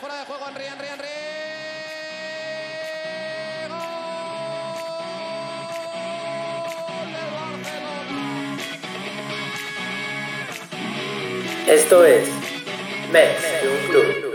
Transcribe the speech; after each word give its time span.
fuera 0.00 0.18
de 0.18 0.24
juego, 0.24 0.46
Henry, 0.48 0.64
Henry, 0.64 0.86
Henry. 0.86 1.08
Esto 11.68 12.04
es 12.04 12.28
Mets 13.12 13.62
de 13.62 13.68
un 13.68 13.88
Club. 13.88 14.29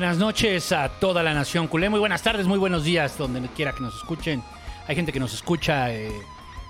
Buenas 0.00 0.16
noches 0.16 0.72
a 0.72 0.88
toda 0.88 1.22
la 1.22 1.34
nación 1.34 1.68
culé. 1.68 1.90
Muy 1.90 2.00
buenas 2.00 2.22
tardes, 2.22 2.46
muy 2.46 2.56
buenos 2.56 2.84
días, 2.84 3.18
donde 3.18 3.46
quiera 3.48 3.74
que 3.74 3.82
nos 3.82 3.94
escuchen. 3.96 4.42
Hay 4.88 4.96
gente 4.96 5.12
que 5.12 5.20
nos 5.20 5.34
escucha 5.34 5.92
eh, 5.92 6.10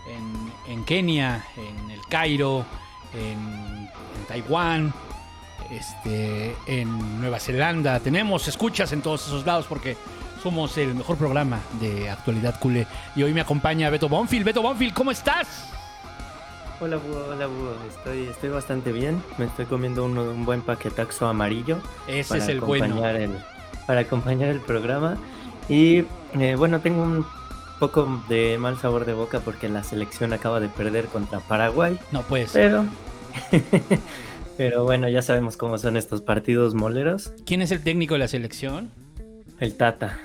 en, 0.09 0.53
en 0.67 0.84
Kenia, 0.84 1.47
en 1.56 1.92
el 1.92 2.01
Cairo, 2.08 2.67
en, 3.14 3.89
Taiwán, 4.27 4.92
este, 5.70 6.56
en 6.67 7.20
Nueva 7.20 7.39
Zelanda. 7.39 8.01
Tenemos 8.01 8.48
escuchas 8.48 8.91
en 8.91 9.01
todos 9.01 9.24
esos 9.24 9.47
lados 9.47 9.67
porque 9.68 9.97
somos 10.42 10.77
el 10.77 10.97
mejor 10.97 11.17
programa 11.17 11.61
de 11.80 12.11
actualidad 12.11 12.58
culé. 12.58 12.89
Y 13.14 13.23
hoy 13.23 13.33
me 13.33 13.42
acompaña 13.42 13.91
Beto 13.91 14.08
Bonfil. 14.08 14.42
Beto 14.42 14.61
Bonfil, 14.61 14.92
¿cómo 14.92 15.12
estás? 15.12 15.70
Hola, 16.80 16.96
Búho, 16.96 17.27
hola, 17.29 17.46
Búho. 17.46 17.74
Estoy, 17.89 18.29
estoy 18.29 18.48
bastante 18.51 18.91
bien. 18.92 19.23
Me 19.39 19.45
estoy 19.45 19.67
comiendo 19.67 20.05
un, 20.05 20.17
un 20.17 20.45
buen 20.46 20.63
paquetaxo 20.63 21.27
amarillo. 21.27 21.79
Ese 22.08 22.39
es 22.39 22.48
el 22.48 22.61
bueno. 22.61 22.86
acompañar 22.86 23.17
el- 23.17 23.36
para 23.86 24.01
acompañar 24.01 24.48
el 24.48 24.61
programa. 24.61 25.18
Y 25.68 26.05
eh, 26.39 26.55
bueno, 26.57 26.80
tengo 26.80 27.02
un 27.02 27.27
poco 27.79 28.23
de 28.29 28.57
mal 28.58 28.79
sabor 28.79 29.05
de 29.05 29.13
boca 29.13 29.41
porque 29.41 29.68
la 29.68 29.85
selección 29.85 30.33
acaba 30.33 30.58
de 30.61 30.68
perder 30.68 31.07
contra 31.07 31.41
Paraguay. 31.41 31.98
No, 32.13 32.23
pues. 32.23 32.51
Pero. 32.52 32.86
pero 34.57 34.85
bueno, 34.85 35.08
ya 35.08 35.20
sabemos 35.23 35.57
cómo 35.58 35.77
son 35.77 35.97
estos 35.98 36.23
partidos 36.23 36.74
moleros. 36.74 37.33
¿Quién 37.45 37.61
es 37.61 37.73
el 37.73 37.83
técnico 37.83 38.14
de 38.14 38.20
la 38.20 38.29
selección? 38.29 38.91
El 39.58 39.77
Tata, 39.77 40.18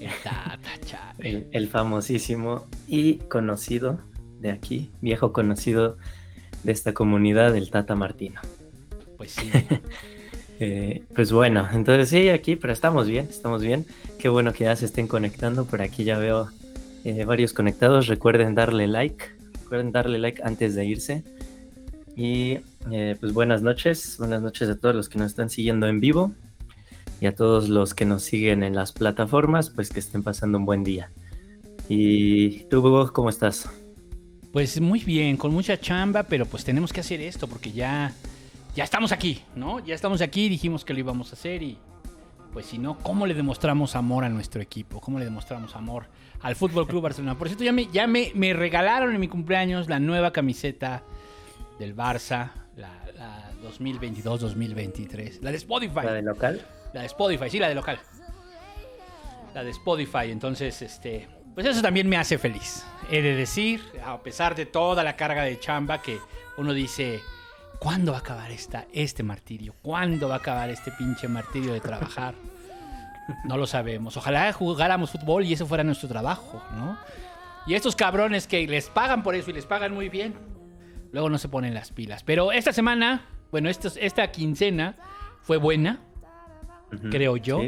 El 0.00 0.10
Tata, 0.24 1.14
el, 1.18 1.46
el 1.52 1.68
famosísimo 1.68 2.66
y 2.86 3.16
conocido 3.28 3.98
de 4.40 4.50
aquí, 4.50 4.90
viejo 5.00 5.32
conocido 5.32 5.96
de 6.64 6.72
esta 6.72 6.92
comunidad, 6.92 7.56
el 7.56 7.70
Tata 7.70 7.94
Martino. 7.94 8.40
Pues 9.16 9.32
sí. 9.32 9.50
Eh, 10.60 11.04
pues 11.14 11.30
bueno, 11.30 11.68
entonces 11.72 12.08
sí, 12.08 12.30
aquí, 12.30 12.56
pero 12.56 12.72
estamos 12.72 13.06
bien, 13.06 13.28
estamos 13.30 13.62
bien. 13.62 13.86
Qué 14.18 14.28
bueno 14.28 14.52
que 14.52 14.64
ya 14.64 14.74
se 14.74 14.86
estén 14.86 15.06
conectando. 15.06 15.66
Por 15.66 15.82
aquí 15.82 16.02
ya 16.02 16.18
veo 16.18 16.48
eh, 17.04 17.24
varios 17.24 17.52
conectados. 17.52 18.08
Recuerden 18.08 18.56
darle 18.56 18.88
like, 18.88 19.24
recuerden 19.62 19.92
darle 19.92 20.18
like 20.18 20.42
antes 20.42 20.74
de 20.74 20.84
irse. 20.84 21.22
Y 22.16 22.58
eh, 22.90 23.16
pues 23.20 23.32
buenas 23.32 23.62
noches, 23.62 24.16
buenas 24.18 24.42
noches 24.42 24.68
a 24.68 24.76
todos 24.76 24.96
los 24.96 25.08
que 25.08 25.20
nos 25.20 25.28
están 25.28 25.48
siguiendo 25.48 25.86
en 25.86 26.00
vivo 26.00 26.32
y 27.20 27.26
a 27.26 27.34
todos 27.36 27.68
los 27.68 27.94
que 27.94 28.04
nos 28.04 28.24
siguen 28.24 28.64
en 28.64 28.74
las 28.74 28.90
plataformas, 28.90 29.70
pues 29.70 29.90
que 29.90 30.00
estén 30.00 30.24
pasando 30.24 30.58
un 30.58 30.64
buen 30.64 30.82
día. 30.82 31.12
Y 31.88 32.64
tú, 32.64 32.80
Hugo, 32.80 33.12
¿cómo 33.12 33.30
estás? 33.30 33.70
Pues 34.58 34.80
muy 34.80 34.98
bien, 35.04 35.36
con 35.36 35.52
mucha 35.52 35.78
chamba, 35.78 36.24
pero 36.24 36.44
pues 36.44 36.64
tenemos 36.64 36.92
que 36.92 36.98
hacer 36.98 37.20
esto 37.20 37.46
porque 37.46 37.70
ya, 37.70 38.10
ya 38.74 38.82
estamos 38.82 39.12
aquí, 39.12 39.44
¿no? 39.54 39.78
Ya 39.78 39.94
estamos 39.94 40.20
aquí, 40.20 40.48
dijimos 40.48 40.84
que 40.84 40.92
lo 40.92 40.98
íbamos 40.98 41.30
a 41.30 41.36
hacer 41.36 41.62
y 41.62 41.78
pues 42.52 42.66
si 42.66 42.76
no, 42.76 42.98
¿cómo 42.98 43.24
le 43.28 43.34
demostramos 43.34 43.94
amor 43.94 44.24
a 44.24 44.28
nuestro 44.28 44.60
equipo? 44.60 45.00
¿Cómo 45.00 45.20
le 45.20 45.26
demostramos 45.26 45.76
amor 45.76 46.06
al 46.40 46.56
Fútbol 46.56 46.88
Club 46.88 47.02
Barcelona? 47.02 47.38
Por 47.38 47.46
cierto, 47.46 47.62
ya 47.62 47.70
me, 47.70 47.86
ya 47.86 48.08
me, 48.08 48.32
me 48.34 48.52
regalaron 48.52 49.14
en 49.14 49.20
mi 49.20 49.28
cumpleaños 49.28 49.88
la 49.88 50.00
nueva 50.00 50.32
camiseta 50.32 51.04
del 51.78 51.94
Barça, 51.94 52.50
la, 52.74 52.90
la 53.16 53.52
2022-2023, 53.62 55.38
la 55.40 55.52
de 55.52 55.56
Spotify. 55.56 56.00
¿La 56.02 56.14
de 56.14 56.22
local? 56.22 56.66
La 56.94 57.02
de 57.02 57.06
Spotify, 57.06 57.48
sí, 57.48 57.60
la 57.60 57.68
de 57.68 57.76
local. 57.76 58.00
La 59.54 59.62
de 59.62 59.70
Spotify, 59.70 60.32
entonces, 60.32 60.82
este, 60.82 61.28
pues 61.58 61.66
eso 61.66 61.82
también 61.82 62.08
me 62.08 62.16
hace 62.16 62.38
feliz. 62.38 62.84
He 63.10 63.20
de 63.20 63.34
decir, 63.34 63.82
a 64.04 64.22
pesar 64.22 64.54
de 64.54 64.64
toda 64.64 65.02
la 65.02 65.16
carga 65.16 65.42
de 65.42 65.58
chamba 65.58 66.00
que 66.00 66.20
uno 66.56 66.72
dice, 66.72 67.20
¿cuándo 67.80 68.12
va 68.12 68.18
a 68.18 68.20
acabar 68.20 68.52
esta, 68.52 68.86
este 68.92 69.24
martirio? 69.24 69.74
¿Cuándo 69.82 70.28
va 70.28 70.34
a 70.36 70.38
acabar 70.38 70.70
este 70.70 70.92
pinche 70.92 71.26
martirio 71.26 71.72
de 71.72 71.80
trabajar? 71.80 72.34
No 73.44 73.56
lo 73.56 73.66
sabemos. 73.66 74.16
Ojalá 74.16 74.52
jugáramos 74.52 75.10
fútbol 75.10 75.44
y 75.46 75.52
eso 75.52 75.66
fuera 75.66 75.82
nuestro 75.82 76.08
trabajo, 76.08 76.62
¿no? 76.76 76.96
Y 77.66 77.74
estos 77.74 77.96
cabrones 77.96 78.46
que 78.46 78.64
les 78.68 78.88
pagan 78.88 79.24
por 79.24 79.34
eso 79.34 79.50
y 79.50 79.54
les 79.54 79.66
pagan 79.66 79.92
muy 79.92 80.08
bien, 80.08 80.34
luego 81.10 81.28
no 81.28 81.38
se 81.38 81.48
ponen 81.48 81.74
las 81.74 81.90
pilas. 81.90 82.22
Pero 82.22 82.52
esta 82.52 82.72
semana, 82.72 83.26
bueno, 83.50 83.68
estos- 83.68 83.96
esta 84.00 84.30
quincena 84.30 84.94
fue 85.42 85.56
buena, 85.56 85.98
creo 87.10 87.36
yo. 87.36 87.60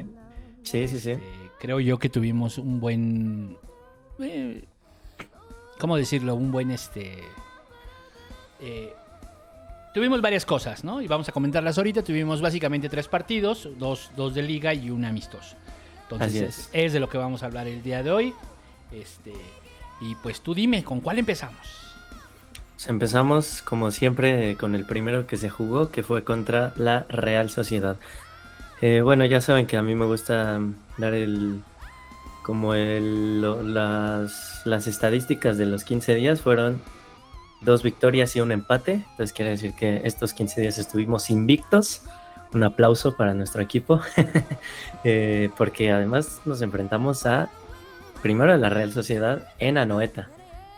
Sí, 0.62 0.86
sí, 0.86 0.88
sí. 0.88 1.00
sí. 1.00 1.10
Eh, 1.10 1.20
creo 1.58 1.80
yo 1.80 1.98
que 1.98 2.08
tuvimos 2.08 2.56
un 2.56 2.78
buen. 2.78 3.58
Eh, 4.22 4.64
¿Cómo 5.78 5.96
decirlo? 5.96 6.34
Un 6.34 6.52
buen 6.52 6.70
este. 6.70 7.18
eh, 8.60 8.94
tuvimos 9.94 10.20
varias 10.20 10.44
cosas, 10.44 10.84
¿no? 10.84 11.00
Y 11.00 11.08
vamos 11.08 11.28
a 11.28 11.32
comentarlas 11.32 11.78
ahorita. 11.78 12.02
Tuvimos 12.02 12.40
básicamente 12.40 12.88
tres 12.88 13.08
partidos: 13.08 13.68
dos, 13.78 14.10
dos 14.16 14.34
de 14.34 14.42
liga 14.42 14.74
y 14.74 14.90
un 14.90 15.04
amistoso. 15.04 15.56
Entonces, 16.02 16.42
es. 16.42 16.70
es. 16.72 16.92
de 16.92 17.00
lo 17.00 17.08
que 17.08 17.18
vamos 17.18 17.42
a 17.42 17.46
hablar 17.46 17.66
el 17.66 17.82
día 17.82 18.02
de 18.02 18.10
hoy. 18.10 18.34
Este. 18.92 19.32
Y 20.00 20.14
pues 20.16 20.40
tú 20.40 20.54
dime, 20.54 20.82
¿con 20.82 21.00
cuál 21.00 21.18
empezamos? 21.18 21.60
Pues 22.74 22.88
empezamos, 22.88 23.60
como 23.62 23.90
siempre, 23.90 24.56
con 24.56 24.74
el 24.74 24.86
primero 24.86 25.26
que 25.26 25.36
se 25.36 25.50
jugó, 25.50 25.90
que 25.90 26.02
fue 26.02 26.24
contra 26.24 26.72
la 26.76 27.04
Real 27.10 27.50
Sociedad. 27.50 27.96
Eh, 28.80 29.02
bueno, 29.02 29.26
ya 29.26 29.42
saben 29.42 29.66
que 29.66 29.76
a 29.76 29.82
mí 29.82 29.94
me 29.94 30.06
gusta 30.06 30.58
dar 30.96 31.14
el. 31.14 31.60
Como 32.50 32.74
el, 32.74 33.40
lo- 33.40 33.62
las, 33.62 34.62
las 34.64 34.88
estadísticas 34.88 35.56
de 35.56 35.66
los 35.66 35.84
15 35.84 36.16
días 36.16 36.40
fueron 36.40 36.82
dos 37.60 37.84
victorias 37.84 38.34
y 38.34 38.40
un 38.40 38.50
empate. 38.50 38.94
Entonces 38.94 39.32
quiere 39.32 39.52
decir 39.52 39.72
que 39.74 40.00
estos 40.04 40.32
15 40.34 40.60
días 40.62 40.76
estuvimos 40.76 41.30
invictos. 41.30 42.02
Un 42.52 42.64
aplauso 42.64 43.16
para 43.16 43.34
nuestro 43.34 43.62
equipo. 43.62 44.00
Eh, 45.04 45.48
porque 45.56 45.90
además 45.92 46.40
nos 46.44 46.60
enfrentamos 46.60 47.24
a. 47.24 47.48
Primero 48.20 48.52
a 48.52 48.56
la 48.58 48.68
Real 48.68 48.92
Sociedad 48.92 49.48
en 49.60 49.78
Anoeta. 49.78 50.28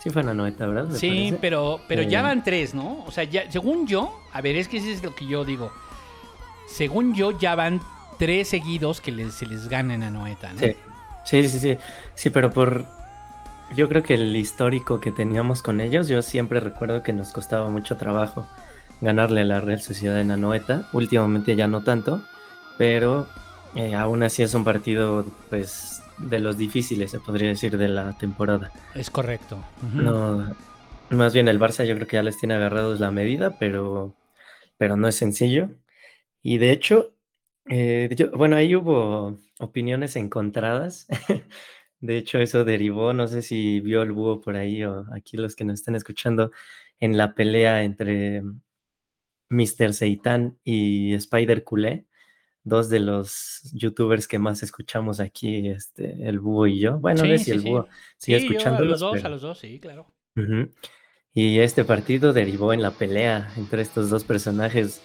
Sí 0.03 0.11
fue 0.11 0.21
en 0.23 0.29
Anoeta, 0.29 0.67
¿verdad? 0.67 0.95
Sí, 0.95 1.09
parece. 1.09 1.39
pero, 1.41 1.81
pero 1.89 2.03
ya 2.03 2.21
Eh. 2.21 2.23
van 2.23 2.45
tres, 2.45 2.73
¿no? 2.75 3.03
O 3.07 3.11
sea, 3.11 3.25
ya, 3.25 3.51
según 3.51 3.87
yo, 3.89 4.15
a 4.33 4.41
ver, 4.43 4.55
es 4.57 4.69
que 4.69 4.77
eso 4.77 4.89
es 4.89 5.03
lo 5.03 5.15
que 5.15 5.27
yo 5.27 5.45
digo. 5.47 5.73
según 6.69 7.15
yo, 7.15 7.37
ya 7.37 7.55
van 7.57 7.81
tres 8.19 8.49
seguidos 8.49 9.01
que 9.01 9.11
les- 9.11 9.35
se 9.35 9.47
les 9.47 9.69
ganan 9.69 10.03
a 10.05 10.11
Noeta, 10.11 10.53
¿no? 10.53 10.59
Sí. 10.61 10.77
Sí, 11.25 11.49
sí, 11.49 11.59
sí. 11.59 11.79
Sí, 12.15 12.31
pero 12.31 12.51
por. 12.51 12.85
Yo 13.75 13.89
creo 13.89 14.03
que 14.03 14.15
el 14.15 14.37
histórico 14.37 15.01
que 15.01 15.13
teníamos 15.13 15.63
con 15.63 15.81
ellos, 15.81 16.07
yo 16.09 16.21
siempre 16.21 16.61
recuerdo 16.61 17.03
que 17.03 17.13
nos 17.15 17.33
costaba 17.33 17.71
mucho 17.71 17.97
trabajo 17.97 18.47
ganarle 19.01 19.41
a 19.43 19.45
la 19.45 19.61
Real 19.61 19.81
Sociedad 19.81 20.21
en 20.21 20.31
Anoeta. 20.31 20.89
Últimamente 20.93 21.57
ya 21.57 21.69
no 21.69 21.83
tanto, 21.83 22.23
pero 22.77 23.27
eh, 23.75 23.95
aún 23.95 24.23
así 24.23 24.43
es 24.43 24.55
un 24.55 24.65
partido, 24.65 25.25
pues, 25.49 26.03
de 26.19 26.39
los 26.39 26.59
difíciles, 26.59 27.11
se 27.11 27.21
podría 27.21 27.49
decir, 27.49 27.77
de 27.79 27.89
la 27.89 28.17
temporada. 28.19 28.71
Es 28.95 29.11
correcto. 29.11 29.63
No, 29.95 30.55
más 31.11 31.33
bien 31.35 31.49
el 31.49 31.59
Barça 31.59 31.85
yo 31.85 31.95
creo 31.95 32.07
que 32.07 32.17
ya 32.17 32.23
les 32.23 32.39
tiene 32.39 32.55
agarrados 32.55 33.01
la 33.01 33.11
medida, 33.11 33.59
pero, 33.59 34.15
pero 34.79 34.97
no 34.97 35.09
es 35.09 35.17
sencillo. 35.17 35.71
Y 36.43 36.59
de 36.59 36.73
hecho, 36.73 37.13
eh, 37.67 38.09
yo- 38.17 38.31
bueno, 38.33 38.57
ahí 38.57 38.75
hubo 38.77 39.39
opiniones 39.61 40.17
encontradas. 40.17 41.07
De 42.01 42.17
hecho, 42.19 42.39
eso 42.39 42.65
derivó, 42.65 43.13
no 43.13 43.29
sé 43.29 43.43
si 43.43 43.79
vio 43.81 44.03
el 44.03 44.11
búho 44.13 44.41
por 44.41 44.57
ahí 44.57 44.83
o 44.83 45.05
aquí 45.15 45.37
los 45.37 45.55
que 45.55 45.65
nos 45.65 45.75
están 45.81 45.95
escuchando, 45.95 46.51
en 46.99 47.17
la 47.17 47.35
pelea 47.35 47.85
entre 47.85 48.43
Mr. 49.51 49.93
Seitan 49.93 50.59
y 50.65 51.15
Spider 51.15 51.63
Culé, 51.63 52.07
dos 52.65 52.89
de 52.89 53.01
los 53.01 53.71
youtubers 53.73 54.27
que 54.27 54.39
más 54.39 54.63
escuchamos 54.63 55.21
aquí, 55.21 55.69
este, 55.69 56.29
el 56.29 56.41
búho 56.41 56.67
y 56.67 56.81
yo. 56.81 56.99
Bueno, 56.99 57.23
no 57.25 57.25
Sí, 57.25 57.39
sé 57.39 57.39
si 57.39 57.45
sí, 57.45 57.51
el 57.53 57.61
búho 57.61 57.89
Sí, 58.17 58.25
sigue 58.27 58.39
yo 58.39 58.39
a 58.39 58.47
escuchándolos, 58.49 58.91
los 58.91 59.01
dos, 59.01 59.13
pero- 59.15 59.27
a 59.27 59.31
los 59.31 59.43
dos, 59.43 59.59
sí, 59.59 59.79
claro. 59.81 60.07
Ujú. 60.37 60.71
Y 61.35 61.59
este 61.61 61.85
partido 61.85 62.33
derivó 62.33 62.73
en 62.73 62.83
la 62.83 62.91
pelea 62.91 63.49
entre 63.57 63.83
estos 63.83 64.11
dos 64.11 64.25
personajes 64.25 65.01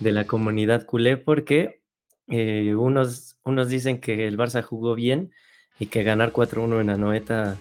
de 0.00 0.12
la 0.12 0.26
comunidad 0.26 0.86
culé 0.86 1.16
porque 1.16 1.82
eh, 2.28 2.74
unos, 2.74 3.36
unos 3.44 3.68
dicen 3.68 4.00
que 4.00 4.26
el 4.26 4.36
Barça 4.36 4.62
jugó 4.62 4.94
bien 4.94 5.32
y 5.78 5.86
que 5.86 6.02
ganar 6.02 6.32
4-1 6.32 6.80
en 6.80 6.90
Anoeta 6.90 7.56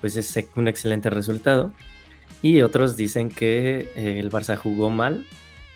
pues 0.00 0.16
es 0.16 0.36
un 0.56 0.68
excelente 0.68 1.10
resultado. 1.10 1.72
Y 2.42 2.62
otros 2.62 2.96
dicen 2.96 3.30
que 3.30 3.92
eh, 3.94 4.18
el 4.18 4.30
Barça 4.30 4.56
jugó 4.56 4.90
mal, 4.90 5.24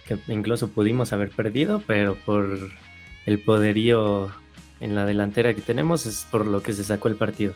que 0.04 0.18
incluso 0.26 0.68
pudimos 0.68 1.12
haber 1.12 1.30
perdido, 1.30 1.80
pero 1.86 2.16
por 2.26 2.58
el 3.24 3.38
poderío 3.38 4.30
en 4.80 4.94
la 4.94 5.06
delantera 5.06 5.54
que 5.54 5.62
tenemos 5.62 6.06
es 6.06 6.26
por 6.30 6.46
lo 6.46 6.62
que 6.62 6.72
se 6.72 6.84
sacó 6.84 7.08
el 7.08 7.14
partido. 7.14 7.54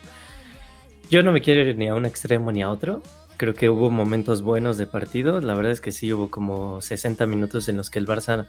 Yo 1.09 1.23
no 1.23 1.33
me 1.33 1.41
quiero 1.41 1.61
ir 1.61 1.77
ni 1.77 1.89
a 1.89 1.95
un 1.95 2.05
extremo 2.05 2.53
ni 2.53 2.61
a 2.63 2.69
otro. 2.69 3.03
Creo 3.35 3.53
que 3.53 3.69
hubo 3.69 3.91
momentos 3.91 4.41
buenos 4.41 4.77
de 4.77 4.87
partido. 4.87 5.41
La 5.41 5.55
verdad 5.55 5.73
es 5.73 5.81
que 5.81 5.91
sí 5.91 6.13
hubo 6.13 6.31
como 6.31 6.81
60 6.81 7.25
minutos 7.27 7.67
en 7.67 7.75
los 7.75 7.89
que 7.89 7.99
el 7.99 8.07
Barça 8.07 8.47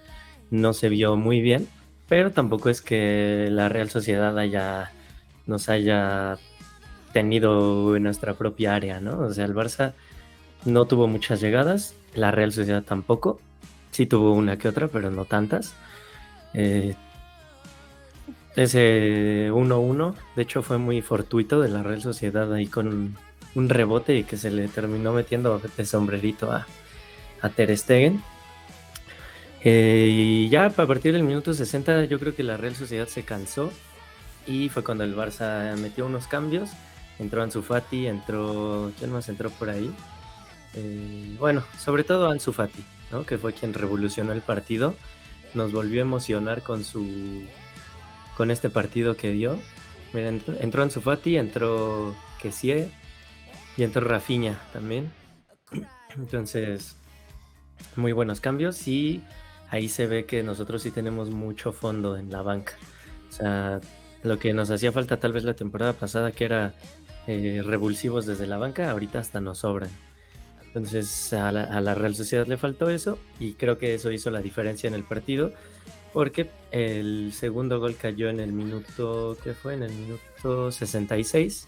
no 0.51 0.73
se 0.75 0.89
vio 0.89 1.17
muy 1.17 1.41
bien, 1.41 1.67
pero 2.13 2.31
tampoco 2.31 2.69
es 2.69 2.83
que 2.83 3.49
la 3.51 3.71
Real 3.71 3.89
Sociedad 3.89 4.39
haya 4.39 4.93
nos 5.47 5.71
haya 5.71 6.37
tenido 7.15 7.97
en 7.97 8.03
nuestra 8.03 8.35
propia 8.35 8.75
área, 8.75 9.01
¿no? 9.01 9.21
O 9.21 9.33
sea, 9.33 9.47
el 9.47 9.55
Barça 9.55 9.95
no 10.67 10.85
tuvo 10.85 11.09
muchas 11.09 11.41
llegadas, 11.41 11.95
la 12.15 12.31
Real 12.31 12.53
Sociedad 12.53 12.83
tampoco. 12.83 13.41
Sí 13.93 14.05
tuvo 14.05 14.35
una 14.35 14.59
que 14.59 14.69
otra, 14.69 14.89
pero 14.89 15.11
no 15.11 15.25
tantas. 15.25 15.73
Eh, 16.53 16.97
ese 18.57 19.51
1-1, 19.51 20.15
de 20.37 20.43
hecho, 20.43 20.63
fue 20.63 20.77
muy 20.77 21.01
fortuito 21.01 21.63
de 21.63 21.71
la 21.71 21.83
Real 21.83 22.03
Sociedad 22.03 22.53
ahí 22.53 22.67
con 22.67 23.17
un 23.55 23.69
rebote 23.71 24.19
y 24.19 24.25
que 24.25 24.37
se 24.37 24.51
le 24.51 24.69
terminó 24.69 25.15
metiendo 25.15 25.63
de 25.79 25.87
sombrerito 25.87 26.53
a, 26.53 26.67
a 27.41 27.49
Ter 27.49 27.75
Stegen. 27.75 28.23
Eh, 29.65 30.09
y 30.11 30.49
ya 30.49 30.67
a 30.67 30.71
partir 30.71 31.13
del 31.13 31.23
minuto 31.23 31.55
60 31.55 32.07
yo 32.07 32.19
creo 32.19 32.35
que 32.35 32.43
la 32.43 32.57
Real 32.57 32.75
Sociedad 32.75 33.07
se 33.07 33.25
cansó 33.25 33.73
y 34.47 34.69
fue 34.69 34.83
cuando 34.83 35.05
el 35.05 35.15
Barça 35.15 35.77
metió 35.77 36.07
unos 36.07 36.27
cambios. 36.27 36.71
Entró 37.19 37.43
Ansu 37.43 37.63
Fati, 37.63 38.07
entró... 38.07 38.91
¿Quién 38.99 39.13
más 39.13 39.29
entró 39.29 39.51
por 39.51 39.71
ahí? 39.71 39.93
Eh, 40.75 41.37
bueno, 41.39 41.63
sobre 41.79 42.03
todo 42.03 42.29
Ansu 42.29 42.53
Fati, 42.53 42.83
¿no? 43.13 43.25
que 43.25 43.39
fue 43.39 43.53
quien 43.53 43.75
revolucionó 43.75 44.33
el 44.33 44.41
partido. 44.41 44.97
Nos 45.55 45.73
volvió 45.73 46.01
a 46.01 46.07
emocionar 46.07 46.63
con 46.63 46.83
su 46.85 47.45
con 48.37 48.51
este 48.51 48.71
partido 48.71 49.17
que 49.17 49.31
dio. 49.31 49.59
Mira, 50.13 50.29
entró, 50.29 50.55
entró 50.59 50.83
Ansu 50.83 51.01
Fati, 51.01 51.37
entró 51.37 52.17
Kessie 52.41 52.89
y 53.77 53.83
entró 53.85 54.01
Rafinha 54.03 54.61
también. 54.73 55.13
Entonces, 56.17 56.97
muy 57.95 58.13
buenos 58.13 58.41
cambios 58.41 58.89
y 58.89 59.23
ahí 59.73 59.89
se 59.89 60.07
ve 60.07 60.27
que 60.27 60.43
nosotros 60.43 60.83
sí 60.83 60.91
tenemos 60.91 61.31
mucho 61.31 61.73
fondo 61.73 62.19
en 62.19 62.31
la 62.31 62.43
banca. 62.43 62.75
O 63.31 63.33
sea, 63.33 63.81
lo 64.23 64.39
que 64.39 64.53
nos 64.53 64.71
hacía 64.71 64.93
falta 64.93 65.19
tal 65.19 65.33
vez 65.33 65.45
la 65.45 65.55
temporada 65.55 65.95
pasada, 65.95 66.31
que 66.31 66.45
era 66.45 66.75
eh, 67.27 67.63
revulsivos 67.65 68.27
desde 68.27 68.47
la 68.47 68.59
banca, 68.59 68.91
ahorita 68.91 69.19
hasta 69.19 69.41
nos 69.41 69.61
sobran. 69.61 69.89
Entonces 70.67 71.33
a 71.33 71.51
la, 71.53 71.95
Real 71.95 72.15
Sociedad 72.15 72.47
le 72.47 72.59
faltó 72.59 72.91
eso 72.91 73.19
y 73.41 73.55
creo 73.55 73.79
que 73.79 73.95
eso 73.95 74.13
hizo 74.13 74.31
la 74.31 74.43
diferencia 74.43 74.89
en 74.89 74.95
el 74.95 75.05
partido 75.05 75.53
porque 76.13 76.51
el 76.71 77.33
segundo 77.35 77.81
gol 77.81 77.97
cayó 77.97 78.29
en 78.29 78.41
el 78.41 78.53
minuto, 78.53 79.39
¿qué 79.43 79.55
fue? 79.55 79.75
En 79.75 79.83
el 79.83 79.93
minuto 79.93 80.71
66, 80.71 81.67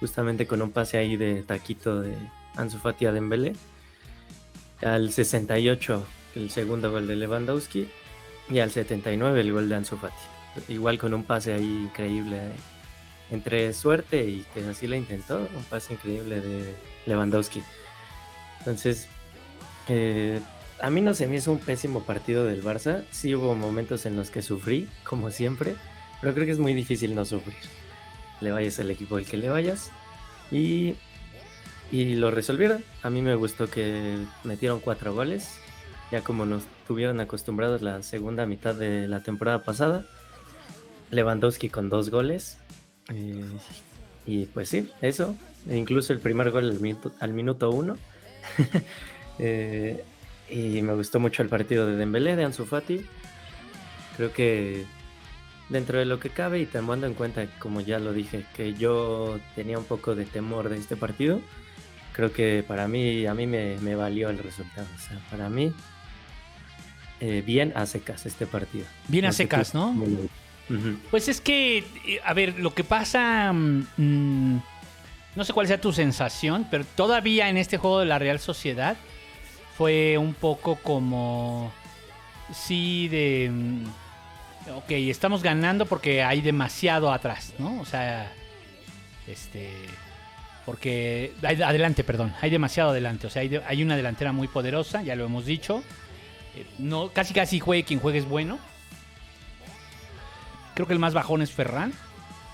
justamente 0.00 0.46
con 0.46 0.62
un 0.62 0.70
pase 0.70 0.96
ahí 0.96 1.18
de 1.18 1.42
taquito 1.42 2.00
de 2.00 2.14
Ansu 2.56 2.78
Fati 2.78 3.04
a 3.04 3.12
Dembélé. 3.12 3.54
Al 4.82 5.12
68 5.12 6.06
el 6.36 6.50
segundo 6.50 6.90
gol 6.90 7.06
de 7.06 7.16
Lewandowski 7.16 7.88
y 8.48 8.58
al 8.60 8.70
79 8.70 9.40
el 9.40 9.52
gol 9.52 9.68
de 9.68 9.74
Ansu 9.74 9.96
Fati. 9.96 10.14
Igual 10.72 10.98
con 10.98 11.14
un 11.14 11.24
pase 11.24 11.52
ahí 11.52 11.84
increíble 11.84 12.36
eh, 12.36 12.52
entre 13.30 13.72
suerte 13.72 14.24
y 14.24 14.46
que 14.54 14.64
así 14.68 14.86
la 14.86 14.96
intentó, 14.96 15.38
un 15.38 15.64
pase 15.64 15.94
increíble 15.94 16.40
de 16.40 16.74
Lewandowski. 17.06 17.62
Entonces, 18.60 19.08
eh, 19.88 20.40
a 20.80 20.90
mí 20.90 21.00
no 21.00 21.14
se 21.14 21.26
me 21.26 21.36
hizo 21.36 21.52
un 21.52 21.58
pésimo 21.58 22.02
partido 22.02 22.44
del 22.44 22.62
Barça. 22.62 23.04
Sí 23.10 23.34
hubo 23.34 23.54
momentos 23.54 24.06
en 24.06 24.16
los 24.16 24.30
que 24.30 24.42
sufrí, 24.42 24.88
como 25.04 25.30
siempre, 25.30 25.74
pero 26.20 26.34
creo 26.34 26.46
que 26.46 26.52
es 26.52 26.58
muy 26.58 26.74
difícil 26.74 27.14
no 27.14 27.24
sufrir. 27.24 27.56
Le 28.40 28.52
vayas 28.52 28.78
al 28.78 28.90
equipo 28.90 29.16
al 29.16 29.24
que 29.24 29.36
le 29.36 29.48
vayas. 29.48 29.90
Y, 30.50 30.94
y 31.90 32.14
lo 32.16 32.30
resolvieron. 32.30 32.84
A 33.02 33.10
mí 33.10 33.22
me 33.22 33.34
gustó 33.34 33.68
que 33.68 34.18
metieron 34.44 34.80
cuatro 34.80 35.14
goles, 35.14 35.58
ya 36.10 36.22
como 36.22 36.46
nos 36.46 36.64
tuvieron 36.86 37.20
acostumbrados 37.20 37.82
la 37.82 38.02
segunda 38.02 38.46
mitad 38.46 38.74
de 38.74 39.08
la 39.08 39.22
temporada 39.22 39.62
pasada. 39.62 40.04
Lewandowski 41.10 41.68
con 41.68 41.88
dos 41.88 42.10
goles. 42.10 42.58
Eh, 43.12 43.44
y 44.24 44.46
pues 44.46 44.68
sí, 44.68 44.90
eso. 45.00 45.36
E 45.68 45.76
incluso 45.76 46.12
el 46.12 46.20
primer 46.20 46.50
gol 46.50 46.70
al 46.70 46.80
minuto, 46.80 47.12
al 47.20 47.32
minuto 47.32 47.70
uno. 47.70 47.96
eh, 49.38 50.04
y 50.48 50.82
me 50.82 50.94
gustó 50.94 51.18
mucho 51.18 51.42
el 51.42 51.48
partido 51.48 51.86
de 51.86 51.96
Dembélé, 51.96 52.36
de 52.36 52.44
Ansu 52.44 52.66
Fati. 52.66 53.04
Creo 54.16 54.32
que 54.32 54.84
dentro 55.68 55.98
de 55.98 56.04
lo 56.04 56.20
que 56.20 56.30
cabe 56.30 56.60
y 56.60 56.66
tomando 56.66 57.06
en 57.06 57.14
cuenta, 57.14 57.46
como 57.58 57.80
ya 57.80 57.98
lo 57.98 58.12
dije, 58.12 58.44
que 58.54 58.74
yo 58.74 59.38
tenía 59.54 59.78
un 59.78 59.84
poco 59.84 60.14
de 60.14 60.24
temor 60.24 60.68
de 60.68 60.78
este 60.78 60.96
partido, 60.96 61.40
creo 62.12 62.32
que 62.32 62.64
para 62.66 62.88
mí, 62.88 63.26
a 63.26 63.34
mí 63.34 63.46
me, 63.46 63.76
me 63.80 63.94
valió 63.94 64.30
el 64.30 64.38
resultado. 64.38 64.86
O 64.94 64.98
sea, 64.98 65.18
para 65.30 65.48
mí, 65.48 65.72
eh, 67.20 67.42
bien 67.44 67.72
a 67.74 67.86
secas 67.86 68.26
este 68.26 68.46
partido. 68.46 68.84
Bien 69.08 69.24
a 69.24 69.32
secas, 69.32 69.74
¿no? 69.74 69.90
Uh 69.90 70.28
-huh. 70.68 70.98
Pues 71.10 71.28
es 71.28 71.40
que, 71.40 71.78
eh, 71.78 72.20
a 72.24 72.34
ver, 72.34 72.58
lo 72.58 72.74
que 72.74 72.84
pasa, 72.84 73.52
mmm, 73.52 74.56
no 75.34 75.44
sé 75.44 75.52
cuál 75.52 75.66
sea 75.66 75.80
tu 75.80 75.92
sensación, 75.92 76.66
pero 76.70 76.84
todavía 76.94 77.48
en 77.48 77.56
este 77.56 77.78
juego 77.78 78.00
de 78.00 78.06
la 78.06 78.18
Real 78.18 78.38
Sociedad 78.38 78.96
fue 79.76 80.18
un 80.18 80.34
poco 80.34 80.76
como, 80.76 81.72
sí, 82.52 83.08
de, 83.08 83.50
mm, 83.52 83.84
ok, 84.76 84.90
estamos 84.90 85.42
ganando 85.42 85.86
porque 85.86 86.22
hay 86.22 86.40
demasiado 86.40 87.12
atrás, 87.12 87.54
¿no? 87.58 87.80
O 87.80 87.84
sea, 87.84 88.32
este, 89.26 89.70
porque, 90.64 91.32
hay, 91.42 91.62
adelante, 91.62 92.04
perdón, 92.04 92.34
hay 92.40 92.50
demasiado 92.50 92.90
adelante, 92.90 93.26
o 93.26 93.30
sea, 93.30 93.42
hay, 93.42 93.48
de, 93.48 93.62
hay 93.66 93.82
una 93.82 93.96
delantera 93.96 94.32
muy 94.32 94.48
poderosa, 94.48 95.02
ya 95.02 95.14
lo 95.16 95.26
hemos 95.26 95.46
dicho, 95.46 95.82
no, 96.78 97.10
casi 97.10 97.34
casi 97.34 97.60
juegue 97.60 97.84
quien 97.84 98.00
juegue 98.00 98.18
es 98.18 98.28
bueno. 98.28 98.58
Creo 100.74 100.86
que 100.86 100.92
el 100.92 100.98
más 100.98 101.14
bajón 101.14 101.42
es 101.42 101.50
Ferran, 101.50 101.92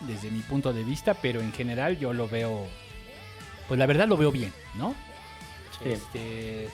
desde 0.00 0.30
mi 0.30 0.40
punto 0.40 0.72
de 0.72 0.84
vista, 0.84 1.14
pero 1.14 1.40
en 1.40 1.52
general 1.52 1.98
yo 1.98 2.12
lo 2.12 2.28
veo, 2.28 2.66
pues 3.68 3.78
la 3.78 3.86
verdad 3.86 4.08
lo 4.08 4.16
veo 4.16 4.30
bien, 4.30 4.52
¿no? 4.74 4.94
Sí. 5.78 5.90
Este, 5.90 6.68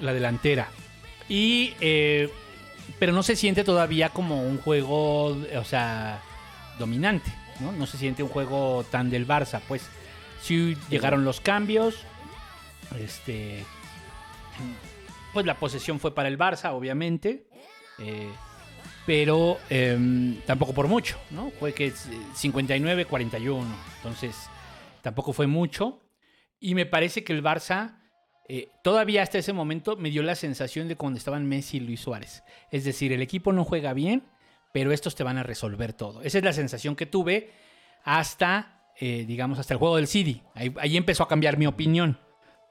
la 0.00 0.12
delantera. 0.12 0.68
Y, 1.28 1.74
eh, 1.80 2.32
pero 2.98 3.12
no 3.12 3.22
se 3.22 3.36
siente 3.36 3.64
todavía 3.64 4.08
como 4.08 4.42
un 4.42 4.58
juego, 4.58 5.26
o 5.26 5.64
sea, 5.64 6.20
dominante, 6.78 7.32
¿no? 7.60 7.72
No 7.72 7.86
se 7.86 7.98
siente 7.98 8.22
un 8.22 8.28
juego 8.28 8.84
tan 8.90 9.10
del 9.10 9.26
Barça, 9.26 9.60
pues 9.68 9.82
sí 10.42 10.76
llegaron 10.88 11.24
los 11.24 11.40
cambios, 11.40 11.96
este, 12.98 13.64
pues 15.38 15.46
la 15.46 15.54
posesión 15.54 16.00
fue 16.00 16.12
para 16.16 16.28
el 16.28 16.36
Barça, 16.36 16.72
obviamente. 16.72 17.46
Eh, 18.00 18.28
pero 19.06 19.58
em, 19.70 20.40
tampoco 20.40 20.74
por 20.74 20.88
mucho, 20.88 21.16
¿no? 21.30 21.52
Fue 21.60 21.72
que 21.72 21.92
59-41, 21.92 23.64
entonces 23.98 24.34
tampoco 25.00 25.32
fue 25.32 25.46
mucho. 25.46 26.02
Y 26.58 26.74
me 26.74 26.86
parece 26.86 27.22
que 27.22 27.32
el 27.32 27.40
Barça 27.40 28.00
eh, 28.48 28.68
todavía 28.82 29.22
hasta 29.22 29.38
ese 29.38 29.52
momento 29.52 29.96
me 29.96 30.10
dio 30.10 30.24
la 30.24 30.34
sensación 30.34 30.88
de 30.88 30.96
cuando 30.96 31.18
estaban 31.18 31.46
Messi 31.46 31.76
y 31.76 31.80
Luis 31.80 32.00
Suárez. 32.00 32.42
Es 32.72 32.82
decir, 32.82 33.12
el 33.12 33.22
equipo 33.22 33.52
no 33.52 33.64
juega 33.64 33.92
bien, 33.92 34.24
pero 34.72 34.90
estos 34.90 35.14
te 35.14 35.22
van 35.22 35.38
a 35.38 35.44
resolver 35.44 35.92
todo. 35.92 36.20
Esa 36.22 36.38
es 36.38 36.44
la 36.44 36.52
sensación 36.52 36.96
que 36.96 37.06
tuve 37.06 37.52
hasta, 38.02 38.90
eh, 38.98 39.24
digamos, 39.24 39.60
hasta 39.60 39.74
el 39.74 39.78
juego 39.78 39.94
del 39.94 40.08
CD. 40.08 40.42
Ahí, 40.54 40.96
empezó 40.96 41.22
a 41.22 41.28
cambiar 41.28 41.58
mi 41.58 41.68
opinión, 41.68 42.18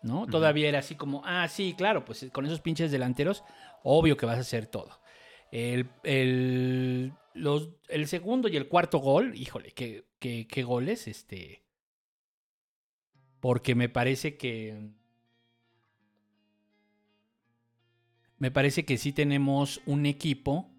¿no? 0.03 0.27
Todavía 0.27 0.69
era 0.69 0.79
así 0.79 0.95
como, 0.95 1.21
ah, 1.25 1.47
sí, 1.47 1.73
claro, 1.77 2.05
pues 2.05 2.27
con 2.31 2.45
esos 2.45 2.61
pinches 2.61 2.91
delanteros, 2.91 3.43
obvio 3.83 4.17
que 4.17 4.25
vas 4.25 4.37
a 4.37 4.41
hacer 4.41 4.67
todo. 4.67 5.01
El, 5.51 5.89
el, 6.03 7.13
los, 7.33 7.69
el 7.87 8.07
segundo 8.07 8.47
y 8.47 8.57
el 8.57 8.67
cuarto 8.67 8.99
gol, 8.99 9.35
híjole, 9.35 9.71
qué, 9.71 10.05
qué, 10.19 10.47
qué 10.47 10.63
goles, 10.63 11.07
este... 11.07 11.63
Porque 13.39 13.75
me 13.75 13.87
parece 13.87 14.35
que 14.35 14.91
me 18.39 18.51
parece 18.51 18.85
que 18.85 18.97
sí 18.97 19.13
tenemos 19.13 19.81
un 19.85 20.05
equipo 20.05 20.69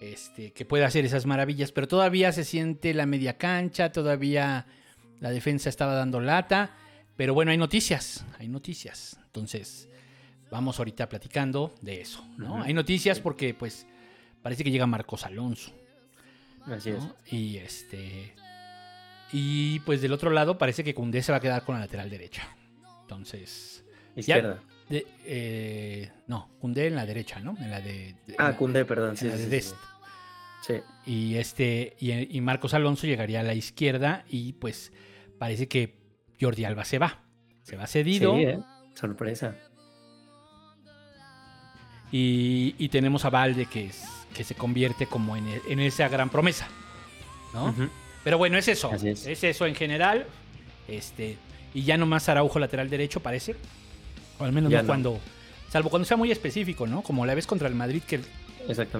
este, 0.00 0.52
que 0.52 0.64
puede 0.64 0.84
hacer 0.84 1.04
esas 1.04 1.26
maravillas, 1.26 1.72
pero 1.72 1.88
todavía 1.88 2.32
se 2.32 2.44
siente 2.44 2.94
la 2.94 3.06
media 3.06 3.38
cancha, 3.38 3.92
todavía 3.92 4.66
la 5.20 5.30
defensa 5.30 5.68
estaba 5.68 5.94
dando 5.94 6.20
lata, 6.20 6.76
pero 7.16 7.34
bueno, 7.34 7.50
hay 7.50 7.58
noticias, 7.58 8.24
hay 8.38 8.48
noticias. 8.48 9.18
Entonces, 9.26 9.88
vamos 10.50 10.78
ahorita 10.78 11.08
platicando 11.08 11.74
de 11.80 12.00
eso, 12.00 12.26
¿no? 12.36 12.62
Hay 12.62 12.74
noticias 12.74 13.20
porque, 13.20 13.54
pues, 13.54 13.86
parece 14.42 14.64
que 14.64 14.70
llega 14.70 14.86
Marcos 14.86 15.24
Alonso. 15.24 15.72
Así 16.66 16.90
es. 16.90 17.04
Y 17.32 17.58
este. 17.58 18.34
Y 19.32 19.80
pues 19.80 20.00
del 20.00 20.12
otro 20.12 20.30
lado 20.30 20.58
parece 20.58 20.84
que 20.84 20.94
Cundé 20.94 21.22
se 21.22 21.32
va 21.32 21.38
a 21.38 21.40
quedar 21.40 21.64
con 21.64 21.74
la 21.74 21.80
lateral 21.80 22.08
derecha. 22.10 22.48
Entonces. 23.02 23.84
Izquierda. 24.16 24.62
De, 24.88 25.06
eh, 25.24 26.12
no, 26.26 26.50
Cundé 26.60 26.86
en 26.86 26.94
la 26.94 27.06
derecha, 27.06 27.40
¿no? 27.40 27.56
En 27.58 27.70
la 27.70 27.80
de. 27.80 28.14
ah, 28.38 28.56
Cundé, 28.56 28.84
perdón. 28.84 29.16
Sí, 29.16 29.30
sí, 29.30 29.60
sí, 30.62 30.74
Y 31.06 31.36
este. 31.36 31.96
Y, 31.98 32.40
Marcos 32.40 32.74
Alonso 32.74 33.06
llegaría 33.06 33.40
a 33.40 33.42
la 33.42 33.54
izquierda. 33.54 34.24
Y 34.28 34.54
pues 34.54 34.92
parece 35.38 35.68
que 35.68 36.03
Jordi 36.40 36.64
Alba 36.64 36.84
se 36.84 36.98
va. 36.98 37.20
Se 37.62 37.76
va 37.76 37.86
cedido. 37.86 38.36
Sí, 38.36 38.42
¿eh? 38.42 38.58
Sorpresa. 38.94 39.54
Y, 42.12 42.88
tenemos 42.90 43.24
a 43.24 43.30
Valde 43.30 43.66
que, 43.66 43.86
es, 43.86 44.04
que 44.32 44.44
se 44.44 44.54
convierte 44.54 45.06
como 45.06 45.36
en, 45.36 45.48
en 45.68 45.80
esa 45.80 46.08
gran 46.08 46.30
promesa. 46.30 46.68
¿No? 47.52 47.74
Pero 48.22 48.38
bueno, 48.38 48.56
es 48.56 48.68
eso. 48.68 48.92
Es. 48.92 49.26
es. 49.26 49.44
eso 49.44 49.66
en 49.66 49.74
general. 49.74 50.26
Este. 50.86 51.36
Y 51.72 51.82
ya 51.82 51.96
nomás 51.96 52.28
Araujo 52.28 52.58
lateral 52.58 52.88
derecho, 52.88 53.20
parece. 53.20 53.56
O 54.38 54.44
al 54.44 54.52
menos 54.52 54.70
no, 54.70 54.86
cuando. 54.86 55.18
Salvo 55.70 55.90
cuando 55.90 56.06
sea 56.06 56.16
muy 56.16 56.30
específico, 56.30 56.86
¿no? 56.86 57.02
Como 57.02 57.26
la 57.26 57.34
vez 57.34 57.48
contra 57.48 57.66
el 57.66 57.74
Madrid 57.74 58.02
que 58.06 58.20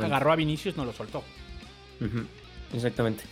agarró 0.03 0.33
a 0.33 0.37
Vinicius, 0.37 0.77
no 0.77 0.85
lo 0.85 0.93
soltó. 0.93 1.23
Exactamente. 2.73 3.23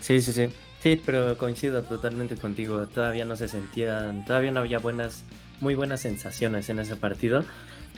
Sí, 0.00 0.20
sí, 0.20 0.32
sí. 0.32 0.48
Sí, 0.84 1.00
pero 1.02 1.38
coincido 1.38 1.82
totalmente 1.82 2.36
contigo. 2.36 2.86
Todavía 2.86 3.24
no 3.24 3.36
se 3.36 3.48
sentían, 3.48 4.22
todavía 4.26 4.50
no 4.50 4.60
había 4.60 4.78
buenas, 4.78 5.24
muy 5.62 5.74
buenas 5.74 6.02
sensaciones 6.02 6.68
en 6.68 6.78
ese 6.78 6.94
partido. 6.94 7.42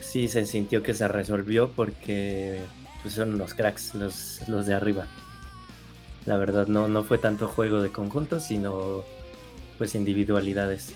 Sí 0.01 0.29
se 0.29 0.47
sintió 0.47 0.85
que 0.85 0.95
se 0.95 1.09
resolvió 1.09 1.69
porque 1.73 2.61
pues, 3.03 3.15
son 3.15 3.39
los 3.39 3.55
cracks, 3.55 3.97
los, 3.97 4.41
los 4.47 4.67
de 4.67 4.75
arriba. 4.75 5.09
La 6.27 6.37
verdad, 6.37 6.69
no, 6.69 6.87
no 6.87 7.03
fue 7.03 7.19
tanto 7.19 7.49
juego 7.49 7.83
de 7.83 7.91
conjunto, 7.91 8.39
sino 8.39 9.03
pues 9.79 9.97
individualidades. 9.97 10.95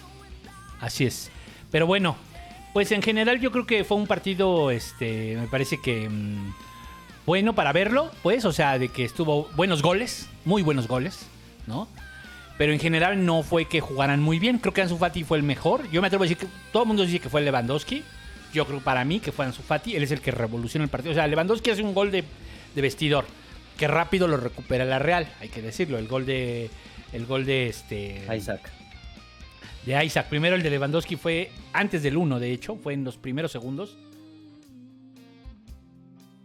Así 0.79 1.07
es. 1.07 1.29
Pero 1.73 1.89
bueno, 1.89 2.15
pues 2.73 2.93
en 2.93 3.03
general 3.03 3.41
yo 3.41 3.51
creo 3.51 3.67
que 3.67 3.83
fue 3.83 3.97
un 3.97 4.07
partido, 4.07 4.71
este, 4.71 5.37
me 5.37 5.49
parece 5.49 5.81
que 5.83 6.09
mm, 6.09 6.55
bueno 7.27 7.57
para 7.57 7.73
verlo, 7.73 8.13
pues, 8.23 8.45
o 8.45 8.53
sea, 8.53 8.79
de 8.79 8.91
que 8.91 9.05
estuvo 9.05 9.49
buenos 9.57 9.83
goles, 9.83 10.29
muy 10.45 10.63
buenos 10.63 10.87
goles, 10.87 11.27
¿no? 11.71 11.89
Pero 12.59 12.75
en 12.75 12.79
general 12.79 13.25
no 13.25 13.43
fue 13.43 13.65
que 13.65 13.81
jugaran 13.81 14.21
muy 14.21 14.39
bien. 14.39 14.59
Creo 14.59 14.75
que 14.75 14.83
Ansu 14.83 14.99
Fati 14.99 15.25
fue 15.25 15.39
el 15.39 15.43
mejor. 15.43 15.91
Yo 15.91 16.03
me 16.03 16.09
atrevo 16.09 16.25
a 16.25 16.27
decir 16.27 16.37
que 16.37 16.47
todo 16.71 16.83
el 16.83 16.89
mundo 16.89 17.07
dice 17.07 17.19
que 17.19 17.31
fue 17.31 17.41
Lewandowski. 17.41 18.03
Yo 18.53 18.67
creo 18.67 18.81
para 18.81 19.03
mí 19.07 19.19
que 19.19 19.33
fue 19.33 19.47
Ansu 19.47 19.63
Fati. 19.63 19.97
Él 19.97 20.03
es 20.03 20.11
el 20.11 20.21
que 20.21 20.31
revoluciona 20.31 20.85
el 20.85 20.91
partido. 20.91 21.13
O 21.13 21.15
sea, 21.15 21.27
Lewandowski 21.27 21.71
hace 21.71 21.83
un 21.83 21.95
gol 21.95 22.11
de, 22.11 22.23
de 22.75 22.83
vestidor. 22.83 23.25
Que 23.79 23.89
rápido 23.89 24.29
lo 24.29 24.37
recupera 24.37 24.85
la 24.85 24.99
Real, 24.99 25.27
hay 25.41 25.49
que 25.49 25.63
decirlo. 25.63 25.97
El 25.97 26.07
gol 26.07 26.27
de. 26.27 26.69
El 27.15 27.25
gol 27.25 27.47
de 27.47 27.69
este. 27.69 28.27
Isaac 28.37 28.71
de 29.85 30.05
Isaac. 30.05 30.27
Primero 30.29 30.57
el 30.57 30.63
de 30.63 30.71
Lewandowski 30.71 31.17
fue 31.17 31.51
antes 31.73 32.03
del 32.03 32.17
1, 32.17 32.39
de 32.39 32.53
hecho, 32.53 32.77
fue 32.77 32.95
en 32.95 33.05
los 33.05 33.17
primeros 33.17 33.53
segundos. 33.53 33.97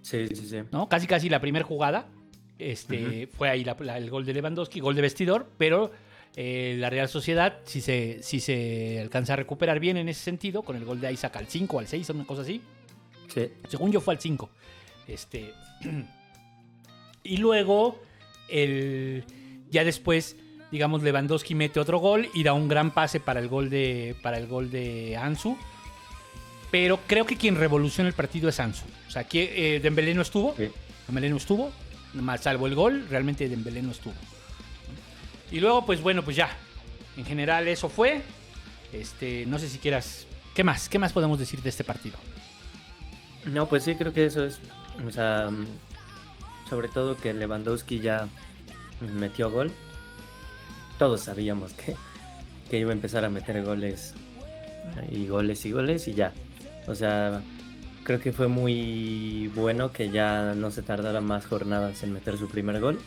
Sí, 0.01 0.27
sí, 0.27 0.48
sí. 0.48 0.58
¿No? 0.72 0.88
Casi, 0.88 1.08
casi 1.08 1.29
la 1.29 1.39
primera 1.39 1.65
jugada. 1.65 2.08
Este, 2.58 3.28
Fue 3.28 3.50
ahí 3.50 3.66
el 3.96 4.10
gol 4.10 4.26
de 4.26 4.34
Lewandowski, 4.34 4.80
gol 4.80 4.96
de 4.96 5.02
vestidor, 5.02 5.50
pero 5.58 5.92
eh, 6.36 6.76
la 6.80 6.90
Real 6.90 7.10
Sociedad, 7.10 7.60
si 7.66 7.82
se, 7.82 8.20
si 8.22 8.40
se 8.40 9.00
alcanza 9.02 9.34
a 9.34 9.36
recuperar 9.36 9.80
bien 9.80 9.98
en 9.98 10.10
ese 10.10 10.22
sentido, 10.22 10.62
con 10.62 10.76
el 10.76 10.86
gol 10.86 11.02
de 11.02 11.12
Isaac 11.12 11.36
al 11.38 11.48
5, 11.48 11.80
al 11.80 11.88
6, 11.88 12.10
una 12.12 12.26
cosa 12.26 12.44
así. 12.44 12.62
Sí. 13.34 13.50
Según 13.68 13.92
yo 13.92 14.00
fue 14.02 14.14
al 14.14 14.22
5. 14.22 14.50
Este, 15.08 15.54
y 17.24 17.38
luego, 17.38 18.02
el, 18.50 19.24
ya 19.70 19.84
después 19.84 20.38
digamos, 20.72 21.04
Lewandowski 21.04 21.56
mete 21.56 21.80
otro 21.80 22.00
gol 22.00 22.28
y 22.34 22.44
da 22.44 22.54
un 22.54 22.68
gran 22.68 22.92
pase 22.92 23.22
para 23.22 23.40
el 23.40 23.48
gol 23.48 23.70
de, 23.70 24.16
para 24.22 24.38
el 24.38 24.48
gol 24.48 24.70
de 24.72 25.16
Ansu. 25.16 25.58
Pero 26.70 27.00
creo 27.08 27.26
que 27.26 27.38
quien 27.38 27.56
revoluciona 27.56 28.10
el 28.10 28.16
partido 28.16 28.50
es 28.50 28.60
Ansu. 28.60 28.86
O 29.08 29.12
sea, 29.12 29.24
que 29.24 29.76
eh, 29.76 29.80
Dembélé 29.80 30.14
no 30.14 30.22
estuvo. 30.22 30.54
Dembélé 31.08 31.30
no 31.30 31.38
estuvo. 31.38 31.72
Más 32.16 32.42
salvo 32.42 32.68
el 32.68 32.76
gol, 32.76 33.06
realmente 33.10 33.48
Dembélé 33.48 33.82
no 33.82 33.92
estuvo. 33.92 34.14
Y 35.52 35.60
luego, 35.60 35.86
pues 35.86 36.02
bueno, 36.02 36.24
pues 36.24 36.36
ya. 36.36 36.50
En 37.18 37.26
general 37.26 37.68
eso 37.68 37.90
fue. 37.90 38.22
Este, 38.92 39.46
no 39.46 39.60
sé 39.60 39.70
si 39.70 39.78
quieras... 39.78 40.26
¿Qué 40.54 40.64
más? 40.64 40.88
¿Qué 40.88 41.00
más 41.00 41.12
podemos 41.12 41.38
decir 41.38 41.62
de 41.62 41.70
este 41.70 41.84
partido? 41.84 42.18
No, 43.46 43.68
pues 43.68 43.84
sí, 43.84 43.96
creo 43.96 44.14
que 44.14 44.26
eso 44.26 44.46
es... 44.46 44.60
O 45.06 45.12
sea, 45.12 45.50
sobre 46.70 46.88
todo 46.88 47.18
que 47.18 47.34
Lewandowski 47.34 48.00
ya 48.00 48.28
metió 49.02 49.52
gol 49.52 49.72
todos 50.98 51.22
sabíamos 51.22 51.74
que, 51.74 51.96
iba 52.78 52.92
a 52.92 52.94
empezar 52.94 53.24
a 53.26 53.30
meter 53.30 53.64
goles 53.64 54.14
y 55.12 55.28
goles 55.28 55.66
y 55.66 55.72
goles 55.72 56.08
y 56.08 56.14
ya. 56.14 56.34
O 56.88 56.96
sea, 56.96 57.42
creo 58.06 58.22
que 58.22 58.32
fue 58.32 58.48
muy 58.48 59.52
bueno 59.56 59.92
que 59.92 60.10
ya 60.10 60.54
no 60.56 60.72
se 60.72 60.82
tardara 60.82 61.20
más 61.20 61.46
jornadas 61.46 62.04
en 62.04 62.14
meter 62.14 62.38
su 62.38 62.48
primer 62.48 62.80
gol, 62.80 63.02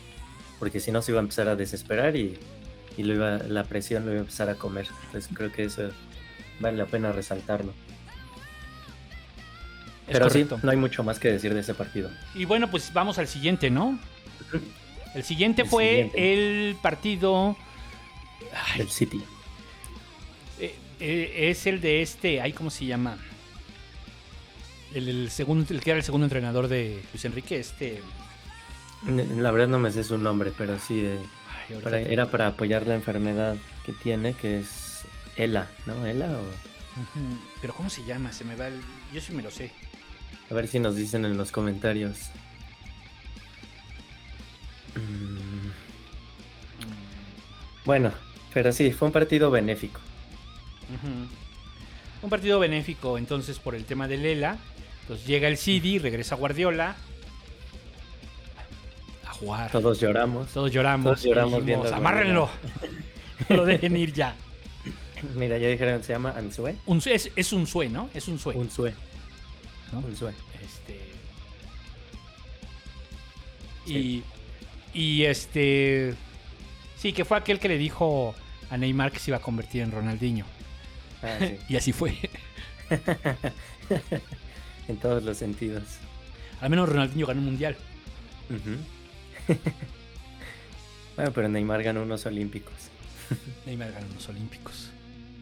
porque 0.58 0.80
si 0.80 0.92
no 0.92 1.00
se 1.00 1.12
iba 1.12 1.20
a 1.20 1.22
empezar 1.22 1.48
a 1.48 1.56
desesperar 1.56 2.16
y, 2.16 2.38
lo 2.98 3.14
iba, 3.14 3.38
la 3.38 3.64
presión 3.64 4.04
lo 4.04 4.10
iba 4.10 4.18
a 4.18 4.24
empezar 4.24 4.50
a 4.50 4.56
comer. 4.56 4.86
Entonces 5.06 5.30
creo 5.32 5.52
que 5.52 5.64
eso 5.64 5.88
vale 6.60 6.76
la 6.76 6.86
pena 6.86 7.12
resaltarlo. 7.12 7.72
Pero 10.10 10.28
sí, 10.28 10.46
no 10.62 10.70
hay 10.70 10.76
mucho 10.76 11.02
más 11.04 11.18
que 11.18 11.30
decir 11.30 11.54
de 11.54 11.60
ese 11.60 11.74
partido. 11.74 12.10
Y 12.34 12.44
bueno, 12.44 12.70
pues 12.70 12.92
vamos 12.92 13.18
al 13.18 13.28
siguiente, 13.28 13.70
¿no? 13.70 13.98
El 15.14 15.22
siguiente 15.22 15.64
fue 15.64 16.10
el 16.14 16.76
partido 16.82 17.56
el 18.76 18.88
City. 18.88 19.22
Eh, 20.58 20.74
eh, 21.00 21.50
es 21.50 21.66
el 21.66 21.80
de 21.80 22.02
este, 22.02 22.40
ay, 22.40 22.52
¿cómo 22.52 22.70
se 22.70 22.86
llama? 22.86 23.18
El, 24.94 25.30
segundo, 25.30 25.66
el 25.72 25.80
que 25.80 25.90
era 25.90 25.98
el 25.98 26.04
segundo 26.04 26.26
entrenador 26.26 26.68
de 26.68 27.02
Luis 27.12 27.24
Enrique, 27.24 27.58
este. 27.58 28.02
La 29.06 29.50
verdad 29.50 29.68
no 29.68 29.78
me 29.78 29.92
sé 29.92 30.02
su 30.02 30.18
nombre, 30.18 30.52
pero 30.56 30.78
sí, 30.78 31.04
eh, 31.04 31.20
era 32.08 32.30
para 32.30 32.48
apoyar 32.48 32.86
la 32.86 32.94
enfermedad 32.94 33.56
que 33.84 33.92
tiene, 33.92 34.34
que 34.34 34.60
es 34.60 35.04
ELA, 35.36 35.68
¿no? 35.86 36.04
¿ELA 36.06 36.26
o...? 36.26 36.42
Pero 37.60 37.74
¿cómo 37.74 37.88
se 37.90 38.04
llama? 38.04 38.32
Se 38.32 38.44
me 38.44 38.56
va 38.56 38.70
Yo 39.12 39.20
sí 39.20 39.32
me 39.32 39.42
lo 39.42 39.52
sé. 39.52 39.70
A 40.50 40.54
ver 40.54 40.66
si 40.66 40.80
nos 40.80 40.96
dicen 40.96 41.24
en 41.24 41.36
los 41.36 41.52
comentarios. 41.52 42.18
Mm. 44.96 45.70
Bueno, 47.84 48.12
pero 48.52 48.72
sí, 48.72 48.90
fue 48.92 49.06
un 49.06 49.12
partido 49.12 49.50
benéfico. 49.50 50.00
Un 52.22 52.30
partido 52.30 52.58
benéfico, 52.58 53.18
entonces, 53.18 53.58
por 53.58 53.74
el 53.74 53.84
tema 53.84 54.08
de 54.08 54.16
Lela. 54.16 54.58
Entonces 55.08 55.26
llega 55.26 55.48
el 55.48 55.56
CD, 55.56 55.98
regresa 55.98 56.34
Guardiola. 56.34 56.94
A 59.24 59.32
jugar. 59.32 59.70
Todos 59.70 59.98
lloramos. 59.98 60.48
Todos 60.48 60.70
lloramos. 60.70 61.04
Todos 61.04 61.22
lloramos 61.22 61.64
viendo. 61.64 61.94
Amárrenlo. 61.94 62.50
no 63.48 63.56
lo 63.56 63.64
dejen 63.64 63.96
ir 63.96 64.12
ya. 64.12 64.36
Mira, 65.34 65.56
ya 65.56 65.68
dijeron, 65.68 66.04
se 66.04 66.12
llama 66.12 66.34
Ansue. 66.36 66.76
Un, 66.84 67.00
es, 67.06 67.30
es 67.34 67.52
un 67.54 67.66
sue, 67.66 67.88
¿no? 67.88 68.10
Es 68.12 68.28
un 68.28 68.38
sue. 68.38 68.54
Un 68.54 68.70
sue. 68.70 68.92
¿No? 69.92 70.00
Un 70.00 70.14
sue. 70.14 70.34
Este... 70.62 71.00
Y, 73.86 74.22
y 74.92 75.24
este. 75.24 76.16
Sí, 76.98 77.14
que 77.14 77.24
fue 77.24 77.38
aquel 77.38 77.58
que 77.58 77.68
le 77.68 77.78
dijo 77.78 78.34
a 78.68 78.76
Neymar 78.76 79.10
que 79.10 79.20
se 79.20 79.30
iba 79.30 79.38
a 79.38 79.40
convertir 79.40 79.80
en 79.80 79.90
Ronaldinho. 79.90 80.44
Ah, 81.22 81.38
sí. 81.38 81.56
Y 81.70 81.76
así 81.76 81.92
fue. 81.94 82.14
en 84.88 84.96
todos 84.96 85.22
los 85.22 85.36
sentidos. 85.36 85.84
Al 86.60 86.70
menos 86.70 86.88
Ronaldinho 86.88 87.26
ganó 87.26 87.40
un 87.40 87.46
mundial. 87.46 87.76
Bueno, 91.16 91.32
pero 91.32 91.48
Neymar 91.48 91.82
ganó 91.82 92.02
unos 92.02 92.24
olímpicos. 92.26 92.74
Neymar 93.66 93.92
ganó 93.92 94.06
unos 94.10 94.28
olímpicos. 94.28 94.90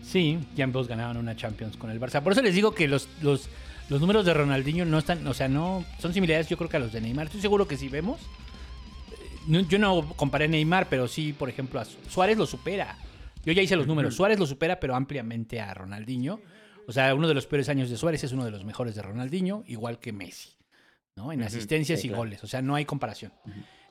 Sí, 0.03 0.39
ya 0.55 0.65
ambos 0.65 0.89
ganaban 0.89 1.17
una 1.17 1.37
Champions 1.37 1.77
con 1.77 1.91
el 1.91 2.01
Barça. 2.01 2.23
Por 2.23 2.33
eso 2.33 2.41
les 2.43 2.55
digo 2.55 2.73
que 2.75 2.89
los, 2.89 3.09
los, 3.21 3.49
los 3.91 4.01
números 4.01 4.25
de 4.25 4.33
Ronaldinho 4.33 4.85
no 4.87 4.99
están, 4.99 5.27
o 5.27 5.35
sea, 5.35 5.49
no 5.49 5.85
son 5.99 6.15
similares 6.15 6.49
yo 6.49 6.57
creo 6.57 6.71
que 6.71 6.77
a 6.77 6.81
los 6.81 6.93
de 6.93 7.01
Neymar. 7.01 7.27
Estoy 7.27 7.41
seguro 7.43 7.69
que 7.69 7.77
si 7.77 7.89
vemos, 7.89 8.21
eh, 8.23 9.17
no- 9.49 9.61
yo 9.61 9.79
no 9.79 10.09
comparé 10.17 10.47
a 10.47 10.49
Neymar, 10.49 10.89
pero 10.89 11.09
sí, 11.09 11.35
por 11.35 11.51
ejemplo, 11.51 11.79
a 11.81 11.85
Su- 11.85 11.99
Suárez 12.09 12.39
lo 12.39 12.47
supera. 12.47 12.97
Yo 13.45 13.53
ya 13.53 13.61
hice 13.63 13.77
los 13.77 13.87
números. 13.87 14.15
Suárez 14.15 14.39
lo 14.39 14.47
supera, 14.47 14.81
pero 14.81 14.95
ampliamente 14.97 15.61
a 15.61 15.75
Ronaldinho. 15.75 16.41
O 16.89 16.93
sea, 16.93 17.15
uno 17.15 17.29
de 17.29 17.35
los 17.35 17.47
peores 17.47 17.69
años 17.69 17.91
de 17.91 17.97
Suárez 17.97 18.23
es 18.25 18.33
uno 18.33 18.45
de 18.45 18.51
los 18.51 18.65
mejores 18.65 18.95
de 18.95 19.03
Ronaldinho, 19.03 19.65
igual 19.67 19.99
que 19.99 20.13
Messi, 20.13 20.57
¿no? 21.17 21.33
En 21.33 21.43
asistencias 21.43 22.01
sí, 22.01 22.07
y 22.07 22.11
claro. 22.11 22.23
goles. 22.23 22.45
O 22.45 22.47
sea, 22.47 22.63
no 22.63 22.75
hay 22.75 22.85
comparación. 22.85 23.33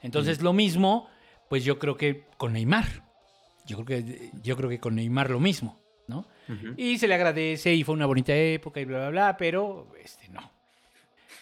Entonces, 0.02 0.42
lo 0.42 0.54
mismo, 0.54 1.10
pues 1.50 1.64
yo 1.64 1.80
creo 1.80 1.98
que 1.98 2.26
con 2.38 2.54
Neymar. 2.54 3.04
Yo 3.66 3.84
creo 3.84 4.04
que, 4.04 4.32
yo 4.44 4.56
creo 4.56 4.70
que 4.70 4.80
con 4.80 4.96
Neymar 4.96 5.32
lo 5.32 5.40
mismo, 5.40 5.82
¿no? 6.08 6.28
Y 6.78 6.98
se 7.00 7.08
le 7.08 7.16
agradece 7.16 7.74
y 7.74 7.84
fue 7.84 7.96
una 7.96 8.06
bonita 8.06 8.36
época 8.36 8.80
y 8.80 8.86
bla, 8.86 9.00
bla, 9.00 9.10
bla, 9.10 9.38
pero 9.38 9.92
este 10.00 10.30
no. 10.30 10.52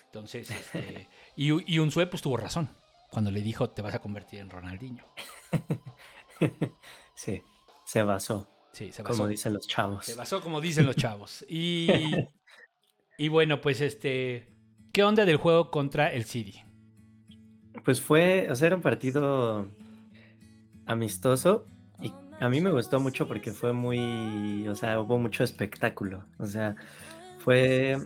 Entonces, 0.05 0.50
este, 0.50 1.10
y, 1.36 1.74
y 1.74 1.79
Unzué 1.79 2.07
pues 2.07 2.22
tuvo 2.22 2.38
razón 2.38 2.69
cuando 3.13 3.29
le 3.29 3.41
dijo 3.41 3.69
te 3.69 3.83
vas 3.83 3.93
a 3.93 4.00
convertir 4.00 4.39
en 4.39 4.50
Ronaldinho. 4.50 5.05
Sí, 7.15 7.41
se 7.86 8.01
basó, 8.01 8.50
Sí, 8.74 8.92
se 8.92 9.03
basó. 9.03 9.15
como 9.15 9.27
dicen 9.30 9.53
los 9.53 9.68
chavos. 9.68 10.06
Se 10.06 10.15
basó 10.15 10.42
como 10.42 10.60
dicen 10.60 10.86
los 10.86 10.96
chavos. 10.96 11.46
Y, 11.50 11.88
y 13.18 13.27
bueno, 13.30 13.62
pues 13.62 13.80
este, 13.82 14.48
¿qué 14.92 15.03
onda 15.03 15.25
del 15.25 15.38
juego 15.38 15.70
contra 15.70 16.12
el 16.12 16.25
City? 16.25 16.60
Pues 17.86 18.01
fue, 18.01 18.48
o 18.50 18.56
sea, 18.56 18.68
era 18.68 18.75
un 18.75 18.82
partido 18.82 19.70
amistoso 20.86 21.68
y 22.01 22.12
a 22.39 22.50
mí 22.50 22.62
me 22.62 22.72
gustó 22.72 23.00
mucho 23.00 23.27
porque 23.27 23.51
fue 23.51 23.74
muy, 23.74 24.68
o 24.68 24.75
sea, 24.75 25.00
hubo 25.00 25.20
mucho 25.20 25.44
espectáculo. 25.44 26.25
O 26.39 26.48
sea, 26.48 26.75
fue, 27.39 27.98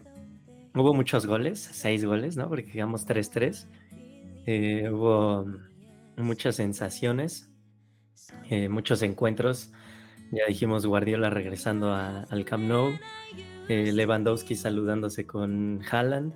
hubo 0.75 0.93
muchos 0.93 1.25
goles, 1.25 1.59
seis 1.59 2.03
goles, 2.03 2.35
¿no? 2.35 2.49
Porque 2.49 2.71
digamos 2.71 3.07
3-3. 3.07 3.67
Eh, 4.45 4.89
hubo 4.91 5.45
muchas 6.17 6.55
sensaciones, 6.57 7.49
eh, 8.49 8.67
muchos 8.67 9.01
encuentros. 9.01 9.71
Ya 10.31 10.45
dijimos 10.47 10.85
Guardiola 10.85 11.29
regresando 11.29 11.91
a- 11.93 12.23
al 12.23 12.43
Camp 12.45 12.65
Nou, 12.65 12.91
eh, 13.69 13.91
Lewandowski 13.93 14.55
saludándose 14.55 15.25
con 15.25 15.81
Haaland. 15.89 16.33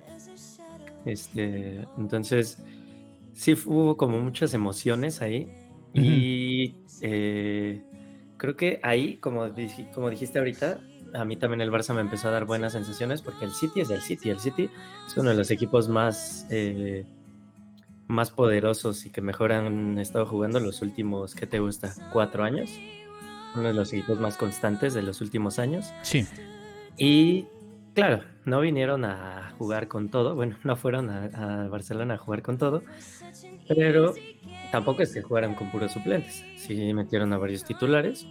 Este, 1.04 1.86
entonces, 1.98 2.58
sí 3.34 3.54
hubo 3.66 3.96
como 3.96 4.18
muchas 4.20 4.54
emociones 4.54 5.20
ahí. 5.22 5.48
Y 5.94 6.76
eh, 7.02 7.82
creo 8.38 8.56
que 8.56 8.80
ahí, 8.82 9.16
como, 9.18 9.46
como 9.94 10.08
dijiste 10.10 10.38
ahorita, 10.38 10.80
a 11.14 11.24
mí 11.26 11.36
también 11.36 11.60
el 11.60 11.70
Barça 11.70 11.94
me 11.94 12.00
empezó 12.00 12.28
a 12.28 12.30
dar 12.30 12.46
buenas 12.46 12.72
sensaciones 12.72 13.20
porque 13.20 13.44
el 13.44 13.50
City 13.52 13.80
es 13.80 13.90
el 13.90 14.00
City. 14.00 14.30
El 14.30 14.38
City 14.38 14.70
es 15.06 15.16
uno 15.18 15.30
de 15.30 15.36
los 15.36 15.50
equipos 15.50 15.88
más, 15.90 16.46
eh, 16.50 17.04
más 18.08 18.30
poderosos 18.30 19.04
y 19.04 19.10
que 19.10 19.20
mejor 19.20 19.52
han 19.52 19.98
estado 19.98 20.24
jugando 20.24 20.60
los 20.60 20.80
últimos, 20.80 21.34
¿qué 21.34 21.46
te 21.46 21.58
gusta? 21.58 21.92
¿Cuatro 22.12 22.44
años? 22.44 22.70
Uno 23.54 23.68
de 23.68 23.74
los 23.74 23.92
equipos 23.92 24.18
más 24.18 24.36
constantes 24.36 24.94
de 24.94 25.02
los 25.02 25.20
últimos 25.20 25.58
años. 25.58 25.92
Sí. 26.02 26.26
Y 26.96 27.46
claro, 27.94 28.22
no 28.44 28.60
vinieron 28.60 29.04
a 29.04 29.52
jugar 29.58 29.88
con 29.88 30.08
todo, 30.08 30.34
bueno, 30.34 30.56
no 30.64 30.76
fueron 30.76 31.10
a, 31.10 31.64
a 31.64 31.68
Barcelona 31.68 32.14
a 32.14 32.18
jugar 32.18 32.42
con 32.42 32.58
todo, 32.58 32.82
pero 33.68 34.14
tampoco 34.70 35.02
es 35.02 35.12
que 35.12 35.22
jugaran 35.22 35.54
con 35.54 35.70
puros 35.70 35.92
suplentes. 35.92 36.44
Sí 36.56 36.92
metieron 36.94 37.32
a 37.32 37.38
varios 37.38 37.64
titulares, 37.64 38.26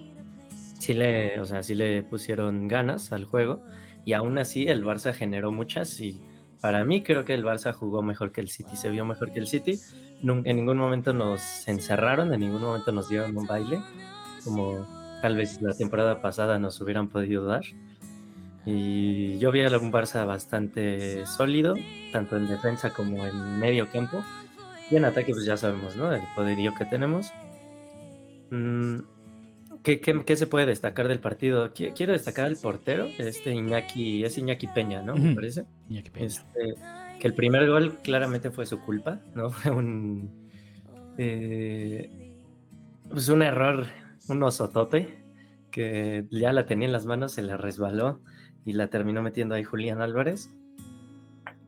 sí 0.79 0.93
le, 0.93 1.39
o 1.39 1.45
sea, 1.45 1.63
sí 1.63 1.75
le 1.75 2.03
pusieron 2.03 2.67
ganas 2.67 3.11
al 3.11 3.25
juego 3.25 3.61
y 4.05 4.13
aún 4.13 4.37
así 4.37 4.67
el 4.67 4.83
Barça 4.83 5.13
generó 5.13 5.51
muchas 5.51 5.99
y 6.01 6.19
para 6.59 6.83
mí 6.85 7.01
creo 7.03 7.25
que 7.25 7.33
el 7.33 7.43
Barça 7.43 7.73
jugó 7.73 8.01
mejor 8.03 8.31
que 8.31 8.41
el 8.41 8.49
City, 8.49 8.75
se 8.75 8.89
vio 8.89 9.05
mejor 9.05 9.31
que 9.31 9.39
el 9.39 9.47
City. 9.47 9.79
Nun- 10.21 10.43
En 10.45 10.55
ningún 10.57 10.77
momento 10.77 11.13
nos 11.13 11.67
encerraron, 11.67 12.31
en 12.33 12.39
ningún 12.39 12.61
momento 12.61 12.91
nos 12.91 13.09
dieron 13.09 13.35
un 13.35 13.47
baile, 13.47 13.81
como 14.43 14.87
tal 15.21 15.35
vez 15.37 15.61
la 15.61 15.73
temporada 15.73 16.21
pasada 16.21 16.59
nos 16.59 16.79
hubieran 16.81 17.07
podido 17.09 17.45
dar. 17.45 17.63
Y 18.65 19.37
yo 19.39 19.51
vi 19.51 19.61
a 19.63 19.77
un 19.77 19.91
Barça 19.91 20.25
bastante 20.25 21.25
sólido, 21.25 21.75
tanto 22.11 22.37
en 22.37 22.47
defensa 22.47 22.91
como 22.91 23.25
en 23.25 23.59
medio 23.59 23.89
campo. 23.91 24.23
Y 24.91 24.97
en 24.97 25.05
ataque, 25.05 25.31
pues 25.33 25.45
ya 25.45 25.57
sabemos, 25.57 25.95
¿no? 25.95 26.13
El 26.13 26.21
poderío 26.35 26.73
que 26.77 26.85
tenemos. 26.85 27.31
Mm, 28.51 28.97
¿Qué, 29.83 29.99
qué, 29.99 30.23
qué 30.23 30.35
se 30.35 30.45
puede 30.45 30.67
destacar 30.67 31.07
del 31.07 31.19
partido? 31.19 31.73
Qui- 31.73 31.93
Quiero 31.95 32.13
destacar 32.13 32.45
al 32.45 32.57
portero, 32.57 33.07
este 33.17 33.51
Iñaki, 33.53 34.23
es 34.23 34.37
Iñaki 34.37 34.67
Peña, 34.67 35.01
¿no? 35.01 35.15
Me 35.15 35.33
parece. 35.33 35.65
Iñaki 35.89 36.09
Peña. 36.11 36.25
Este, 36.27 36.75
que 37.19 37.27
el 37.27 37.33
primer 37.33 37.67
gol 37.67 37.97
claramente 38.03 38.51
fue 38.51 38.65
su 38.67 38.79
culpa, 38.81 39.19
¿no? 39.33 39.49
Fue 39.51 39.71
un. 39.71 40.29
eh, 41.17 42.09
pues 43.09 43.27
un 43.29 43.41
error, 43.41 43.87
un 44.27 44.43
osotote, 44.43 45.23
que 45.71 46.25
ya 46.31 46.53
la 46.53 46.65
tenía 46.65 46.87
en 46.87 46.91
las 46.91 47.05
manos, 47.05 47.33
se 47.33 47.41
la 47.41 47.57
resbaló 47.57 48.21
y 48.65 48.73
la 48.73 48.87
terminó 48.87 49.21
metiendo 49.21 49.55
ahí 49.55 49.63
Julián 49.63 50.01
Álvarez. 50.01 50.49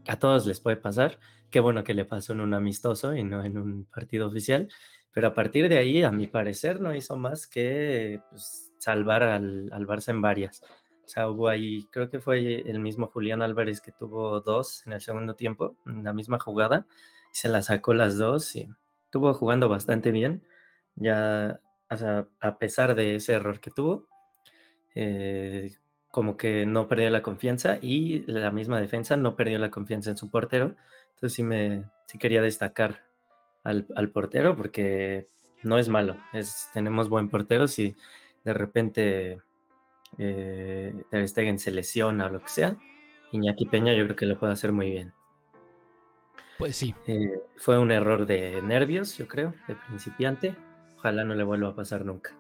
A 0.08 0.18
todos 0.18 0.46
les 0.46 0.60
puede 0.60 0.78
pasar. 0.78 1.20
Qué 1.50 1.60
bueno 1.60 1.84
que 1.84 1.94
le 1.94 2.06
pasó 2.06 2.34
en 2.34 2.42
un 2.42 2.54
amistoso 2.54 3.16
y 3.16 3.24
no 3.24 3.44
en 3.44 3.58
un 3.58 3.86
partido 3.86 4.28
oficial. 4.28 4.68
Pero 5.12 5.28
a 5.28 5.34
partir 5.34 5.70
de 5.70 5.78
ahí, 5.78 6.04
a 6.04 6.12
mi 6.12 6.28
parecer, 6.28 6.82
no 6.82 6.96
hizo 6.96 7.16
más 7.16 7.48
que 7.48 8.20
pues, 8.30 8.72
salvar 8.80 9.24
al, 9.24 9.70
al 9.72 9.88
Barça 9.88 10.10
en 10.10 10.22
varias. 10.22 10.62
O 11.06 11.08
sea, 11.08 11.30
hubo 11.30 11.50
ahí, 11.50 11.88
creo 11.92 12.10
que 12.10 12.20
fue 12.20 12.62
el 12.70 12.80
mismo 12.80 13.08
Julián 13.08 13.42
Álvarez 13.42 13.82
que 13.82 13.92
tuvo 13.92 14.42
dos 14.42 14.86
en 14.88 14.94
el 14.94 15.02
segundo 15.02 15.36
tiempo, 15.36 15.76
en 15.86 16.04
la 16.04 16.14
misma 16.14 16.40
jugada, 16.40 16.88
se 17.32 17.50
la 17.50 17.62
sacó 17.62 17.94
las 17.94 18.18
dos 18.18 18.56
y 18.56 18.70
estuvo 19.06 19.34
jugando 19.34 19.68
bastante 19.68 20.12
bien. 20.12 20.44
Ya, 20.96 21.60
o 21.94 21.98
sea, 21.98 22.28
a 22.40 22.58
pesar 22.58 22.96
de 22.96 23.16
ese 23.16 23.34
error 23.34 23.60
que 23.60 23.72
tuvo, 23.72 24.08
eh, 24.96 25.72
como 26.10 26.38
que 26.38 26.66
no 26.66 26.88
perdió 26.88 27.10
la 27.10 27.24
confianza 27.24 27.80
y 27.82 28.20
la 28.32 28.52
misma 28.52 28.80
defensa 28.80 29.18
no 29.18 29.36
perdió 29.36 29.58
la 29.60 29.72
confianza 29.72 30.12
en 30.12 30.18
su 30.18 30.30
portero. 30.30 30.76
Entonces 31.16 31.34
sí 31.34 31.44
me 31.44 31.86
sí 32.06 32.18
quería 32.18 32.42
destacar 32.42 33.04
al, 33.64 33.88
al 33.96 34.10
portero 34.12 34.56
porque 34.56 35.28
no 35.64 35.80
es 35.80 35.90
malo. 35.90 36.18
Es, 36.34 36.70
tenemos 36.74 37.10
buen 37.10 37.30
portero 37.30 37.68
si 37.68 37.96
de 38.44 38.54
repente 38.54 39.42
eh, 40.18 40.94
Ter 41.10 41.28
Stegen 41.28 41.60
se 41.60 41.72
lesiona 41.72 42.28
o 42.28 42.30
lo 42.30 42.42
que 42.42 42.50
sea. 42.50 42.78
Iñaki 43.32 43.66
Peña 43.66 43.94
yo 43.94 44.04
creo 44.06 44.16
que 44.16 44.26
lo 44.26 44.40
puede 44.40 44.54
hacer 44.54 44.72
muy 44.72 44.92
bien. 44.92 45.14
Pues 46.58 46.76
sí. 46.76 46.94
Eh, 47.08 47.42
fue 47.58 47.80
un 47.80 47.92
error 47.92 48.26
de 48.26 48.62
nervios, 48.62 49.18
yo 49.18 49.28
creo, 49.28 49.56
de 49.68 49.76
principiante. 49.76 50.56
Ojalá 51.04 51.26
no 51.26 51.36
le 51.36 51.44
vuelva 51.44 51.68
a 51.68 51.76
pasar 51.76 52.06
nunca. 52.06 52.32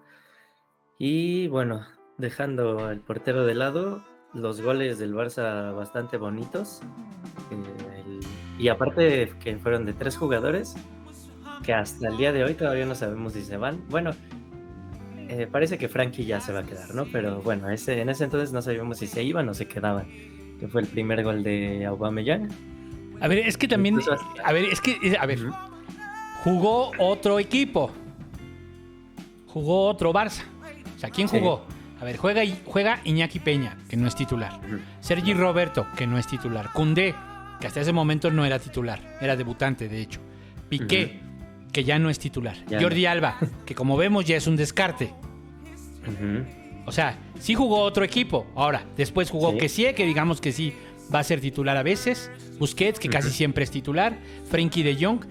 Y 0.98 1.50
bueno, 1.50 1.86
dejando 2.18 2.86
al 2.86 3.02
portero 3.02 3.46
de 3.46 3.56
lado, 3.56 4.02
los 4.34 4.62
goles 4.62 4.98
del 5.00 5.14
Barça 5.14 5.76
bastante 5.76 6.16
bonitos. 6.16 6.80
Eh, 7.52 8.02
el- 8.06 8.20
y 8.58 8.70
aparte 8.70 9.34
que 9.42 9.58
fueron 9.58 9.86
de 9.86 9.92
tres 9.92 10.16
jugadores, 10.16 10.76
que 11.62 11.74
hasta 11.74 12.08
el 12.08 12.16
día 12.16 12.32
de 12.32 12.46
hoy 12.46 12.54
todavía 12.54 12.86
no 12.86 12.96
sabemos 12.96 13.34
si 13.34 13.42
se 13.42 13.58
van. 13.58 13.84
Bueno, 13.90 14.12
eh, 15.28 15.46
parece 15.52 15.78
que 15.78 15.90
Frankie 15.90 16.24
ya 16.24 16.40
se 16.40 16.54
va 16.54 16.60
a 16.60 16.64
quedar, 16.64 16.96
¿no? 16.96 17.04
Pero 17.12 17.42
bueno, 17.42 17.70
ese, 17.70 18.00
en 18.00 18.08
ese 18.08 18.24
entonces 18.24 18.54
no 18.54 18.62
sabíamos 18.62 18.98
si 19.00 19.08
se 19.08 19.24
iban 19.24 19.50
o 19.50 19.54
se 19.54 19.68
quedaban. 19.68 20.08
Que 20.58 20.70
fue 20.70 20.80
el 20.84 20.88
primer 20.88 21.22
gol 21.22 21.44
de 21.44 21.86
Aubameyang. 21.86 22.48
A 23.20 23.28
ver, 23.28 23.40
es 23.40 23.58
que 23.58 23.68
también. 23.68 23.98
Hasta- 24.00 24.18
A 24.46 24.54
ver, 24.54 24.64
es 24.64 24.80
que. 24.80 25.18
A 25.20 25.26
ver. 25.26 25.40
Jugó 26.46 26.92
otro 26.98 27.40
equipo. 27.40 27.92
Jugó 29.54 29.88
otro 29.88 30.12
Barça. 30.12 30.42
O 30.96 31.00
sea, 31.00 31.10
¿quién 31.10 31.28
Sí. 31.30 31.38
jugó? 31.40 31.66
A 32.02 32.06
ver, 32.06 32.18
juega, 32.18 32.42
juega 32.66 33.00
Iñaki 33.06 33.40
Peña, 33.40 33.78
que 33.88 33.96
no 33.96 34.08
es 34.08 34.16
titular. 34.16 34.60
Sergi 35.00 35.34
Roberto, 35.34 35.86
que 35.96 36.08
no 36.08 36.18
es 36.18 36.28
titular. 36.28 36.72
Cundé, 36.74 37.14
que 37.62 37.68
hasta 37.68 37.80
ese 37.82 37.94
momento 37.94 38.30
no 38.32 38.44
era 38.46 38.60
titular. 38.60 39.00
Era 39.22 39.36
debutante, 39.36 39.88
de 39.88 40.02
hecho. 40.02 40.20
Piqué, 40.70 41.22
que 41.72 41.84
ya 41.84 42.00
no 42.00 42.10
es 42.10 42.20
titular. 42.20 42.56
Ya 42.68 42.82
Jordi 42.82 43.06
Alba, 43.06 43.38
que 43.66 43.76
como 43.76 43.96
vemos 43.96 44.26
ya 44.26 44.36
es 44.36 44.48
un 44.48 44.56
descarte. 44.56 45.14
O 46.86 46.92
sea, 46.92 47.18
sí 47.40 47.54
jugó 47.56 47.80
otro 47.80 48.04
equipo. 48.04 48.46
Ahora, 48.56 48.84
después 48.98 49.30
jugó 49.30 49.52
Sí. 49.52 49.58
que 49.60 49.70
sí, 49.70 49.86
que 49.96 50.06
digamos 50.06 50.42
que 50.42 50.52
sí 50.52 50.74
va 51.14 51.20
a 51.20 51.24
ser 51.24 51.40
titular 51.40 51.78
a 51.78 51.84
veces. 51.84 52.30
Busquets, 52.60 53.00
que 53.00 53.08
casi 53.10 53.30
siempre 53.30 53.64
es 53.64 53.72
titular. 53.72 54.18
Frenkie 54.50 54.84
de 54.84 54.96
Jong. 55.06 55.22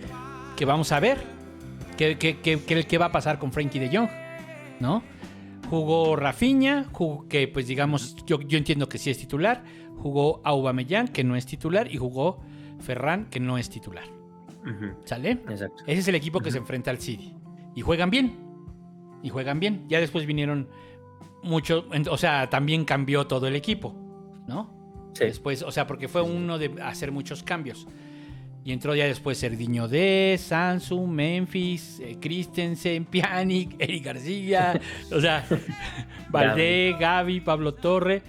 que 0.57 0.67
vamos 0.67 0.93
a 0.93 1.01
ver 1.01 1.19
qué, 2.11 2.19
qué- 2.19 2.39
qué- 2.41 2.61
qué- 2.65 2.85
qué 2.85 2.99
va 2.99 3.07
a 3.07 3.13
pasar 3.13 3.39
con 3.39 3.53
Frankie 3.53 3.79
de 3.79 3.97
Jong, 3.97 4.09
¿no? 4.81 5.03
Jugó 5.71 6.17
Rafinha, 6.17 6.87
jugó- 6.93 7.27
que 7.29 7.49
pues 7.49 7.67
digamos, 7.67 8.17
yo, 8.27 8.41
yo 8.43 8.59
entiendo 8.59 8.89
que 8.89 8.99
sí 8.99 9.11
es 9.11 9.19
titular. 9.19 9.65
Jugó 9.97 10.41
Aubameyang, 10.45 11.09
que 11.09 11.23
no 11.25 11.37
es 11.37 11.47
titular. 11.47 11.91
Y 11.93 11.97
jugó 11.97 12.41
Ferran, 12.81 13.27
que 13.31 13.39
no 13.41 13.57
es 13.59 13.71
titular. 13.71 14.05
¿Sale? 15.05 15.31
Exacto. 15.33 15.83
Ese 15.87 16.01
es 16.01 16.09
el 16.09 16.15
equipo 16.15 16.41
que 16.41 16.51
se 16.51 16.59
enfrenta 16.59 16.91
al 16.91 16.99
City. 16.99 17.35
Y 17.75 17.81
juegan 17.83 18.11
bien. 18.11 18.37
Y 19.23 19.29
juegan 19.29 19.61
bien. 19.61 19.85
Ya 19.89 19.99
después 20.01 20.27
vinieron 20.27 20.69
muchos. 21.43 21.85
O 22.11 22.17
sea, 22.19 22.51
también 22.51 22.85
cambió 22.85 23.27
todo 23.27 23.47
el 23.47 23.57
equipo. 23.57 23.95
¿No? 24.47 25.11
Sí. 25.15 25.25
Después, 25.25 25.63
o 25.63 25.71
sea, 25.73 25.87
porque 25.87 26.09
fue 26.09 26.23
uno 26.23 26.59
de 26.59 26.75
hacer 26.83 27.13
muchos 27.13 27.43
cambios. 27.43 27.87
Y 28.65 28.73
entró 28.73 28.95
ya 28.95 29.07
después 29.07 29.39
Serdiño 29.39 29.89
D, 29.89 30.37
Samsung, 30.39 31.11
Memphis, 31.11 32.01
eh, 32.01 32.17
Christensen, 32.21 33.05
Pjanic, 33.11 33.75
Eric 33.79 34.05
García, 34.05 34.81
o 35.11 35.21
sea, 35.21 35.45
Valdé, 36.31 36.95
Gaby, 36.99 37.41
Pablo 37.41 37.75
Torre 37.75 38.23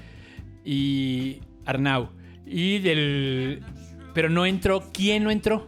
y 0.65 1.39
Arnau. 1.65 2.09
Y 2.45 2.79
del. 2.79 3.63
Pero 4.13 4.29
no 4.29 4.45
entró. 4.45 4.83
¿Quién 4.91 5.23
no 5.23 5.31
entró? 5.31 5.67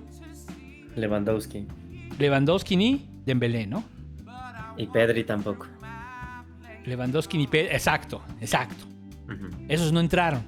Lewandowski. 0.95 1.67
Lewandowski 2.19 2.75
ni 2.75 3.09
Dembélé, 3.25 3.67
¿no? 3.67 3.83
Y 4.77 4.87
Pedri 4.87 5.23
tampoco. 5.23 5.67
Lewandowski 6.85 7.37
ni 7.37 7.47
Pedro. 7.47 7.71
Exacto, 7.71 8.21
exacto. 8.41 8.85
Esos 9.67 9.91
no 9.91 9.99
entraron. 9.99 10.43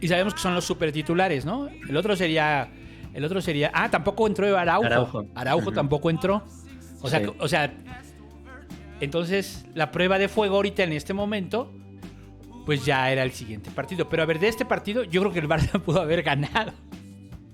Y 0.00 0.08
sabemos 0.08 0.34
que 0.34 0.40
son 0.40 0.54
los 0.54 0.64
super 0.64 0.92
titulares, 0.92 1.44
¿no? 1.44 1.68
El 1.68 1.96
otro 1.96 2.16
sería. 2.16 2.70
El 3.14 3.24
otro 3.24 3.40
sería. 3.40 3.70
Ah, 3.74 3.90
tampoco 3.90 4.26
entró 4.26 4.56
Araujo. 4.56 4.86
Araujo, 4.86 5.26
Araujo. 5.34 5.72
Tampoco 5.72 6.10
entró. 6.10 6.44
O 7.00 7.08
sea, 7.08 7.20
Sí. 7.20 7.26
o 7.38 7.48
sea. 7.48 7.72
Entonces, 9.00 9.64
la 9.74 9.90
prueba 9.90 10.18
de 10.18 10.28
fuego 10.28 10.56
ahorita 10.56 10.82
en 10.82 10.92
este 10.92 11.14
momento. 11.14 11.72
Pues 12.66 12.84
ya 12.84 13.10
era 13.10 13.22
el 13.22 13.32
siguiente 13.32 13.70
partido. 13.70 14.08
Pero 14.10 14.22
a 14.22 14.26
ver, 14.26 14.38
de 14.38 14.48
este 14.48 14.66
partido, 14.66 15.02
yo 15.04 15.22
creo 15.22 15.32
que 15.32 15.38
el 15.38 15.48
Barça 15.48 15.80
pudo 15.84 16.02
haber 16.02 16.22
ganado. 16.22 16.72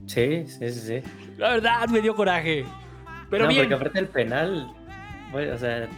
Sí, 0.06 0.44
sí, 0.48 0.70
sí, 0.70 0.80
sí. 1.02 1.10
La 1.38 1.50
verdad, 1.50 1.88
me 1.88 2.00
dio 2.00 2.14
coraje. 2.16 2.64
Pero 3.30 3.44
no, 3.44 3.48
bien. 3.50 3.62
porque 3.62 3.74
aparte 3.74 3.98
el 4.00 4.08
penal, 4.08 4.72
bueno, 5.32 5.54
o 5.54 5.58
sea, 5.58 5.88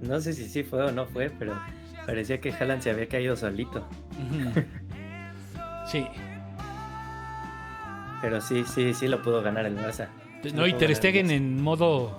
no 0.00 0.18
sé 0.20 0.32
si 0.32 0.48
sí 0.48 0.62
fue 0.64 0.82
o 0.86 0.90
no 0.92 1.06
fue, 1.06 1.30
pero 1.30 1.58
parecía 2.06 2.40
que 2.40 2.50
Haaland 2.52 2.80
se 2.82 2.90
había 2.90 3.06
caído 3.06 3.36
solito. 3.36 3.86
Sí. 5.90 6.06
Pero 8.20 8.40
sí, 8.40 8.64
sí, 8.64 8.94
sí 8.94 9.08
lo 9.08 9.22
pudo 9.22 9.42
ganar 9.42 9.66
el 9.66 9.76
Barça. 9.76 10.08
Sí 10.42 10.50
No, 10.52 10.66
y 10.66 10.72
Ter 10.74 10.94
Stegen 10.94 11.30
en 11.30 11.62
modo 11.62 12.16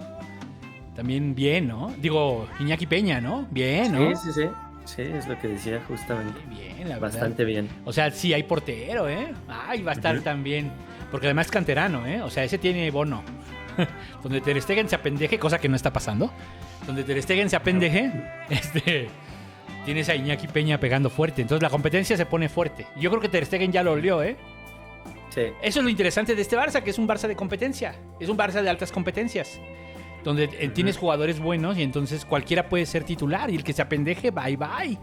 también 0.96 1.34
bien, 1.36 1.68
¿no? 1.68 1.94
Digo, 1.98 2.48
Iñaki 2.60 2.86
Peña, 2.86 3.22
¿no? 3.22 3.48
Bien, 3.52 3.92
¿no? 3.92 4.16
Sí, 4.16 4.32
sí, 4.32 4.42
sí. 4.42 4.50
Sí, 4.86 5.02
es 5.04 5.28
lo 5.28 5.40
que 5.40 5.48
decía 5.50 5.80
justamente. 5.88 6.40
Bien, 6.50 6.90
la 6.90 6.96
verdad. 6.96 7.02
Bastante 7.02 7.46
bien. 7.46 7.70
O 7.86 7.94
sea, 7.94 8.10
sí 8.12 8.34
hay 8.34 8.44
portero, 8.44 9.08
¿eh? 9.08 9.34
Ay, 9.48 9.84
va 9.84 9.92
a 9.92 9.94
estar 9.94 10.20
también. 10.22 10.72
Porque 11.12 11.28
además 11.28 11.46
es 11.46 11.52
canterano, 11.52 12.06
¿eh? 12.08 12.22
O 12.22 12.30
sea, 12.30 12.44
ese 12.44 12.58
tiene 12.58 12.90
bono. 12.92 13.24
Donde 14.24 14.42
Ter 14.42 14.62
Stegen 14.62 14.90
se 14.90 14.96
apendeje, 14.96 15.38
cosa 15.38 15.60
que 15.60 15.70
no 15.70 15.76
está 15.76 15.94
pasando. 15.94 16.32
Donde 16.86 17.04
Ter 17.04 17.22
Stegen 17.22 17.50
se 17.50 17.56
apendeje, 17.56 18.12
este, 18.50 19.10
tienes 19.86 20.10
a 20.10 20.16
Iñaki 20.16 20.48
Peña 20.48 20.80
pegando 20.80 21.10
fuerte. 21.10 21.42
Entonces 21.42 21.62
la 21.62 21.70
competencia 21.70 22.18
se 22.18 22.26
pone 22.26 22.50
fuerte. 22.50 22.88
Yo 23.00 23.10
creo 23.10 23.22
que 23.22 23.30
Ter 23.30 23.46
Stegen 23.46 23.72
ya 23.72 23.84
lo 23.84 23.92
olió, 23.94 24.24
¿eh? 24.24 24.38
Sí, 25.30 25.42
Eso 25.62 25.80
es 25.80 25.84
lo 25.84 25.89
interesante 25.89 26.36
de 26.36 26.42
este 26.42 26.58
Barça, 26.58 26.82
que 26.82 26.89
es 26.89 26.98
un 26.98 27.08
Barça 27.08 27.28
de 27.28 27.36
competencia. 27.36 27.96
Es 28.20 28.30
un 28.30 28.38
Barça 28.38 28.62
de 28.62 28.70
altas 28.70 28.92
competencias. 28.92 29.60
Donde 30.24 30.50
eh, 30.60 30.70
tienes 30.70 30.98
jugadores 30.98 31.39
buenos 31.39 31.78
y 31.78 31.84
entonces 31.84 32.26
cualquiera 32.26 32.68
puede 32.68 32.86
ser 32.86 33.04
titular. 33.04 33.50
Y 33.50 33.56
el 33.56 33.63
que 33.63 33.74
se 33.74 33.82
apendeje, 33.82 34.32
bye 34.32 34.58
bye. 34.58 34.98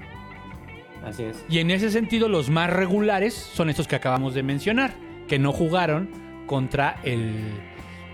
así 1.04 1.22
es. 1.22 1.44
Y 1.48 1.58
en 1.60 1.70
ese 1.70 1.90
sentido, 1.90 2.28
los 2.28 2.50
más 2.50 2.70
regulares 2.70 3.34
son 3.34 3.70
estos 3.70 3.86
que 3.88 3.96
acabamos 3.96 4.34
de 4.34 4.42
mencionar, 4.42 4.94
que 5.28 5.38
no 5.38 5.52
jugaron 5.52 6.10
contra 6.46 7.00
el, 7.04 7.34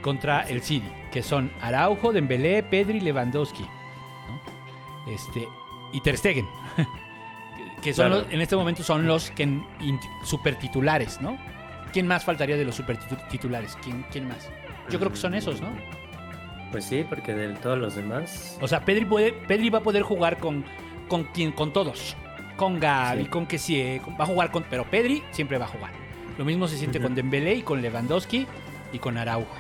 contra 0.03 0.43
el 0.43 0.63
City, 0.63 0.89
que 1.11 1.23
son 1.23 1.51
Araujo, 1.61 2.13
Dembélé, 2.13 2.63
Pedri, 2.63 3.01
Lewandowski. 3.01 3.63
¿no? 3.65 5.13
Este, 5.13 5.49
y 5.93 6.01
Ter 6.03 6.19
Stegen. 6.19 6.47
que- 7.83 7.93
son 7.95 8.09
Claro. 8.09 8.23
los- 8.25 8.33
en 8.33 8.41
este 8.43 8.55
momento 8.55 8.83
son 8.83 9.07
los 9.07 9.31
que 9.33 9.43
in- 9.45 10.01
super 10.25 10.57
titulares, 10.57 11.21
¿no? 11.21 11.37
¿Quién 11.93 12.07
más 12.07 12.25
faltaría 12.25 12.57
de 12.57 12.65
los 12.65 12.75
super 12.75 12.99
titu- 12.99 13.29
titulares? 13.29 13.77
¿Quién, 13.83 14.05
quién 14.11 14.27
más? 14.29 14.49
Yo 14.91 14.99
creo 14.99 15.11
que 15.11 15.17
son 15.19 15.35
esos, 15.35 15.61
¿no? 15.61 15.69
Pues 16.71 16.85
sí, 16.87 17.05
porque 17.09 17.35
de 17.35 17.49
todos 17.55 17.79
los 17.79 17.95
demás. 17.95 18.59
O 18.61 18.69
sea, 18.69 18.85
Pedri, 18.85 19.05
puede, 19.05 19.33
Pedri 19.33 19.69
va 19.71 19.79
a 19.81 19.83
poder 19.83 20.03
jugar 20.03 20.39
con, 20.39 20.65
con, 21.09 21.25
quien, 21.25 21.53
con 21.53 21.73
todos. 21.73 22.17
Con 22.57 22.81
Gaby, 22.81 23.25
Sí. 23.25 23.29
con 23.29 23.47
Kessie, 23.47 24.01
con- 24.05 24.15
va 24.15 24.25
a 24.25 24.27
jugar 24.27 24.51
con... 24.51 24.63
Pero 24.65 24.85
Pedri 24.85 25.23
siempre 25.33 25.59
va 25.59 25.67
a 25.67 25.69
jugar. 25.69 25.91
Lo 26.39 26.45
mismo 26.47 26.67
se 26.69 26.79
siente 26.79 26.99
con 27.01 27.15
Dembélé 27.15 27.55
y 27.57 27.63
con 27.63 27.83
Lewandowski 27.83 28.47
y 28.93 28.99
con 28.99 29.19
Araujo. 29.19 29.55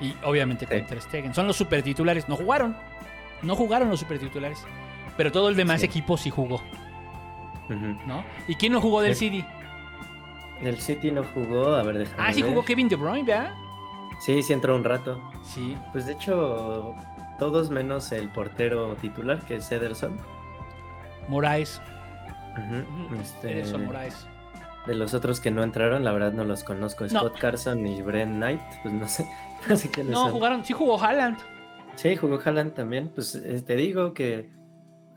Y 0.00 0.14
obviamente 0.24 0.66
con. 0.66 0.86
Ter 0.86 1.00
Stegen. 1.02 1.34
Son 1.34 1.46
los 1.46 1.56
super 1.56 1.82
titulares. 1.82 2.26
No 2.28 2.36
jugaron. 2.36 2.74
No 3.42 3.54
jugaron 3.54 3.90
los 3.90 4.00
super 4.00 4.18
titulares. 4.18 4.58
Pero 5.18 5.30
todo 5.32 5.48
el 5.50 5.56
demás 5.56 5.80
Sí. 5.80 5.86
equipo 5.86 6.16
sí 6.16 6.30
jugó. 6.30 6.62
¿no? 8.06 8.24
¿Y 8.46 8.54
quién 8.54 8.72
no 8.72 8.80
jugó 8.80 9.00
del. 9.02 9.14
City? 9.16 9.44
El 10.62 10.78
City 10.78 11.10
no 11.10 11.22
jugó, 11.34 11.74
a 11.74 11.82
ver, 11.82 11.98
déjame 11.98 12.22
Ah, 12.22 12.32
sí 12.32 12.42
ver. 12.42 12.50
jugó 12.50 12.64
Kevin 12.64 12.88
De 12.88 12.96
Bruyne, 12.96 13.24
¿verdad? 13.24 13.54
Sí, 14.20 14.42
sí 14.42 14.52
entró 14.52 14.74
un 14.74 14.84
rato. 14.84 15.20
Sí. 15.42 15.76
Pues 15.92 16.06
de 16.06 16.12
hecho, 16.12 16.94
todos 17.38 17.70
menos 17.70 18.10
el 18.12 18.28
portero 18.30 18.94
titular, 18.96 19.40
que 19.44 19.56
es 19.56 19.70
Ederson. 19.70 20.16
Moraes. 21.28 21.80
Este, 23.20 23.52
Ederson 23.52 23.84
Moraes. 23.86 24.26
De 24.86 24.94
los 24.94 25.14
otros 25.14 25.40
que 25.40 25.50
no 25.50 25.62
entraron, 25.62 26.04
la 26.04 26.12
verdad 26.12 26.32
no 26.32 26.44
los 26.44 26.62
conozco. 26.64 27.04
No. 27.04 27.10
Scott 27.20 27.38
Carson 27.38 27.86
y 27.86 28.00
Brent 28.02 28.36
Knight, 28.36 28.60
pues 28.82 28.94
no 28.94 29.08
sé, 29.08 29.28
no 29.68 29.76
sé 29.76 29.90
quiénes 29.90 30.12
No, 30.12 30.22
son. 30.24 30.32
jugaron. 30.32 30.64
Sí 30.64 30.72
jugó 30.72 30.98
Haaland. 31.02 31.36
Sí, 31.96 32.14
jugó 32.16 32.38
Haaland 32.42 32.72
también. 32.74 33.10
Pues 33.14 33.34
eh, 33.34 33.62
te 33.66 33.74
digo 33.76 34.14
que 34.14 34.48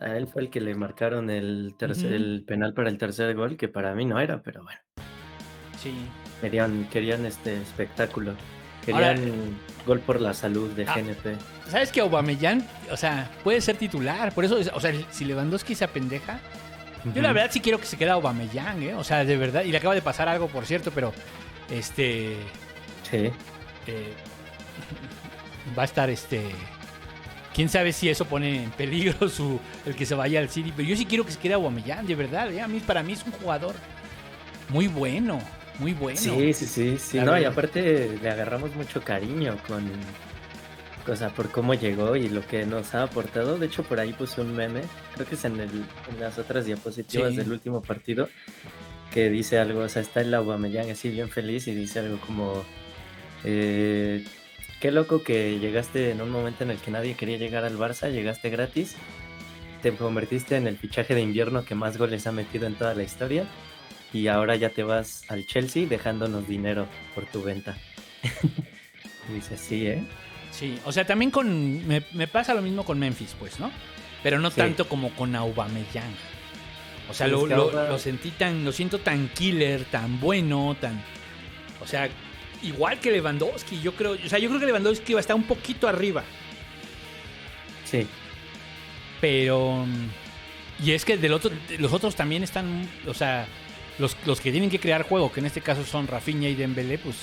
a 0.02 0.18
él 0.18 0.28
fue 0.28 0.42
el 0.42 0.50
que 0.50 0.60
le 0.60 0.74
marcaron 0.76 1.30
el, 1.30 1.76
tercer, 1.78 2.12
el 2.14 2.44
penal 2.48 2.74
para 2.74 2.90
el 2.90 2.98
tercer 2.98 3.36
gol, 3.36 3.58
que 3.58 3.68
para 3.68 3.94
mí 3.96 4.06
no 4.06 4.20
era, 4.20 4.42
pero 4.42 4.64
bueno. 4.64 4.80
Sí. 5.82 5.94
Querían, 6.42 6.88
querían 6.92 7.26
este 7.26 7.62
espectáculo. 7.62 8.36
Ahora- 8.92 9.14
Querían 9.16 9.58
gol 9.86 10.00
por 10.00 10.20
la 10.22 10.34
salud 10.34 10.70
de 10.72 10.86
Ah. 10.88 10.94
GNP. 10.96 11.36
¿Sabes 11.70 11.92
que 11.92 12.00
Aubameyang, 12.02 12.66
o 12.92 12.98
sea, 12.98 13.30
puede 13.44 13.62
ser 13.62 13.78
titular? 13.78 14.34
Por 14.34 14.46
eso, 14.46 14.58
o 14.74 14.80
sea, 14.80 14.94
si 15.12 15.26
Lewandowski 15.26 15.76
se 15.76 15.84
apendeja, 15.84 16.40
yo 17.14 17.22
la 17.22 17.32
verdad 17.34 17.50
sí 17.52 17.60
quiero 17.62 17.80
que 17.80 17.86
se 17.86 17.98
quede 17.98 18.10
Aubameyang, 18.10 18.82
¿eh? 18.84 18.96
O 18.96 19.04
sea, 19.04 19.24
de 19.26 19.38
verdad, 19.38 19.64
y 19.64 19.72
le 19.72 19.78
acaba 19.78 19.94
de 19.96 20.02
pasar 20.02 20.28
algo, 20.28 20.48
por 20.48 20.66
cierto, 20.66 20.92
pero 20.92 21.14
este 21.70 22.38
Sí, 23.10 23.30
eh, 23.88 24.14
va 25.78 25.84
a 25.84 25.86
estar 25.86 26.10
este 26.10 26.42
quién 27.54 27.70
sabe 27.70 27.92
si 27.94 28.10
eso 28.10 28.26
pone 28.26 28.64
en 28.64 28.72
peligro 28.72 29.28
su 29.30 29.60
el 29.86 29.96
que 29.96 30.06
se 30.06 30.16
vaya 30.16 30.40
al 30.40 30.50
City, 30.50 30.74
pero 30.76 30.88
yo 30.88 30.96
sí 30.96 31.06
quiero 31.06 31.26
que 31.26 31.32
se 31.32 31.40
quede 31.40 31.54
Aubameyang, 31.54 32.06
de 32.08 32.16
verdad, 32.16 32.52
¿eh? 32.52 32.62
A 32.62 32.68
mí 32.68 32.80
para 32.80 33.04
mí 33.04 33.14
es 33.14 33.24
un 33.26 33.32
jugador 33.34 33.76
muy 34.70 34.88
bueno, 34.88 35.40
muy 35.80 35.94
bueno. 35.94 36.18
sí, 36.18 36.54
sí, 36.54 36.66
sí, 36.66 36.98
sí. 36.98 37.18
La 37.18 37.24
No, 37.26 37.40
y 37.40 37.46
aparte 37.46 38.18
le 38.22 38.30
agarramos 38.30 38.76
mucho 38.76 39.02
cariño 39.02 39.58
con, 39.68 39.90
o 41.08 41.16
sea, 41.16 41.30
por 41.30 41.50
cómo 41.52 41.74
llegó 41.74 42.16
y 42.16 42.30
lo 42.30 42.46
que 42.46 42.66
nos 42.66 42.94
ha 42.96 43.04
aportado. 43.04 43.58
De 43.58 43.66
hecho, 43.68 43.84
por 43.84 44.00
ahí 44.00 44.14
puse 44.14 44.42
un 44.42 44.56
meme, 44.56 44.82
creo 45.16 45.28
que 45.28 45.36
es 45.36 45.46
en, 45.46 45.60
el, 45.60 45.70
en 45.70 46.20
las 46.20 46.38
otras 46.38 46.66
diapositivas 46.66 47.32
Sí. 47.32 47.38
del 47.38 47.52
último 47.52 47.82
partido, 47.82 48.30
que 49.14 49.30
dice 49.30 49.58
algo, 49.58 49.82
o 49.82 49.90
sea, 49.90 50.02
está 50.02 50.22
el 50.22 50.34
Aubameyang 50.34 50.92
así 50.92 51.10
bien 51.10 51.30
feliz 51.30 51.68
y 51.68 51.74
dice 51.74 52.00
algo 52.00 52.20
como, 52.20 52.64
eh, 53.44 54.24
qué 54.82 54.92
loco 54.92 55.24
que 55.24 55.58
llegaste 55.60 56.12
en 56.12 56.22
un 56.22 56.30
momento 56.30 56.64
en 56.64 56.72
el 56.72 56.78
que 56.78 56.92
nadie 56.92 57.16
quería 57.16 57.38
llegar 57.38 57.64
al 57.66 57.78
Barça, 57.78 58.12
llegaste 58.12 58.50
gratis, 58.50 58.96
te 59.82 59.92
convertiste 59.94 60.58
en 60.58 60.68
el 60.68 60.78
fichaje 60.78 61.16
de 61.16 61.22
invierno 61.22 61.64
que 61.66 61.74
más 61.74 61.98
goles 61.98 62.28
ha 62.28 62.32
metido 62.34 62.68
en 62.68 62.76
toda 62.76 62.94
la 62.94 63.04
historia 63.04 63.46
y 64.14 64.28
ahora 64.28 64.56
ya 64.56 64.70
te 64.70 64.84
vas 64.84 65.24
al 65.30 65.46
Chelsea 65.46 65.86
dejándonos 65.88 66.48
dinero 66.48 66.88
por 67.16 67.26
tu 67.26 67.44
venta. 67.44 67.78
dice, 69.34 69.58
sí, 69.58 69.88
¿eh? 69.88 70.04
Sí, 70.52 70.78
o 70.86 70.92
sea, 70.92 71.06
también 71.06 71.32
con. 71.32 71.88
Me, 71.88 72.04
me 72.14 72.28
pasa 72.28 72.54
lo 72.54 72.62
mismo 72.62 72.84
con 72.84 72.98
Memphis, 73.00 73.36
pues, 73.40 73.60
¿no? 73.60 73.72
Pero 74.24 74.40
no 74.40 74.50
Sí. 74.50 74.58
tanto 74.58 74.88
como 74.90 75.12
con 75.16 75.36
Aubameyang. 75.36 76.14
O 77.10 77.14
sea, 77.14 77.28
Sí, 77.28 77.32
lo, 77.32 77.46
lo- 77.48 78.00
sentí 78.00 78.32
tan. 78.32 78.66
Lo 78.66 78.72
siento 78.72 79.00
tan 79.00 79.30
killer, 79.30 79.86
tan 79.86 80.20
bueno, 80.20 80.76
tan. 80.82 81.02
O 81.82 81.88
sea, 81.88 82.10
igual 82.64 83.00
que 83.00 83.12
Lewandowski. 83.12 83.80
Yo 83.82 83.94
creo. 83.94 84.12
O 84.14 84.28
sea, 84.30 84.40
yo 84.40 84.50
creo 84.50 84.60
que 84.60 84.66
Lewandowski 84.66 85.14
va 85.14 85.20
a 85.20 85.22
estar 85.22 85.36
un 85.36 85.44
poquito 85.44 85.88
arriba. 85.88 86.24
Sí, 87.86 88.06
Pero. 89.22 89.86
Y 90.84 90.92
es 90.92 91.04
que 91.06 91.18
del 91.18 91.34
otro, 91.34 91.52
los 91.78 91.92
otros 91.94 92.16
también 92.16 92.42
están. 92.44 92.88
O 93.08 93.14
sea, 93.14 93.46
los, 94.00 94.16
los 94.26 94.40
que 94.42 94.52
tienen 94.52 94.70
que 94.70 94.80
crear 94.80 95.04
juego, 95.04 95.32
que 95.32 95.40
en 95.40 95.46
este 95.46 95.62
caso 95.62 95.84
son 95.86 96.08
Rafinha 96.08 96.50
y 96.50 96.56
Dembélé, 96.56 96.98
pues. 96.98 97.16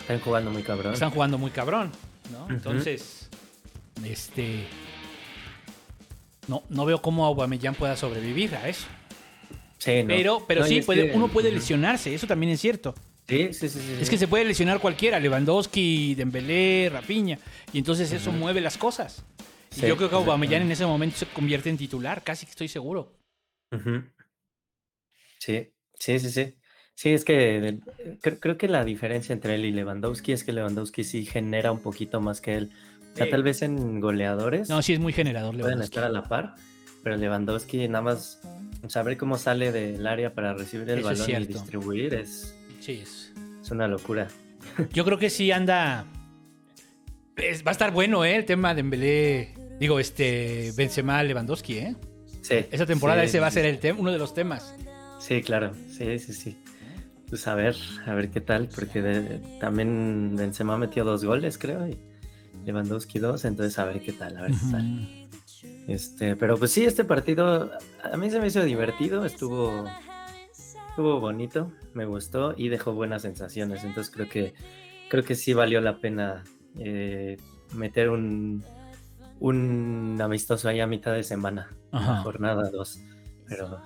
Están 0.00 0.20
jugando 0.20 0.50
muy 0.50 0.62
cabrón. 0.62 0.94
Están 0.94 1.10
jugando 1.10 1.36
muy 1.38 1.50
cabrón, 1.50 1.92
¿no? 2.32 2.48
Entonces, 2.48 3.28
este... 4.04 4.64
No, 6.46 6.62
no 6.70 6.86
veo 6.86 7.02
cómo 7.02 7.26
Aubameyang 7.26 7.74
pueda 7.74 7.94
sobrevivir 7.94 8.54
a 8.54 8.68
eso. 8.68 8.86
Sí, 9.76 10.02
no. 10.02 10.08
Pero, 10.08 10.44
pero 10.48 10.62
No, 10.62 10.66
sí, 10.66 10.80
puede, 10.80 11.10
que- 11.10 11.16
uno 11.16 11.28
puede 11.28 11.52
lesionarse, 11.52 12.14
eso 12.14 12.26
también 12.26 12.52
es 12.52 12.60
cierto. 12.60 12.94
Sí, 13.28 13.52
sí, 13.52 13.68
sí. 13.68 13.78
sí, 13.80 13.96
Es 14.00 14.08
que 14.08 14.16
se 14.16 14.26
puede 14.26 14.46
lesionar 14.46 14.80
cualquiera, 14.80 15.20
Lewandowski, 15.20 16.14
Dembélé, 16.14 16.88
Rapiña, 16.90 17.38
y 17.74 17.78
entonces 17.78 18.10
eso 18.12 18.32
mueve 18.32 18.62
las 18.62 18.78
cosas. 18.78 19.22
Y 19.76 19.82
yo 19.82 19.98
creo 19.98 20.08
que 20.08 20.16
Aubameyang 20.16 20.62
en 20.62 20.72
ese 20.72 20.86
momento 20.86 21.18
se 21.18 21.26
convierte 21.26 21.68
en 21.68 21.76
titular, 21.76 22.24
casi 22.24 22.46
que 22.46 22.50
estoy 22.52 22.68
seguro. 22.68 23.12
Ujú. 23.72 24.02
Sí, 25.38 25.72
sí, 25.98 26.18
sí, 26.18 26.30
sí. 26.30 26.54
Sí, 26.94 27.10
es 27.10 27.24
que 27.24 27.58
eh, 27.68 27.78
creo, 28.20 28.40
creo 28.40 28.58
que 28.58 28.66
la 28.68 28.84
diferencia 28.84 29.32
entre 29.32 29.54
él 29.54 29.64
y 29.64 29.70
Lewandowski 29.72 30.32
es 30.32 30.42
que 30.42 30.52
Lewandowski 30.52 31.04
sí 31.04 31.24
genera 31.24 31.70
un 31.70 31.80
poquito 31.80 32.20
más 32.20 32.40
que 32.40 32.56
él. 32.56 32.70
O 33.12 33.16
sea, 33.16 33.26
Sí. 33.26 33.30
tal 33.30 33.42
vez 33.42 33.62
en 33.62 34.00
goleadores 34.00 34.68
No, 34.68 34.82
sí 34.82 34.92
es 34.94 34.98
muy 35.00 35.12
generador 35.12 35.52
pueden 35.52 35.66
Lewandowski. 35.78 35.94
estar 35.96 36.04
a 36.04 36.08
la 36.08 36.24
par, 36.24 36.54
pero 37.04 37.16
Lewandowski 37.16 37.86
nada 37.88 38.02
más 38.02 38.40
saber 38.88 39.16
cómo 39.16 39.38
sale 39.38 39.70
del 39.70 40.06
área 40.06 40.34
para 40.34 40.54
recibir 40.54 40.88
el 40.90 41.00
Eso 41.00 41.10
es 41.12 41.18
balón 41.18 41.22
y 41.22 41.44
cierto. 41.44 41.52
distribuir 41.58 42.14
es, 42.14 42.54
Sí, 42.80 43.00
es- 43.02 43.32
es 43.62 43.70
una 43.70 43.86
locura. 43.86 44.28
Yo 44.92 45.04
creo 45.04 45.18
que 45.18 45.30
sí 45.30 45.52
anda. 45.52 46.04
es- 47.36 47.64
va 47.64 47.70
a 47.70 47.72
estar 47.72 47.92
bueno, 47.92 48.24
¿eh? 48.24 48.34
El 48.36 48.44
tema 48.44 48.70
de 48.70 48.82
Dembélé. 48.82 49.54
Digo, 49.78 50.00
este. 50.00 50.72
Benzema 50.76 51.22
Lewandowski, 51.22 51.78
¿eh? 51.78 51.96
Sí. 52.48 52.66
Esa 52.70 52.86
temporada 52.86 53.20
sí, 53.22 53.26
ese 53.28 53.40
va 53.40 53.48
a 53.48 53.50
ser 53.50 53.66
el 53.66 53.78
tem- 53.80 53.96
uno 53.98 54.10
de 54.10 54.18
los 54.18 54.32
temas. 54.34 54.74
Sí, 55.18 55.42
claro, 55.42 55.72
sí, 55.90 56.18
sí, 56.18 56.32
sí. 56.32 56.56
Pues 57.28 57.46
a 57.46 57.54
ver, 57.54 57.76
a 58.06 58.14
ver 58.14 58.30
qué 58.30 58.40
tal, 58.40 58.68
porque 58.74 59.02
de- 59.02 59.38
también 59.60 60.34
Benzema 60.36 60.78
metió 60.78 61.04
dos 61.04 61.24
goles, 61.24 61.58
creo, 61.58 61.86
y 61.86 61.98
Lewandowski 62.64 63.18
dos, 63.18 63.44
entonces 63.44 63.78
a 63.78 63.84
ver 63.84 64.00
qué 64.00 64.12
tal, 64.12 64.36
a 64.38 64.42
ver 64.42 64.52
qué 64.52 64.70
tal. 64.70 65.28
Este, 65.88 66.36
pero 66.36 66.56
pues 66.56 66.70
sí, 66.70 66.84
este 66.84 67.04
partido 67.04 67.70
a 68.02 68.16
mí 68.16 68.30
se 68.30 68.40
me 68.40 68.46
hizo 68.46 68.62
divertido, 68.64 69.24
estuvo, 69.26 69.84
estuvo 70.90 71.20
bonito, 71.20 71.72
me 71.94 72.04
gustó 72.06 72.54
y 72.56 72.68
dejó 72.68 72.92
buenas 72.92 73.22
sensaciones, 73.22 73.84
entonces 73.84 74.12
creo 74.14 74.28
que 74.28 74.54
creo 75.10 75.24
que 75.24 75.34
sí 75.34 75.52
valió 75.54 75.80
la 75.80 75.96
pena 75.98 76.44
eh, 76.78 77.36
meter 77.74 78.10
un 78.10 78.62
un 79.40 80.18
amistoso 80.20 80.68
ahí 80.68 80.80
a 80.80 80.86
mitad 80.86 81.12
de 81.12 81.22
semana, 81.22 81.70
Ajá. 81.92 82.22
jornada 82.22 82.70
2, 82.70 83.00
pero 83.48 83.80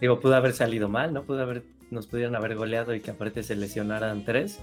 digo, 0.00 0.20
pudo 0.20 0.34
haber 0.34 0.52
salido 0.52 0.88
mal, 0.88 1.12
¿no? 1.12 1.24
Pudo 1.24 1.42
haber, 1.42 1.64
nos 1.90 2.06
pudieron 2.06 2.36
haber 2.36 2.56
goleado 2.56 2.94
y 2.94 3.00
que 3.00 3.10
aparte 3.10 3.42
se 3.42 3.56
lesionaran 3.56 4.24
tres 4.24 4.60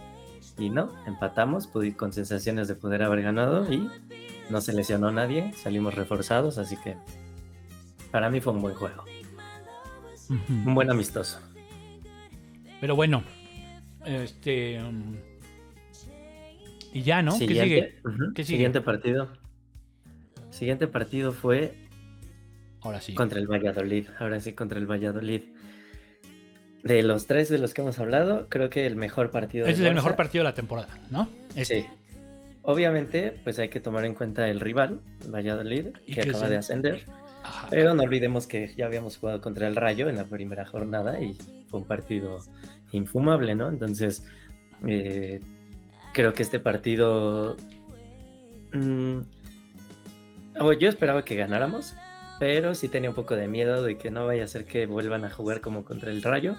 y 0.57 0.69
no, 0.69 0.93
empatamos, 1.05 1.67
pude, 1.67 1.95
con 1.95 2.13
sensaciones 2.13 2.67
de 2.67 2.75
poder 2.75 3.03
haber 3.03 3.21
ganado 3.21 3.71
y 3.71 3.89
no 4.49 4.61
se 4.61 4.73
lesionó 4.73 5.11
nadie, 5.11 5.53
salimos 5.53 5.95
reforzados, 5.95 6.57
así 6.57 6.77
que 6.77 6.95
para 8.11 8.29
mí 8.29 8.41
fue 8.41 8.53
un 8.53 8.61
buen 8.61 8.75
juego, 8.75 9.05
un 10.49 10.75
buen 10.75 10.89
amistoso. 10.89 11.39
Pero 12.79 12.95
bueno. 12.95 13.23
Este. 14.05 14.81
um, 14.81 15.15
y 16.93 17.03
ya, 17.03 17.21
¿no? 17.21 17.37
¿Qué 17.37 17.47
sigue? 17.47 18.01
¿Qué 18.33 18.43
sigue? 18.43 18.57
Siguiente 18.57 18.81
partido. 18.81 19.29
Siguiente 20.51 20.87
partido 20.87 21.31
fue 21.31 21.73
Ahora 22.81 23.01
sí. 23.01 23.13
contra 23.13 23.39
el 23.39 23.47
Valladolid, 23.47 24.07
ahora 24.19 24.39
sí 24.39 24.53
contra 24.53 24.79
el 24.79 24.89
Valladolid. 24.89 25.41
De 26.83 27.03
los 27.03 27.27
tres 27.27 27.49
de 27.49 27.57
los 27.57 27.73
que 27.73 27.81
hemos 27.81 27.99
hablado, 27.99 28.47
creo 28.49 28.69
que 28.69 28.85
el 28.85 28.95
mejor 28.95 29.31
partido. 29.31 29.67
Ese 29.67 29.81
es 29.81 29.87
el 29.87 29.95
mejor 29.95 30.15
partido 30.15 30.43
de 30.43 30.49
la 30.49 30.55
temporada, 30.55 30.97
¿no? 31.11 31.27
Este. 31.55 31.81
Sí. 31.81 31.87
Obviamente, 32.61 33.35
pues 33.43 33.57
hay 33.59 33.69
que 33.69 33.79
tomar 33.79 34.05
en 34.05 34.13
cuenta 34.13 34.47
el 34.47 34.59
rival, 34.59 35.01
Valladolid, 35.27 35.87
que 36.05 36.13
que 36.13 36.21
acaba 36.21 36.49
de 36.49 36.57
ascender. 36.57 37.03
Ajá. 37.43 37.67
Pero 37.69 37.93
no 37.95 38.03
olvidemos 38.03 38.47
que 38.47 38.73
ya 38.75 38.85
habíamos 38.85 39.17
jugado 39.17 39.41
contra 39.41 39.67
el 39.67 39.75
Rayo 39.75 40.07
en 40.09 40.17
la 40.17 40.25
primera 40.25 40.65
jornada 40.65 41.19
y 41.21 41.33
fue 41.67 41.79
un 41.79 41.85
partido 41.85 42.39
infumable, 42.91 43.55
¿no? 43.55 43.69
Entonces, 43.69 44.25
eh, 44.85 45.39
creo 46.13 46.33
que 46.33 46.43
este 46.43 46.59
partido... 46.59 47.55
mm, 48.73 49.19
oh, 50.59 50.73
yo 50.73 50.89
esperaba 50.89 51.23
que 51.25 51.35
ganáramos, 51.35 51.95
pero 52.39 52.75
sí 52.75 52.87
tenía 52.87 53.09
un 53.09 53.15
poco 53.15 53.35
de 53.35 53.47
miedo 53.47 53.83
de 53.83 53.97
que 53.97 54.11
no 54.11 54.25
vaya 54.25 54.43
a 54.43 54.47
ser 54.47 54.65
que 54.65 54.85
vuelvan 54.85 55.25
a 55.25 55.29
jugar 55.29 55.61
como 55.61 55.83
contra 55.83 56.11
el 56.11 56.21
Rayo, 56.23 56.55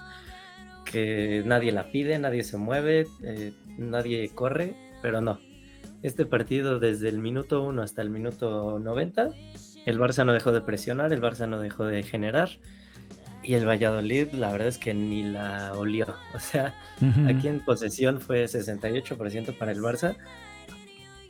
que 0.85 1.43
nadie 1.47 1.73
la 1.73 1.91
pide, 1.91 2.19
nadie 2.19 2.45
se 2.45 2.57
mueve, 2.57 3.07
eh, 3.23 3.53
nadie 3.79 4.29
corre, 4.35 4.75
pero 5.03 5.21
no. 5.21 5.41
Este 6.03 6.25
partido 6.25 6.79
desde 6.79 7.09
el 7.09 7.19
minuto 7.19 7.63
1 7.63 7.83
hasta 7.83 8.03
el 8.03 8.11
minuto 8.11 8.79
90 8.79 9.31
el 9.87 9.99
Barça 9.99 10.25
no 10.25 10.33
dejó 10.33 10.53
de 10.53 10.61
presionar, 10.61 11.13
el 11.13 11.23
Barça 11.23 11.49
no 11.49 11.59
dejó 11.61 11.85
de 11.85 12.03
generar. 12.03 12.51
Y 13.43 13.55
el 13.55 13.67
Valladolid, 13.67 14.33
la 14.33 14.53
verdad 14.53 14.69
es 14.69 14.77
que 14.77 14.93
ni 14.93 15.23
la 15.23 15.73
olió. 15.75 16.07
O 16.35 16.39
sea, 16.39 16.75
Ujú. 17.01 17.29
aquí 17.29 17.49
en 17.49 17.65
posesión 17.65 18.21
fue 18.21 18.45
68% 18.45 19.57
para 19.57 19.73
el 19.73 19.81
Barça. 19.81 20.17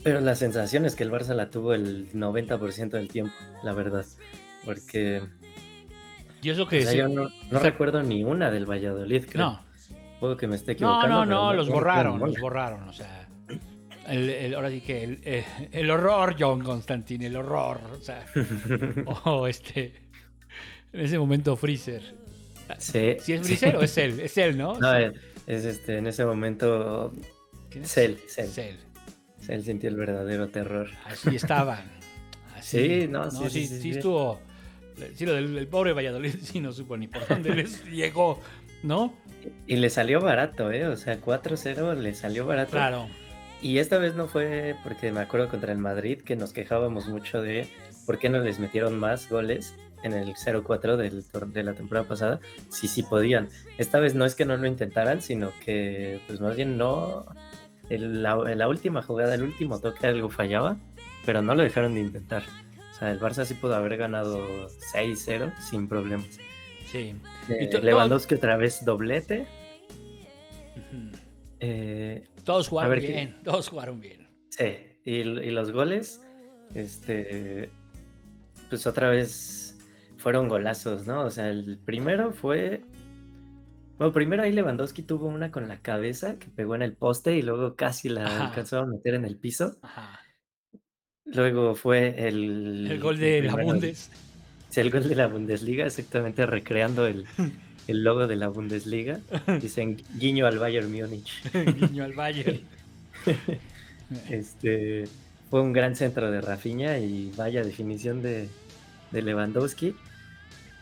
Pero 0.02 0.20
la 0.20 0.34
sensación 0.34 0.84
es 0.86 0.94
que 0.96 1.02
el 1.04 1.10
Barça 1.10 1.34
la 1.34 1.50
tuvo 1.50 1.74
el 1.74 2.10
90% 2.12 2.90
del 2.90 3.08
tiempo, 3.08 3.34
la 3.62 3.72
verdad. 3.74 4.04
Porque 4.64 5.22
Y 6.42 6.50
eso 6.50 6.62
o 6.62 6.66
que 6.68 6.82
sea, 6.82 6.92
sí- 6.92 6.98
yo 6.98 7.08
no, 7.08 7.24
no 7.24 7.28
o 7.28 7.50
sea- 7.50 7.58
recuerdo 7.60 8.02
ni 8.02 8.24
una 8.24 8.50
del 8.50 8.64
Valladolid, 8.70 9.24
creo. 9.28 9.44
No, 9.44 9.64
Puedo 10.20 10.36
que 10.36 10.46
me 10.46 10.56
esté 10.56 10.72
no, 10.72 10.74
equivocando. 10.74 11.08
no, 11.08 11.20
pero 11.24 11.26
no, 11.40 11.54
los 11.54 11.68
no 11.68 11.74
borraron, 11.74 12.18
los 12.20 12.38
borraron, 12.40 12.88
o 12.88 12.92
sea. 12.92 13.26
El, 14.08 14.28
el- 14.28 14.54
ahora 14.54 14.70
sí 14.70 14.80
que 14.80 15.04
el, 15.04 15.20
eh, 15.24 15.44
el 15.72 15.90
horror, 15.90 16.34
John 16.38 16.62
Constantine, 16.62 17.26
el 17.26 17.36
horror. 17.36 17.80
O 17.98 18.00
sea, 18.02 18.26
o 19.24 19.46
este. 19.46 19.94
En 20.92 21.00
ese 21.00 21.18
momento, 21.18 21.56
Freezer. 21.56 22.02
Sí. 22.78 23.16
Si 23.20 23.32
es 23.34 23.46
sí. 23.46 23.56
Freezer 23.56 23.76
o 23.76 23.82
es 23.82 23.96
él, 23.98 24.18
es 24.20 24.36
él, 24.38 24.58
¿no? 24.58 24.74
No, 24.80 24.94
es, 24.94 25.12
es, 25.46 25.64
este, 25.64 25.98
en 25.98 26.06
ese 26.06 26.24
momento 26.24 27.12
¿Quién 27.70 27.84
es? 27.84 27.92
Cell, 27.92 28.14
Cell. 28.28 28.48
Cell. 28.48 28.76
Él 29.50 29.64
sintió 29.64 29.88
el 29.90 29.96
verdadero 29.96 30.48
terror. 30.48 30.88
Así 31.04 31.36
estaban. 31.36 31.80
Así. 32.56 32.78
Sí, 33.02 33.08
no, 33.08 33.30
sí, 33.30 33.38
sí, 33.44 33.50
sí, 33.50 33.66
sí, 33.66 33.80
sí 33.82 33.90
estuvo. 33.92 34.40
Sí, 35.14 35.24
lo 35.26 35.32
del 35.34 35.56
el 35.56 35.66
pobre 35.66 35.92
Valladolid 35.92 36.34
sí 36.42 36.60
no 36.60 36.72
supo 36.72 36.96
ni 36.96 37.08
por 37.08 37.26
dónde 37.26 37.54
les 37.54 37.84
llegó, 37.90 38.40
¿no? 38.82 39.14
Y 39.66 39.76
le 39.76 39.88
salió 39.90 40.20
barato, 40.20 40.70
¿eh? 40.70 40.86
O 40.86 40.96
sea, 40.96 41.20
4-0 41.20 41.94
le 41.96 42.14
salió 42.14 42.44
barato. 42.46 42.72
Claro. 42.72 43.08
Y 43.62 43.78
esta 43.78 43.98
vez 43.98 44.14
no 44.14 44.26
fue 44.28 44.74
porque 44.84 45.12
me 45.12 45.20
acuerdo 45.20 45.48
contra 45.48 45.72
el 45.72 45.78
Madrid 45.78 46.20
que 46.20 46.36
nos 46.36 46.52
quejábamos 46.52 47.08
mucho 47.08 47.40
de 47.42 47.66
por 48.06 48.18
qué 48.18 48.28
no 48.28 48.40
les 48.40 48.58
metieron 48.58 48.98
más 48.98 49.28
goles 49.30 49.74
en 50.02 50.12
el 50.14 50.34
0-4 50.34 50.96
del 50.96 51.24
tor- 51.30 51.52
de 51.52 51.62
la 51.62 51.74
temporada 51.74 52.06
pasada. 52.08 52.40
Sí, 52.70 52.88
sí 52.88 53.02
podían. 53.02 53.48
Esta 53.78 54.00
vez 54.00 54.14
no 54.14 54.24
es 54.24 54.34
que 54.34 54.44
no 54.46 54.56
lo 54.56 54.66
intentaran, 54.66 55.20
sino 55.22 55.52
que 55.64 56.20
pues 56.26 56.40
más 56.40 56.56
bien 56.56 56.76
no... 56.78 57.26
el- 57.90 58.22
la, 58.22 58.38
en 58.50 58.58
la 58.58 58.68
última 58.68 59.02
jugada, 59.02 59.34
el 59.34 59.42
último 59.42 59.78
toque 59.80 60.06
algo 60.06 60.30
fallaba, 60.30 60.76
pero 61.26 61.42
no 61.42 61.54
lo 61.54 61.62
dejaron 61.62 61.94
de 61.94 62.00
intentar. 62.00 62.42
O 62.90 62.94
sea, 62.98 63.10
el 63.10 63.20
Barça 63.20 63.44
sí 63.44 63.54
pudo 63.54 63.74
haber 63.74 63.96
ganado 63.96 64.68
6-0 64.94 65.52
sin 65.60 65.88
problemas. 65.88 66.38
Sí. 66.86 67.14
Eh, 67.48 67.70
Y 67.72 67.76
Lewandowski 67.80 68.34
otra 68.34 68.56
vez 68.56 68.84
doblete. 68.84 69.46
Eh, 71.60 72.24
Todos 72.44 72.68
jugaron 72.68 72.90
ver, 72.92 73.00
¿qué- 73.00 73.06
bien, 73.12 73.36
todos 73.44 73.68
jugaron 73.68 74.00
bien. 74.00 74.28
Sí, 74.48 74.64
y, 75.04 75.14
y 75.20 75.50
los 75.50 75.72
goles, 75.72 76.22
este, 76.74 77.70
pues 78.68 78.86
otra 78.86 79.10
vez 79.10 79.78
fueron 80.16 80.48
golazos, 80.48 81.06
¿no? 81.06 81.22
O 81.24 81.30
sea, 81.30 81.48
el 81.48 81.78
primero 81.84 82.32
fue, 82.32 82.82
bueno, 84.00 84.14
primero 84.14 84.42
ahí 84.42 84.50
Lewandowski 84.50 85.02
tuvo 85.02 85.26
una 85.26 85.50
con 85.50 85.68
la 85.68 85.82
cabeza 85.82 86.38
que 86.38 86.46
pegó 86.48 86.74
en 86.74 86.80
el 86.80 86.94
poste 86.94 87.36
y 87.36 87.42
luego 87.42 87.76
casi 87.76 88.08
la 88.08 88.24
Ajá. 88.24 88.46
alcanzó 88.46 88.78
a 88.78 88.86
meter 88.86 89.12
en 89.12 89.26
el 89.26 89.36
piso. 89.36 89.76
Ajá. 89.82 90.20
Luego 91.26 91.74
fue 91.74 92.26
el... 92.26 92.90
El 92.90 92.98
gol 92.98 93.18
de 93.18 93.42
la 93.42 93.54
Bundes. 93.56 94.10
Sí, 94.70 94.80
el 94.80 94.90
gol 94.90 95.06
de 95.06 95.14
la 95.14 95.26
Bundesliga, 95.26 95.84
exactamente 95.84 96.46
recreando 96.46 97.06
el, 97.06 97.26
el 97.88 98.02
logo 98.02 98.26
de 98.26 98.36
la 98.36 98.48
Bundesliga. 98.48 99.20
Dicen 99.60 99.98
guiño 100.14 100.46
al 100.46 100.58
Bayern 100.58 100.90
Múnich. 100.90 101.42
Guiño 101.52 102.04
al 102.04 102.14
Bayern. 102.14 102.60
Este 104.30 105.04
fue 105.50 105.60
un 105.60 105.74
gran 105.74 105.94
centro 105.94 106.30
de 106.30 106.40
Rafinha 106.40 106.98
y 106.98 107.32
vaya 107.36 107.62
definición 107.62 108.22
de, 108.22 108.48
de 109.10 109.22
Lewandowski. 109.22 109.94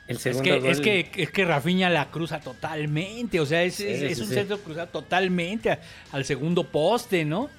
El 0.09 0.16
Es 0.16 0.23
que, 0.40 0.59
gol, 0.59 0.66
es 0.71 0.81
que 0.81 1.11
es 1.16 1.31
que 1.31 1.44
Rafinha 1.44 1.90
la 1.90 2.11
cruza 2.11 2.40
totalmente, 2.40 3.38
o 3.40 3.47
sea, 3.47 3.62
es, 3.62 3.75
Sí, 3.75 3.85
es- 3.87 4.03
es 4.03 4.16
sí, 4.16 4.23
un 4.23 4.29
sí. 4.29 4.35
centro 4.35 4.59
cruzado 4.59 4.88
totalmente 4.88 5.71
a- 5.71 5.81
al 6.12 6.25
segundo 6.25 6.64
poste, 6.64 7.25
¿no? 7.25 7.51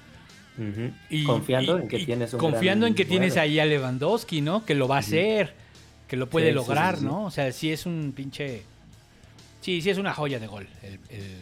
Y- 1.08 1.24
confiando 1.24 1.78
y- 1.78 1.82
en 1.82 1.88
que 1.88 1.98
y 2.00 2.04
tienes 2.06 2.34
un 2.34 2.40
confiando 2.40 2.84
gran 2.84 2.90
en 2.92 2.94
que 2.96 3.04
tienes 3.06 3.36
ahí 3.38 3.58
a 3.60 3.64
Lewandowski, 3.64 4.40
¿no? 4.42 4.66
Que 4.66 4.74
lo 4.74 4.88
va 4.88 4.96
a 4.96 4.98
hacer, 4.98 5.54
que 6.06 6.16
lo 6.18 6.28
puede 6.28 6.52
lograr. 6.52 7.00
¿no? 7.00 7.24
O 7.24 7.30
sea, 7.30 7.50
sí 7.52 7.72
es 7.72 7.86
un 7.86 8.12
pinche 8.14 8.62
sí, 9.62 9.80
sí 9.80 9.88
es 9.90 9.96
una 9.98 10.12
joya 10.12 10.38
de 10.38 10.46
gol. 10.46 10.66
el- 10.82 10.98
el- 11.08 11.40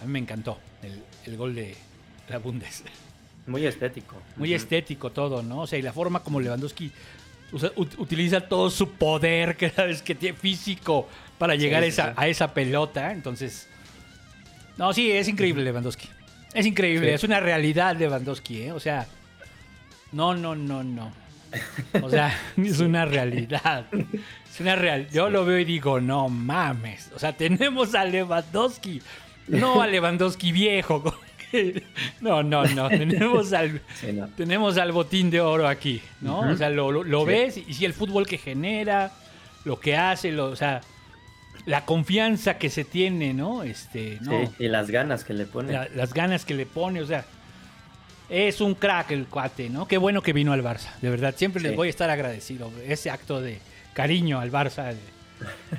a 0.00 0.04
mí 0.06 0.12
me 0.12 0.18
encantó 0.20 0.58
el, 0.82 1.02
el 1.26 1.36
gol 1.36 1.54
de, 1.54 1.74
la 2.30 2.38
Bundes. 2.38 2.84
Muy 3.46 3.66
estético. 3.66 4.16
Muy 4.36 4.54
estético 4.54 5.10
todo, 5.10 5.42
¿no? 5.42 5.62
O 5.62 5.66
sea, 5.66 5.78
y 5.78 5.82
la 5.82 5.92
forma 5.92 6.22
como 6.22 6.40
Lewandowski 6.40 6.90
usa- 7.52 7.72
utiliza 7.76 8.40
todo 8.40 8.70
su 8.70 8.90
poder 8.90 9.56
cada 9.74 9.84
vez 9.86 10.02
que 10.02 10.14
tiene 10.14 10.36
físico 10.36 11.08
para 11.38 11.54
llegar 11.54 11.82
a, 11.82 11.86
esa, 11.86 12.08
sí. 12.08 12.12
a 12.16 12.28
esa 12.28 12.52
pelota. 12.54 13.12
Entonces, 13.12 13.68
no, 14.76 14.92
sí, 14.92 15.10
es 15.10 15.28
increíble 15.28 15.64
Lewandowski. 15.64 16.08
Es 16.52 16.66
increíble, 16.66 17.08
Sí. 17.08 17.14
es 17.14 17.24
una 17.24 17.40
realidad 17.40 17.96
Lewandowski, 17.96 18.62
¿eh? 18.62 18.72
O 18.72 18.80
sea, 18.80 19.06
no, 20.12 20.34
no, 20.34 20.54
no, 20.56 20.82
no. 20.82 21.12
O 22.02 22.10
sea, 22.10 22.36
es 22.56 22.80
una 22.80 23.04
realidad. 23.04 23.86
Es 24.52 24.60
una 24.60 24.74
real. 24.76 25.08
Yo 25.10 25.30
lo 25.30 25.44
veo 25.44 25.58
y 25.60 25.64
digo, 25.64 26.00
no 26.00 26.28
mames. 26.28 27.10
O 27.14 27.18
sea, 27.18 27.36
tenemos 27.36 27.94
a 27.94 28.04
Lewandowski, 28.04 29.00
no 29.48 29.80
a 29.80 29.86
Lewandowski 29.86 30.52
viejo. 30.52 31.14
No, 32.20 32.42
no, 32.42 32.64
no. 32.66 32.88
Tenemos 32.90 33.52
al, 33.52 33.80
Sí, 33.94 34.12
no. 34.12 34.28
tenemos 34.28 34.78
al 34.78 34.92
botín 34.92 35.30
de 35.30 35.40
oro 35.40 35.66
aquí, 35.68 36.00
¿no? 36.20 36.40
O 36.40 36.56
sea, 36.56 36.70
lo, 36.70 36.90
lo- 36.92 37.04
lo 37.04 37.20
Sí. 37.20 37.26
ves 37.26 37.56
y 37.56 37.74
si 37.74 37.84
el 37.84 37.92
fútbol 37.94 38.26
que 38.26 38.38
genera, 38.38 39.12
lo 39.64 39.78
que 39.80 39.96
hace, 39.96 40.32
lo, 40.32 40.46
o 40.46 40.56
sea, 40.56 40.80
la 41.66 41.84
confianza 41.84 42.56
que 42.58 42.70
se 42.70 42.84
tiene, 42.84 43.34
¿no? 43.34 43.62
Este, 43.62 44.18
no. 44.22 44.30
Sí, 44.32 44.48
y 44.60 44.68
las 44.68 44.90
ganas 44.90 45.24
que 45.24 45.34
le 45.34 45.44
pone. 45.46 45.72
La- 45.72 45.88
las 45.94 46.14
ganas 46.14 46.44
que 46.44 46.54
le 46.54 46.66
pone, 46.66 47.00
o 47.02 47.06
sea, 47.06 47.24
es 48.28 48.60
un 48.60 48.74
crack 48.74 49.10
el 49.10 49.26
cuate, 49.26 49.68
¿no? 49.68 49.86
Qué 49.88 49.98
bueno 49.98 50.22
que 50.22 50.32
vino 50.32 50.52
al 50.52 50.62
Barça, 50.62 50.88
de 51.02 51.10
verdad. 51.10 51.34
Siempre 51.36 51.60
les 51.62 51.72
Sí. 51.72 51.76
voy 51.76 51.88
a 51.88 51.90
estar 51.90 52.08
agradecido. 52.10 52.70
Ese 52.86 53.10
acto 53.10 53.40
de 53.40 53.58
cariño 53.92 54.38
al 54.40 54.52
Barça 54.52 54.88
de, 54.94 54.96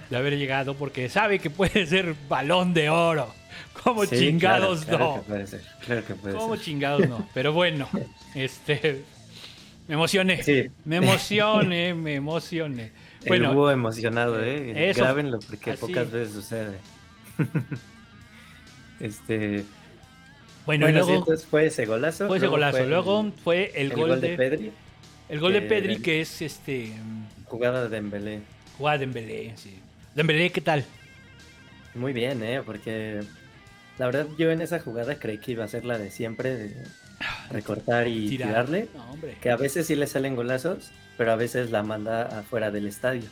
de 0.10 0.18
haber 0.18 0.38
llegado, 0.38 0.76
porque 0.76 1.08
sabe 1.10 1.40
que 1.40 1.50
puede 1.50 1.86
ser 1.86 2.14
balón 2.28 2.74
de 2.74 2.90
oro. 2.90 3.34
Como 3.84 4.06
Sí, 4.06 4.18
chingados 4.18 4.86
claro, 4.86 4.98
claro 4.98 5.16
no. 5.18 5.22
que 5.24 5.28
puede 5.30 5.48
ser, 5.48 5.62
claro 5.86 6.06
que 6.06 6.16
puede 6.16 6.36
Como 6.36 6.56
ser. 6.56 6.66
chingados 6.66 7.08
no. 7.10 7.28
Pero 7.34 7.54
bueno, 7.54 7.88
este. 8.36 9.04
Me 9.88 9.96
emocioné. 9.96 10.42
Sí. 10.44 10.68
Me 10.86 10.98
emocioné, 10.98 11.94
me 11.94 12.16
emocioné. 12.16 12.92
Bueno, 13.28 13.70
emocionado, 13.72 14.42
¿eh? 14.44 14.90
eso- 14.90 15.02
Grábenlo 15.04 15.40
porque 15.40 15.72
así. 15.72 15.82
pocas 15.82 16.10
veces 16.12 16.34
sucede. 16.34 16.78
este. 19.00 19.64
bueno, 20.66 20.86
Bueno, 20.86 21.00
luego 21.00 21.16
entonces 21.20 21.46
fue 21.46 21.66
ese 21.68 21.86
golazo. 21.86 22.28
fue 22.28 22.38
ese 22.38 22.46
luego 22.46 22.58
golazo. 22.58 22.78
fue 22.78 22.88
luego 22.88 23.22
el- 23.22 23.32
fue 23.34 23.72
el, 23.76 23.92
el 23.92 23.98
gol, 23.98 24.22
de, 24.22 24.38
Pedri, 24.38 24.72
el 25.30 25.40
gol 25.40 25.54
de 25.54 25.62
Pedri, 25.62 25.98
que 26.02 26.22
es 26.22 26.42
este. 26.42 26.94
jugada 27.46 27.84
de 27.84 27.90
Dembélé. 27.90 28.40
Jugada 28.78 28.98
de 28.98 29.06
Dembélé, 29.06 29.54
sí. 29.58 29.78
Dembélé, 30.16 30.52
¿qué 30.52 30.62
tal? 30.62 30.86
Muy 31.96 32.14
bien, 32.14 32.42
¿eh? 32.44 32.62
Porque 32.66 33.22
la 33.98 34.06
verdad 34.08 34.28
yo 34.38 34.52
en 34.52 34.62
esa 34.62 34.80
jugada 34.80 35.16
creí 35.20 35.38
que 35.38 35.52
iba 35.52 35.64
a 35.64 35.68
ser 35.68 35.86
la 35.86 35.98
de 35.98 36.10
siempre, 36.12 36.56
de 36.56 36.76
recortar 37.52 38.08
y 38.08 38.30
Tirar. 38.30 38.48
tirarle. 38.50 38.88
No, 38.96 39.12
hombre. 39.12 39.38
Que 39.42 39.52
a 39.52 39.58
veces 39.58 39.88
sí 39.88 39.96
le 39.96 40.08
salen 40.08 40.36
golazos, 40.36 40.92
pero 41.18 41.32
a 41.32 41.36
veces 41.36 41.72
la 41.72 41.84
manda 41.84 42.24
afuera 42.40 42.72
del 42.72 42.88
estadio. 42.88 43.24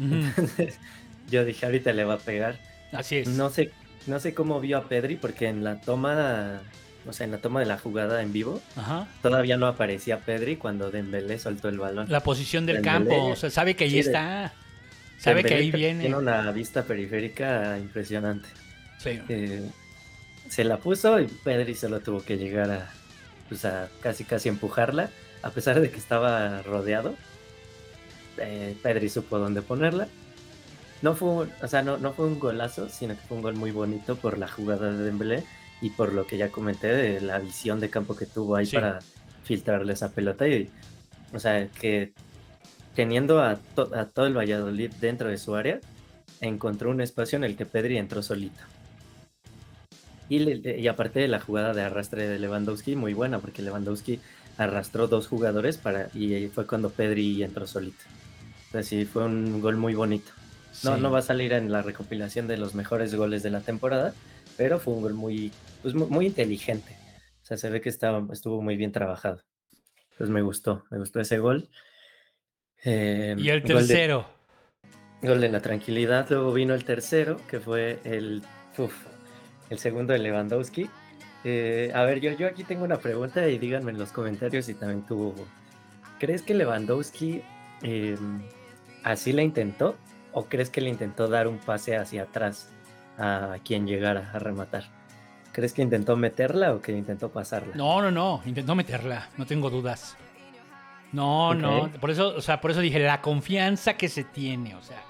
Entonces 0.00 0.78
yo 1.30 1.44
dije, 1.44 1.64
ahorita 1.66 1.92
le 1.92 2.04
va 2.04 2.14
a 2.14 2.18
pegar. 2.18 2.58
Así 2.92 3.16
es. 3.18 3.28
No 3.28 3.50
sé, 3.50 3.70
no 4.06 4.18
sé 4.20 4.34
cómo 4.34 4.60
vio 4.60 4.78
a 4.78 4.88
Pedri, 4.88 5.16
porque 5.16 5.48
en 5.48 5.62
la 5.64 5.80
toma, 5.80 6.60
o 7.06 7.12
sea, 7.12 7.24
en 7.24 7.32
la 7.32 7.38
toma 7.38 7.60
de 7.60 7.66
la 7.66 7.78
jugada 7.78 8.22
en 8.22 8.32
vivo, 8.32 8.60
Ajá. 8.76 9.06
todavía 9.22 9.56
no 9.56 9.66
aparecía 9.66 10.18
Pedri 10.20 10.56
cuando 10.56 10.90
Dembélé 10.90 11.38
soltó 11.38 11.68
el 11.68 11.78
balón. 11.78 12.06
La 12.10 12.20
posición 12.20 12.66
del 12.66 12.82
Dembélé. 12.82 13.16
campo. 13.16 13.26
O 13.32 13.36
sea, 13.36 13.50
sabe 13.50 13.74
que 13.76 13.84
ahí 13.84 13.90
Sí, 13.90 13.98
está. 14.00 14.52
Sabe 15.18 15.44
que 15.44 15.54
ahí 15.54 15.70
viene. 15.70 16.00
Tiene 16.00 16.16
una 16.16 16.50
vista 16.52 16.84
periférica 16.84 17.78
impresionante. 17.78 18.48
Sí. 18.98 19.20
Eh, 19.28 19.62
se 20.48 20.64
la 20.64 20.78
puso 20.78 21.20
y 21.20 21.26
Pedri 21.26 21.74
solo 21.74 22.00
tuvo 22.00 22.22
que 22.22 22.36
llegar 22.36 22.70
a, 22.70 22.90
pues 23.48 23.64
a 23.64 23.88
casi 24.00 24.24
casi 24.24 24.48
empujarla, 24.48 25.10
a 25.42 25.50
pesar 25.50 25.80
de 25.80 25.90
que 25.90 25.98
estaba 25.98 26.62
rodeado. 26.62 27.14
eh, 28.38 28.76
Pedri 28.82 29.08
supo 29.08 29.38
dónde 29.38 29.62
ponerla. 29.62 30.08
No 31.02 31.14
fue, 31.14 31.28
un- 31.28 31.52
o 31.62 31.68
sea, 31.68 31.82
no, 31.82 31.98
no 31.98 32.12
fue 32.12 32.26
un 32.26 32.38
golazo, 32.38 32.88
sino 32.88 33.14
que 33.14 33.20
fue 33.22 33.36
un 33.36 33.42
gol 33.42 33.54
muy 33.54 33.70
bonito 33.70 34.16
por 34.16 34.38
la 34.38 34.48
jugada 34.48 34.92
de 34.92 35.04
Dembélé 35.04 35.44
y 35.80 35.90
por 35.90 36.12
lo 36.12 36.26
que 36.26 36.36
ya 36.38 36.50
comenté 36.50 36.88
de 36.88 37.20
la 37.20 37.38
visión 37.38 37.80
de 37.80 37.90
campo 37.90 38.16
que 38.16 38.26
tuvo 38.26 38.56
ahí 38.56 38.66
Sí. 38.66 38.76
para 38.76 38.98
filtrarle 39.44 39.92
esa 39.92 40.10
pelota 40.12 40.48
y, 40.48 40.70
o 41.32 41.38
sea, 41.38 41.68
que 41.68 42.12
teniendo 42.94 43.40
a, 43.42 43.56
to- 43.74 43.90
a 43.94 44.06
todo 44.06 44.26
el 44.26 44.36
Valladolid 44.36 44.90
dentro 45.00 45.28
de 45.28 45.38
su 45.38 45.54
área, 45.54 45.80
encontró 46.40 46.90
un 46.90 47.00
espacio 47.00 47.36
en 47.36 47.44
el 47.44 47.56
que 47.56 47.66
Pedri 47.66 47.98
entró 47.98 48.22
solito. 48.22 48.62
Y, 50.28 50.40
le- 50.40 50.78
y 50.80 50.88
aparte 50.88 51.20
de 51.20 51.28
la 51.28 51.40
jugada 51.40 51.72
de 51.72 51.82
arrastre 51.82 52.26
de 52.28 52.38
Lewandowski, 52.38 52.96
muy 52.96 53.14
buena, 53.14 53.38
porque 53.38 53.62
Lewandowski 53.62 54.20
arrastró 54.58 55.06
dos 55.06 55.28
jugadores 55.28 55.76
para 55.76 56.08
y 56.14 56.34
ahí 56.34 56.48
fue 56.48 56.66
cuando 56.66 56.90
Pedri 56.90 57.42
entró 57.42 57.66
solito. 57.66 58.02
Entonces 58.66 58.88
sí, 58.88 59.04
fue 59.04 59.24
un 59.24 59.60
gol 59.60 59.76
muy 59.76 59.94
bonito. 59.94 60.32
No, 60.82 60.96
Sí. 60.96 61.00
no 61.00 61.10
va 61.10 61.20
a 61.20 61.22
salir 61.22 61.52
en 61.52 61.70
la 61.72 61.82
recopilación 61.82 62.48
de 62.48 62.56
los 62.56 62.74
mejores 62.74 63.14
goles 63.14 63.42
de 63.42 63.50
la 63.50 63.60
temporada, 63.60 64.12
pero 64.56 64.78
fue 64.80 64.94
un 64.94 65.02
gol 65.02 65.14
muy, 65.14 65.52
pues, 65.82 65.94
mu- 65.94 66.08
muy, 66.08 66.26
inteligente. 66.26 66.96
O 67.42 67.46
sea, 67.46 67.56
se 67.56 67.70
ve 67.70 67.80
que 67.80 67.88
estaba, 67.88 68.26
estuvo 68.32 68.60
muy 68.60 68.76
bien 68.76 68.92
trabajado. 68.92 69.40
Pues 70.18 70.28
me 70.30 70.42
gustó, 70.42 70.84
me 70.90 70.98
gustó 70.98 71.20
ese 71.20 71.38
gol. 71.38 71.68
Eh, 72.84 73.34
Y 73.38 73.48
el 73.50 73.60
gol 73.60 73.68
de- 73.70 73.76
tercero. 73.94 74.26
Gol 75.22 75.40
de 75.40 75.48
la 75.48 75.60
tranquilidad. 75.60 76.26
Luego 76.30 76.52
vino 76.52 76.74
el 76.74 76.84
tercero, 76.84 77.40
que 77.48 77.58
fue 77.60 77.98
el, 78.04 78.42
uf, 78.78 78.94
el 79.70 79.78
segundo 79.78 80.12
de 80.12 80.18
Lewandowski. 80.18 80.88
Eh, 81.44 81.92
a 81.94 82.02
ver, 82.02 82.20
yo, 82.20 82.32
yo 82.32 82.46
aquí 82.48 82.64
tengo 82.64 82.84
una 82.84 82.98
pregunta 82.98 83.46
y 83.48 83.58
díganme 83.58 83.92
en 83.92 83.98
los 83.98 84.12
comentarios 84.12 84.66
si 84.66 84.74
también 84.74 85.02
tuvo. 85.02 85.34
¿Crees 86.18 86.42
que 86.42 86.54
Lewandowski 86.54 87.42
eh, 87.82 88.16
así 89.04 89.32
la 89.32 89.42
intentó? 89.42 89.96
¿O 90.32 90.46
crees 90.46 90.70
que 90.70 90.80
le 90.80 90.90
intentó 90.90 91.28
dar 91.28 91.48
un 91.48 91.58
pase 91.58 91.96
hacia 91.96 92.24
atrás 92.24 92.70
a 93.18 93.56
quien 93.64 93.86
llegara 93.86 94.30
a 94.32 94.38
rematar? 94.38 94.84
¿Crees 95.52 95.72
que 95.72 95.82
intentó 95.82 96.16
meterla 96.16 96.74
o 96.74 96.82
que 96.82 96.92
intentó 96.92 97.30
pasarla? 97.30 97.74
No, 97.74 98.02
no, 98.02 98.10
no. 98.10 98.42
Intentó 98.44 98.74
meterla. 98.74 99.30
No 99.38 99.46
tengo 99.46 99.70
dudas. 99.70 100.16
No, 101.12 101.54
no. 101.54 101.90
Por 102.00 102.10
eso, 102.10 102.34
o 102.36 102.42
sea, 102.42 102.60
por 102.60 102.72
eso 102.72 102.80
dije 102.80 102.98
la 102.98 103.22
confianza 103.22 103.94
que 103.96 104.08
se 104.08 104.24
tiene. 104.24 104.74
O 104.74 104.82
sea, 104.82 105.02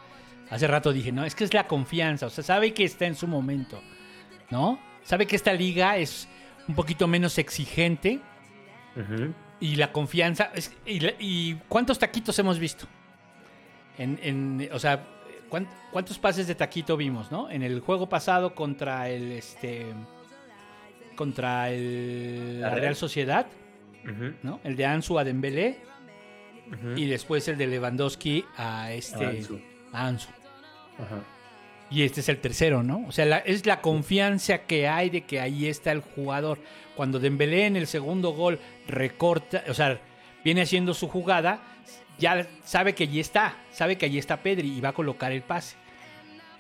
hace 0.51 0.69
rato 0.69 0.93
dije, 0.93 1.11
no, 1.11 1.25
es 1.25 1.35
que 1.35 1.43
es 1.43 1.53
la 1.53 1.67
confianza. 1.67 2.27
O 2.27 2.31
sea, 2.31 2.45
sabe 2.45 2.75
que 2.75 2.85
está 2.85 3.07
en 3.07 3.17
su 3.17 3.27
momento. 3.27 3.81
¿No? 4.51 4.79
Sabe 5.03 5.27
que 5.27 5.37
esta 5.37 5.53
liga 5.53 5.97
es 5.97 6.29
un 6.69 6.75
poquito 6.75 7.07
menos 7.07 7.39
exigente. 7.39 8.21
Y 9.61 9.77
la 9.77 9.93
confianza. 9.93 10.51
es- 10.55 10.73
y, 10.87 11.55
cuántos 11.69 11.99
taquitos 11.99 12.39
hemos 12.39 12.59
visto? 12.59 12.87
En, 13.99 14.19
en- 14.23 14.69
o 14.73 14.79
sea, 14.79 15.05
¿cuán- 15.49 15.69
¿cuántos 15.93 16.19
pases 16.19 16.47
de 16.47 16.55
taquito 16.55 16.97
vimos, 16.97 17.31
no? 17.31 17.51
En 17.51 17.63
el 17.63 17.81
juego 17.81 18.09
pasado 18.09 18.55
contra 18.55 19.09
el 19.09 19.33
este. 19.33 19.87
Contra 21.15 21.71
el, 21.71 22.61
la 22.61 22.75
Real. 22.75 22.95
Sociedad, 22.97 23.47
¿no? 24.43 24.61
El 24.65 24.77
de 24.77 24.85
Ansu 24.87 25.19
a 25.19 25.25
Dembélé 25.25 25.79
y 26.97 27.07
después 27.07 27.47
el 27.49 27.57
de 27.57 27.67
Lewandowski 27.69 28.45
a 28.57 28.93
este 28.93 29.25
Ansu. 29.25 29.61
a 29.93 30.07
Ansu. 30.09 30.29
Ajá. 30.99 31.21
Y 31.91 32.03
este 32.03 32.21
es 32.21 32.29
el 32.29 32.39
tercero, 32.39 32.83
¿no? 32.83 33.05
O 33.07 33.13
sea, 33.13 33.25
la- 33.27 33.39
es 33.39 33.65
la 33.67 33.81
confianza 33.81 34.59
que 34.67 34.89
hay 34.89 35.09
de 35.11 35.25
que 35.25 35.41
ahí 35.41 35.67
está 35.67 35.93
el 35.93 36.01
jugador. 36.01 36.59
Cuando 36.97 37.21
Dembélé 37.21 37.67
en 37.67 37.77
el 37.77 37.87
segundo 37.87 38.31
gol 38.31 38.59
recorta, 38.89 39.63
o 39.69 39.75
sea, 39.75 40.01
viene 40.45 40.63
haciendo 40.63 40.95
su 40.95 41.09
jugada, 41.09 41.61
ya 42.19 42.47
sabe 42.65 42.95
que 42.95 43.05
allí 43.05 43.21
está, 43.21 43.57
sabe 43.71 43.97
que 43.99 44.07
allí 44.07 44.19
está 44.19 44.39
Pedri 44.43 44.73
y 44.77 44.81
va 44.81 44.89
a 44.89 44.95
colocar 44.95 45.31
el 45.33 45.43
pase. 45.43 45.77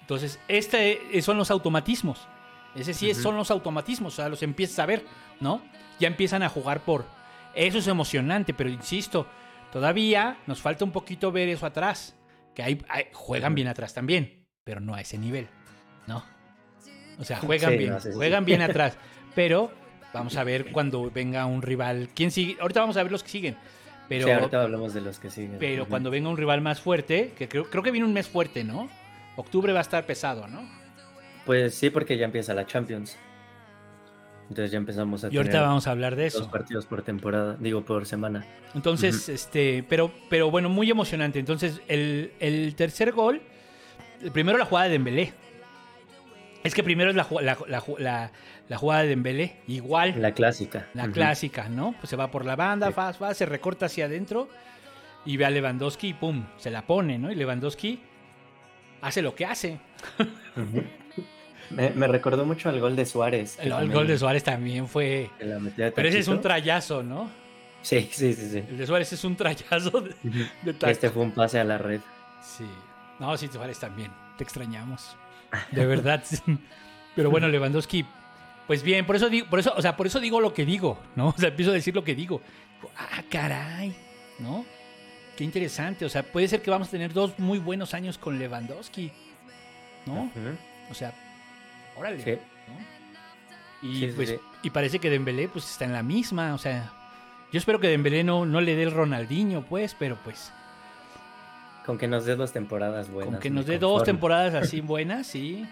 Entonces, 0.02 0.38
este 0.46 1.00
son 1.22 1.36
los 1.38 1.50
automatismos. 1.50 2.28
Ese 2.76 2.92
sí 2.94 3.12
son 3.14 3.36
los 3.36 3.50
automatismos, 3.50 4.12
o 4.12 4.16
sea, 4.16 4.28
los 4.28 4.42
empiezas 4.42 4.78
a 4.80 4.86
ver, 4.86 5.02
¿no? 5.40 5.62
Ya 5.98 6.08
empiezan 6.08 6.42
a 6.42 6.48
jugar 6.50 6.80
por... 6.80 7.06
Eso 7.54 7.78
es 7.78 7.86
emocionante, 7.88 8.52
pero 8.52 8.68
insisto, 8.68 9.26
todavía 9.72 10.36
nos 10.46 10.60
falta 10.60 10.84
un 10.84 10.92
poquito 10.92 11.32
ver 11.32 11.48
eso 11.48 11.64
atrás. 11.64 12.14
Que 12.54 12.62
hay- 12.62 12.78
juegan 13.14 13.54
bien 13.54 13.66
atrás 13.68 13.94
también, 13.94 14.35
pero 14.66 14.80
no 14.80 14.96
a 14.96 15.00
ese 15.00 15.16
nivel, 15.16 15.46
¿no? 16.08 16.24
O 17.20 17.24
sea, 17.24 17.36
juegan 17.38 17.70
Sí, 17.70 17.78
bien, 17.78 17.90
no, 17.92 18.00
sí. 18.00 18.08
juegan 18.12 18.44
bien 18.44 18.62
atrás, 18.68 18.98
pero 19.36 19.70
vamos 20.12 20.36
a 20.36 20.42
ver 20.42 20.72
cuando 20.72 21.08
venga 21.08 21.46
un 21.46 21.62
rival. 21.62 22.08
¿Quién 22.16 22.32
sigue? 22.32 22.56
Ahorita 22.60 22.80
vamos 22.80 22.96
a 22.96 23.02
ver 23.04 23.12
los 23.12 23.22
que 23.22 23.28
siguen, 23.28 23.56
pero, 24.08 24.26
Sí, 24.26 24.32
ahorita 24.32 24.60
hablamos 24.64 24.92
de 24.92 25.02
los 25.02 25.20
que 25.20 25.30
siguen. 25.30 25.58
pero 25.60 25.86
cuando 25.86 26.10
venga 26.10 26.28
un 26.28 26.36
rival 26.36 26.62
más 26.62 26.80
fuerte, 26.80 27.32
que 27.38 27.48
creo, 27.48 27.70
creo 27.70 27.84
que 27.84 27.92
viene 27.92 28.06
un 28.08 28.12
mes 28.12 28.26
fuerte, 28.26 28.64
¿no? 28.64 28.90
Octubre 29.36 29.72
va 29.72 29.78
a 29.78 29.82
estar 29.82 30.04
pesado, 30.04 30.48
¿no? 30.48 30.68
Pues 31.44 31.76
sí, 31.76 31.90
porque 31.90 32.16
ya 32.18 32.24
empieza 32.24 32.52
la 32.52 32.66
Champions. 32.66 33.16
Entonces 34.48 34.72
ya 34.72 34.78
empezamos 34.78 35.22
a 35.22 35.28
Y 35.28 35.36
ahorita 35.36 35.52
tener 35.52 35.66
vamos 35.68 35.86
a 35.86 35.92
hablar 35.92 36.16
de 36.16 36.24
dos 36.24 36.34
eso. 36.42 36.50
partidos 36.50 36.86
por 36.86 37.02
temporada, 37.02 37.56
digo 37.60 37.84
por 37.84 38.04
semana. 38.04 38.44
Entonces, 38.74 39.28
este, 39.28 39.84
pero, 39.88 40.12
pero 40.28 40.50
bueno, 40.50 40.68
muy 40.68 40.90
emocionante. 40.90 41.38
Entonces, 41.38 41.80
el, 41.86 42.32
el 42.40 42.74
tercer 42.76 43.12
gol, 43.12 43.42
primero 44.32 44.58
la 44.58 44.64
jugada 44.64 44.86
de 44.86 44.92
Dembélé. 44.92 45.32
Es 46.64 46.74
que 46.74 46.82
primero 46.82 47.10
es 47.10 47.16
la, 47.16 47.24
ju- 47.28 47.40
la, 47.42 47.56
la 47.68 47.80
ju- 47.80 47.98
la- 47.98 48.32
la 48.68 48.76
jugada 48.78 49.02
de 49.02 49.08
Dembélé, 49.10 49.56
igual. 49.68 50.14
La 50.20 50.32
clásica. 50.32 50.86
La 50.94 51.08
clásica, 51.08 51.68
¿no? 51.68 51.94
Pues 52.00 52.10
se 52.10 52.16
va 52.16 52.30
por 52.30 52.44
la 52.44 52.56
banda, 52.56 52.90
Sí. 52.92 53.24
se 53.34 53.46
recorta 53.46 53.86
hacia 53.86 54.06
adentro 54.06 54.48
y 55.24 55.36
ve 55.36 55.44
a 55.44 55.50
Lewandowski 55.50 56.08
y 56.08 56.14
pum, 56.14 56.44
se 56.56 56.70
la 56.72 56.82
pone, 56.86 57.18
¿no? 57.18 57.30
Y 57.30 57.36
Lewandowski 57.36 58.00
hace 59.02 59.22
lo 59.22 59.34
que 59.34 59.46
hace. 59.46 59.78
Me, 61.70 61.90
me 61.90 62.06
recordó 62.06 62.44
mucho 62.46 62.68
al 62.68 62.78
gol 62.78 62.94
de 62.94 63.04
Suárez. 63.04 63.58
El, 63.60 63.70
también 63.70 63.92
gol 63.92 64.06
de 64.06 64.16
Suárez 64.18 64.44
también 64.44 64.86
fue... 64.86 65.30
Pero 65.76 66.08
ese 66.08 66.20
es 66.20 66.28
un 66.28 66.40
trayazo, 66.40 67.02
¿no? 67.02 67.28
Sí, 67.82 68.08
sí, 68.12 68.34
sí, 68.34 68.50
sí. 68.50 68.58
El 68.68 68.78
de 68.78 68.86
Suárez 68.86 69.12
es 69.12 69.24
un 69.24 69.34
trayazo 69.36 70.00
de, 70.00 70.14
de. 70.62 70.90
Este 70.90 71.10
fue 71.10 71.22
un 71.22 71.32
pase 71.32 71.58
a 71.58 71.64
la 71.64 71.76
red. 71.78 72.00
Sí. 72.40 72.64
No, 73.18 73.36
sí, 73.36 73.48
Suárez 73.48 73.78
también. 73.78 74.12
Te 74.36 74.44
extrañamos. 74.44 75.16
De 75.70 75.86
verdad. 75.86 76.22
Pero 77.14 77.30
bueno, 77.30 77.48
Lewandowski, 77.48 78.04
pues 78.66 78.82
bien, 78.82 79.06
por 79.06 79.16
eso 79.16 79.28
digo, 79.28 79.48
por 79.48 79.58
eso, 79.58 79.72
o 79.76 79.80
sea, 79.80 79.96
por 79.96 80.06
eso 80.06 80.20
digo 80.20 80.40
lo 80.40 80.52
que 80.52 80.66
digo, 80.66 80.98
¿no? 81.14 81.28
O 81.28 81.38
sea, 81.38 81.48
empiezo 81.48 81.70
a 81.70 81.74
decir 81.74 81.94
lo 81.94 82.04
que 82.04 82.14
digo. 82.14 82.40
Ah, 82.96 83.22
caray, 83.30 83.96
¿no? 84.38 84.64
Qué 85.36 85.44
interesante. 85.44 86.04
O 86.04 86.08
sea, 86.08 86.22
puede 86.22 86.48
ser 86.48 86.62
que 86.62 86.70
vamos 86.70 86.88
a 86.88 86.90
tener 86.90 87.12
dos 87.12 87.38
muy 87.38 87.58
buenos 87.58 87.94
años 87.94 88.18
con 88.18 88.38
Lewandowski, 88.38 89.12
¿no? 90.06 90.30
O 90.90 90.94
sea, 90.94 91.14
órale. 91.96 92.22
Sí. 92.22 92.38
¿no? 92.68 93.88
Y, 93.88 94.00
sí, 94.00 94.12
pues, 94.14 94.28
sí. 94.30 94.36
y 94.62 94.70
parece 94.70 94.98
que 94.98 95.10
Dembélé 95.10 95.48
pues 95.48 95.70
está 95.70 95.84
en 95.84 95.92
la 95.92 96.02
misma, 96.02 96.54
o 96.54 96.58
sea, 96.58 96.92
yo 97.52 97.58
espero 97.58 97.78
que 97.78 97.88
Dembélé 97.88 98.24
no, 98.24 98.46
no 98.46 98.60
le 98.60 98.74
dé 98.74 98.82
el 98.82 98.90
Ronaldinho, 98.90 99.62
pues, 99.62 99.94
pero 99.98 100.18
pues 100.24 100.52
Con 101.86 101.96
que 101.98 102.08
nos 102.08 102.24
dé 102.24 102.34
dos 102.36 102.52
temporadas 102.52 103.08
buenas. 103.08 103.34
con 103.34 103.40
que 103.40 103.48
nos 103.50 103.64
dé 103.66 103.78
dos 103.78 104.02
temporadas 104.04 104.54
así 104.54 104.80
buenas, 104.82 105.26
sí. 105.26 105.64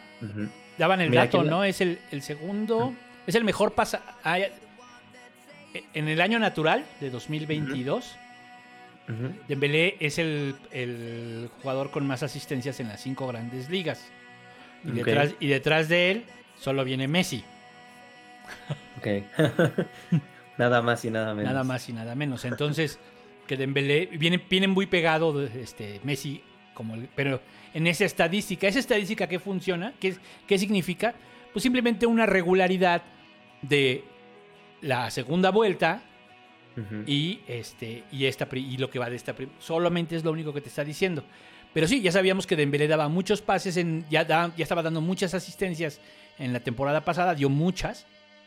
Daban 0.79 1.01
el 1.01 1.11
Mira, 1.11 1.25
dato, 1.25 1.43
la- 1.43 1.51
¿no? 1.51 1.65
Es 1.65 1.81
el, 1.81 1.99
el 2.13 2.23
segundo, 2.23 2.95
es 3.27 3.35
el 3.35 3.43
mejor 3.45 3.73
pasa 3.73 4.01
ah, 4.23 4.39
en 5.93 6.09
el 6.09 6.21
año 6.21 6.39
natural 6.39 6.85
de 7.01 7.11
2022. 7.11 8.17
Ujú. 9.07 9.35
Dembélé 9.49 9.97
es 10.01 10.19
el, 10.19 10.55
el 10.71 11.51
jugador 11.61 11.91
con 11.91 12.07
más 12.07 12.23
asistencias 12.23 12.81
en 12.81 12.89
las 12.89 13.01
cinco 13.03 13.27
grandes 13.27 13.69
ligas. 13.69 14.07
Y, 14.85 14.91
detrás, 14.93 15.35
y 15.41 15.47
detrás 15.49 15.89
de 15.89 16.11
él 16.11 16.25
solo 16.59 16.85
viene 16.85 17.09
Messi. 17.09 17.45
Ok. 18.99 19.07
nada 20.59 20.81
más 20.83 21.05
y 21.05 21.11
nada 21.11 21.35
menos. 21.35 21.53
Nada 21.53 21.65
más 21.65 21.89
y 21.89 21.93
nada 21.93 22.15
menos. 22.15 22.45
Entonces, 22.45 22.99
que 23.47 23.57
Dembélé 23.57 24.07
viene, 24.07 24.43
viene 24.49 24.69
muy 24.69 24.87
pegado 24.87 25.43
este, 25.47 26.01
Messi, 26.05 26.43
como 26.75 26.95
el- 26.95 27.09
pero 27.15 27.41
en 27.73 27.87
esa 27.87 28.05
estadística, 28.05 28.67
esa 28.69 28.79
estadística 28.79 29.27
que 29.29 29.39
funciona, 29.39 29.93
¿qué, 30.01 30.15
¿qué 30.47 30.59
significa? 30.59 31.15
Pues 31.53 31.63
simplemente 31.63 32.07
una 32.07 32.27
regularidad 32.27 33.03
de 33.63 34.05
la 34.83 35.11
segunda 35.11 35.51
vuelta 35.51 36.03
y 37.07 37.39
este 37.47 38.03
y 38.11 38.25
esta 38.25 38.49
y 38.53 38.77
lo 38.79 38.91
que 38.91 38.99
va 38.99 39.09
de 39.09 39.15
esta 39.15 39.33
solamente 39.61 40.17
es 40.17 40.25
lo 40.25 40.33
único 40.33 40.53
que 40.53 40.61
te 40.61 40.69
está 40.69 40.83
diciendo. 40.85 41.23
Pero 41.73 41.87
sí, 41.87 42.01
ya 42.03 42.11
sabíamos 42.11 42.47
que 42.49 42.57
Dembélé 42.57 42.89
daba 42.89 43.09
muchos 43.09 43.41
pases 43.43 43.77
en 43.77 44.05
ya 44.11 44.25
da- 44.25 44.53
ya 44.57 44.63
estaba 44.65 44.83
dando 44.83 45.01
muchas 45.01 45.35
asistencias 45.35 46.01
en 46.39 46.53
la 46.53 46.61
temporada 46.61 47.03
pasada, 47.05 47.35
dio 47.37 47.49
muchas, 47.49 48.07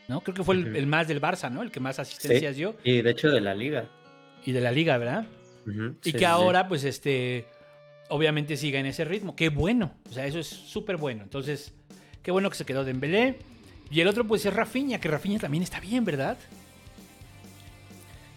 ¿no? 0.09 0.19
Creo 0.21 0.35
que 0.35 0.43
fue 0.43 0.55
el, 0.55 0.87
más 0.87 1.07
del 1.07 1.21
Barça, 1.21 1.49
¿no? 1.49 1.61
El 1.63 1.71
que 1.71 1.79
más 1.79 1.95
Sí. 1.95 2.01
asistencias 2.01 2.57
dio 2.57 2.75
Y 2.83 3.01
de 3.01 3.11
hecho 3.11 3.29
de 3.29 3.39
la 3.39 3.53
liga. 3.55 3.87
Y 4.45 4.51
de 4.51 4.61
la 4.61 4.71
liga, 4.71 4.97
¿verdad? 4.97 5.25
Y 5.65 5.71
Sí, 6.01 6.11
que 6.13 6.19
sí, 6.19 6.25
ahora, 6.25 6.67
pues, 6.67 6.83
este, 6.83 7.45
obviamente 8.09 8.55
siga 8.57 8.79
en 8.79 8.85
ese 8.85 9.03
ritmo. 9.05 9.35
Qué 9.35 9.49
bueno. 9.49 9.93
O 10.09 10.13
sea, 10.13 10.25
eso 10.25 10.39
es 10.39 10.47
súper 10.47 10.97
bueno. 10.97 11.23
Entonces, 11.23 11.73
qué 12.23 12.31
bueno 12.31 12.49
que 12.49 12.55
se 12.55 12.65
quedó 12.65 12.85
Dembélé. 12.85 13.39
Y 13.89 14.01
el 14.01 14.07
otro, 14.07 14.25
pues, 14.25 14.45
es 14.45 14.53
Rafinha, 14.53 14.99
que 14.99 15.09
Rafinha 15.09 15.39
también 15.39 15.63
está 15.63 15.79
bien, 15.79 16.05
¿verdad? 16.05 16.37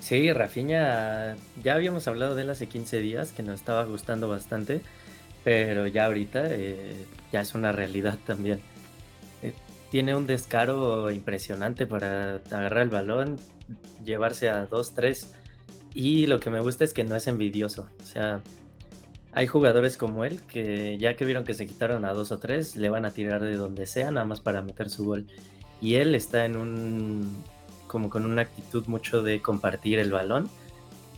Sí, 0.00 0.32
Rafinha, 0.32 1.36
ya 1.62 1.74
habíamos 1.74 2.08
hablado 2.08 2.34
de 2.34 2.42
él 2.42 2.50
hace 2.50 2.66
15 2.66 3.00
días, 3.00 3.32
que 3.32 3.42
nos 3.42 3.56
estaba 3.56 3.84
gustando 3.84 4.28
bastante, 4.28 4.80
pero 5.44 5.86
ya 5.86 6.06
ahorita 6.06 6.42
eh, 6.50 7.04
ya 7.32 7.42
es 7.42 7.54
una 7.54 7.70
realidad 7.72 8.18
también. 8.26 8.60
Eh, 9.42 9.52
tiene 9.90 10.14
un 10.16 10.26
descaro 10.26 11.10
impresionante 11.10 11.86
para 11.86 12.36
agarrar 12.50 12.82
el 12.84 12.90
balón, 12.90 13.38
llevarse 14.04 14.48
a 14.48 14.68
2-3, 14.68 15.26
y 15.94 16.26
lo 16.26 16.40
que 16.40 16.50
me 16.50 16.60
gusta 16.60 16.84
es 16.84 16.92
que 16.94 17.04
no 17.04 17.16
es 17.16 17.26
envidioso. 17.26 17.88
O 18.02 18.06
sea, 18.06 18.40
hay 19.32 19.46
jugadores 19.46 19.96
como 19.96 20.24
él 20.24 20.40
que 20.48 20.98
ya 20.98 21.14
que 21.14 21.24
vieron 21.24 21.44
que 21.44 21.54
se 21.54 21.66
quitaron 21.66 22.04
a 22.04 22.12
dos 22.12 22.32
o 22.32 22.38
tres, 22.38 22.76
le 22.76 22.90
van 22.90 23.04
a 23.04 23.10
tirar 23.12 23.42
de 23.42 23.56
donde 23.56 23.86
sea, 23.86 24.10
nada 24.10 24.26
más 24.26 24.40
para 24.40 24.62
meter 24.62 24.90
su 24.90 25.04
gol. 25.04 25.26
Y 25.80 25.94
él 25.94 26.14
está 26.14 26.44
en 26.44 26.56
un 26.56 27.42
como 27.86 28.08
con 28.10 28.24
una 28.24 28.42
actitud 28.42 28.86
mucho 28.86 29.22
de 29.22 29.40
compartir 29.42 29.98
el 29.98 30.12
balón 30.12 30.48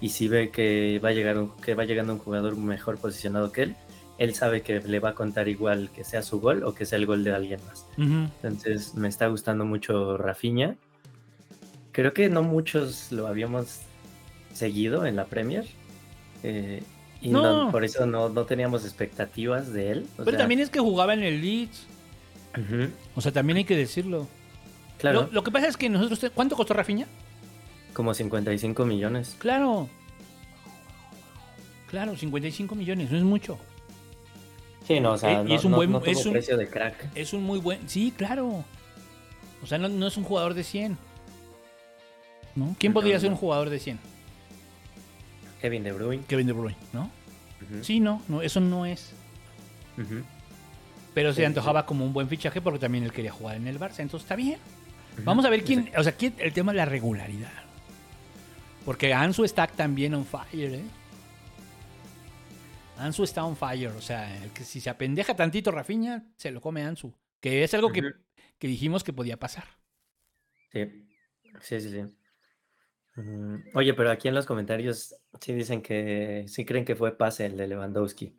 y 0.00 0.08
si 0.08 0.26
ve 0.28 0.50
que 0.50 1.00
va 1.04 1.10
a 1.10 1.12
llegar 1.12 1.36
un- 1.38 1.54
que 1.56 1.74
va 1.74 1.84
llegando 1.84 2.14
un 2.14 2.18
jugador 2.18 2.56
mejor 2.56 2.96
posicionado 2.98 3.52
que 3.52 3.62
él, 3.64 3.76
él 4.18 4.34
sabe 4.34 4.62
que 4.62 4.80
le 4.80 4.98
va 5.00 5.10
a 5.10 5.14
contar 5.14 5.48
igual 5.48 5.90
que 5.94 6.02
sea 6.04 6.22
su 6.22 6.40
gol 6.40 6.64
o 6.64 6.74
que 6.74 6.86
sea 6.86 6.98
el 6.98 7.06
gol 7.06 7.24
de 7.24 7.32
alguien 7.34 7.60
más. 7.66 7.86
Entonces 8.42 8.94
me 8.94 9.08
está 9.08 9.26
gustando 9.26 9.64
mucho 9.64 10.16
Rafinha. 10.16 10.76
Creo 11.92 12.14
que 12.14 12.28
no 12.30 12.42
muchos 12.42 13.12
lo 13.12 13.26
habíamos 13.26 13.80
seguido 14.52 15.06
en 15.06 15.16
la 15.16 15.26
Premier. 15.26 15.66
eh, 16.44 16.82
y 17.20 17.28
no- 17.28 17.66
No. 17.66 17.70
por 17.70 17.84
eso 17.84 18.04
no, 18.04 18.28
no 18.28 18.44
teníamos 18.46 18.84
expectativas 18.84 19.72
de 19.72 19.92
él. 19.92 20.06
o 20.14 20.24
Pero 20.24 20.30
sea, 20.32 20.38
también 20.40 20.58
es 20.60 20.70
que 20.70 20.80
jugaba 20.80 21.14
en 21.14 21.22
el 21.22 21.40
Leeds. 21.40 21.86
O 23.14 23.20
sea, 23.20 23.30
también 23.32 23.58
hay 23.58 23.64
que 23.64 23.76
decirlo. 23.76 24.26
claro, 24.98 25.22
Lo, 25.22 25.32
lo 25.32 25.42
que 25.44 25.50
pasa 25.52 25.68
es 25.68 25.76
que 25.76 25.88
nosotros... 25.88 26.30
¿Cuánto 26.34 26.56
costó 26.56 26.74
Rafinha? 26.74 27.06
como 27.94 28.12
55 28.14 28.84
millones. 28.86 29.36
Claro. 29.38 29.88
Claro, 31.88 32.16
55 32.16 32.74
millones, 32.74 33.10
no 33.10 33.18
es 33.18 33.22
mucho. 33.24 33.58
Sí, 34.86 34.98
no, 34.98 35.12
o 35.12 35.18
sea, 35.18 35.40
Eh, 35.42 35.44
no, 35.44 35.54
es 35.54 35.64
un 35.64 35.72
buen- 35.72 35.94
es 36.06 36.24
un- 36.26 36.32
precio 36.32 36.56
de 36.56 36.68
crack. 36.68 37.08
Es 37.14 37.32
un 37.32 37.44
muy 37.44 37.58
buen... 37.60 37.88
Sí, 37.88 38.12
claro. 38.16 38.64
O 39.62 39.66
sea, 39.66 39.78
no, 39.78 40.06
es 40.06 40.16
un 40.16 40.24
jugador 40.24 40.54
de 40.54 40.64
100. 40.64 40.96
¿No? 42.56 42.74
¿Quién 42.78 42.92
podría 42.92 43.20
ser 43.20 43.30
un 43.30 43.36
jugador 43.36 43.70
de 43.70 43.78
100? 43.78 43.98
Kevin 45.62 45.84
De 45.84 45.92
Bruyne. 45.92 46.24
Kevin 46.26 46.46
De 46.48 46.52
Bruyne, 46.52 46.76
¿no? 46.92 47.08
Sí, 47.82 48.00
no, 48.00 48.20
no, 48.28 48.42
eso 48.42 48.60
no 48.60 48.84
es. 48.84 49.14
Pero 51.14 51.32
se 51.32 51.42
sí, 51.42 51.44
antojaba 51.44 51.86
como 51.86 52.04
un 52.04 52.12
buen 52.12 52.28
fichaje 52.28 52.60
porque 52.60 52.80
también 52.80 53.04
él 53.04 53.12
quería 53.12 53.30
jugar 53.30 53.56
en 53.56 53.68
el 53.68 53.78
Barça, 53.78 54.00
entonces 54.00 54.22
está 54.24 54.34
bien. 54.34 54.58
Vamos 55.24 55.44
a 55.44 55.50
ver 55.50 55.62
quién, 55.62 55.90
o 55.96 56.02
sea, 56.02 56.12
quién, 56.12 56.34
el 56.38 56.52
tema 56.52 56.72
de 56.72 56.78
la 56.78 56.84
regularidad. 56.84 57.52
Porque 58.84 59.14
Ansu 59.14 59.44
está 59.44 59.68
también 59.68 60.14
on 60.14 60.26
fire, 60.26 60.74
¿eh? 60.74 60.84
Ansu 62.98 63.22
está 63.22 63.44
on 63.44 63.56
fire, 63.56 63.90
o 63.90 64.00
sea, 64.00 64.42
el 64.42 64.50
que 64.50 64.64
si 64.64 64.80
se 64.80 64.90
apendeja 64.90 65.36
tantito 65.36 65.70
Rafinha, 65.70 66.24
se 66.36 66.50
lo 66.50 66.60
come 66.60 66.82
Ansu. 66.82 67.14
Que 67.40 67.62
es 67.62 67.72
algo 67.74 67.92
que, 67.92 68.02
que 68.58 68.66
dijimos 68.66 69.04
que 69.04 69.12
podía 69.12 69.38
pasar. 69.38 69.64
Sí, 70.72 71.06
sí, 71.60 71.80
sí, 71.80 71.90
sí. 71.90 72.02
Oye, 73.74 73.92
pero 73.94 74.10
aquí 74.10 74.28
en 74.28 74.34
los 74.34 74.46
comentarios 74.46 75.14
sí 75.40 75.52
dicen 75.52 75.82
que 75.82 76.44
sí 76.48 76.64
creen 76.64 76.84
que 76.84 76.96
fue 76.96 77.16
pase 77.16 77.46
el 77.46 77.56
de 77.56 77.66
Lewandowski. 77.66 78.34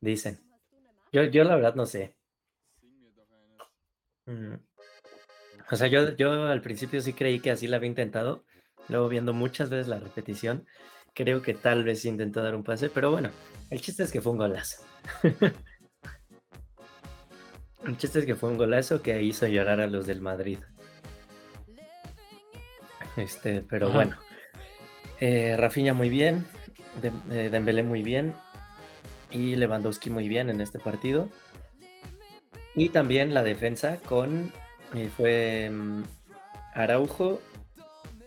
Dicen. 0.00 0.38
Yo, 1.12 1.24
yo 1.24 1.44
la 1.44 1.56
verdad 1.56 1.74
no 1.74 1.86
sé. 1.86 2.14
Mm, 4.26 4.54
O 5.70 5.76
sea, 5.76 5.86
yo, 5.88 6.16
yo 6.16 6.44
al 6.46 6.62
principio 6.62 7.00
sí 7.00 7.12
creí 7.12 7.40
que 7.40 7.50
así 7.50 7.66
la 7.66 7.76
había 7.76 7.88
intentado. 7.88 8.44
Luego 8.88 9.08
viendo 9.08 9.32
muchas 9.34 9.68
veces 9.70 9.88
la 9.88 9.98
repetición, 10.00 10.66
creo 11.14 11.42
que 11.42 11.54
tal 11.54 11.84
vez 11.84 12.04
intentó 12.04 12.42
dar 12.42 12.54
un 12.54 12.64
pase, 12.64 12.88
pero 12.88 13.10
bueno, 13.10 13.30
el 13.70 13.80
chiste 13.80 14.02
es 14.02 14.12
que 14.12 14.20
fue 14.22 14.32
un 14.32 14.38
golazo. 14.38 14.82
El 17.84 17.96
chiste 17.96 18.20
es 18.20 18.24
que 18.26 18.36
fue 18.36 18.50
un 18.50 18.56
golazo 18.56 19.02
que 19.02 19.20
hizo 19.22 19.46
llorar 19.48 19.80
a 19.80 19.88
los 19.88 20.06
del 20.06 20.20
Madrid. 20.20 20.60
Este, 23.18 23.62
pero 23.62 23.88
Ajá. 23.88 23.96
bueno. 23.96 24.16
Eh, 25.20 25.56
Rafinha 25.58 25.94
muy 25.94 26.08
bien, 26.08 26.46
eh, 27.32 27.48
Dembélé 27.50 27.82
muy 27.82 28.02
bien 28.02 28.34
y 29.30 29.56
Lewandowski 29.56 30.10
muy 30.10 30.28
bien 30.28 30.48
en 30.48 30.60
este 30.60 30.78
partido. 30.78 31.28
Y 32.76 32.90
también 32.90 33.34
la 33.34 33.42
defensa 33.42 33.96
con 33.96 34.52
eh, 34.94 35.10
fue 35.16 35.70
mm, 35.70 36.02
Araujo 36.74 37.40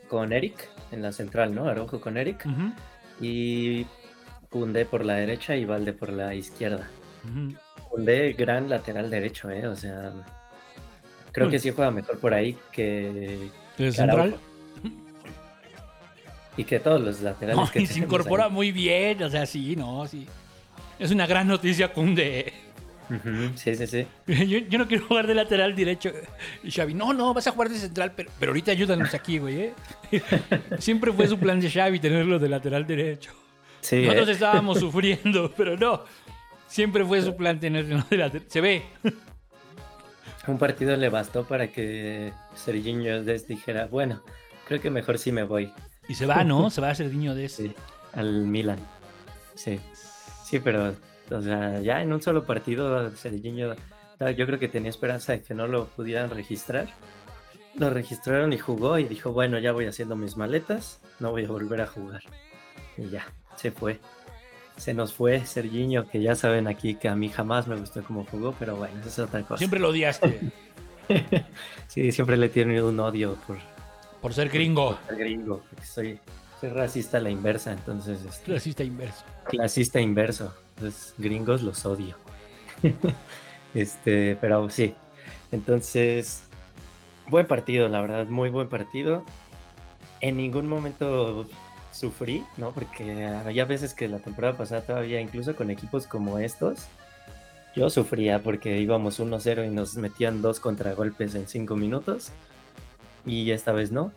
con 0.09 0.33
Eric 0.33 0.69
en 0.91 1.01
la 1.01 1.13
central, 1.13 1.55
¿no? 1.55 1.69
Araujo 1.69 2.01
con 2.01 2.17
Eric 2.17 2.45
y 3.21 3.85
Koundé 4.49 4.85
por 4.85 5.05
la 5.05 5.15
derecha 5.15 5.55
y 5.55 5.63
Valde 5.63 5.93
por 5.93 6.11
la 6.11 6.35
izquierda. 6.35 6.89
Koundé 7.89 8.33
gran 8.33 8.67
lateral 8.67 9.09
derecho, 9.09 9.49
¿eh? 9.49 9.67
O 9.67 9.75
sea, 9.77 10.11
creo 11.31 11.49
que 11.49 11.59
sí 11.59 11.71
juega 11.71 11.91
mejor 11.91 12.19
por 12.19 12.33
ahí 12.33 12.57
que 12.73 13.33
¿El 13.37 13.51
que 13.77 13.91
central? 13.93 14.19
Araujo. 14.19 14.51
Y 16.62 16.64
que 16.64 16.80
todos 16.80 17.01
los 17.01 17.22
laterales 17.22 17.57
No, 17.57 17.72
que 17.72 17.82
y 17.82 17.88
se 17.88 17.97
incorpora 17.99 18.45
ahí. 18.45 18.51
muy 18.51 18.72
bien, 18.72 19.24
o 19.24 19.30
sea, 19.30 19.45
sí, 19.47 19.76
no, 19.76 20.07
sí. 20.07 20.28
Es 20.99 21.09
una 21.12 21.26
gran 21.26 21.47
noticia 21.47 21.91
Kunde. 21.91 22.53
Ujú, 23.09 23.51
Sí, 23.55 23.76
sí, 23.76 23.88
sí. 23.88 24.07
Yo, 24.47 24.59
yo 24.59 24.78
no 24.78 24.88
quiero 24.88 25.05
jugar 25.07 25.26
de 25.28 25.34
lateral 25.34 25.76
derecho. 25.76 26.12
Y 26.64 26.70
Xavi, 26.72 26.93
no, 26.93 27.14
no, 27.14 27.34
vas 27.34 27.47
a 27.47 27.51
jugar 27.51 27.70
de 27.70 27.78
central, 27.80 28.14
pero, 28.16 28.30
pero 28.39 28.51
ahorita 28.51 28.72
ayúdanos 28.72 29.14
aquí, 29.16 29.39
güey. 29.39 29.59
¿eh? 29.62 29.74
Siempre 30.78 31.12
fue 31.12 31.28
su 31.28 31.38
plan 31.39 31.59
de 31.59 31.70
Xavi 31.70 31.99
tenerlo 31.99 32.38
de 32.39 32.47
lateral 32.49 32.86
derecho. 32.86 33.32
Sí, 33.82 34.03
Nosotros 34.03 34.30
¿eh? 34.30 34.32
estábamos 34.34 34.80
sufriendo, 34.86 35.51
pero 35.57 35.76
no. 35.76 36.03
Siempre 36.68 37.03
fue 37.03 37.22
su 37.24 37.36
plan 37.36 37.59
tenerlo 37.59 38.03
de 38.09 38.18
lateral. 38.18 38.47
Se 38.47 38.62
ve. 38.62 38.84
Un 40.47 40.57
partido 40.57 40.95
le 40.95 41.09
bastó 41.09 41.43
para 41.45 41.72
que 41.72 42.32
Serginho 42.55 43.24
Des 43.24 43.47
dijera, 43.47 43.88
bueno, 43.88 44.24
creo 44.68 44.80
que 44.80 44.89
mejor 44.89 45.18
sí 45.18 45.32
me 45.32 45.43
voy. 45.43 45.74
Y 46.12 46.14
se 46.14 46.26
va, 46.26 46.43
¿no? 46.43 46.70
Se 46.70 46.82
va 46.82 46.89
a 46.89 46.91
hacer 46.91 47.07
niño 47.07 47.34
de 47.34 47.45
ese. 47.45 47.70
Sí, 47.70 47.76
al 48.12 48.45
Milan. 48.45 48.80
Sí. 49.55 49.80
Sí, 50.43 50.59
pero, 50.59 50.93
o 51.32 51.41
sea, 51.41 51.80
ya 51.80 52.01
en 52.01 52.12
un 52.12 52.22
solo 52.22 52.43
partido, 52.43 53.09
Serginho, 53.16 53.74
yo 54.20 54.45
creo 54.45 54.59
que 54.59 54.68
tenía 54.68 54.89
esperanza 54.89 55.32
de 55.32 55.41
que 55.41 55.53
no 55.53 55.68
lo 55.68 55.86
pudieran 55.86 56.30
registrar. 56.30 56.89
Lo 57.76 57.89
registraron 57.91 58.51
y 58.51 58.57
jugó 58.57 58.99
y 58.99 59.05
dijo, 59.05 59.32
bueno, 59.32 59.57
ya 59.57 59.72
voy 59.72 59.86
haciendo 59.86 60.18
mis 60.18 60.36
maletas, 60.36 60.99
no 61.22 61.32
voy 61.32 61.45
a 61.45 61.47
volver 61.47 61.80
a 61.80 61.88
jugar. 61.88 62.24
Y 62.97 63.07
ya, 63.07 63.26
se 63.55 63.72
fue. 63.72 64.01
Se 64.76 64.93
nos 64.93 65.14
fue 65.14 65.45
Serginho, 65.45 66.09
que 66.09 66.22
ya 66.22 66.36
saben 66.36 66.68
aquí 66.68 66.95
que 66.95 67.07
a 67.07 67.16
mí 67.16 67.30
jamás 67.30 67.70
me 67.70 67.78
gustó 67.78 68.03
cómo 68.03 68.26
jugó, 68.26 68.53
pero 68.59 68.76
bueno, 68.76 68.99
eso 68.99 69.07
es 69.07 69.20
otra 69.20 69.43
cosa. 69.43 69.59
Siempre 69.59 69.80
lo 69.80 69.88
odiaste 69.88 70.51
sí, 71.88 72.12
siempre 72.12 72.36
le 72.36 72.49
tiene 72.49 72.82
un 72.84 72.99
odio 72.99 73.38
por, 73.47 73.57
por 74.22 74.34
ser 74.34 74.49
gringo. 74.49 74.95
por 74.97 75.07
ser 75.07 75.17
gringo. 75.17 75.61
Soy, 75.84 76.19
soy 76.59 76.69
racista 76.69 77.17
a 77.17 77.22
la 77.22 77.30
inversa, 77.30 77.72
entonces 77.72 78.24
este, 78.24 78.53
Racista 78.53 78.84
inverso. 78.84 79.24
clasista 79.45 79.99
inverso. 79.99 80.53
Entonces, 80.76 81.13
gringos 81.17 81.61
los 81.61 81.86
odio. 81.86 82.15
este, 83.74 84.38
pero 84.39 84.69
sí. 84.69 84.95
Entonces, 85.51 86.43
buen 87.28 87.45
partido, 87.47 87.88
la 87.89 88.01
verdad, 88.01 88.28
muy 88.28 88.49
buen 88.49 88.69
partido. 88.69 89.24
En 90.22 90.38
ningún 90.38 90.67
momento 90.67 91.47
sufrí, 91.91 92.43
¿no? 92.57 92.72
Porque 92.72 93.26
había 93.26 93.65
veces 93.65 93.93
que 93.93 94.07
la 94.07 94.19
temporada 94.19 94.57
pasada 94.57 94.82
todavía, 94.82 95.19
incluso 95.19 95.55
con 95.55 95.69
equipos 95.72 96.07
como 96.07 96.39
estos, 96.39 96.86
yo 97.76 97.89
sufría 97.89 98.43
porque 98.43 98.80
íbamos 98.80 99.19
1-0 99.19 99.65
y 99.65 99.69
nos 99.69 99.95
metían 99.95 100.41
dos 100.41 100.59
contragolpes 100.59 101.36
en 101.36 101.47
5 101.47 101.76
minutos. 101.76 102.32
Y 103.26 103.51
esta 103.51 103.72
vez 103.72 103.91
no. 103.91 104.11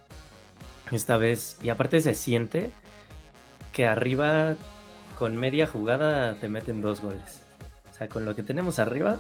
Esta 0.90 1.16
vez, 1.16 1.59
y 1.62 1.70
aparte 1.70 2.00
se 2.00 2.14
siente 2.14 2.70
que 3.72 3.86
arriba 3.86 4.57
con 5.18 5.36
media 5.36 5.66
jugada 5.66 6.34
te 6.34 6.48
meten 6.48 6.80
dos 6.80 7.00
goles. 7.00 7.42
O 7.90 7.94
sea, 7.94 8.09
con 8.09 8.24
lo 8.24 8.34
que 8.34 8.42
tenemos 8.42 8.78
arriba, 8.78 9.18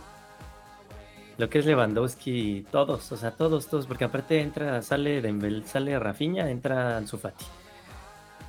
lo 1.36 1.48
que 1.48 1.58
es 1.58 1.66
Lewandowski, 1.66 2.66
todos, 2.70 3.10
o 3.10 3.16
sea, 3.16 3.32
todos, 3.32 3.66
todos, 3.66 3.86
porque 3.86 4.04
aparte 4.04 4.40
entra, 4.40 4.82
sale 4.82 5.20
Dembélé, 5.20 5.66
sale 5.66 5.98
Rafinha, 5.98 6.50
entra 6.50 6.96
Ansu 6.96 7.18
Fati. 7.18 7.44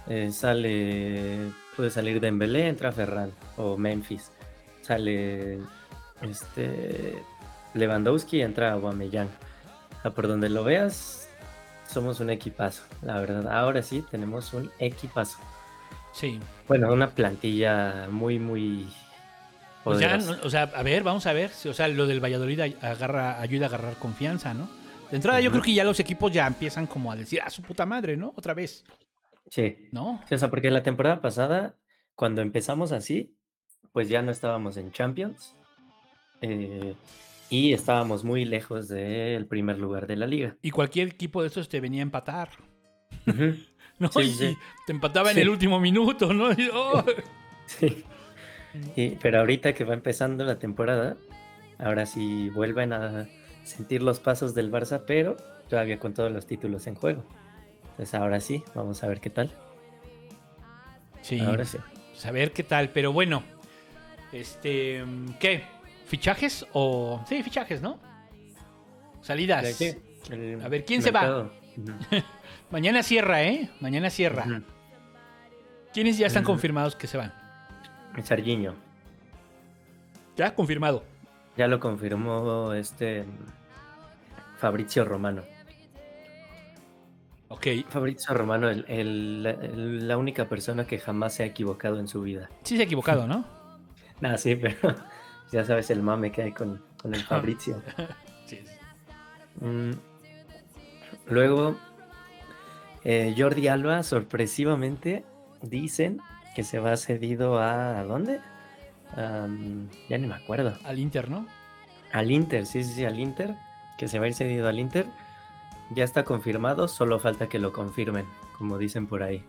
Eh, 0.07 0.31
sale, 0.31 1.51
puede 1.75 1.89
salir 1.89 2.19
Dembélé, 2.19 2.67
entra 2.67 2.91
Ferran 2.91 3.31
o 3.57 3.75
Memphis. 3.77 4.31
Sale 4.81 5.59
este 6.21 7.23
Lewandowski, 7.73 8.41
entra 8.41 8.73
Aubameyang. 8.73 9.29
O 9.97 10.01
sea, 10.03 10.11
por 10.11 10.27
donde 10.27 10.49
lo 10.49 10.63
veas, 10.63 11.24
somos 11.87 12.19
un 12.19 12.29
equipazo, 12.29 12.83
la 13.01 13.19
verdad. 13.19 13.47
Ahora 13.51 13.81
sí 13.81 14.03
tenemos 14.11 14.53
un 14.53 14.71
equipazo. 14.79 15.37
Sí. 16.13 16.39
Bueno, 16.67 16.91
una 16.93 17.09
plantilla 17.09 18.07
muy, 18.09 18.39
muy 18.39 18.87
Pues 19.83 19.99
ya, 19.99 20.17
o 20.43 20.49
sea, 20.49 20.63
a 20.63 20.81
ver, 20.83 21.03
vamos 21.03 21.27
a 21.27 21.33
ver. 21.33 21.49
si- 21.51 21.69
O 21.69 21.73
sea, 21.73 21.87
lo 21.87 22.07
del 22.07 22.23
Valladolid 22.23 22.59
agarra, 22.81 23.39
ayuda 23.41 23.65
a 23.65 23.69
agarrar 23.69 23.95
confianza, 23.97 24.53
¿no? 24.53 24.67
De 25.11 25.17
entrada, 25.17 25.39
yo 25.41 25.51
creo 25.51 25.61
que 25.61 25.73
ya 25.73 25.83
los 25.83 25.99
equipos 25.99 26.31
ya 26.31 26.47
empiezan 26.47 26.87
como 26.87 27.11
a 27.11 27.15
decir, 27.15 27.39
ah, 27.45 27.49
su 27.51 27.61
puta 27.61 27.85
madre, 27.85 28.17
¿no? 28.17 28.33
Otra 28.35 28.53
vez, 28.55 28.83
Sí. 29.51 29.89
¿no? 29.91 30.21
Sí, 30.27 30.33
o 30.33 30.37
sea, 30.39 30.49
porque 30.49 30.71
la 30.71 30.81
temporada 30.81 31.21
pasada, 31.21 31.75
cuando 32.15 32.41
empezamos 32.41 32.91
así, 32.91 33.35
pues 33.91 34.09
ya 34.09 34.21
no 34.23 34.31
estábamos 34.31 34.77
en 34.77 34.91
Champions 34.91 35.55
eh, 36.41 36.95
y 37.49 37.73
estábamos 37.73 38.23
muy 38.23 38.45
lejos 38.45 38.87
del 38.87 39.45
primer 39.45 39.77
lugar 39.79 40.07
de 40.07 40.15
la 40.15 40.27
liga. 40.27 40.55
Y 40.61 40.71
cualquier 40.71 41.09
equipo 41.09 41.41
de 41.41 41.47
estos 41.47 41.69
te 41.69 41.79
venía 41.79 42.01
a 42.01 42.03
empatar, 42.03 42.49
¿no? 43.99 44.11
Sí, 44.11 44.19
y 44.21 44.29
sí. 44.31 44.57
te 44.85 44.93
empataba 44.93 45.31
en 45.31 45.37
el 45.39 45.49
último 45.49 45.79
minuto, 45.79 46.33
¿no? 46.33 46.51
Y, 46.51 46.69
oh, 46.73 47.03
Sí. 47.65 48.03
Y- 48.95 49.11
pero 49.11 49.39
ahorita 49.39 49.73
que 49.73 49.83
va 49.85 49.93
empezando 49.93 50.43
la 50.43 50.59
temporada, 50.59 51.17
ahora 51.79 52.05
sí 52.05 52.49
vuelven 52.49 52.93
a 52.93 53.27
sentir 53.63 54.03
los 54.03 54.19
pasos 54.19 54.53
del 54.53 54.71
Barça, 54.71 55.03
pero 55.07 55.37
todavía 55.69 55.97
con 55.99 56.13
todos 56.13 56.31
los 56.31 56.45
títulos 56.45 56.85
en 56.87 56.95
juego. 56.95 57.23
Entonces 57.91 58.13
ahora 58.15 58.39
sí, 58.41 58.63
vamos 58.75 59.03
a 59.03 59.07
ver 59.07 59.21
qué 59.21 59.29
tal. 59.29 59.51
sí. 61.21 61.39
Ahora 61.39 61.65
sí. 61.65 61.77
Pues 62.11 62.25
a 62.25 62.31
ver 62.31 62.51
qué 62.53 62.63
tal, 62.63 62.89
pero 62.89 63.11
bueno. 63.13 63.43
Este, 64.31 65.03
¿qué? 65.39 65.63
¿Fichajes 66.05 66.65
o...? 66.73 67.23
Sí, 67.27 67.41
fichajes, 67.43 67.81
¿no? 67.81 67.99
Salidas. 69.21 69.67
Sí, 69.73 69.95
el 70.29 70.61
A 70.63 70.67
ver, 70.69 70.85
¿quién 70.85 71.01
se 71.01 71.11
va? 71.11 71.49
Mañana 72.71 73.03
cierra, 73.03 73.43
¿eh? 73.43 73.69
Mañana 73.79 74.09
cierra. 74.09 74.43
ujú. 74.45 74.63
¿Quiénes 75.93 76.17
ya 76.17 76.27
están 76.27 76.43
confirmados 76.43 76.95
que 76.95 77.07
se 77.07 77.17
van? 77.17 77.33
Sargiño. 78.23 78.75
Ya 80.35 80.53
confirmado. 80.53 81.03
Ya 81.57 81.67
lo 81.67 81.79
confirmó 81.79 82.73
este 82.73 83.25
Fabrizio 84.57 85.05
Romano. 85.05 85.43
Ok. 87.47 87.67
Fabrizio 87.87 88.33
Romano, 88.33 88.69
el- 88.69 88.85
el- 88.89 89.43
la- 89.43 89.51
el- 89.51 90.07
la 90.07 90.17
única 90.17 90.49
persona 90.49 90.85
que 90.85 90.99
jamás 90.99 91.33
se 91.35 91.43
ha 91.43 91.45
equivocado 91.45 91.99
en 91.99 92.07
su 92.07 92.21
vida. 92.21 92.49
Sí 92.63 92.75
se 92.75 92.81
ha 92.83 92.85
equivocado, 92.85 93.27
¿no? 93.27 93.45
Nada, 94.19 94.37
sí, 94.37 94.55
pero 94.55 94.95
ya 95.55 95.63
sabes 95.63 95.89
el 95.89 96.03
mame 96.03 96.33
que 96.33 96.41
hay 96.43 96.51
con, 96.51 96.83
con 97.01 97.15
el 97.15 97.23
Fabrizio. 97.31 97.81
Sí. 98.45 98.59
Mm, 99.59 99.93
Luego, 101.27 101.75
eh, 103.03 103.33
Jordi 103.35 103.67
Alba, 103.69 104.03
sorpresivamente, 104.03 105.25
dicen 105.63 106.21
que 106.55 106.63
se 106.63 106.77
va 106.77 106.95
cedido 106.95 107.57
a... 107.57 107.99
¿a 107.99 108.03
dónde? 108.03 108.39
Ya 109.15 110.17
ni 110.19 110.27
me 110.27 110.35
acuerdo. 110.35 110.77
Al 110.83 110.99
Inter, 110.99 111.31
¿no? 111.31 111.47
Al 112.11 112.29
Inter, 112.29 112.67
sí, 112.67 112.83
sí, 112.83 112.93
sí, 112.93 113.05
al 113.05 113.19
Inter, 113.19 113.55
que 113.97 114.07
se 114.07 114.19
va 114.19 114.25
a 114.25 114.27
ir 114.27 114.35
cedido 114.35 114.67
al 114.67 114.77
Inter. 114.77 115.07
Ya 115.89 116.03
está 116.03 116.23
confirmado, 116.23 116.87
solo 116.87 117.17
falta 117.17 117.49
que 117.49 117.57
lo 117.57 117.73
confirmen, 117.73 118.25
como 118.59 118.77
dicen 118.77 119.07
por 119.07 119.23
ahí. 119.23 119.43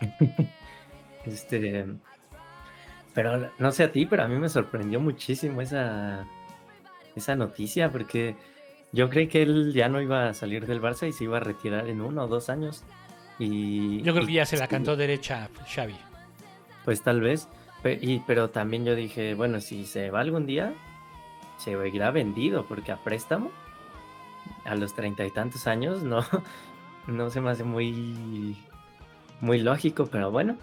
este, 1.24 1.86
pero 3.14 3.50
no 3.58 3.72
sé 3.72 3.84
a 3.84 3.92
ti, 3.92 4.06
pero 4.06 4.22
a 4.24 4.28
mí 4.28 4.36
me 4.36 4.48
sorprendió 4.48 5.00
muchísimo 5.00 5.60
esa, 5.60 6.24
esa 7.14 7.36
noticia, 7.36 7.90
porque 7.90 8.36
yo 8.92 9.08
creí 9.10 9.28
que 9.28 9.42
él 9.42 9.72
ya 9.74 9.88
no 9.88 10.00
iba 10.00 10.28
a 10.28 10.34
salir 10.34 10.66
del 10.66 10.80
Barça 10.80 11.08
y 11.08 11.12
se 11.12 11.24
iba 11.24 11.36
a 11.38 11.40
retirar 11.40 11.88
en 11.88 12.00
uno 12.00 12.24
o 12.24 12.28
dos 12.28 12.48
años. 12.48 12.82
Y, 13.38 14.02
Yo 14.02 14.12
creo 14.14 14.26
que 14.26 14.32
ya 14.32 14.46
se 14.46 14.56
la 14.56 14.66
sí, 14.66 14.70
cantó 14.70 14.96
derecha 14.96 15.48
Xavi. 15.66 15.96
Pues 16.84 17.02
tal 17.02 17.20
vez, 17.20 17.48
pe- 17.82 17.98
y, 18.00 18.20
pero 18.26 18.50
también 18.50 18.84
yo 18.84 18.94
dije, 18.94 19.34
bueno, 19.34 19.60
si 19.60 19.86
se 19.86 20.10
va 20.10 20.20
algún 20.20 20.46
día, 20.46 20.72
se 21.58 21.72
irá 21.88 22.10
vendido, 22.10 22.64
porque 22.66 22.92
a 22.92 22.96
préstamo, 22.96 23.50
a 24.64 24.74
los 24.74 24.94
treinta 24.94 25.24
y 25.24 25.30
tantos 25.30 25.66
años, 25.66 26.02
no, 26.02 26.24
no 27.06 27.30
se 27.30 27.40
me 27.40 27.50
hace 27.50 27.64
muy, 27.64 28.56
muy 29.40 29.58
lógico, 29.60 30.06
pero 30.06 30.30
bueno. 30.30 30.56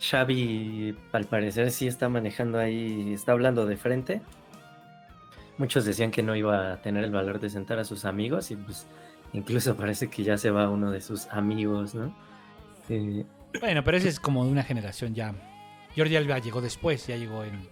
Xavi, 0.00 0.96
al 1.12 1.24
parecer, 1.24 1.70
sí 1.70 1.86
está 1.86 2.08
manejando 2.08 2.58
ahí, 2.58 3.12
está 3.14 3.32
hablando 3.32 3.66
de 3.66 3.76
frente. 3.76 4.20
Muchos 5.58 5.84
decían 5.86 6.10
que 6.10 6.22
no 6.22 6.36
iba 6.36 6.72
a 6.72 6.82
tener 6.82 7.02
el 7.04 7.10
valor 7.10 7.40
de 7.40 7.48
sentar 7.48 7.78
a 7.78 7.84
sus 7.84 8.04
amigos, 8.04 8.50
y 8.50 8.56
pues 8.56 8.86
incluso 9.32 9.76
parece 9.76 10.08
que 10.08 10.22
ya 10.22 10.36
se 10.36 10.50
va 10.50 10.68
uno 10.68 10.90
de 10.90 11.00
sus 11.00 11.26
amigos, 11.28 11.94
¿no? 11.94 12.14
Eh, 12.88 13.24
Bueno, 13.60 13.82
pero 13.84 13.96
ese 13.96 14.08
es 14.08 14.20
como 14.20 14.44
de 14.44 14.50
una 14.50 14.62
generación 14.64 15.14
ya. 15.14 15.34
Jordi 15.96 16.16
Alba 16.16 16.38
llegó 16.40 16.60
después, 16.60 17.06
ya 17.06 17.16
llegó 17.16 17.42
en. 17.44 17.66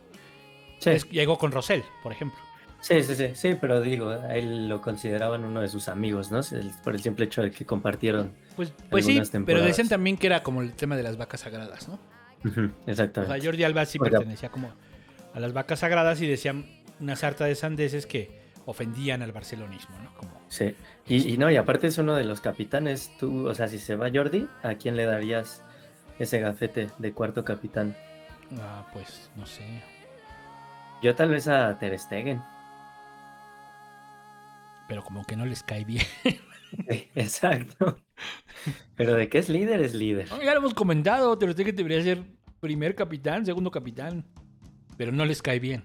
sí. 0.78 0.90
es- 0.90 1.10
llegó 1.10 1.36
con 1.38 1.52
Rosell, 1.52 1.82
por 2.02 2.12
ejemplo. 2.12 2.38
Sí, 2.80 3.02
sí, 3.02 3.14
sí, 3.14 3.28
sí, 3.34 3.56
pero 3.58 3.80
digo, 3.80 4.10
a 4.10 4.34
él 4.36 4.68
lo 4.68 4.82
consideraban 4.82 5.42
uno 5.44 5.62
de 5.62 5.68
sus 5.68 5.88
amigos, 5.88 6.30
¿no? 6.30 6.40
Por 6.82 6.94
el 6.94 7.00
simple 7.02 7.24
hecho 7.24 7.40
de 7.42 7.50
que 7.50 7.64
compartieron. 7.64 8.32
Pues, 8.56 8.74
pues 8.90 9.06
sí, 9.06 9.20
pero 9.46 9.62
decían 9.62 9.88
también 9.88 10.18
que 10.18 10.26
era 10.26 10.42
como 10.42 10.60
el 10.60 10.74
tema 10.74 10.94
de 10.94 11.02
las 11.02 11.16
vacas 11.16 11.40
sagradas, 11.40 11.88
¿no? 11.88 11.98
Ujú, 12.44 12.70
O 12.86 12.94
sea, 12.94 13.10
Jordi 13.42 13.64
Alba 13.64 13.84
sí 13.86 13.98
pertenecía 13.98 14.50
como 14.50 14.72
a 15.32 15.40
las 15.40 15.52
vacas 15.52 15.80
sagradas 15.80 16.20
y 16.20 16.26
decían 16.26 16.66
una 17.00 17.16
sarta 17.16 17.44
de 17.46 17.54
sandeces 17.54 18.06
que 18.06 18.44
ofendían 18.66 19.22
al 19.22 19.32
barcelonismo, 19.32 19.98
¿no? 19.98 20.14
Como, 20.14 20.30
Sí. 20.48 20.74
Y, 21.06 21.34
y 21.34 21.38
no, 21.38 21.50
y 21.50 21.56
aparte 21.56 21.88
es 21.88 21.98
uno 21.98 22.14
de 22.14 22.24
los 22.24 22.40
capitanes. 22.40 23.10
Tú, 23.18 23.48
o 23.48 23.54
sea, 23.54 23.68
si 23.68 23.78
se 23.78 23.96
va 23.96 24.10
Jordi, 24.12 24.48
¿a 24.62 24.74
quién 24.74 24.96
le 24.96 25.04
darías 25.04 25.62
ese 26.18 26.40
gafete 26.40 26.90
de 26.98 27.12
cuarto 27.12 27.44
capitán? 27.44 27.96
ah, 28.60 28.86
pues, 28.92 29.30
no 29.36 29.46
sé. 29.46 29.82
Yo 31.02 31.14
tal 31.14 31.30
vez 31.30 31.48
a 31.48 31.78
Ter 31.78 31.98
Stegen. 31.98 32.40
Pero 34.88 35.02
como 35.02 35.24
que 35.24 35.36
no 35.36 35.44
les 35.46 35.62
cae 35.62 35.84
bien. 35.84 36.06
Exacto. 37.14 37.96
Pero 38.96 39.14
de 39.14 39.28
qué 39.28 39.38
es 39.38 39.48
líder, 39.48 39.80
es 39.80 39.94
líder. 39.94 40.28
No, 40.30 40.42
ya 40.42 40.52
lo 40.52 40.60
hemos 40.60 40.74
comentado, 40.74 41.36
Ter 41.38 41.52
Stegen 41.52 41.76
debería 41.76 42.02
ser 42.02 42.22
primer 42.60 42.94
capitán, 42.94 43.44
segundo 43.44 43.70
capitán. 43.70 44.24
Pero 44.96 45.12
no 45.12 45.24
les 45.24 45.42
cae 45.42 45.58
bien. 45.58 45.84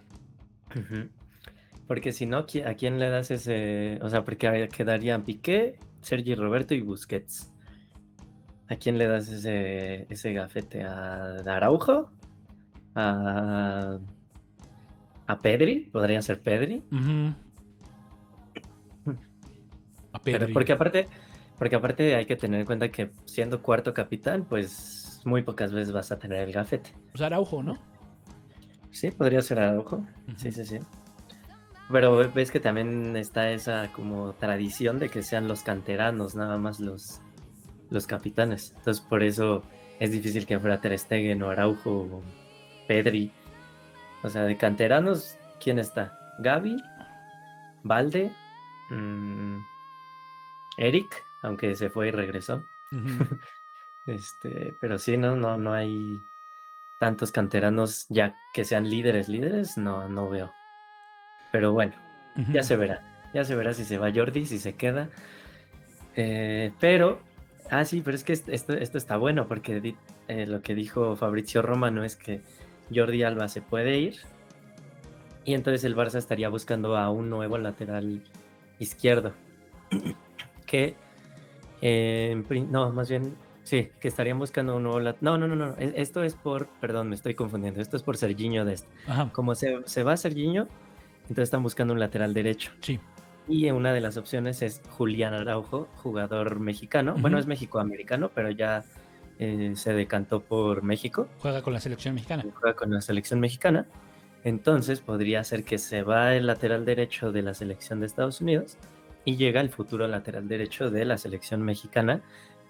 Porque 1.87 2.11
si 2.13 2.25
no, 2.27 2.45
¿qui- 2.45 2.65
¿a 2.65 2.75
quién 2.75 2.99
le 2.99 3.09
das 3.09 3.31
ese? 3.31 3.97
O 4.03 4.09
sea, 4.09 4.23
porque 4.23 4.69
quedarían 4.71 5.23
Piqué, 5.23 5.79
Sergi 6.01 6.35
Roberto 6.35 6.75
y 6.75 6.81
Busquets. 6.81 7.51
¿A 8.67 8.75
quién 8.75 8.99
le 8.99 9.07
das 9.07 9.27
ese, 9.29 10.05
ese 10.11 10.31
gafete? 10.33 10.83
¿A 10.83 11.37
Araujo? 11.47 12.11
¿A, 12.93 13.97
a 15.25 15.41
Pedri? 15.41 15.89
¿Podría 15.91 16.21
ser 16.21 16.39
Pedri? 16.41 16.83
Ujú. 16.91 17.33
A 20.25 20.29
Pero 20.31 20.39
Pedri. 20.39 20.53
porque 20.53 20.73
aparte, 20.73 21.07
porque 21.57 21.75
aparte 21.75 22.15
hay 22.15 22.25
que 22.25 22.35
tener 22.35 22.61
en 22.61 22.65
cuenta 22.65 22.89
que 22.89 23.11
siendo 23.25 23.61
cuarto 23.61 23.93
capitán, 23.93 24.45
pues 24.47 25.21
muy 25.25 25.43
pocas 25.43 25.71
veces 25.73 25.91
vas 25.93 26.11
a 26.11 26.19
tener 26.19 26.39
el 26.47 26.53
gafete. 26.53 26.93
Pues 27.11 27.21
Araujo, 27.21 27.63
¿no? 27.63 27.77
Sí, 28.91 29.11
podría 29.11 29.41
ser 29.41 29.59
Araujo. 29.59 30.05
Sí, 30.37 30.51
sí, 30.51 30.65
sí. 30.65 30.79
Pero 31.91 32.31
ves 32.31 32.51
que 32.51 32.59
también 32.59 33.15
está 33.17 33.51
esa 33.51 33.91
como 33.91 34.33
tradición 34.33 34.99
de 34.99 35.09
que 35.09 35.23
sean 35.23 35.47
los 35.47 35.63
canteranos 35.63 36.35
nada 36.35 36.57
más 36.57 36.79
los, 36.79 37.21
los 37.89 38.05
capitanes. 38.05 38.73
Entonces 38.77 39.03
por 39.03 39.23
eso 39.23 39.63
es 39.99 40.11
difícil 40.11 40.45
que 40.45 40.59
fuera 40.59 40.81
Ter 40.81 40.97
Stegen 40.97 41.41
o 41.43 41.49
Araujo 41.49 41.91
o 41.91 42.23
Pedri. 42.87 43.31
O 44.21 44.29
sea, 44.29 44.43
de 44.43 44.55
canteranos, 44.57 45.37
¿quién 45.59 45.79
está? 45.79 46.17
Gaby, 46.39 46.77
Valde, 47.83 48.31
mm, 48.91 49.57
Eric, 50.79 51.23
aunque 51.43 51.75
se 51.75 51.89
fue 51.89 52.07
y 52.07 52.11
regresó. 52.11 52.63
Este, 54.07 54.75
pero 54.81 54.97
sí, 54.97 55.17
no, 55.17 55.35
no, 55.35 55.55
no 55.57 55.71
hay 55.73 56.19
tantos 56.99 57.31
canteranos 57.31 58.07
ya 58.09 58.35
que 58.55 58.65
sean 58.65 58.89
líderes, 58.89 59.29
líderes, 59.29 59.77
no, 59.77 60.09
no 60.09 60.27
veo. 60.29 60.51
Pero 61.51 61.73
bueno, 61.73 61.93
ya 62.51 62.63
se 62.63 62.75
verá. 62.75 63.03
Ya 63.33 63.43
se 63.45 63.55
verá 63.55 63.75
si 63.75 63.85
se 63.85 63.99
va 63.99 64.11
Jordi, 64.11 64.47
si 64.47 64.57
se 64.57 64.73
queda. 64.73 65.09
Eh, 66.15 66.71
pero, 66.79 67.19
ah, 67.69 67.85
sí, 67.85 68.01
pero 68.03 68.15
es 68.15 68.23
que 68.23 68.33
est- 68.33 68.49
esto, 68.49 68.73
esto 68.73 68.97
está 68.97 69.17
bueno 69.17 69.47
porque 69.47 69.79
di- 69.79 69.95
eh, 70.27 70.47
lo 70.47 70.61
que 70.63 70.73
dijo 70.73 71.15
Fabrizio 71.15 71.61
Romano 71.61 72.03
es 72.03 72.15
que 72.15 72.41
Jordi 72.91 73.21
Alba 73.21 73.47
se 73.47 73.61
puede 73.61 73.99
ir 73.99 74.17
y 75.45 75.53
entonces 75.53 75.83
el 75.83 75.95
Barça 75.95 76.17
estaría 76.17 76.49
buscando 76.49 76.97
a 76.97 77.11
un 77.11 77.29
nuevo 77.29 77.59
lateral 77.59 78.23
izquierdo. 78.79 79.33
Que, 80.69 80.95
eh, 81.81 82.41
no, 82.69 82.91
más 82.91 83.09
bien, 83.09 83.35
sí, 83.63 83.89
que 83.99 84.07
estarían 84.07 84.37
buscando 84.39 84.75
un 84.75 84.83
nuevo. 84.83 84.99
No, 85.21 85.37
no, 85.37 85.47
no, 85.47 85.55
no, 85.55 85.75
e- 85.77 85.93
esto 85.95 86.23
es 86.23 86.35
por, 86.35 86.67
perdón, 86.79 87.09
me 87.09 87.15
estoy 87.15 87.33
confundiendo, 87.35 87.81
esto 87.81 87.97
es 87.97 88.03
por 88.03 88.17
Serginho 88.17 88.65
Dest. 88.65 88.85
Ajá. 89.07 89.29
Como 89.31 89.55
se, 89.55 89.79
se 89.85 90.03
va 90.03 90.15
Serginho, 90.17 90.67
entonces 91.23 91.43
están 91.43 91.63
buscando 91.63 91.93
un 91.93 91.99
lateral 91.99 92.33
derecho. 92.33 92.71
Sí. 92.81 92.99
Y 93.47 93.69
una 93.71 93.93
de 93.93 94.01
las 94.01 94.15
opciones 94.17 94.61
es 94.61 94.81
Julián 94.91 95.33
Araujo, 95.33 95.87
jugador 95.97 96.59
mexicano. 96.59 97.15
Bueno, 97.17 97.37
Ujú. 97.37 97.41
es 97.41 97.47
mexicoamericano, 97.47 98.29
pero 98.29 98.51
ya 98.51 98.83
eh, 99.39 99.71
se 99.75 99.93
decantó 99.93 100.41
por 100.41 100.83
México. 100.83 101.27
Juega 101.39 101.61
con 101.63 101.73
la 101.73 101.79
selección 101.79 102.13
mexicana. 102.13 102.45
Juega 102.59 102.75
con 102.75 102.91
la 102.93 103.01
selección 103.01 103.39
mexicana. 103.39 103.87
Entonces 104.43 104.99
podría 105.01 105.43
ser 105.43 105.63
que 105.63 105.77
se 105.79 106.03
va 106.03 106.35
el 106.35 106.45
lateral 106.45 106.85
derecho 106.85 107.31
de 107.31 107.41
la 107.41 107.53
selección 107.53 107.99
de 108.01 108.05
Estados 108.05 108.39
Unidos 108.41 108.77
y 109.25 109.37
llega 109.37 109.61
el 109.61 109.69
futuro 109.69 110.07
lateral 110.07 110.47
derecho 110.47 110.89
de 110.91 111.05
la 111.05 111.17
selección 111.17 111.61
mexicana, 111.63 112.23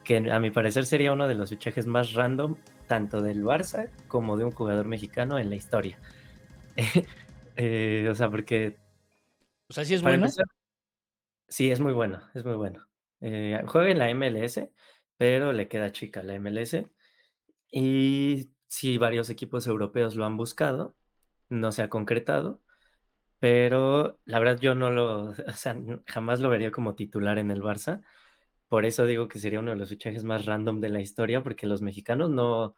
que 0.04 0.18
a 0.32 0.40
mi 0.40 0.52
parecer 0.52 0.86
sería 0.86 1.14
uno 1.14 1.28
de 1.28 1.36
los 1.36 1.50
fichajes 1.52 1.86
más 1.88 2.14
random, 2.14 2.58
tanto 2.88 3.22
del 3.22 3.44
Barça 3.44 3.92
como 4.08 4.38
de 4.38 4.46
un 4.46 4.52
jugador 4.52 4.86
mexicano 4.88 5.40
en 5.40 5.50
la 5.50 5.56
historia. 5.58 6.00
Eh, 7.62 8.08
o 8.10 8.16
sea, 8.16 8.30
porque 8.32 8.80
O 9.70 9.74
sea, 9.74 9.86
sí 9.86 9.94
es 9.94 10.02
bueno. 10.02 10.26
empezar, 10.26 10.46
sí, 11.48 11.72
es 11.72 11.80
muy 11.80 11.94
bueno, 11.94 12.22
es 12.34 12.46
muy 12.46 12.56
bueno. 12.56 12.88
Eh, 13.22 13.62
juega 13.68 13.90
en 13.92 14.00
la 14.00 14.10
MLS, 14.10 14.70
pero 15.18 15.54
le 15.54 15.68
queda 15.68 15.92
chica 15.92 16.24
la 16.24 16.36
MLS. 16.40 16.88
Y 17.72 18.52
sí, 18.68 18.98
varios 18.98 19.30
equipos 19.30 19.68
europeos 19.68 20.16
lo 20.16 20.26
han 20.26 20.38
buscado, 20.38 20.96
no 21.50 21.72
se 21.72 21.84
ha 21.84 21.90
concretado, 21.90 22.62
pero 23.40 24.20
la 24.26 24.40
verdad 24.40 24.60
yo 24.60 24.76
no 24.76 24.92
lo, 24.92 25.30
o 25.48 25.54
sea, 25.56 25.76
jamás 26.08 26.40
lo 26.40 26.50
vería 26.50 26.72
como 26.72 26.96
titular 26.96 27.38
en 27.40 27.52
el 27.52 27.62
Barça. 27.62 28.02
Por 28.70 28.86
eso 28.86 29.06
digo 29.06 29.28
que 29.28 29.40
sería 29.40 29.60
uno 29.62 29.72
de 29.72 29.78
los 29.78 29.90
fichajes 29.90 30.24
más 30.24 30.46
random 30.46 30.82
de 30.82 30.90
la 30.90 31.02
historia, 31.02 31.44
porque 31.44 31.68
los 31.68 31.82
mexicanos 31.82 32.30
no, 32.32 32.76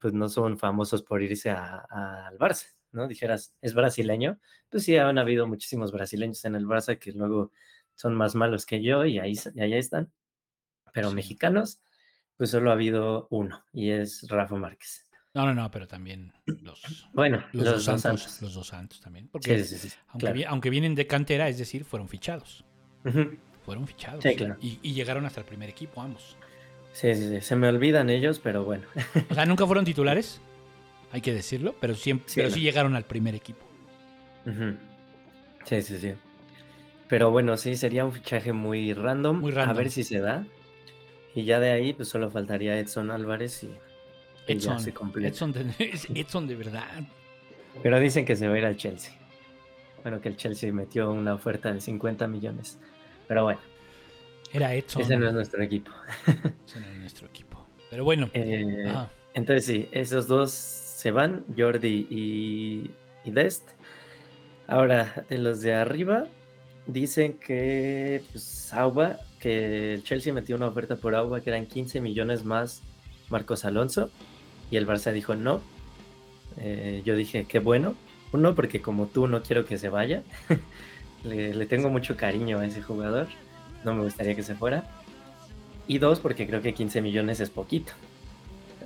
pues 0.00 0.14
no 0.14 0.28
son 0.28 0.58
famosos 0.58 1.02
por 1.02 1.22
irse 1.22 1.50
a- 1.50 1.86
a- 1.90 2.28
al 2.28 2.38
Barça, 2.38 2.68
¿no? 2.92 3.08
Dijeras, 3.08 3.54
es 3.62 3.74
brasileño, 3.74 4.40
pues 4.70 4.84
sí, 4.84 4.96
han 4.96 5.18
habido 5.18 5.46
muchísimos 5.48 5.92
brasileños 5.92 6.44
en 6.46 6.56
el 6.56 6.66
Barça 6.66 6.98
que 6.98 7.12
luego 7.12 7.52
son 7.96 8.14
más 8.16 8.34
malos 8.36 8.66
que 8.66 8.82
yo 8.82 9.04
y 9.06 9.18
ahí, 9.18 9.34
y 9.54 9.60
allá 9.62 9.78
están. 9.78 10.12
Pero 10.92 11.10
Sí. 11.10 11.16
mexicanos, 11.16 11.80
pues 12.36 12.50
solo 12.52 12.70
ha 12.70 12.74
habido 12.74 13.28
uno 13.30 13.64
y 13.72 13.90
es 13.92 14.28
Rafa 14.30 14.56
Márquez. 14.56 15.07
No, 15.38 15.46
no, 15.46 15.54
no, 15.54 15.70
pero 15.70 15.86
también 15.86 16.32
los, 16.46 16.82
Bueno, 17.12 17.44
los, 17.52 17.64
los, 17.64 17.74
dos 17.74 17.84
santos, 17.84 18.22
Santos. 18.22 18.42
Los 18.42 18.54
dos 18.54 18.66
santos 18.66 19.00
también. 19.00 19.28
Porque 19.28 19.62
Sí, 19.64 19.76
sí, 19.78 19.88
sí, 19.88 19.96
aunque, 20.08 20.18
claro. 20.26 20.34
vi- 20.34 20.44
aunque 20.44 20.70
vienen 20.70 20.94
de 20.94 21.06
cantera, 21.06 21.48
es 21.48 21.58
decir, 21.58 21.84
fueron 21.84 22.08
fichados. 22.08 22.64
Fueron 23.64 23.86
fichados. 23.86 24.22
Sí, 24.22 24.34
claro. 24.34 24.56
Y, 24.60 24.78
y 24.82 24.92
llegaron 24.94 25.24
hasta 25.26 25.40
el 25.40 25.46
primer 25.46 25.68
equipo, 25.70 26.00
ambos. 26.02 26.36
Sí, 26.92 27.14
sí, 27.14 27.28
sí, 27.28 27.40
se 27.40 27.54
me 27.54 27.68
olvidan 27.68 28.10
ellos, 28.10 28.40
pero 28.40 28.64
bueno. 28.64 28.84
O 29.30 29.34
sea, 29.34 29.46
nunca 29.46 29.64
fueron 29.66 29.84
titulares, 29.84 30.40
hay 31.12 31.20
que 31.20 31.32
decirlo, 31.32 31.76
pero, 31.80 31.94
siempre, 31.94 32.28
Sí, 32.28 32.34
pero 32.36 32.48
no. 32.48 32.54
sí 32.54 32.60
llegaron 32.60 32.96
al 32.96 33.04
primer 33.04 33.34
equipo. 33.36 33.64
Sí, 35.64 35.82
sí, 35.82 35.98
sí. 35.98 36.14
Pero 37.08 37.30
bueno, 37.30 37.56
sí, 37.56 37.76
sería 37.76 38.04
un 38.04 38.12
fichaje 38.12 38.52
muy 38.52 38.92
random. 38.94 39.38
Muy 39.40 39.52
random. 39.52 39.76
A 39.76 39.78
ver 39.78 39.90
si 39.90 40.02
se 40.02 40.18
da. 40.18 40.44
Y 41.34 41.44
ya 41.44 41.60
de 41.60 41.70
ahí, 41.70 41.92
pues 41.92 42.08
solo 42.08 42.30
faltaría 42.30 42.78
Edson 42.78 43.10
Álvarez 43.10 43.62
y, 43.64 43.70
Edson, 44.48 44.80
se 44.80 44.92
completa. 44.92 45.28
Edson 45.28 45.52
de, 45.52 45.72
es 45.78 46.08
Edson 46.14 46.46
de 46.46 46.56
verdad. 46.56 47.02
Pero 47.82 48.00
dicen 48.00 48.24
que 48.24 48.36
se 48.36 48.48
va 48.48 48.54
a 48.54 48.58
ir 48.58 48.64
al 48.64 48.76
Chelsea. 48.76 49.12
Bueno, 50.02 50.20
que 50.20 50.28
el 50.28 50.36
Chelsea 50.36 50.72
metió 50.72 51.10
una 51.10 51.34
oferta 51.34 51.72
de 51.72 51.80
50 51.80 52.26
millones. 52.28 52.78
Pero 53.26 53.44
bueno, 53.44 53.60
Era 54.52 54.74
Edson. 54.74 55.02
ese 55.02 55.16
no 55.16 55.28
es 55.28 55.34
nuestro 55.34 55.62
equipo. 55.62 55.90
Ese 56.66 56.80
no 56.80 56.86
era 56.86 56.96
nuestro 56.96 57.26
equipo. 57.26 57.66
Pero 57.90 58.04
bueno. 58.04 58.30
Eh, 58.32 58.92
entonces 59.34 59.66
sí, 59.66 59.88
esos 59.92 60.26
dos 60.26 60.50
se 60.50 61.10
van, 61.10 61.44
Jordi 61.56 62.06
y, 62.10 62.90
y 63.24 63.30
Dest. 63.30 63.68
Ahora, 64.66 65.24
de 65.28 65.38
los 65.38 65.60
de 65.60 65.74
arriba, 65.74 66.26
dicen 66.86 67.34
que 67.34 68.22
pues, 68.32 68.72
Auba, 68.74 69.18
que 69.38 69.94
el 69.94 70.02
Chelsea 70.02 70.32
metió 70.32 70.56
una 70.56 70.66
oferta 70.66 70.96
por 70.96 71.14
Auba 71.14 71.40
que 71.40 71.50
eran 71.50 71.66
15 71.66 72.00
millones 72.00 72.44
más 72.44 72.82
Marcos 73.30 73.64
Alonso. 73.64 74.10
Y 74.70 74.76
el 74.76 74.86
Barça 74.86 75.12
dijo 75.12 75.34
no. 75.34 75.60
Eh, 76.58 77.02
yo 77.04 77.16
dije, 77.16 77.44
qué 77.44 77.58
bueno. 77.58 77.94
Uno, 78.32 78.54
porque 78.54 78.82
como 78.82 79.06
tú 79.06 79.26
no 79.26 79.42
quiero 79.42 79.64
que 79.64 79.78
se 79.78 79.88
vaya. 79.88 80.22
le, 81.24 81.66
tengo 81.66 81.88
mucho 81.90 82.16
cariño 82.16 82.60
a 82.60 82.66
ese 82.66 82.82
jugador. 82.82 83.28
No 83.84 83.94
me 83.94 84.02
gustaría 84.02 84.34
que 84.34 84.42
se 84.42 84.54
fuera. 84.54 84.84
Y 85.86 85.98
dos, 85.98 86.20
porque 86.20 86.46
creo 86.46 86.60
que 86.60 86.74
15 86.74 87.00
millones 87.00 87.40
es 87.40 87.50
poquito. 87.50 87.92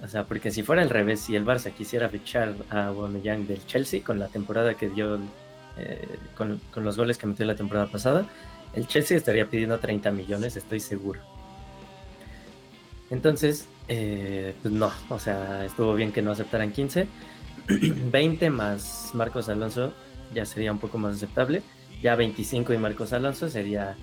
O 0.03 0.09
sea, 0.09 0.24
porque 0.24 0.51
si 0.51 0.62
fuera 0.62 0.83
al 0.83 0.91
revés, 0.91 1.20
si 1.20 1.37
el 1.37 1.45
Barça 1.45 1.72
quisiera 1.72 2.09
fichar 2.09 2.55
a 2.70 2.87
Aubameyang 2.87 3.47
del 3.47 3.64
Chelsea 3.66 4.03
con 4.03 4.18
la 4.18 4.28
temporada 4.28 4.74
que 4.74 4.89
dio, 4.89 5.18
eh, 5.76 6.18
con, 6.37 6.61
con 6.72 6.85
los 6.85 6.97
goles 6.97 7.18
que 7.18 7.26
metió 7.26 7.45
la 7.47 7.55
temporada 7.55 7.87
pasada, 7.87 8.26
el 8.74 8.87
Chelsea 8.87 9.16
estaría 9.16 9.47
pidiendo 9.49 9.78
30 9.78 10.11
millones, 10.11 10.57
estoy 10.57 10.80
seguro. 10.80 11.20
Entonces, 13.12 13.68
eh, 13.88 14.54
pues 14.62 14.72
no, 14.72 14.90
o 15.10 15.18
sea, 15.18 15.66
estuvo 15.66 15.94
bien 15.94 16.12
que 16.12 16.22
no 16.22 16.30
aceptaran 16.30 16.72
15. 16.72 17.06
20 18.10 18.50
más 18.50 19.10
Marcos 19.12 19.50
Alonso 19.50 19.92
ya 20.34 20.46
sería 20.46 20.72
un 20.72 20.78
poco 20.78 20.96
más 20.96 21.16
aceptable. 21.16 21.62
Ya 22.00 22.16
25 22.16 22.72
y 22.72 22.78
Marcos 22.78 23.12
Alonso 23.12 23.50
sería 23.50 23.96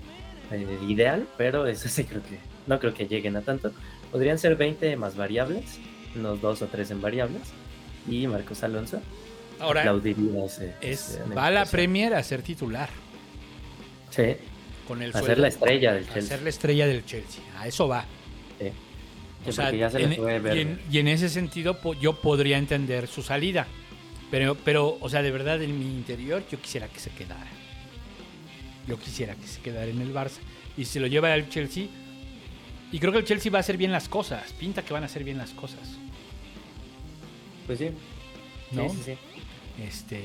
eh, 0.52 0.78
ideal, 0.88 1.26
pero 1.36 1.66
eso 1.66 1.88
sí 1.88 2.04
creo 2.04 2.22
que 2.22 2.38
no 2.68 2.78
creo 2.78 2.94
que 2.94 3.08
lleguen 3.08 3.34
a 3.34 3.42
tanto. 3.42 3.72
Podrían 4.12 4.38
ser 4.38 4.54
20 4.54 4.96
más 4.96 5.16
variables, 5.16 5.80
unos 6.14 6.40
dos 6.40 6.62
o 6.62 6.66
tres 6.66 6.92
en 6.92 7.00
variables. 7.02 7.42
Y 8.08 8.28
Marcos 8.28 8.62
Alonso 8.62 9.00
Ahora 9.58 9.80
aplaudiría 9.80 10.44
ese. 10.44 10.72
es, 10.80 11.10
ese 11.10 11.34
va 11.34 11.46
a 11.46 11.50
la. 11.50 11.66
Premier 11.66 12.14
a 12.14 12.22
ser 12.22 12.42
titular. 12.42 12.88
Sí, 14.10 14.36
Con 14.86 15.02
el 15.02 15.14
a 15.14 15.20
ser 15.20 15.38
la 15.38 15.48
estrella 15.48 15.94
del 15.94 16.04
a 16.04 16.14
Chelsea. 16.14 16.36
ser 16.36 16.42
la 16.42 16.48
estrella 16.48 16.86
del 16.86 17.04
Chelsea. 17.04 17.42
A 17.58 17.66
eso 17.66 17.88
va. 17.88 18.04
Sí. 19.44 19.48
O 19.48 19.52
Sí, 19.52 19.56
sea, 19.56 19.64
porque 19.66 19.78
ya 19.78 19.90
se 19.90 20.02
en- 20.02 20.10
le 20.10 20.16
puede 20.16 20.38
ver. 20.38 20.56
y, 20.56 20.60
en, 20.60 20.80
y 20.90 20.98
en 20.98 21.08
ese 21.08 21.28
sentido 21.28 21.78
yo 22.00 22.20
podría 22.20 22.58
entender 22.58 23.06
su 23.08 23.22
salida. 23.22 23.66
Pero, 24.30 24.54
pero, 24.54 24.96
o 25.00 25.08
sea, 25.08 25.22
de 25.22 25.30
verdad 25.30 25.60
en 25.62 25.78
mi 25.78 25.86
interior 25.86 26.42
yo 26.50 26.60
quisiera 26.60 26.88
que 26.88 27.00
se 27.00 27.10
quedara. 27.10 27.46
Yo 28.86 28.98
quisiera 28.98 29.34
que 29.34 29.46
se 29.46 29.60
quedara 29.60 29.86
en 29.90 30.00
el 30.00 30.12
Barça. 30.14 30.38
Y 30.76 30.84
se 30.84 31.00
lo 31.00 31.06
lleva 31.06 31.32
al 31.32 31.48
Chelsea. 31.48 31.86
Y 32.92 32.98
creo 32.98 33.12
que 33.12 33.18
el 33.18 33.24
Chelsea 33.24 33.50
va 33.50 33.58
a 33.58 33.60
hacer 33.60 33.76
bien 33.76 33.92
las 33.92 34.08
cosas. 34.08 34.52
Pinta 34.52 34.82
que 34.84 34.92
van 34.92 35.02
a 35.02 35.06
hacer 35.06 35.24
bien 35.24 35.38
las 35.38 35.50
cosas. 35.50 35.96
Pues 37.66 37.78
sí. 37.78 37.90
¿No? 38.72 38.88
Sí, 38.88 38.96
sí, 38.96 39.02
sí. 39.04 39.82
Este. 39.82 40.24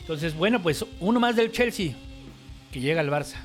Entonces, 0.00 0.34
bueno, 0.36 0.60
pues 0.62 0.84
uno 1.00 1.20
más 1.20 1.36
del 1.36 1.52
Chelsea 1.52 1.94
que 2.72 2.80
llega 2.80 3.00
al 3.00 3.08
Barça. 3.10 3.36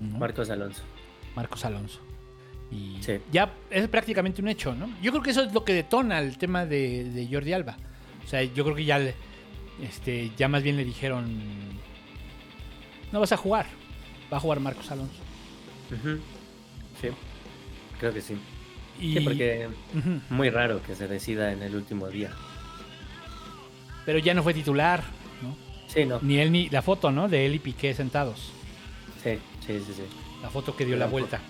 Marcos 0.00 0.50
Alonso. 0.50 0.82
Marcos 1.36 1.64
Alonso. 1.64 2.00
Y 2.70 2.96
Sí. 3.02 3.18
ya 3.30 3.52
es 3.70 3.86
prácticamente 3.88 4.40
un 4.40 4.48
hecho, 4.48 4.74
¿no? 4.74 4.88
Yo 5.02 5.10
creo 5.12 5.22
que 5.22 5.30
eso 5.30 5.42
es 5.42 5.52
lo 5.52 5.64
que 5.64 5.74
detona 5.74 6.18
el 6.20 6.38
tema 6.38 6.64
de, 6.64 7.04
de 7.04 7.28
Jordi 7.30 7.52
Alba. 7.52 7.76
O 8.24 8.28
sea, 8.28 8.42
yo 8.42 8.64
creo 8.64 8.76
que 8.76 8.84
ya, 8.84 8.98
le- 8.98 9.14
este, 9.82 10.30
ya 10.36 10.48
más 10.48 10.62
bien 10.62 10.76
le 10.76 10.84
dijeron, 10.84 11.38
no 13.12 13.20
vas 13.20 13.32
a 13.32 13.36
jugar, 13.36 13.66
va 14.32 14.38
a 14.38 14.40
jugar 14.40 14.60
Marcos 14.60 14.90
Alonso. 14.90 15.20
Sí. 17.00 17.08
Creo 17.98 18.12
que 18.14 18.20
sí. 18.22 18.36
Y, 19.00 19.14
Sí, 19.18 19.20
porque 19.20 19.68
Ujú. 19.96 20.20
muy 20.30 20.48
raro 20.50 20.82
que 20.82 20.94
se 20.94 21.08
decida 21.08 21.52
en 21.52 21.62
el 21.62 21.74
último 21.74 22.08
día. 22.08 22.30
Pero 24.06 24.18
ya 24.18 24.32
no 24.34 24.42
fue 24.42 24.54
titular, 24.54 25.02
¿no? 25.42 25.56
Sí, 25.88 26.04
no. 26.04 26.18
Ni 26.22 26.38
él 26.38 26.50
ni 26.52 26.68
la 26.70 26.82
foto, 26.82 27.10
¿no? 27.10 27.28
De 27.28 27.44
él 27.46 27.54
y 27.54 27.58
Piqué 27.58 27.94
sentados. 27.94 28.52
Sí, 29.22 29.38
sí, 29.66 29.78
sí, 29.86 29.92
sí. 29.94 30.02
La 30.42 30.50
foto 30.50 30.76
que 30.76 30.84
dio 30.84 30.96
la 30.96 31.06
vuelta. 31.06 31.40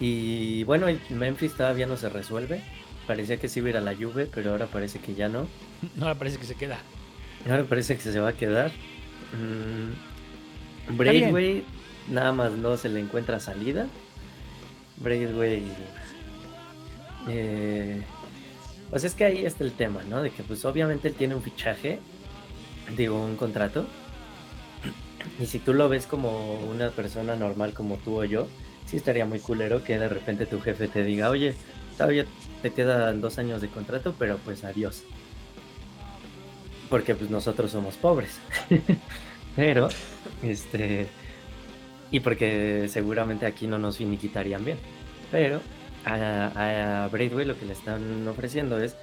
Y 0.00 0.64
bueno, 0.64 0.88
el 0.88 1.00
Memphis 1.10 1.54
todavía 1.54 1.86
no 1.86 1.96
se 1.96 2.08
resuelve. 2.08 2.62
Parecía 3.06 3.36
que 3.38 3.48
sí 3.48 3.60
iba 3.60 3.68
a 3.68 3.70
ir 3.70 3.76
a 3.76 3.80
la 3.80 3.94
Juve, 3.94 4.26
pero 4.32 4.52
ahora 4.52 4.66
parece 4.66 4.98
que 4.98 5.14
ya 5.14 5.28
no. 5.28 5.46
No 5.96 6.06
me 6.06 6.14
parece 6.14 6.38
que 6.38 6.46
se 6.46 6.54
queda. 6.54 6.78
Ahora 7.48 7.64
parece 7.64 7.96
que 7.96 8.02
se 8.02 8.20
va 8.20 8.30
a 8.30 8.32
quedar. 8.32 8.72
Mm. 9.32 10.96
Braithwaite 10.96 11.64
nada 12.08 12.32
más 12.32 12.52
no 12.52 12.76
se 12.76 12.88
le 12.88 13.00
encuentra 13.00 13.40
salida. 13.40 13.86
Braithwaite. 14.96 15.64
Eh, 17.28 18.02
pues 18.90 19.04
es 19.04 19.14
que 19.14 19.24
ahí 19.24 19.44
está 19.44 19.64
el 19.64 19.72
tema, 19.72 20.02
¿no? 20.08 20.22
De 20.22 20.30
que 20.30 20.42
pues 20.42 20.64
obviamente 20.64 21.08
él 21.08 21.14
tiene 21.14 21.34
un 21.34 21.42
fichaje, 21.42 22.00
digo, 22.96 23.22
un 23.22 23.36
contrato. 23.36 23.86
Y 25.40 25.46
si 25.46 25.58
tú 25.58 25.74
lo 25.74 25.88
ves 25.88 26.06
como 26.06 26.54
una 26.60 26.90
persona 26.90 27.36
normal 27.36 27.72
como 27.72 27.96
tú 27.96 28.20
o 28.20 28.24
yo, 28.24 28.46
sí 28.86 28.96
estaría 28.96 29.26
muy 29.26 29.40
culero 29.40 29.82
que 29.82 29.98
de 29.98 30.08
repente 30.08 30.46
tu 30.46 30.60
jefe 30.60 30.88
te 30.88 31.04
diga, 31.04 31.30
oye, 31.30 31.54
todavía 31.96 32.26
te 32.62 32.72
quedan 32.72 33.20
dos 33.20 33.38
años 33.38 33.60
de 33.60 33.68
contrato, 33.68 34.14
pero 34.18 34.38
pues 34.38 34.64
adiós. 34.64 35.02
Porque 36.88 37.14
pues 37.14 37.30
nosotros 37.30 37.70
somos 37.70 37.96
pobres. 37.96 38.38
pero, 39.56 39.88
este... 40.42 41.08
Y 42.10 42.20
porque 42.20 42.86
seguramente 42.88 43.46
aquí 43.46 43.66
no 43.66 43.78
nos 43.78 43.96
finiquitarían 43.96 44.64
bien. 44.64 44.78
Pero 45.32 45.60
a, 46.04 47.04
a 47.04 47.08
Braithwaite 47.08 47.48
lo 47.48 47.58
que 47.58 47.66
le 47.66 47.72
están 47.72 48.28
ofreciendo 48.28 48.78
es, 48.78 48.94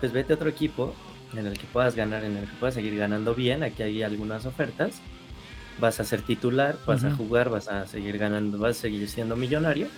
pues 0.00 0.12
vete 0.12 0.32
a 0.32 0.36
otro 0.36 0.48
equipo 0.48 0.94
en 1.34 1.46
el 1.46 1.58
que 1.58 1.66
puedas 1.66 1.94
ganar, 1.94 2.24
en 2.24 2.36
el 2.36 2.44
que 2.46 2.56
puedas 2.58 2.74
seguir 2.74 2.96
ganando 2.96 3.34
bien. 3.34 3.62
Aquí 3.62 3.82
hay 3.82 4.02
algunas 4.02 4.46
ofertas. 4.46 5.00
Vas 5.78 6.00
a 6.00 6.04
ser 6.04 6.22
titular, 6.22 6.78
vas 6.86 7.04
a 7.04 7.10
jugar, 7.10 7.50
vas 7.50 7.68
a 7.68 7.86
seguir 7.86 8.16
ganando, 8.18 8.58
vas 8.58 8.78
a 8.78 8.80
seguir 8.82 9.08
siendo 9.08 9.36
millonario. 9.36 9.88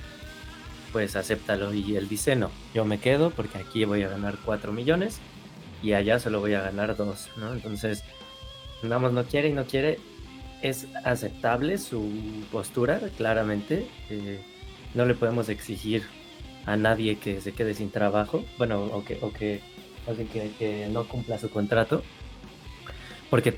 Pues 0.93 1.15
acéptalo. 1.17 1.73
Y 1.73 1.97
él 1.97 2.09
dice, 2.09 2.35
no, 2.35 2.51
yo 2.75 2.85
me 2.85 2.99
quedo 2.99 3.31
porque 3.31 3.59
aquí 3.59 3.85
voy 3.85 4.03
a 4.03 4.09
ganar 4.09 4.39
4 4.45 4.73
millones 4.73 5.21
y 5.83 5.93
allá 5.93 6.19
solo 6.19 6.41
voy 6.41 6.55
a 6.55 6.63
ganar 6.63 6.97
2, 6.97 7.31
¿no? 7.37 7.53
Entonces, 7.53 8.03
más 8.83 9.13
no 9.13 9.25
quiere 9.25 9.49
y 9.49 9.53
no 9.53 9.65
quiere. 9.65 9.99
Es 10.63 10.89
aceptable 11.05 11.79
su 11.79 12.11
postura, 12.51 13.01
claramente. 13.17 13.87
eh, 14.11 14.41
no 14.95 15.05
le 15.05 15.15
podemos 15.15 15.49
exigir 15.49 16.05
a 16.67 16.77
nadie 16.77 17.19
que 17.19 17.41
se 17.41 17.53
quede 17.53 17.75
sin 17.75 17.91
trabajo, 17.91 18.45
bueno, 18.59 18.83
o 18.85 19.05
que, 19.05 19.19
o 19.23 19.33
que, 19.33 19.61
o 20.07 20.15
que 20.15 20.89
no 20.91 21.07
cumpla 21.07 21.39
su 21.39 21.51
contrato, 21.51 22.03
porque 23.31 23.57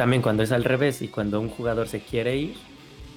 también 0.00 0.22
cuando 0.22 0.42
es 0.42 0.50
al 0.50 0.64
revés 0.64 1.02
y 1.02 1.08
cuando 1.08 1.38
un 1.40 1.50
jugador 1.50 1.86
se 1.86 2.00
quiere 2.00 2.34
ir, 2.34 2.54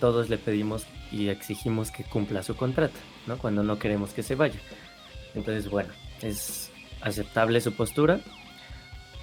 todos 0.02 0.30
le 0.30 0.38
pedimos 0.38 0.86
y 1.14 1.30
exigimos 1.30 1.92
que 1.92 2.04
cumpla 2.04 2.44
su 2.44 2.58
contrato, 2.58 3.00
¿no? 3.26 3.38
Cuando 3.38 3.64
no 3.64 3.80
queremos 3.80 4.12
que 4.12 4.22
se 4.22 4.36
vaya. 4.36 4.60
Entonces, 5.34 5.70
bueno, 5.70 5.94
es 6.22 6.74
aceptable 7.00 7.62
su 7.62 7.72
postura, 7.72 8.20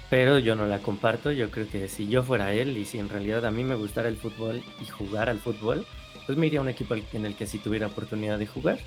pero 0.09 0.39
yo 0.39 0.55
no 0.55 0.65
la 0.65 0.79
comparto. 0.79 1.31
Yo 1.31 1.51
creo 1.51 1.69
que 1.69 1.87
si 1.87 2.07
yo 2.07 2.23
fuera 2.23 2.51
él 2.51 2.75
y 2.77 2.85
si 2.85 2.97
en 2.97 3.09
realidad 3.09 3.45
a 3.45 3.51
mí 3.51 3.63
me 3.63 3.75
gustara 3.75 4.09
el 4.09 4.17
fútbol 4.17 4.63
y 4.81 4.85
jugar 4.85 5.29
al 5.29 5.37
fútbol, 5.37 5.85
pues 6.25 6.39
me 6.39 6.47
iría 6.47 6.61
a 6.61 6.63
un 6.63 6.69
equipo 6.69 6.95
en 6.95 7.27
el 7.27 7.35
que 7.35 7.45
sí 7.45 7.59
tuviera 7.59 7.85
oportunidad 7.85 8.39
de 8.39 8.47
jugar. 8.47 8.79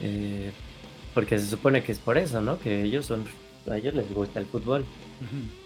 Eh, 0.00 0.52
porque 1.14 1.36
se 1.40 1.48
supone 1.48 1.82
que 1.82 1.90
es 1.90 1.98
por 1.98 2.16
eso, 2.16 2.40
¿no? 2.40 2.60
Que 2.60 2.84
ellos 2.84 3.06
son, 3.06 3.24
a 3.68 3.76
ellos 3.76 3.94
les 3.94 4.14
gusta 4.14 4.38
el 4.38 4.46
fútbol. 4.46 4.82
Ujú. 4.82 5.65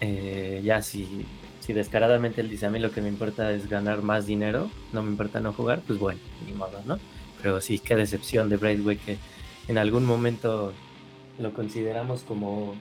Eh, 0.00 0.60
ya 0.64 0.80
si, 0.82 1.26
si 1.60 1.72
descaradamente 1.72 2.40
él 2.40 2.48
dice 2.48 2.66
a 2.66 2.70
mí 2.70 2.78
lo 2.78 2.90
que 2.90 3.02
me 3.02 3.08
importa 3.08 3.52
es 3.52 3.68
ganar 3.68 4.02
más 4.02 4.26
dinero, 4.26 4.70
no 4.92 5.02
me 5.02 5.10
importa 5.10 5.40
no 5.40 5.52
jugar, 5.52 5.82
pues 5.86 5.98
bueno, 5.98 6.20
ni 6.46 6.52
modo, 6.52 6.80
¿no? 6.86 6.98
Pero 7.42 7.60
sí, 7.60 7.78
qué 7.78 7.96
decepción 7.96 8.48
de 8.48 8.56
Braithwaite 8.56 9.02
que 9.04 9.18
en 9.68 9.78
algún 9.78 10.04
momento 10.04 10.72
lo 11.38 11.52
consideramos 11.52 12.22
como 12.22 12.74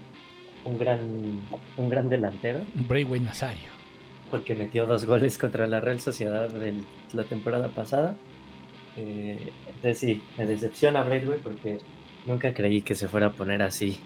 un 0.65 0.77
gran, 0.77 1.41
un 1.77 1.89
gran 1.89 2.09
delantero, 2.09 2.61
Braithwaite 2.73 3.25
Nazario. 3.25 3.69
porque 4.31 4.55
metió 4.55 4.85
dos 4.85 5.05
goles 5.05 5.37
contra 5.37 5.67
la 5.67 5.79
Real 5.79 5.99
Sociedad 5.99 6.49
de 6.49 6.73
la 7.13 7.23
temporada 7.23 7.69
pasada. 7.69 8.15
Eh, 8.97 9.51
entonces 9.67 9.97
sí, 9.99 10.21
me 10.37 10.45
decepciona 10.45 11.03
Braithwaite 11.03 11.43
porque 11.43 11.77
nunca 12.25 12.53
creí 12.53 12.81
que 12.81 12.95
se 12.95 13.07
fuera 13.07 13.27
a 13.27 13.31
poner 13.33 13.61
así, 13.61 13.99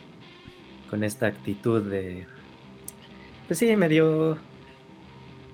con 0.89 1.03
esta 1.03 1.27
actitud 1.27 1.81
de... 1.83 2.27
Pues 3.53 3.59
sí, 3.59 3.75
medio... 3.75 4.39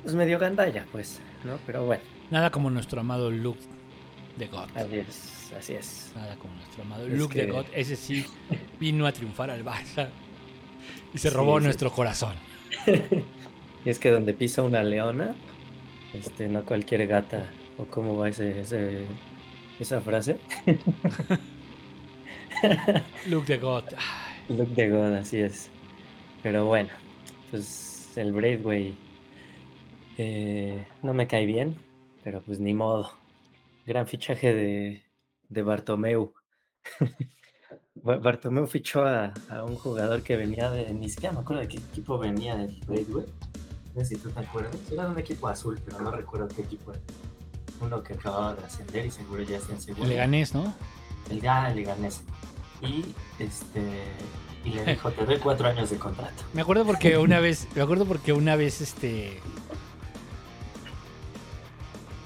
Pues 0.04 0.16
medio 0.16 0.40
gandalla, 0.40 0.86
pues, 0.90 1.20
¿no? 1.44 1.60
Pero 1.66 1.86
bueno, 1.86 2.02
Nada 2.32 2.50
como 2.50 2.70
nuestro 2.70 3.02
amado 3.02 3.30
Luke 3.30 3.60
de 4.38 4.48
God. 4.48 4.70
así 4.74 4.96
es, 5.00 5.52
así 5.60 5.74
es. 5.74 6.14
Nada 6.16 6.38
como 6.38 6.54
nuestro 6.54 6.84
amado 6.84 7.08
Es 7.08 7.20
Luke 7.20 7.38
de 7.46 7.52
God. 7.52 7.66
Ese 7.74 7.98
sí 7.98 8.26
vino 8.80 9.06
a 9.06 9.12
triunfar 9.12 9.50
al 9.50 9.66
Barça. 9.66 10.08
Y 11.14 11.18
se 11.18 11.30
robó 11.30 11.60
sí. 11.60 11.66
nuestro 11.66 11.92
corazón. 11.92 12.36
Y 13.84 13.90
es 13.90 14.00
que 14.00 14.12
donde 14.12 14.34
pisa 14.34 14.62
una 14.62 14.82
leona, 14.82 15.36
este, 16.14 16.48
no 16.48 16.64
cualquier 16.64 17.06
gata, 17.06 17.50
o 17.78 17.84
cómo 17.84 18.16
va 18.16 18.30
ese, 18.30 18.62
ese- 18.62 19.08
esa 19.78 20.00
frase. 20.00 20.38
Luke 23.28 23.46
de 23.52 23.58
God. 23.58 23.84
Look 24.48 24.70
de 24.70 24.90
God, 24.90 25.16
así 25.16 25.40
es. 25.40 25.70
Pero 26.44 26.66
bueno, 26.66 26.90
pues 27.52 27.89
el 28.22 28.34
Braithwaite 28.34 28.98
eh, 30.18 30.86
no 31.04 31.14
me 31.14 31.28
cae 31.28 31.46
bien, 31.46 31.76
pero 32.24 32.42
pues 32.42 32.60
ni 32.60 32.74
modo. 32.74 33.12
Gran 33.86 34.08
fichaje 34.08 34.54
de, 34.54 35.04
de 35.50 35.62
Bartomeu. 35.64 36.34
Ba- 37.96 38.18
Bartomeu 38.18 38.68
fichó 38.68 39.04
a, 39.06 39.34
a 39.50 39.64
un 39.64 39.76
jugador 39.76 40.22
que 40.24 40.36
venía 40.36 40.70
de. 40.70 40.94
Ni 40.94 41.10
siquiera 41.10 41.34
me 41.34 41.40
acuerdo 41.42 41.62
de 41.62 41.68
qué 41.70 41.78
equipo 41.78 42.18
venía 42.18 42.56
del 42.56 42.80
Braithwaite. 42.88 43.32
No 43.96 44.02
sé 44.06 44.16
si 44.16 44.18
tú 44.22 44.30
te 44.30 44.40
acuerdas. 44.40 44.76
Era 44.92 45.06
de 45.06 45.12
un 45.12 45.20
equipo 45.20 45.48
azul, 45.48 45.80
pero 45.84 46.00
no 46.00 46.12
recuerdo 46.12 46.48
qué 46.50 46.62
equipo 46.62 46.92
era. 46.92 47.02
Uno 47.82 48.04
que 48.04 48.14
acababa 48.14 48.56
de 48.56 48.66
ascender 48.66 49.06
y 49.06 49.12
seguro 49.12 49.42
ya 49.44 49.58
está 49.58 49.74
en 49.74 49.82
segundo. 49.82 50.04
El 50.06 50.10
Leganés, 50.12 50.54
¿no? 50.54 50.74
El 51.30 51.42
ya 51.42 51.70
Leganés. 51.70 52.22
Y 52.82 53.06
este 53.40 53.82
y 54.66 54.70
le 54.72 54.84
dijo, 54.86 55.12
te 55.12 55.26
doy 55.26 55.38
cuatro 55.38 55.68
años 55.68 55.90
de 55.90 55.98
contrato. 55.98 56.44
Me 56.54 56.62
acuerdo 56.62 56.86
porque 56.86 57.18
una 57.18 57.40
vez, 57.40 57.68
me 57.76 57.82
acuerdo 57.82 58.06
porque 58.06 58.34
una 58.34 58.56
vez 58.56 58.82
este 58.82 59.40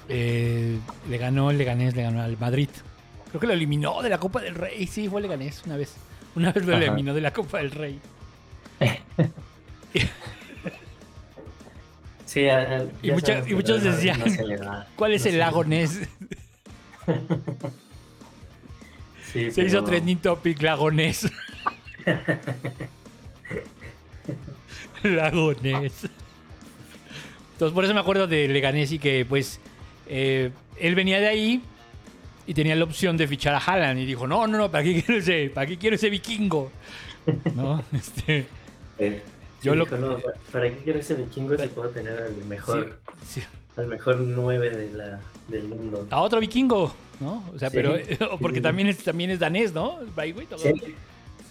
eh, 0.08 0.78
le 1.08 1.18
ganó 1.18 1.50
el 1.50 1.58
Leganés, 1.58 1.94
le 1.96 2.02
ganó 2.02 2.22
al 2.22 2.36
Madrid. 2.38 2.68
Creo 3.28 3.40
que 3.40 3.46
lo 3.46 3.52
eliminó 3.52 4.02
de 4.02 4.10
la 4.10 4.18
Copa 4.18 4.40
del 4.40 4.54
Rey. 4.54 4.86
Sí, 4.86 5.08
fue 5.08 5.20
el 5.20 5.24
Leganés 5.28 5.62
una 5.66 5.76
vez. 5.76 5.94
Una 6.36 6.52
vez 6.52 6.64
lo 6.66 6.74
Ajá. 6.74 6.84
eliminó 6.84 7.14
de 7.14 7.20
la 7.20 7.32
Copa 7.32 7.58
del 7.58 7.70
Rey. 7.70 8.00
Sí, 12.26 12.48
a- 12.48 12.62
a- 12.62 12.84
Y 13.00 13.12
mucha- 13.12 13.48
y 13.48 13.54
muchos 13.54 13.82
decían, 13.84 14.18
no 14.18 14.84
¿Cuál 14.96 15.12
es 15.12 15.24
el 15.26 15.34
se 15.34 16.08
Sí, 19.34 19.50
Se 19.50 19.62
hizo 19.64 19.78
pero- 19.78 19.84
trending 19.84 20.18
topic 20.18 20.62
lago 20.62 20.90
Ness. 20.90 21.30
lago 25.02 25.52
Ness. 25.60 26.08
Entonces 27.52 27.74
por 27.74 27.84
eso 27.84 27.94
me 27.94 28.00
acuerdo 28.00 28.26
de 28.26 28.48
Leganés 28.48 28.90
y 28.92 28.98
que 28.98 29.24
pues 29.28 29.60
eh, 30.08 30.50
él 30.78 30.94
venía 30.94 31.20
de 31.20 31.28
ahí 31.28 31.62
y 32.46 32.54
tenía 32.54 32.74
la 32.74 32.84
opción 32.84 33.16
de 33.16 33.26
fichar 33.28 33.54
a 33.54 33.58
Haaland 33.58 33.98
y 34.00 34.06
dijo, 34.06 34.26
no, 34.26 34.46
no, 34.46 34.58
no, 34.58 34.70
¿para 34.70 34.84
qué 34.84 35.02
quiero 35.02 35.18
ese, 35.20 35.50
para 35.50 35.66
qué 35.66 35.78
quiero 35.78 35.96
ese 35.96 36.10
vikingo? 36.10 36.70
¿No? 37.54 37.82
Este, 37.92 38.46
Eh, 38.98 39.22
Yo 39.62 39.72
sí, 39.72 39.78
lo- 39.78 39.84
dijo, 39.84 39.96
"No, 39.96 40.18
¿para- 40.18 40.36
¿Para 40.52 40.70
qué 40.70 40.76
quiero 40.84 40.98
ese 41.00 41.14
vikingo 41.14 41.56
si 41.56 41.66
puedo 41.68 41.88
tener 41.90 42.18
al 42.22 42.34
mejor, 42.46 42.98
sí, 43.26 43.42
al 43.76 43.86
mejor 43.88 44.16
9 44.20 44.70
de 44.70 44.92
la, 44.92 45.20
del 45.48 45.64
mundo? 45.64 46.06
a 46.10 46.20
otro 46.20 46.38
vikingo, 46.40 46.94
¿no? 47.20 47.44
O 47.54 47.58
sea, 47.58 47.70
Sí. 47.70 47.76
pero 47.76 47.96
porque 48.40 48.58
Sí. 48.58 48.62
también 48.62 48.88
es, 48.88 48.98
también 49.04 49.30
es 49.30 49.38
danés, 49.38 49.72
¿no? 49.72 49.98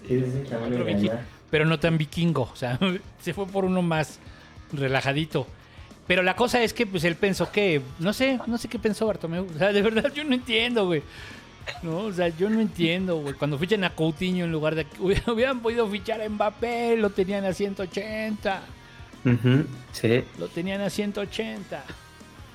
Gana. 0.10 1.26
pero 1.50 1.66
no 1.66 1.80
tan 1.80 1.98
vikingo, 1.98 2.50
o 2.52 2.56
sea, 2.56 2.80
se 3.22 3.34
fue 3.34 3.46
por 3.48 3.66
uno 3.66 3.82
más 3.82 4.20
relajadito. 4.72 5.48
Pero 6.08 6.22
la 6.22 6.36
cosa 6.36 6.62
es 6.62 6.74
que 6.74 6.86
pues 6.86 7.04
él 7.06 7.16
pensó 7.16 7.50
que, 7.52 7.82
no 8.00 8.12
sé, 8.12 8.40
no 8.48 8.58
sé 8.58 8.68
qué 8.68 8.78
pensó 8.80 9.06
Bartomeu, 9.08 9.48
o 9.54 9.58
sea, 9.58 9.72
de 9.72 9.82
verdad 9.82 10.12
yo 10.14 10.24
no 10.24 10.34
entiendo, 10.34 10.86
güey. 10.86 11.02
No, 11.82 12.00
o 12.00 12.12
sea, 12.12 12.28
yo 12.28 12.50
no 12.50 12.60
entiendo, 12.60 13.18
güey. 13.22 13.36
Cuando 13.36 13.58
fichan 13.58 13.86
a 13.86 13.90
Coutinho 13.92 14.44
en 14.44 14.52
lugar 14.52 14.76
de 14.76 14.86
hubieran, 15.00 15.62
podido 15.62 15.88
fichar 15.88 16.22
a 16.22 16.28
Mbappé, 16.28 16.98
lo 16.98 17.10
tenían 17.12 17.46
a 17.46 17.54
180. 17.54 18.62
Ujú, 19.24 19.64
Sí, 19.94 20.24
Lo 20.40 20.50
tenían 20.50 20.82
a 20.82 20.90
180. 20.90 21.86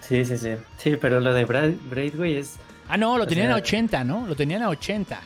sí, 0.03 0.27
sí, 0.27 0.37
sí. 0.37 0.51
Sí, 0.77 0.97
pero 1.01 1.21
lo 1.21 1.33
de 1.33 1.47
Brad, 1.47 1.71
Braithwaite 1.89 2.41
es 2.41 2.57
Ah, 2.89 2.97
no, 2.97 3.19
lo 3.19 3.25
O 3.25 3.27
tenían 3.27 3.49
sea- 3.49 3.55
a 3.55 3.59
80, 3.59 4.05
¿no? 4.05 4.27
Lo 4.27 4.35
tenían 4.35 4.63
a 4.63 4.69
80. 4.71 5.21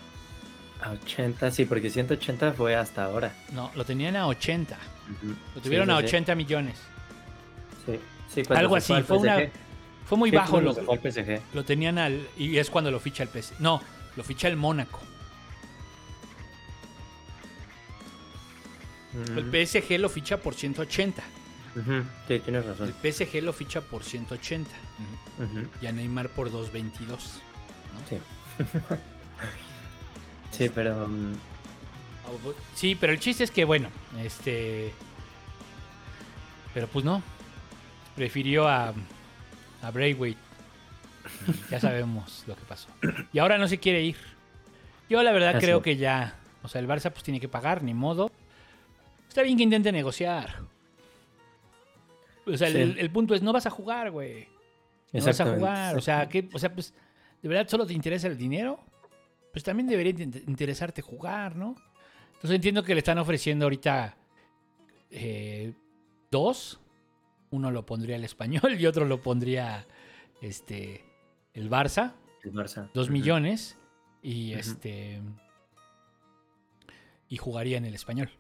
a 0.83 0.91
80, 0.91 1.51
sí, 1.53 1.65
porque 1.65 1.91
180 1.91 2.53
fue 2.55 2.75
hasta 2.75 3.05
ahora. 3.05 3.33
No, 3.53 3.71
lo 3.77 3.85
tenían 3.85 4.17
a 4.17 4.27
80. 4.27 4.77
Ujú. 5.11 5.35
Lo 5.55 5.61
tuvieron 5.61 5.87
Sí, 5.89 5.93
a 5.93 5.97
sí, 5.97 6.01
sí. 6.03 6.07
80 6.09 6.35
millones. 6.35 6.77
Sí, 7.87 8.01
sí, 8.35 8.43
cuando 8.45 8.61
Algo 8.61 8.77
así, 8.77 8.93
fue 9.03 9.19
una- 9.19 9.37
PSG. 9.37 9.51
Fue 10.07 10.19
muy 10.19 10.31
Sí, 10.31 10.37
bajo 10.37 10.61
lo, 10.61 10.75
PSG. 10.75 11.41
lo 11.55 11.65
tenían 11.65 11.99
al... 11.99 12.27
Y 12.37 12.59
es 12.59 12.69
cuando 12.69 12.91
lo 12.91 12.99
ficha 12.99 13.23
el 13.23 13.29
PS. 13.29 13.55
No, 13.61 13.81
lo 14.17 14.25
ficha 14.25 14.49
el 14.49 14.57
Mónaco. 14.57 15.01
El 19.37 19.45
PSG 19.51 19.99
lo 19.99 20.09
ficha 20.09 20.39
por 20.39 20.55
180. 20.55 21.23
ujú, 21.77 22.03
Sí, 22.29 22.39
tienes 22.41 22.65
El 22.65 22.71
razón. 22.71 22.95
PSG 23.03 23.43
lo 23.43 23.53
ficha 23.53 23.81
por 23.83 24.03
180. 24.03 24.71
Ujú, 25.39 25.69
Y 25.81 25.87
a 25.87 25.93
Neymar 25.93 26.29
por 26.31 26.51
222. 26.51 27.41
Sí. 28.09 28.19
Sí, 30.51 30.69
pero 30.69 31.09
mm, 31.09 31.33
Sí, 32.75 32.95
pero 32.95 33.13
el 33.15 33.19
chiste 33.19 33.43
es 33.45 33.51
que, 33.51 33.65
bueno, 33.65 33.89
este... 34.23 34.93
Pero 36.75 36.87
pues 36.89 37.05
no. 37.05 37.23
Prefirió 38.17 38.69
a, 38.69 38.93
a 39.83 39.91
Braithwaite. 39.91 40.39
Ya 41.71 41.81
sabemos 41.81 42.45
lo 42.47 42.55
que 42.55 42.63
pasó. 42.65 42.89
Y 43.33 43.39
ahora 43.39 43.57
no 43.59 43.67
se 43.67 43.79
quiere 43.79 44.03
ir. 44.03 44.17
Yo 45.09 45.23
la 45.23 45.33
verdad 45.33 45.57
Así 45.57 45.65
creo 45.65 45.81
que 45.83 45.97
ya... 45.97 46.37
O 46.63 46.69
sea, 46.69 46.81
el 46.83 46.87
Barça 46.87 47.11
pues 47.11 47.23
tiene 47.23 47.41
que 47.41 47.49
pagar, 47.49 47.83
ni 47.83 47.95
modo. 47.95 48.31
Está 49.29 49.43
bien 49.43 49.57
que 49.57 49.63
intente 49.65 49.91
negociar. 49.91 50.61
O 52.47 52.57
sea, 52.57 52.69
el, 52.69 52.75
Sí. 52.75 52.81
el- 52.81 52.99
el 52.99 53.11
punto 53.11 53.35
es, 53.35 53.43
no 53.43 53.53
vas 53.55 53.65
a 53.67 53.71
jugar, 53.71 54.11
güey. 54.11 54.49
No 55.13 55.25
vas 55.25 55.41
a 55.41 55.47
jugar. 55.55 55.97
O 55.97 56.01
sea, 56.03 56.29
¿qué? 56.29 56.49
o 56.53 56.59
sea, 56.59 56.73
pues, 56.75 56.93
¿de 57.43 57.49
verdad 57.49 57.69
solo 57.69 57.87
te 57.87 57.93
interesa 57.93 58.29
el 58.29 58.37
dinero? 58.39 58.81
Pues 59.53 59.65
también 59.65 59.87
debería 59.89 60.13
in- 60.13 60.43
interesarte 60.47 61.03
jugar, 61.03 61.57
¿no? 61.57 61.75
Entonces 62.35 62.53
entiendo 62.57 62.83
que 62.83 62.95
le 62.95 62.99
están 63.01 63.19
ofreciendo 63.19 63.67
ahorita 63.67 64.17
eh, 65.11 65.75
dos. 66.31 66.81
Uno 67.51 67.71
lo 67.71 67.85
pondría 67.85 68.17
el 68.17 68.25
español 68.25 68.77
y 68.81 68.87
otro 68.87 69.05
lo 69.05 69.21
pondría 69.21 69.87
este 70.41 71.05
el 71.55 71.69
Barça. 71.71 72.15
el 72.43 72.53
Barça. 72.55 72.91
Dos 72.95 73.11
millones. 73.11 73.77
Y 74.23 74.53
este. 74.55 75.21
Y 77.29 77.37
jugaría 77.37 77.77
en 77.79 77.85
el 77.85 77.95
español. 77.95 78.31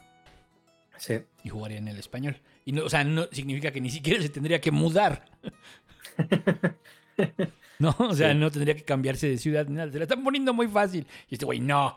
Sí, 0.96 1.14
Y 1.42 1.48
jugaría 1.48 1.78
en 1.78 1.88
el 1.88 1.98
español. 1.98 2.40
Y 2.64 2.72
no, 2.72 2.84
o 2.84 2.88
sea, 2.88 3.03
no 3.05 3.24
significa 3.32 3.72
que 3.72 3.80
ni 3.80 3.90
siquiera 3.90 4.22
se 4.22 4.28
tendría 4.28 4.61
que 4.61 4.70
mudar. 4.70 5.24
No, 7.78 7.96
o 7.98 8.14
sea, 8.14 8.32
Sí. 8.32 8.38
no 8.38 8.50
tendría 8.50 8.76
que 8.76 8.84
cambiarse 8.84 9.28
de 9.28 9.38
ciudad 9.38 9.66
ni 9.66 9.74
nada. 9.74 9.90
Se 9.90 9.98
la 9.98 10.04
están 10.04 10.22
poniendo 10.22 10.54
muy 10.54 10.68
fácil. 10.68 11.04
Y 11.28 11.34
este 11.34 11.44
güey, 11.46 11.58
no. 11.60 11.96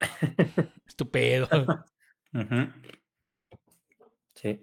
Estupendo. 0.88 1.48
Sí. 4.34 4.58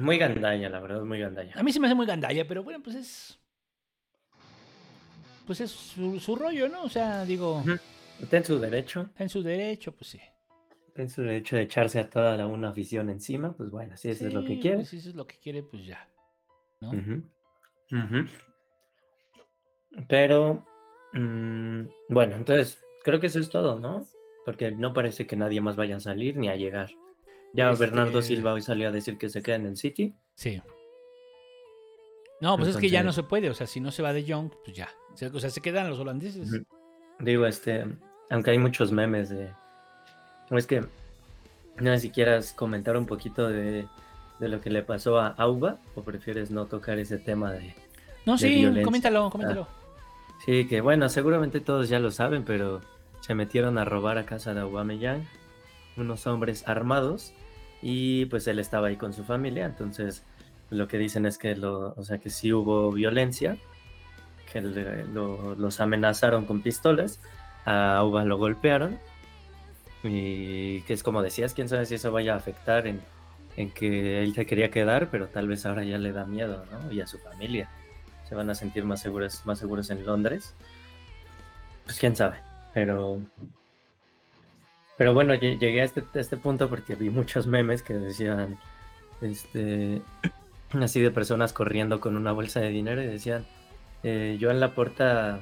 Muy 0.00 0.18
gandalla, 0.18 0.68
la 0.68 0.80
verdad, 0.80 1.02
muy 1.02 1.20
gandalla. 1.20 1.52
A 1.54 1.62
mí 1.62 1.72
se 1.72 1.78
me 1.78 1.86
hace 1.86 1.94
muy 1.94 2.06
gandalla, 2.06 2.46
pero 2.48 2.64
bueno, 2.64 2.82
pues 2.82 2.96
es. 2.96 3.38
Pues 5.46 5.60
es 5.60 5.70
su, 5.70 6.18
su 6.18 6.34
rollo, 6.36 6.68
¿no? 6.68 6.82
O 6.82 6.88
sea, 6.88 7.24
digo. 7.24 7.62
Está 8.20 8.38
en 8.38 8.44
su 8.44 8.58
derecho, 8.58 9.02
está 9.02 9.22
en 9.22 9.28
su 9.30 9.42
derecho, 9.42 9.92
pues 9.92 10.10
sí. 10.10 10.20
está 10.88 11.02
en 11.02 11.10
su 11.10 11.22
derecho 11.22 11.56
de 11.56 11.62
echarse 11.62 12.00
a 12.00 12.10
toda 12.10 12.36
la, 12.36 12.46
una 12.46 12.70
afición 12.70 13.08
encima, 13.08 13.52
pues 13.56 13.70
bueno, 13.70 13.96
si 13.96 14.10
eso 14.10 14.26
es 14.26 14.34
lo 14.34 14.44
que 14.44 14.58
quiere. 14.58 14.78
pues 14.78 14.88
si 14.88 14.96
eso 14.98 15.08
es 15.10 15.14
lo 15.14 15.26
que 15.26 15.38
quiere, 15.38 15.62
pues 15.62 15.86
ya. 15.86 16.08
¿No? 16.80 16.92
Pero, 20.08 20.64
mm, 21.12 21.82
bueno, 22.08 22.36
entonces, 22.36 22.82
creo 23.04 23.20
que 23.20 23.26
eso 23.26 23.40
es 23.40 23.50
todo, 23.50 23.78
¿no? 23.78 24.06
Porque 24.44 24.70
no 24.70 24.92
parece 24.92 25.26
que 25.26 25.36
nadie 25.36 25.60
más 25.60 25.76
vaya 25.76 25.96
a 25.96 26.00
salir 26.00 26.36
ni 26.36 26.48
a 26.48 26.56
llegar. 26.56 26.90
Ya 27.52 27.70
Este- 27.70 27.86
Bernardo 27.86 28.22
Silva 28.22 28.52
hoy 28.52 28.62
salió 28.62 28.88
a 28.88 28.92
decir 28.92 29.18
que 29.18 29.28
se 29.28 29.42
queda 29.42 29.56
en 29.56 29.66
el 29.66 29.76
City. 29.76 30.14
Sí. 30.34 30.62
No, 32.40 32.56
pues 32.56 32.70
es 32.70 32.76
que 32.76 32.88
ya 32.88 33.02
no 33.02 33.12
se 33.12 33.22
puede. 33.22 33.50
O 33.50 33.54
sea, 33.54 33.66
si 33.66 33.80
no 33.80 33.90
se 33.90 34.02
va 34.02 34.12
de 34.12 34.24
Young, 34.24 34.50
pues 34.64 34.76
ya. 34.76 34.88
O 35.12 35.16
sea, 35.16 35.30
o 35.32 35.40
sea, 35.40 35.50
se 35.50 35.60
quedan 35.60 35.90
los 35.90 35.98
holandeses. 35.98 36.50
Digo, 37.18 37.44
este, 37.44 37.84
aunque 38.30 38.52
hay 38.52 38.58
muchos 38.58 38.92
memes 38.92 39.28
de... 39.28 39.52
¿no 40.48 40.56
Es 40.56 40.66
que 40.66 40.80
no 40.80 41.94
sé 41.94 41.98
si 42.00 42.10
quieras 42.10 42.52
comentar 42.52 42.96
un 42.96 43.06
poquito 43.06 43.48
de, 43.48 43.86
de 44.40 44.48
lo 44.48 44.60
que 44.60 44.70
le 44.70 44.82
pasó 44.82 45.18
a 45.20 45.28
Auba 45.28 45.76
o 45.94 46.02
prefieres 46.02 46.50
no 46.50 46.66
tocar 46.66 46.98
ese 46.98 47.18
tema 47.18 47.52
de... 47.52 47.74
No, 48.26 48.32
de 48.32 48.38
sí, 48.38 48.48
violencia. 48.54 48.84
coméntalo, 48.84 49.30
coméntalo. 49.30 49.68
Sí, 50.44 50.66
que 50.66 50.80
bueno, 50.80 51.08
seguramente 51.08 51.60
todos 51.60 51.88
ya 51.88 51.98
lo 52.00 52.10
saben, 52.10 52.44
pero 52.44 52.80
se 53.20 53.34
metieron 53.34 53.76
a 53.78 53.84
robar 53.84 54.16
a 54.18 54.24
casa 54.26 54.54
de 54.54 54.60
Aubameyang 54.60 55.26
unos 55.96 56.26
hombres 56.26 56.66
armados 56.66 57.32
y 57.82 58.24
pues 58.26 58.46
él 58.46 58.58
estaba 58.58 58.88
ahí 58.88 58.96
con 58.96 59.12
su 59.12 59.24
familia, 59.24 59.66
entonces 59.66 60.24
lo 60.70 60.88
que 60.88 60.96
dicen 60.98 61.26
es 61.26 61.36
que 61.36 61.54
lo, 61.56 61.92
o 61.96 62.02
sea, 62.04 62.18
que 62.18 62.30
sí 62.30 62.52
hubo 62.52 62.90
violencia, 62.92 63.58
que 64.50 64.60
le- 64.62 65.04
lo- 65.06 65.54
los 65.56 65.80
amenazaron 65.80 66.46
con 66.46 66.62
pistolas, 66.62 67.20
a 67.66 67.96
Auba 67.98 68.24
lo 68.24 68.38
golpearon 68.38 68.98
y 70.02 70.80
que 70.82 70.94
es 70.94 71.02
como 71.02 71.22
decías, 71.22 71.52
quién 71.54 71.68
sabe 71.68 71.84
si 71.86 71.96
eso 71.96 72.10
vaya 72.12 72.34
a 72.34 72.36
afectar 72.36 72.86
en, 72.86 73.00
en 73.56 73.70
que 73.70 74.22
él 74.22 74.34
se 74.34 74.46
quería 74.46 74.70
quedar, 74.70 75.08
pero 75.10 75.28
tal 75.28 75.48
vez 75.48 75.66
ahora 75.66 75.84
ya 75.84 75.98
le 75.98 76.12
da 76.12 76.24
miedo, 76.26 76.64
¿no? 76.70 76.92
Y 76.92 77.00
a 77.00 77.06
su 77.06 77.18
familia 77.18 77.68
se 78.28 78.34
van 78.34 78.48
a 78.50 78.54
sentir 78.54 78.84
más 78.84 79.00
seguros, 79.00 79.42
más 79.44 79.58
seguros 79.58 79.90
en 79.90 80.06
Londres. 80.06 80.54
Pues 81.84 81.98
quién 81.98 82.14
sabe, 82.16 82.36
pero 82.72 83.20
pero 84.96 85.14
bueno, 85.14 85.34
lle- 85.34 85.58
llegué 85.58 85.80
a 85.80 85.84
este, 85.84 86.04
a 86.14 86.20
este 86.20 86.36
punto 86.36 86.68
porque 86.68 86.94
vi 86.94 87.10
muchos 87.10 87.46
memes 87.46 87.82
que 87.82 87.94
decían 87.94 88.58
este 89.20 90.02
así 90.80 91.00
de 91.00 91.10
personas 91.10 91.52
corriendo 91.52 92.00
con 92.00 92.16
una 92.16 92.32
bolsa 92.32 92.60
de 92.60 92.68
dinero 92.70 93.02
y 93.02 93.06
decían 93.06 93.44
eh, 94.02 94.36
yo 94.40 94.50
en 94.50 94.60
la 94.60 94.74
puerta 94.74 95.40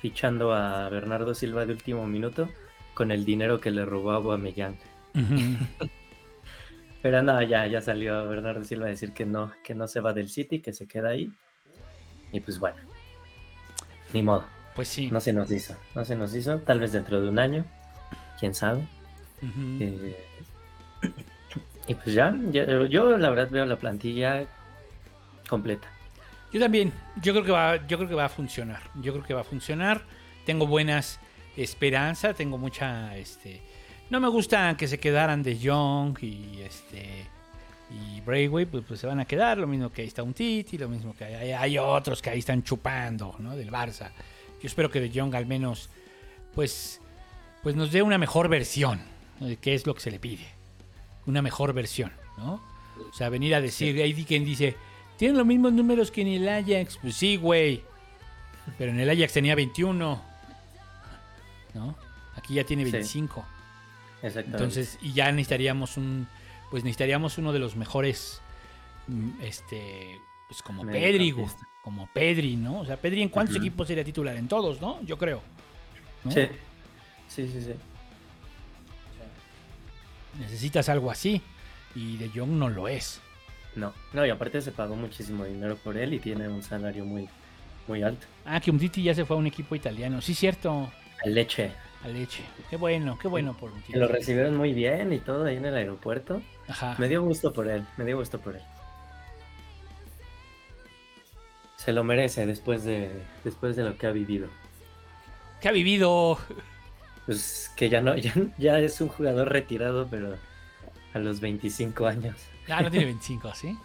fichando 0.00 0.52
a 0.54 0.88
Bernardo 0.88 1.34
Silva 1.34 1.66
de 1.66 1.72
último 1.72 2.06
minuto 2.06 2.48
con 2.94 3.10
el 3.10 3.24
dinero 3.24 3.60
que 3.60 3.70
le 3.70 3.84
robó 3.84 4.12
a 4.12 4.16
Aubameyang. 4.16 4.76
Ujú. 5.14 5.88
Pero 7.04 7.20
no, 7.22 7.42
ya, 7.42 7.66
ya 7.66 7.82
salió 7.82 8.26
Bernardo 8.26 8.64
Silva 8.64 8.86
a 8.86 8.88
decir 8.88 9.12
que 9.12 9.26
no, 9.26 9.52
que 9.62 9.74
no 9.74 9.86
se 9.86 10.00
va 10.00 10.14
del 10.14 10.30
City, 10.30 10.60
que 10.60 10.72
se 10.72 10.88
queda 10.88 11.10
ahí. 11.10 11.30
Y 12.32 12.40
pues 12.40 12.58
bueno, 12.58 12.78
ni 14.14 14.22
modo, 14.22 14.46
Pues 14.74 14.88
sí. 14.88 15.10
no 15.10 15.20
se 15.20 15.34
nos 15.34 15.50
hizo, 15.50 15.76
no 15.94 16.02
se 16.06 16.16
nos 16.16 16.34
hizo, 16.34 16.60
tal 16.60 16.80
vez 16.80 16.92
dentro 16.92 17.20
de 17.20 17.28
un 17.28 17.38
año, 17.38 17.66
quién 18.40 18.54
sabe. 18.54 18.88
Eh, 19.80 20.16
y 21.86 21.94
pues 21.94 22.14
ya, 22.14 22.34
ya- 22.50 22.64
yo 22.86 23.18
la 23.18 23.28
verdad 23.28 23.50
veo 23.50 23.66
la 23.66 23.76
plantilla 23.76 24.46
completa. 25.46 25.86
Yo 26.54 26.58
también, 26.60 26.90
yo 27.20 27.34
creo 27.34 27.44
que 27.44 27.52
va, 27.52 27.86
yo 27.86 27.98
creo 27.98 28.08
que 28.08 28.14
va 28.14 28.24
a 28.24 28.28
funcionar. 28.30 28.80
Yo 29.02 29.12
creo 29.12 29.24
que 29.26 29.34
va 29.34 29.42
a 29.42 29.44
funcionar. 29.44 30.00
Tengo 30.46 30.66
buenas 30.66 31.20
esperanzas, 31.54 32.34
tengo 32.34 32.56
mucha 32.56 33.14
este 33.18 33.60
no 34.10 34.20
me 34.20 34.28
gusta 34.28 34.76
que 34.76 34.88
se 34.88 34.98
quedaran 34.98 35.42
de 35.42 35.58
Young 35.58 36.18
y 36.22 36.60
este 36.62 37.26
y 37.90 38.20
pues, 38.22 38.84
pues 38.86 38.98
se 39.00 39.06
van 39.06 39.20
a 39.20 39.24
quedar, 39.24 39.58
lo 39.58 39.66
mismo 39.66 39.90
que 39.90 40.02
ahí 40.02 40.08
está 40.08 40.22
un 40.22 40.34
Titi, 40.34 40.78
lo 40.78 40.88
mismo 40.88 41.14
que 41.14 41.24
hay, 41.24 41.52
hay 41.52 41.78
otros 41.78 42.20
que 42.20 42.30
ahí 42.30 42.38
están 42.40 42.62
chupando, 42.62 43.36
¿no? 43.38 43.54
Del 43.56 43.70
Barça. 43.70 44.10
Yo 44.60 44.66
espero 44.66 44.90
que 44.90 45.00
de 45.00 45.10
Young 45.10 45.34
al 45.34 45.46
menos 45.46 45.90
pues 46.54 47.00
pues 47.62 47.76
nos 47.76 47.92
dé 47.92 48.02
una 48.02 48.18
mejor 48.18 48.48
versión, 48.48 49.00
¿no? 49.40 49.46
de 49.46 49.56
qué 49.56 49.74
es 49.74 49.86
lo 49.86 49.94
que 49.94 50.00
se 50.00 50.10
le 50.10 50.18
pide. 50.18 50.46
Una 51.26 51.40
mejor 51.40 51.72
versión, 51.72 52.12
¿no? 52.36 52.62
O 53.10 53.12
sea, 53.12 53.28
venir 53.28 53.54
a 53.54 53.60
decir, 53.60 54.00
hay 54.02 54.12
quien 54.24 54.44
dice, 54.44 54.76
tienen 55.16 55.36
los 55.36 55.46
mismos 55.46 55.72
números 55.72 56.10
que 56.10 56.22
en 56.22 56.28
el 56.28 56.48
Ajax. 56.48 56.98
Pues 57.00 57.16
sí, 57.16 57.36
güey. 57.36 57.82
Pero 58.78 58.90
en 58.90 59.00
el 59.00 59.10
Ajax 59.10 59.32
tenía 59.32 59.54
21. 59.54 60.22
¿No? 61.74 61.96
Aquí 62.36 62.54
ya 62.54 62.64
tiene 62.64 62.84
Sí. 62.84 63.26
25. 64.24 64.26
Exactamente. 64.26 64.56
Entonces, 64.56 64.98
y 65.02 65.12
ya 65.12 65.30
necesitaríamos 65.32 65.96
un. 65.96 66.26
Pues 66.70 66.82
necesitaríamos 66.84 67.38
uno 67.38 67.52
de 67.52 67.58
los 67.58 67.76
mejores. 67.76 68.40
mm, 69.06 69.40
Este. 69.42 70.18
Pues 70.48 70.62
como 70.62 70.82
Pedri, 70.84 71.32
Mediocampista. 71.32 71.66
como 71.82 72.06
Pedri, 72.12 72.56
¿no? 72.56 72.80
O 72.80 72.84
sea, 72.84 72.96
Pedri 72.96 73.22
en 73.22 73.28
cuántos 73.30 73.56
equipos 73.56 73.86
sería 73.88 74.04
titular? 74.04 74.36
En 74.36 74.46
todos, 74.48 74.80
¿no? 74.80 75.00
Yo 75.02 75.16
creo. 75.16 75.42
¿no? 76.24 76.30
Sí. 76.30 76.42
Sí, 77.28 77.48
sí, 77.50 77.60
sí. 77.62 77.72
Necesitas 80.38 80.88
algo 80.88 81.10
así. 81.10 81.40
Y 81.94 82.16
De 82.16 82.28
Jong 82.28 82.50
no 82.50 82.68
lo 82.68 82.88
es. 82.88 83.20
No, 83.76 83.92
no, 84.12 84.24
y 84.26 84.30
aparte 84.30 84.60
se 84.60 84.70
pagó 84.72 84.94
muchísimo 84.96 85.44
dinero 85.44 85.76
por 85.76 85.96
él 85.96 86.14
y 86.14 86.18
tiene 86.20 86.48
un 86.48 86.62
salario 86.62 87.04
muy, 87.04 87.28
muy 87.88 88.02
alto. 88.02 88.26
Ah, 88.44 88.60
que 88.60 88.70
Umtiti 88.70 89.02
ya 89.02 89.14
se 89.14 89.24
fue 89.24 89.36
a 89.36 89.40
un 89.40 89.46
equipo 89.46 89.74
italiano. 89.74 90.20
Sí, 90.20 90.34
cierto. 90.34 90.92
Leche. 91.24 91.72
A 92.04 92.08
leche. 92.08 92.44
Qué 92.68 92.76
bueno, 92.76 93.18
qué 93.18 93.28
bueno 93.28 93.56
por 93.56 93.70
Umtiti. 93.70 93.94
Que 93.94 93.98
lo 93.98 94.08
recibieron 94.08 94.56
muy 94.56 94.74
bien 94.74 95.12
y 95.12 95.18
todo 95.18 95.44
ahí 95.46 95.56
en 95.56 95.64
el 95.64 95.74
aeropuerto. 95.74 96.42
Ajá. 96.68 96.94
Me 96.98 97.08
dio 97.08 97.22
gusto 97.22 97.52
por 97.52 97.66
él, 97.68 97.84
me 97.96 98.04
dio 98.04 98.18
gusto 98.18 98.38
por 98.38 98.56
él. 98.56 98.62
Se 101.76 101.92
lo 101.92 102.04
merece 102.04 102.46
después 102.46 102.84
de, 102.84 103.10
después 103.42 103.76
de 103.76 103.84
lo 103.84 103.96
que 103.96 104.06
ha 104.06 104.10
vivido. 104.10 104.48
¿Qué 105.60 105.68
ha 105.68 105.72
vivido? 105.72 106.38
Pues 107.26 107.72
que 107.74 107.88
ya 107.88 108.02
no, 108.02 108.16
ya, 108.16 108.34
ya 108.58 108.78
es 108.78 109.00
un 109.00 109.08
jugador 109.08 109.50
retirado, 109.50 110.06
pero 110.10 110.36
a 111.14 111.18
los 111.18 111.40
25 111.40 112.06
años. 112.06 112.36
Ah, 112.68 112.82
no 112.82 112.90
tiene 112.90 113.06
25, 113.06 113.54
¿sí? 113.54 113.78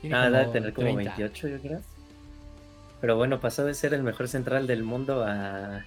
Tiene 0.00 0.16
Ah, 0.16 0.30
debe 0.30 0.52
tener 0.52 0.72
como 0.72 0.94
30. 0.94 1.16
28, 1.16 1.48
yo 1.48 1.60
creo. 1.60 1.80
Pero 3.00 3.16
bueno, 3.16 3.40
pasó 3.40 3.64
de 3.64 3.74
ser 3.74 3.92
el 3.92 4.02
mejor 4.04 4.28
central 4.28 4.66
del 4.68 4.82
mundo 4.84 5.24
a, 5.24 5.84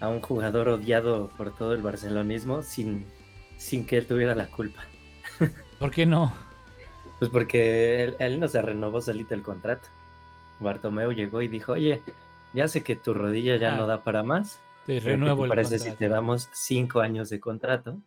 a 0.00 0.08
un 0.08 0.20
jugador 0.20 0.68
odiado 0.68 1.28
por 1.36 1.54
todo 1.56 1.72
el 1.72 1.82
barcelonismo 1.82 2.62
sin, 2.62 3.06
sin 3.56 3.86
que 3.86 3.98
él 3.98 4.06
tuviera 4.06 4.34
la 4.34 4.46
culpa. 4.46 4.84
¿Por 5.78 5.90
qué 5.90 6.06
no? 6.06 6.32
Pues 7.18 7.30
porque 7.30 8.04
él, 8.04 8.16
él 8.18 8.38
no 8.40 8.48
se 8.48 8.60
renovó 8.62 9.00
solito 9.00 9.34
el 9.34 9.42
contrato. 9.42 9.88
Bartomeu 10.60 11.12
llegó 11.12 11.40
y 11.42 11.48
dijo, 11.48 11.72
oye, 11.72 12.02
ya 12.52 12.68
sé 12.68 12.82
que 12.82 12.96
tu 12.96 13.14
rodilla 13.14 13.56
ya 13.56 13.74
Ah. 13.74 13.76
no 13.76 13.86
da 13.86 14.02
para 14.04 14.22
más. 14.22 14.60
Te 14.86 14.94
pero 15.00 15.04
¿qué 15.04 15.10
renuevo 15.12 15.42
te 15.42 15.44
el 15.44 15.48
parece 15.48 15.70
contrato. 15.78 15.90
si 15.92 15.98
te 15.98 16.08
damos 16.08 16.48
cinco 16.52 17.00
años 17.00 17.28
de 17.30 17.40
contrato? 17.40 17.98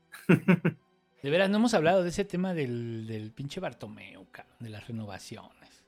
De 1.21 1.29
veras, 1.29 1.49
no 1.49 1.57
hemos 1.57 1.73
hablado 1.73 2.03
de 2.03 2.09
ese 2.09 2.23
tema 2.23 2.53
del, 2.53 3.05
del 3.05 3.31
pinche 3.31 3.59
Bartomeu, 3.59 4.25
cabrón, 4.31 4.55
de 4.59 4.69
las 4.69 4.87
renovaciones. 4.87 5.83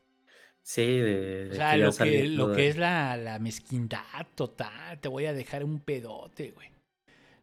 Sí, 0.63 0.85
de, 0.85 1.45
de 1.45 1.51
O 1.51 1.55
sea, 1.55 1.71
que 1.71 1.77
lo 1.77 1.91
que, 1.91 2.27
lo 2.27 2.51
que 2.53 2.67
es 2.69 2.77
la, 2.77 3.17
la 3.17 3.39
mezquindad 3.39 4.27
total. 4.35 4.99
Te 4.99 5.07
voy 5.07 5.25
a 5.25 5.33
dejar 5.33 5.63
un 5.63 5.79
pedote, 5.79 6.51
güey. 6.51 6.69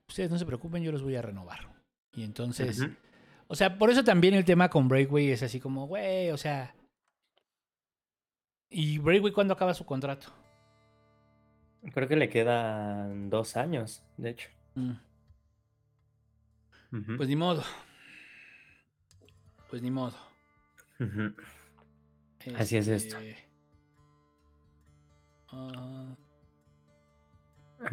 Ustedes 0.09 0.31
no 0.31 0.39
se 0.39 0.47
preocupen, 0.47 0.83
yo 0.83 0.93
los 0.93 1.03
voy 1.03 1.17
a 1.17 1.23
renovar. 1.23 1.69
Y 2.15 2.25
entonces, 2.25 2.85
o 3.47 3.55
sea, 3.55 3.79
por 3.79 3.91
eso 3.91 4.03
también 4.03 4.35
el 4.35 4.45
tema 4.45 4.69
con 4.71 4.89
Breakway 4.89 5.31
es 5.31 5.43
así 5.43 5.61
como, 5.61 5.87
güey, 5.87 6.31
o 6.31 6.37
sea. 6.37 6.75
¿Y 8.71 8.99
Breakway 8.99 9.33
cuándo 9.33 9.55
acaba 9.55 9.75
su 9.75 9.85
contrato? 9.85 10.33
Creo 11.93 12.09
que 12.09 12.17
le 12.17 12.29
quedan 12.29 13.31
dos 13.31 13.57
años, 13.57 14.03
de 14.17 14.31
hecho. 14.31 14.49
Mm. 14.75 14.93
Pues 17.17 17.29
ni 17.29 17.37
modo. 17.37 17.63
Pues 19.71 19.83
ni 19.83 19.91
modo. 19.91 20.17
Así 22.57 22.77
es 22.77 22.89
esto. 22.89 23.17
Este, 23.19 23.37
ah, 25.53 26.15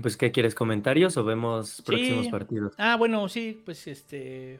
Pues, 0.02 0.18
¿qué 0.18 0.32
quieres? 0.32 0.56
¿Comentarios 0.56 1.16
o 1.18 1.24
vemos 1.24 1.82
próximos 1.86 2.26
Sí. 2.26 2.32
partidos? 2.32 2.74
Ah, 2.78 2.96
bueno, 2.98 3.28
sí, 3.30 3.62
pues 3.66 3.86
este. 3.88 4.60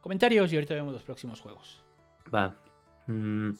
Comentarios 0.00 0.52
y 0.52 0.56
ahorita 0.56 0.74
vemos 0.74 0.92
los 0.92 1.02
próximos 1.02 1.40
juegos. 1.40 1.82
Va. 2.34 2.54
Mm, 3.06 3.50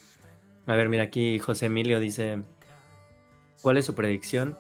A 0.66 0.76
ver, 0.76 0.88
mira, 0.88 1.04
aquí 1.04 1.38
José 1.38 1.66
Emilio 1.66 1.98
dice: 2.00 2.42
¿Cuál 3.62 3.78
es 3.78 3.86
su 3.86 3.94
predicción? 3.94 4.56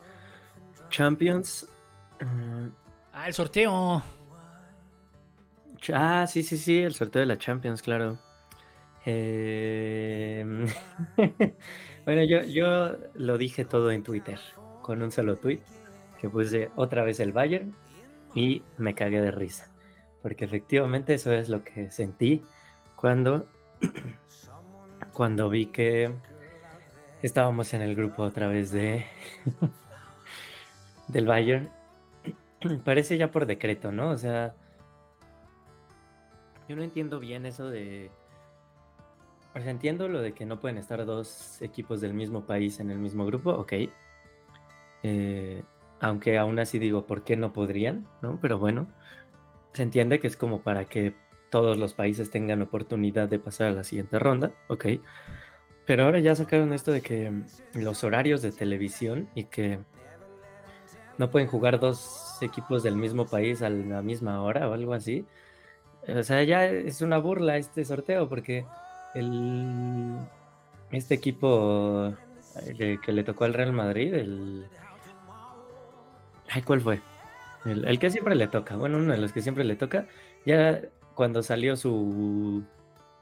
Champions. 0.88 1.68
mm, 2.20 2.68
Ah, 3.12 3.26
el 3.28 3.34
sorteo. 3.34 4.02
Ah, 5.92 6.26
sí, 6.26 6.42
sí, 6.42 6.56
sí, 6.58 6.78
el 6.78 6.94
sorteo 6.94 7.20
de 7.20 7.26
la 7.26 7.38
Champions, 7.38 7.80
claro. 7.82 8.18
Eh, 9.06 10.44
bueno, 12.04 12.24
yo, 12.24 12.42
yo 12.42 12.96
lo 13.14 13.38
dije 13.38 13.64
todo 13.64 13.90
en 13.90 14.02
Twitter, 14.02 14.38
con 14.82 15.02
un 15.02 15.10
solo 15.10 15.36
tweet, 15.36 15.60
que 16.20 16.28
puse 16.28 16.70
otra 16.76 17.02
vez 17.04 17.20
el 17.20 17.32
Bayern 17.32 17.74
y 18.34 18.62
me 18.76 18.94
cagué 18.94 19.20
de 19.20 19.30
risa. 19.30 19.70
Porque 20.22 20.44
efectivamente 20.44 21.14
eso 21.14 21.32
es 21.32 21.48
lo 21.48 21.64
que 21.64 21.90
sentí 21.90 22.42
cuando, 22.94 23.46
cuando 25.12 25.48
vi 25.48 25.66
que 25.66 26.12
estábamos 27.22 27.72
en 27.74 27.82
el 27.82 27.94
grupo 27.94 28.22
otra 28.22 28.48
vez 28.48 28.70
de 28.70 29.06
del 31.08 31.26
Bayern. 31.26 31.70
Parece 32.84 33.16
ya 33.16 33.30
por 33.30 33.46
decreto, 33.46 33.92
¿no? 33.92 34.10
O 34.10 34.18
sea, 34.18 34.54
yo 36.68 36.76
no 36.76 36.82
entiendo 36.82 37.18
bien 37.18 37.46
eso 37.46 37.70
de... 37.70 38.10
O 39.54 39.58
entiendo 39.58 40.08
lo 40.08 40.20
de 40.20 40.32
que 40.32 40.46
no 40.46 40.60
pueden 40.60 40.78
estar 40.78 41.04
dos 41.04 41.60
equipos 41.60 42.00
del 42.00 42.14
mismo 42.14 42.46
país 42.46 42.78
en 42.80 42.90
el 42.90 42.98
mismo 42.98 43.26
grupo, 43.26 43.50
ok. 43.50 43.72
Eh, 45.02 45.62
aunque 46.00 46.38
aún 46.38 46.58
así 46.58 46.78
digo, 46.78 47.06
¿por 47.06 47.24
qué 47.24 47.36
no 47.36 47.52
podrían? 47.52 48.06
¿No? 48.22 48.38
Pero 48.40 48.58
bueno, 48.58 48.86
se 49.72 49.82
entiende 49.82 50.20
que 50.20 50.28
es 50.28 50.36
como 50.36 50.62
para 50.62 50.84
que 50.84 51.14
todos 51.50 51.76
los 51.78 51.94
países 51.94 52.30
tengan 52.30 52.62
oportunidad 52.62 53.28
de 53.28 53.38
pasar 53.38 53.68
a 53.68 53.72
la 53.72 53.84
siguiente 53.84 54.18
ronda, 54.18 54.52
ok. 54.68 54.86
Pero 55.84 56.04
ahora 56.04 56.20
ya 56.20 56.36
sacaron 56.36 56.72
esto 56.72 56.92
de 56.92 57.00
que 57.00 57.30
mm, 57.30 57.44
los 57.74 58.04
horarios 58.04 58.42
de 58.42 58.52
televisión 58.52 59.28
y 59.34 59.44
que 59.44 59.80
no 61.18 61.30
pueden 61.30 61.48
jugar 61.48 61.80
dos 61.80 62.38
equipos 62.40 62.82
del 62.82 62.96
mismo 62.96 63.26
país 63.26 63.62
a 63.62 63.68
la 63.68 64.00
misma 64.00 64.42
hora 64.42 64.68
o 64.68 64.72
algo 64.72 64.94
así. 64.94 65.26
O 66.08 66.22
sea, 66.22 66.42
ya 66.44 66.64
es 66.66 67.02
una 67.02 67.18
burla 67.18 67.56
este 67.56 67.84
sorteo 67.84 68.28
porque 68.28 68.64
el 69.14 70.16
este 70.90 71.14
equipo 71.14 72.14
eh, 72.66 72.98
que 73.04 73.12
le 73.12 73.24
tocó 73.24 73.44
al 73.44 73.54
Real 73.54 73.72
Madrid, 73.72 74.14
el 74.14 74.66
ay, 76.48 76.62
¿cuál 76.62 76.80
fue? 76.80 77.00
El, 77.64 77.84
el 77.84 77.98
que 77.98 78.10
siempre 78.10 78.34
le 78.34 78.48
toca, 78.48 78.76
bueno, 78.76 78.98
uno 78.98 79.12
de 79.12 79.18
los 79.18 79.32
que 79.32 79.42
siempre 79.42 79.64
le 79.64 79.76
toca, 79.76 80.06
ya 80.46 80.80
cuando 81.14 81.42
salió 81.42 81.76
su 81.76 82.64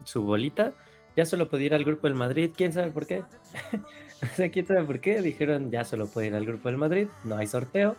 su 0.05 0.23
bolita, 0.23 0.73
ya 1.17 1.25
solo 1.25 1.49
podía 1.49 1.67
ir 1.67 1.75
al 1.75 1.85
grupo 1.85 2.07
del 2.07 2.17
Madrid, 2.17 2.51
quién 2.57 2.73
sabe 2.73 2.91
por 2.91 3.07
qué. 3.07 3.25
o 4.23 4.27
sea, 4.35 4.51
quién 4.51 4.67
sabe 4.67 4.85
por 4.85 5.01
qué, 5.01 5.21
dijeron 5.21 5.71
ya 5.71 5.85
solo 5.85 6.07
puede 6.07 6.29
ir 6.29 6.35
al 6.35 6.47
grupo 6.47 6.69
del 6.69 6.79
Madrid, 6.79 7.09
no 7.25 7.37
hay 7.37 7.47
sorteo, 7.47 7.97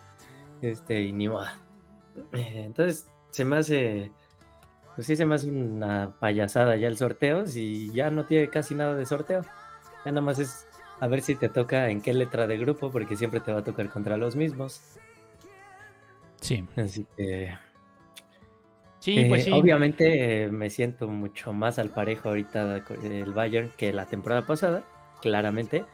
este, 0.61 1.01
y 1.01 1.11
ni 1.11 1.27
modo. 1.27 1.47
Eh, 2.33 2.63
Entonces, 2.65 3.07
se 3.31 3.45
me 3.45 3.57
hace, 3.57 4.11
pues 4.95 5.07
sí 5.07 5.15
se 5.15 5.25
me 5.25 5.35
hace 5.35 5.49
una 5.49 6.13
payasada 6.19 6.75
ya 6.75 6.87
el 6.87 6.97
sorteo, 6.97 7.47
si 7.47 7.91
ya 7.91 8.09
no 8.11 8.25
tiene 8.25 8.49
casi 8.49 8.75
nada 8.75 8.95
de 8.95 9.05
sorteo. 9.05 9.41
Ya 10.05 10.11
nada 10.11 10.21
más 10.21 10.39
es 10.39 10.67
a 10.99 11.07
ver 11.07 11.21
si 11.21 11.35
te 11.35 11.49
toca 11.49 11.89
en 11.89 12.01
qué 12.01 12.13
letra 12.13 12.47
de 12.47 12.57
grupo, 12.57 12.91
porque 12.91 13.15
siempre 13.15 13.39
te 13.39 13.51
va 13.53 13.59
a 13.59 13.63
tocar 13.63 13.89
contra 13.89 14.17
los 14.17 14.35
mismos. 14.35 14.81
Sí. 16.41 16.65
Así 16.75 17.05
que, 17.15 17.57
Sí, 18.99 19.17
eh, 19.17 19.25
pues 19.29 19.45
sí. 19.45 19.51
obviamente 19.51 20.43
eh, 20.43 20.51
me 20.51 20.69
siento 20.69 21.07
mucho 21.07 21.53
más 21.53 21.79
al 21.79 21.89
parejo 21.89 22.29
ahorita 22.29 22.83
con 22.83 23.05
el 23.05 23.31
Bayern 23.31 23.71
que 23.77 23.93
la 23.93 24.05
temporada 24.05 24.45
pasada, 24.45 24.83
claramente. 25.21 25.85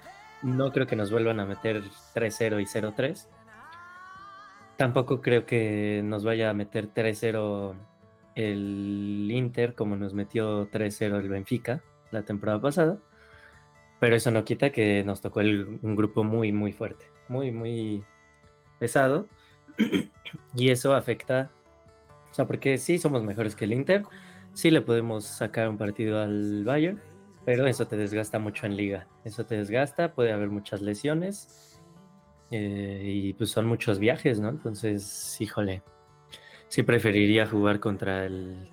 No 0.41 0.72
creo 0.72 0.88
que 0.88 0.96
nos 0.96 1.12
vuelvan 1.12 1.39
a 1.39 1.46
meter 1.46 1.84
3-0 2.14 2.62
y 2.62 2.66
0-3. 2.66 3.28
Tampoco 4.76 5.22
creo 5.22 5.46
que 5.46 6.02
nos 6.04 6.24
vaya 6.26 6.50
a 6.50 6.54
meter 6.54 6.91
3-0 6.93 7.76
el 8.36 9.29
Inter 9.31 9.73
como 9.73 9.95
nos 9.95 10.13
metió 10.13 10.67
3-0 10.71 11.17
el 11.17 11.29
Benfica 11.29 11.81
la 12.11 12.23
temporada 12.23 12.61
pasada. 12.61 12.97
Pero 13.99 14.15
eso 14.15 14.29
no 14.29 14.43
quita 14.43 14.71
que 14.71 15.03
nos 15.03 15.21
tocó 15.21 15.39
el- 15.41 15.79
un 15.81 15.95
grupo 15.95 16.23
muy, 16.23 16.51
muy 16.51 16.73
fuerte, 16.73 17.05
muy, 17.29 17.51
muy 17.51 18.03
pesado. 18.77 19.27
y 20.55 20.69
eso 20.69 20.93
afecta, 20.93 21.49
o 22.31 22.33
sea, 22.33 22.45
porque 22.45 22.77
sí 22.77 22.97
somos 22.97 23.23
mejores 23.23 23.55
que 23.55 23.65
el 23.65 23.73
Inter, 23.73 24.03
sí 24.53 24.69
le 24.69 24.81
podemos 24.81 25.25
sacar 25.25 25.69
un 25.69 25.77
partido 25.77 26.19
al 26.21 26.63
Bayern, 26.65 27.01
pero 27.45 27.67
eso 27.67 27.88
te 27.88 27.95
desgasta 27.95 28.38
mucho 28.39 28.65
en 28.65 28.75
liga. 28.75 29.07
Eso 29.23 29.45
te 29.45 29.55
desgasta, 29.55 30.13
puede 30.13 30.31
haber 30.33 30.49
muchas 30.49 30.81
lesiones 30.81 31.81
eh, 32.51 33.01
y 33.05 33.33
pues 33.33 33.49
son 33.49 33.65
muchos 33.65 33.97
viajes, 33.99 34.39
¿no? 34.39 34.49
Entonces, 34.49 35.39
híjole, 35.39 35.83
sí 36.68 36.84
preferiría 36.84 37.47
jugar 37.47 37.80
contra 37.80 38.26
el, 38.26 38.70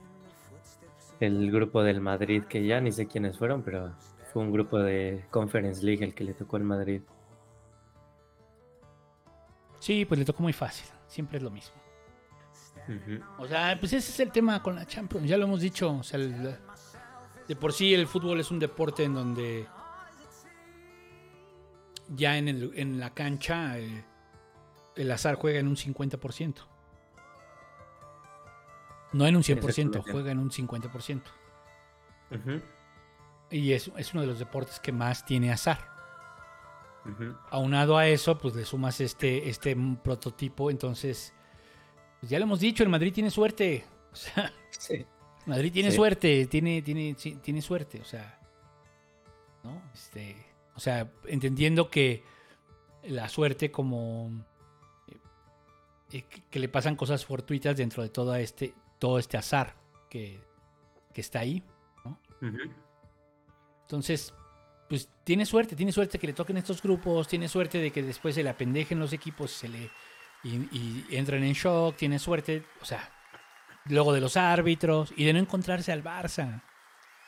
el 1.20 1.50
grupo 1.50 1.82
del 1.82 2.00
Madrid, 2.00 2.44
que 2.44 2.66
ya 2.66 2.80
ni 2.80 2.92
sé 2.92 3.06
quiénes 3.06 3.38
fueron, 3.38 3.62
pero 3.62 3.92
fue 4.32 4.42
un 4.42 4.50
grupo 4.52 4.78
de 4.78 5.24
Conference 5.30 5.84
League 5.84 6.04
el 6.04 6.14
que 6.14 6.24
le 6.24 6.34
tocó 6.34 6.56
al 6.56 6.64
Madrid. 6.64 7.02
Sí, 9.78 10.04
pues 10.04 10.18
le 10.18 10.24
tocó 10.24 10.42
muy 10.42 10.52
fácil. 10.52 10.86
Siempre 11.08 11.38
es 11.38 11.42
lo 11.42 11.50
mismo. 11.50 11.74
O 13.38 13.46
sea, 13.46 13.76
pues 13.78 13.92
ese 13.92 14.10
es 14.10 14.20
el 14.20 14.32
tema 14.32 14.62
con 14.62 14.74
la 14.74 14.86
Champions. 14.86 15.28
Ya 15.28 15.36
lo 15.36 15.44
hemos 15.44 15.60
dicho. 15.60 15.90
O 15.98 16.02
sea, 16.02 16.18
el- 16.18 16.56
de 17.48 17.56
por 17.56 17.72
sí 17.72 17.92
el 17.92 18.06
fútbol 18.06 18.40
es 18.40 18.50
un 18.50 18.58
deporte 18.58 19.04
en 19.04 19.14
donde 19.14 19.66
ya 22.14 22.36
en, 22.38 22.48
el- 22.48 22.72
en 22.76 22.98
la 23.00 23.10
cancha 23.10 23.78
eh, 23.78 24.04
el 24.96 25.10
azar 25.10 25.34
juega 25.36 25.58
en 25.60 25.68
un 25.68 25.76
50%. 25.76 26.54
No 29.12 29.26
en 29.26 29.36
un 29.36 29.42
100%, 29.42 29.68
Exactamente. 29.68 30.12
juega 30.12 30.30
en 30.32 30.38
un 30.38 30.50
50%. 30.50 31.22
Ujú. 32.30 32.60
Y 33.50 33.72
es, 33.72 33.90
es 33.96 34.12
uno 34.14 34.22
de 34.22 34.28
los 34.28 34.38
deportes 34.38 34.80
que 34.80 34.92
más 34.92 35.24
tiene 35.24 35.52
azar. 35.52 35.90
Aunado 37.50 37.98
a 37.98 38.06
eso, 38.06 38.38
pues 38.38 38.54
le 38.54 38.64
sumas 38.64 39.00
este, 39.00 39.48
este 39.48 39.76
prototipo. 40.02 40.70
Entonces, 40.70 41.34
pues 42.20 42.30
ya 42.30 42.38
lo 42.38 42.44
hemos 42.44 42.60
dicho, 42.60 42.82
el 42.84 42.88
Madrid 42.88 43.12
tiene 43.12 43.30
suerte. 43.30 43.84
O 44.12 44.16
sea, 44.16 44.52
Sí. 44.70 45.04
Madrid 45.46 45.72
tiene 45.72 45.90
Sí. 45.90 45.96
suerte, 45.96 46.46
tiene, 46.46 46.80
tiene, 46.82 47.14
tiene 47.14 47.60
suerte, 47.62 48.00
o 48.00 48.04
sea, 48.04 48.38
¿no? 49.64 49.82
Este, 49.92 50.36
o 50.76 50.80
sea, 50.80 51.10
entendiendo 51.26 51.90
que 51.90 52.22
la 53.04 53.28
suerte 53.28 53.72
como 53.72 54.30
eh, 56.12 56.24
que 56.50 56.58
le 56.60 56.68
pasan 56.68 56.94
cosas 56.94 57.24
fortuitas 57.24 57.76
dentro 57.76 58.02
de 58.04 58.08
todo 58.10 58.34
este, 58.36 58.74
todo 59.02 59.18
este 59.18 59.36
azar 59.36 59.74
que, 60.08 60.40
que 61.12 61.20
está 61.20 61.40
ahí. 61.40 61.60
Entonces, 63.80 64.32
pues 64.88 65.08
tiene 65.24 65.44
suerte, 65.44 65.74
tiene 65.74 65.90
suerte 65.90 66.20
que 66.20 66.28
le 66.28 66.32
toquen 66.32 66.56
estos 66.56 66.80
grupos, 66.80 67.26
tiene 67.26 67.48
suerte 67.48 67.78
de 67.78 67.90
que 67.90 68.00
después 68.00 68.36
se 68.36 68.44
le 68.44 68.50
apendejen 68.50 69.00
los 69.00 69.12
equipos 69.12 69.50
se 69.50 69.68
le, 69.68 69.90
y, 70.44 70.50
y 70.70 71.06
entren 71.10 71.42
en 71.42 71.52
shock, 71.52 71.96
tiene 71.96 72.20
suerte, 72.20 72.64
o 72.80 72.84
sea, 72.84 73.12
luego 73.86 74.12
de 74.12 74.20
los 74.20 74.36
árbitros 74.36 75.12
y 75.16 75.24
de 75.24 75.32
no 75.32 75.40
encontrarse 75.40 75.90
al 75.90 76.04
Barça. 76.04 76.62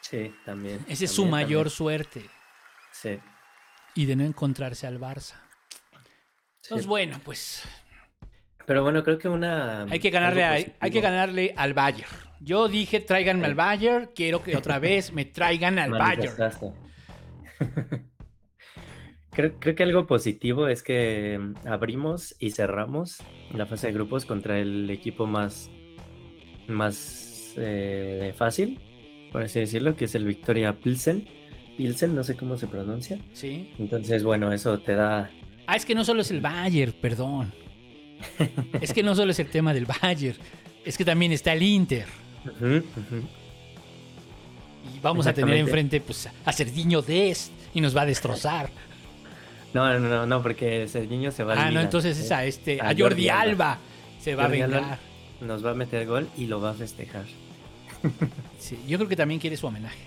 Sí, 0.01 0.33
también. 0.45 0.85
Esa 0.87 1.07
es 1.07 1.11
su 1.11 1.27
mayor 1.27 1.65
también. 1.65 1.71
suerte. 1.71 2.31
Sí. 2.93 3.19
Y 3.97 4.07
de 4.07 4.15
no 4.15 4.23
encontrarse 4.23 4.87
al 4.87 5.01
Barça. 5.01 5.41
sí. 6.61 6.69
Entonces, 6.69 6.87
bueno, 6.87 7.21
pues 7.25 7.65
Pero 8.67 8.83
bueno, 8.83 9.03
creo 9.05 9.19
que 9.19 9.29
una. 9.29 9.83
hay 9.85 9.99
que 10.01 10.11
ganarle, 10.11 10.45
a- 10.45 10.53
hay 10.81 10.91
que 10.91 11.01
ganarle 11.01 11.53
al 11.57 11.75
Bayern. 11.75 12.09
Yo 12.41 12.69
dije, 12.69 13.01
tráiganme 13.01 13.45
Sí. 13.45 13.51
al 13.51 13.55
Bayern, 13.55 14.11
quiero 14.15 14.43
que 14.43 14.57
otra 14.57 14.79
vez 14.79 15.13
me 15.13 15.25
traigan 15.25 15.79
al 15.79 15.91
Bayern. 15.93 16.35
Creo, 19.31 19.59
creo 19.59 19.75
que 19.75 19.83
algo 19.83 20.07
positivo 20.07 20.69
es 20.69 20.83
que 20.85 21.39
mm, 21.41 21.67
abrimos 21.67 22.37
y 22.39 22.51
cerramos 22.53 23.19
la 23.53 23.67
fase 23.67 23.89
de 23.89 23.93
grupos 23.93 24.25
contra 24.27 24.59
el 24.61 24.89
equipo 24.91 25.27
más, 25.27 25.71
más 26.69 27.53
eh, 27.57 28.33
fácil, 28.37 28.81
por 29.33 29.43
así 29.43 29.59
decirlo, 29.59 29.97
que 29.97 30.05
es 30.05 30.15
el 30.15 30.25
Victoria 30.25 30.73
Pilsen. 30.75 31.27
Pilsen, 31.77 32.15
no 32.15 32.23
sé 32.23 32.37
cómo 32.37 32.57
se 32.57 32.69
pronuncia. 32.69 33.19
Sí. 33.33 33.73
Entonces, 33.81 34.23
bueno, 34.23 34.53
eso 34.53 34.79
te 34.79 34.95
da. 34.95 35.31
Ah, 35.67 35.75
es 35.75 35.85
que 35.85 35.97
no 35.97 36.05
solo 36.05 36.21
es 36.21 36.31
el 36.31 36.41
Bayern, 36.41 36.93
perdón. 36.93 37.53
Es 38.81 38.93
que 38.93 39.03
no 39.03 39.15
solo 39.15 39.33
es 39.33 39.39
el 39.39 39.49
tema 39.49 39.73
del 39.75 39.87
Bayern, 39.87 40.37
es 40.85 40.97
que 40.99 41.05
también 41.05 41.33
está 41.33 41.53
el 41.53 41.63
Inter. 41.63 42.07
Y 44.95 45.01
vamos 45.01 45.27
a 45.27 45.33
tener 45.33 45.57
enfrente 45.57 46.01
pues, 46.01 46.29
a 46.45 46.53
Sergiño 46.53 47.03
Dest 47.03 47.53
y 47.73 47.81
nos 47.81 47.97
va 47.97 48.03
a 48.03 48.07
destrozar. 48.07 48.69
No, 49.73 49.99
no, 49.99 50.09
no, 50.09 50.27
no, 50.27 50.43
porque 50.43 50.87
Serginho 50.89 51.33
se 51.33 51.43
va 51.43 51.55
al 51.55 51.59
Ah, 51.59 51.71
no, 51.71 51.81
entonces 51.81 52.17
¿eh? 52.19 52.23
es 52.25 52.31
a 52.33 52.45
este, 52.45 52.81
a 52.81 52.85
A 52.85 52.89
Jordi 52.89 53.03
Jordi 53.03 53.29
Alba. 53.29 53.73
Alba. 53.73 53.79
Se 54.23 54.35
va 54.37 54.45
Jordi 54.45 54.61
a 54.61 54.65
Alba. 54.67 54.81
vengar. 54.81 54.99
Nos 55.41 55.65
va 55.67 55.71
a 55.73 55.75
meter 55.75 56.07
gol 56.07 56.29
y 56.37 56.47
lo 56.47 56.61
va 56.61 56.71
a 56.71 56.75
festejar. 56.75 57.25
Sí, 58.59 58.79
yo 58.87 58.99
creo 58.99 59.09
que 59.09 59.17
también 59.17 59.41
quiere 59.41 59.57
su 59.57 59.67
homenaje. 59.67 59.99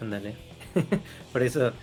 Ándale. 0.00 0.34
Por 1.32 1.42
eso 1.42 1.70
so- 1.70 1.76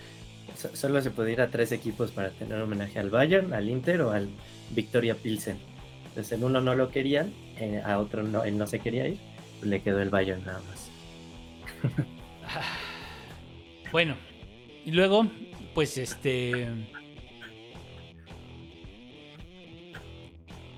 solo 0.73 1.01
se 1.01 1.11
puede 1.11 1.31
ir 1.31 1.41
a 1.41 1.49
tres 1.49 1.71
equipos 1.71 2.11
para 2.11 2.29
tener 2.31 2.59
homenaje 2.61 2.99
al 2.99 3.09
Bayern, 3.09 3.53
al 3.53 3.69
Inter 3.69 4.01
o 4.01 4.11
al 4.11 4.29
Victoria 4.71 5.15
Pilsen. 5.15 5.57
Entonces 6.09 6.31
el 6.33 6.43
uno 6.43 6.59
no 6.61 6.75
lo 6.75 6.89
querían, 6.91 7.33
eh, 7.57 7.81
a 7.85 7.99
otro 7.99 8.23
no, 8.23 8.43
él 8.43 8.57
no 8.57 8.67
se 8.67 8.79
quería 8.79 9.07
ir, 9.07 9.17
pues 9.59 9.69
le 9.69 9.81
quedó 9.81 10.01
el 10.01 10.09
Bayern 10.09 10.43
nada 10.45 10.61
más. 10.67 10.89
Bueno, 13.91 14.15
y 14.85 14.91
luego, 14.91 15.25
pues 15.73 15.97
este. 15.97 16.67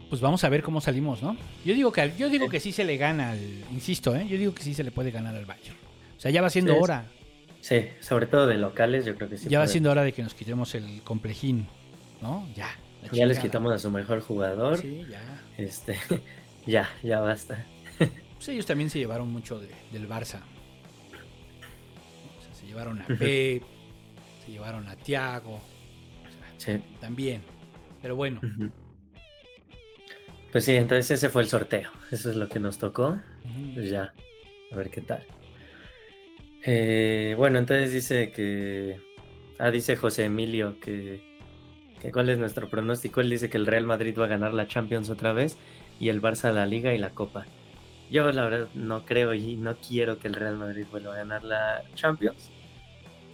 Pues 0.10 0.20
vamos 0.22 0.44
a 0.44 0.50
ver 0.50 0.62
cómo 0.62 0.82
salimos, 0.82 1.22
¿no? 1.22 1.38
Yo 1.66 1.74
digo 1.74 1.92
que 1.92 2.14
yo 2.18 2.30
digo 2.30 2.50
que 2.50 2.60
sí 2.60 2.72
se 2.72 2.84
le 2.84 2.98
gana 2.98 3.32
al, 3.32 3.40
insisto, 3.72 4.16
¿eh? 4.16 4.26
Yo 4.30 4.38
digo 4.38 4.54
que 4.54 4.64
sí 4.64 4.74
se 4.74 4.84
le 4.84 4.92
puede 4.92 5.12
ganar 5.12 5.36
al 5.36 5.46
Bayern. 5.46 5.76
O 6.18 6.20
sea, 6.20 6.32
ya 6.32 6.42
va 6.42 6.50
siendo 6.50 6.74
Sí, 6.74 6.78
es- 6.78 6.84
hora. 6.84 7.06
Sí, 7.62 7.88
sobre 8.00 8.26
todo 8.28 8.48
de 8.48 8.58
locales, 8.58 9.06
yo 9.06 9.16
creo 9.16 9.30
que 9.30 9.38
sí. 9.38 9.48
ya 9.50 9.60
va 9.60 9.68
siendo 9.68 9.92
hora 9.92 10.04
de 10.04 10.12
que 10.14 10.24
nos 10.24 10.34
quitemos 10.34 10.74
el 10.76 11.02
complejín, 11.04 11.68
¿no? 12.22 12.48
Ya. 12.56 12.70
Ya 13.12 13.26
les 13.26 13.40
quitamos 13.40 13.72
a 13.74 13.80
su 13.80 13.90
mejor 13.90 14.22
jugador. 14.22 14.78
Sí, 14.78 15.06
ya. 15.10 15.22
Este, 15.58 15.98
ya, 16.66 16.90
ya 17.04 17.20
basta. 17.20 17.66
Pues 18.42 18.50
ellos 18.50 18.66
también 18.66 18.90
se 18.90 18.98
llevaron 18.98 19.32
mucho 19.32 19.60
de- 19.60 19.70
del 19.92 20.10
Barça. 20.10 20.40
O 22.40 22.42
sea, 22.42 22.54
se 22.56 22.66
llevaron 22.66 23.00
a 23.00 23.06
Pep, 23.06 23.62
se 24.44 24.52
llevaron 24.52 24.88
a 24.88 24.96
Thiago, 24.96 25.58
o 25.58 25.60
sea, 26.58 26.76
Sí. 26.78 26.84
también. 27.00 27.44
Pero 28.02 28.16
bueno. 28.16 28.42
Pues 30.52 30.66
sí, 30.66 30.76
entonces 30.76 31.12
ese 31.12 31.30
fue 31.30 31.44
el 31.44 31.50
sorteo. 31.50 31.92
Eso 32.10 32.32
es 32.32 32.36
lo 32.36 32.50
que 32.50 32.60
nos 32.60 32.80
tocó. 32.80 33.20
Pues 33.76 33.90
ya, 33.92 34.12
a 34.72 34.76
ver 34.76 34.90
qué 34.90 35.02
tal. 35.02 35.24
Eh, 36.64 37.36
bueno, 37.38 37.60
entonces 37.60 37.92
dice 37.92 38.32
que. 38.32 39.00
Ah, 39.58 39.72
dice 39.72 39.96
José 39.96 40.26
Emilio 40.26 40.80
que, 40.80 41.22
que. 42.00 42.12
¿Cuál 42.12 42.30
es 42.30 42.38
nuestro 42.38 42.70
pronóstico? 42.70 43.22
Él 43.22 43.30
dice 43.30 43.50
que 43.50 43.58
el 43.58 43.66
Real 43.66 43.86
Madrid 43.86 44.18
va 44.20 44.26
a 44.26 44.30
ganar 44.30 44.54
la 44.54 44.68
Champions 44.68 45.10
otra 45.10 45.34
vez 45.34 45.58
y 46.00 46.10
el 46.10 46.22
Barça 46.22 46.52
la 46.54 46.66
Liga 46.66 46.94
y 46.94 46.98
la 46.98 47.12
Copa. 47.12 47.46
Yo, 48.10 48.32
la 48.32 48.44
verdad, 48.44 48.68
no 48.74 49.06
creo 49.06 49.34
y 49.34 49.56
no 49.56 49.78
quiero 49.78 50.20
que 50.20 50.28
el 50.28 50.34
Real 50.36 50.58
Madrid 50.58 50.86
vuelva 50.92 51.14
a 51.14 51.18
ganar 51.18 51.44
la 51.44 51.84
Champions. 51.96 52.52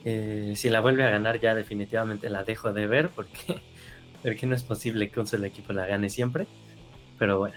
Eh, 0.05 0.53
si 0.55 0.69
la 0.69 0.79
vuelve 0.79 1.03
a 1.03 1.09
ganar, 1.09 1.39
ya 1.39 1.55
definitivamente 1.55 2.29
la 2.29 2.43
dejo 2.43 2.71
de 2.71 2.87
ver 2.87 3.09
porque, 3.09 3.61
porque 4.23 4.45
no 4.45 4.55
es 4.55 4.63
posible 4.63 5.09
que 5.09 5.19
un 5.19 5.27
solo 5.27 5.45
equipo 5.45 5.73
la 5.73 5.85
gane 5.87 6.09
siempre. 6.09 6.47
Pero 7.17 7.39
bueno. 7.39 7.55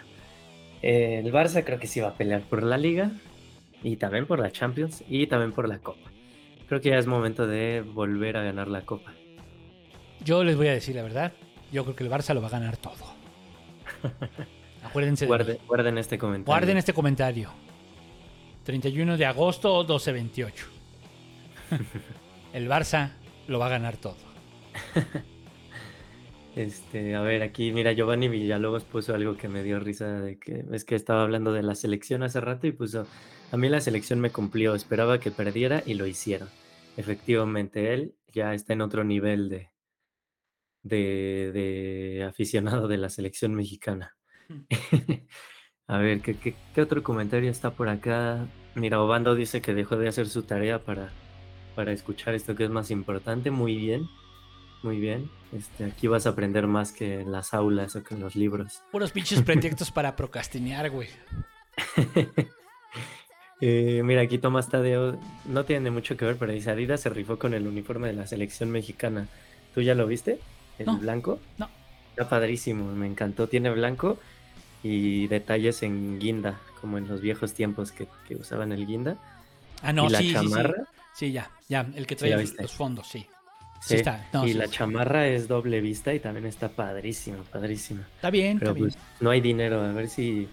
El 0.82 1.30
Barça 1.30 1.62
creo 1.62 1.78
que 1.78 1.86
sí 1.86 2.01
va 2.01 2.09
a 2.09 2.14
pelear 2.14 2.40
por 2.48 2.62
la 2.62 2.78
liga 2.78 3.12
y 3.82 3.97
también 3.97 4.27
por 4.27 4.39
la 4.39 4.51
Champions 4.51 5.05
y 5.09 5.27
también 5.27 5.52
por 5.52 5.69
la 5.69 5.78
Copa. 5.78 6.11
Creo 6.69 6.81
que 6.81 6.90
ya 6.90 6.98
es 6.98 7.07
momento 7.07 7.47
de 7.47 7.82
volver 7.82 8.36
a 8.36 8.43
ganar 8.43 8.69
la 8.69 8.82
Copa. 8.82 9.12
yo 10.24 10.44
les 10.44 10.57
voy 10.57 10.69
a 10.69 10.73
decir 10.73 10.97
la 10.97 11.02
verdad. 11.02 11.32
Yo 11.73 11.85
creo 11.85 11.97
que 11.97 12.05
el 12.05 12.11
Barça 12.11 12.35
lo 12.35 12.43
va 12.43 12.48
a 12.48 12.51
ganar 12.51 12.77
todo. 12.77 13.15
Acuérdense 14.85 15.24
de. 15.24 15.28
Guarden, 15.28 15.59
guarden 15.66 15.98
este 15.98 16.19
comentario. 16.19 16.47
Guarden 16.47 16.77
este 16.78 16.93
comentario. 16.93 17.51
31 18.65 19.16
de 19.16 19.27
agosto 19.27 19.78
1228. 19.81 20.66
el 22.52 22.69
Barça 22.69 23.12
lo 23.47 23.59
va 23.59 23.66
a 23.66 23.70
ganar 23.70 23.97
todo. 23.97 24.16
Este, 26.57 27.15
a 27.15 27.20
ver, 27.20 27.43
aquí, 27.43 27.73
mira, 27.73 27.93
Giovanni 27.93 28.28
Villalobos 28.28 28.82
puso 28.82 29.15
algo 29.15 29.36
que 29.36 29.48
me 29.48 29.62
dio 29.62 29.78
risa 29.78 30.20
de 30.20 30.36
que 30.36 30.65
es 30.73 30.85
que 30.85 30.97
estaba 30.97 31.23
hablando 31.23 31.52
de 31.52 31.62
la 31.62 31.77
selección 31.77 32.24
hace 32.24 32.40
rato 32.40 32.66
y 32.66 32.73
puso, 32.73 33.07
a 33.52 33.56
mí 33.56 33.68
la 33.68 33.81
selección 33.81 34.20
me 34.20 34.31
cumplió, 34.31 34.74
esperaba 34.74 35.18
que 35.20 35.31
perdiera 35.31 35.82
y 35.85 35.94
lo 35.94 36.06
hicieron. 36.06 36.48
Efectivamente, 36.97 37.93
él 37.94 38.14
ya 38.32 38.55
está 38.55 38.72
en 38.72 38.81
otro 38.81 39.05
nivel 39.05 39.48
de, 39.48 39.70
de, 40.82 41.51
de 41.52 42.24
aficionado 42.24 42.89
de 42.89 42.98
la 42.98 43.09
selección 43.09 43.55
mexicana. 43.55 44.16
A 45.86 45.98
ver, 45.98 46.20
¿qué, 46.20 46.39
qué, 46.39 46.55
qué 46.74 46.82
otro 46.82 47.02
comentario 47.02 47.51
está 47.51 47.72
por 47.72 47.89
acá? 47.89 48.47
Mira, 48.77 49.01
Obando 49.01 49.35
dice 49.35 49.60
que 49.60 49.74
dejó 49.74 49.97
de 49.97 50.06
hacer 50.06 50.28
su 50.28 50.44
tarea 50.44 50.85
para, 50.85 51.10
para 51.74 51.93
escuchar 51.93 52.35
esto 52.35 52.55
que 52.55 52.64
es 52.64 52.70
más 52.70 52.93
importante. 52.93 53.51
Muy 53.51 53.77
bien, 53.77 54.06
muy 54.85 55.01
bien. 55.01 55.28
Este, 55.52 55.85
aquí 55.85 56.06
vas 56.06 56.27
a 56.27 56.31
aprender 56.31 56.68
más 56.68 56.93
que 56.93 57.20
en 57.20 57.32
las 57.32 57.55
aulas 57.55 57.97
o 57.97 58.05
que 58.05 58.14
en 58.14 58.20
los 58.20 58.36
libros. 58.36 58.82
Puros 58.93 59.10
pinches 59.10 59.43
pretextos 59.47 59.90
para 59.90 60.14
procrastinear, 60.14 60.90
güey. 60.90 61.09
Eh, 63.60 64.02
mira, 64.04 64.22
aquí 64.22 64.38
Tomás 64.38 64.68
Tadeo 64.68 65.18
no 65.44 65.64
tiene 65.64 65.90
mucho 65.90 66.16
que 66.16 66.24
ver, 66.24 66.38
pero 66.38 66.52
dice 66.52 66.70
Adidas 66.70 67.00
se 67.02 67.10
rifó 67.10 67.38
con 67.38 67.54
el 67.54 67.66
uniforme 67.66 68.08
de 68.08 68.14
la 68.14 68.26
selección 68.26 68.70
mexicana. 68.70 69.28
¿Tú 69.74 69.82
ya 69.82 69.94
lo 69.94 70.06
viste? 70.06 70.40
¿El 70.78 70.86
No. 70.86 70.98
blanco? 70.98 71.38
No. 71.58 71.68
Está 72.10 72.28
padrísimo, 72.28 72.92
me 72.94 73.06
encantó. 73.06 73.48
Tiene 73.48 73.70
blanco 73.70 74.18
y 74.82 75.26
detalles 75.28 75.82
en 75.82 76.18
guinda, 76.18 76.60
como 76.80 76.98
en 76.98 77.06
los 77.08 77.20
viejos 77.20 77.54
tiempos 77.54 77.92
que, 77.92 78.08
que 78.26 78.36
usaban 78.36 78.72
el 78.72 78.86
guinda. 78.86 79.18
Ah, 79.82 79.92
no, 79.92 80.06
y 80.06 80.10
la 80.10 80.18
sí, 80.18 80.24
sí, 80.24 80.30
sí. 80.30 80.32
chamarra. 80.34 80.84
Sí, 81.14 81.32
ya, 81.32 81.50
ya. 81.68 81.86
El 81.94 82.06
que 82.06 82.14
Sí, 82.14 82.20
trae 82.20 82.30
los, 82.30 82.54
los 82.58 82.72
fondos, 82.72 83.08
sí. 83.08 83.26
Sí, 83.82 83.94
está. 83.96 84.28
No, 84.32 84.46
y 84.46 84.52
sí, 84.52 84.58
la 84.58 84.66
sí. 84.66 84.72
chamarra 84.72 85.26
es 85.28 85.48
doble 85.48 85.80
vista 85.80 86.12
y 86.12 86.20
también 86.20 86.46
está 86.46 86.68
padrísima, 86.68 87.42
padrísima. 87.44 88.02
Está 88.16 88.30
bien, 88.30 88.58
Pero 88.58 88.70
está 88.70 88.72
bien. 88.72 88.90
pues 88.90 88.98
no 89.20 89.30
hay 89.30 89.40
dinero, 89.40 89.80
a 89.82 89.92
ver 89.92 90.08
si 90.08 90.48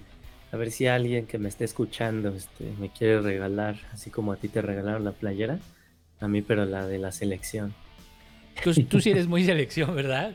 a 0.51 0.57
ver 0.57 0.71
si 0.71 0.87
alguien 0.87 1.25
que 1.27 1.37
me 1.37 1.49
esté 1.49 1.65
escuchando 1.65 2.29
este 2.35 2.73
me 2.79 2.89
quiere 2.89 3.21
regalar, 3.21 3.75
así 3.93 4.09
como 4.09 4.31
a 4.31 4.37
ti 4.37 4.47
te 4.47 4.61
regalaron 4.61 5.03
la 5.03 5.11
playera, 5.11 5.59
a 6.19 6.27
mí 6.27 6.41
pero 6.41 6.65
la 6.65 6.87
de 6.87 6.97
la 6.99 7.11
selección. 7.11 7.73
Tú, 8.63 8.73
tú 8.85 8.99
sí 9.01 9.11
eres 9.11 9.27
muy 9.27 9.43
selección, 9.45 9.95
¿verdad? 9.95 10.31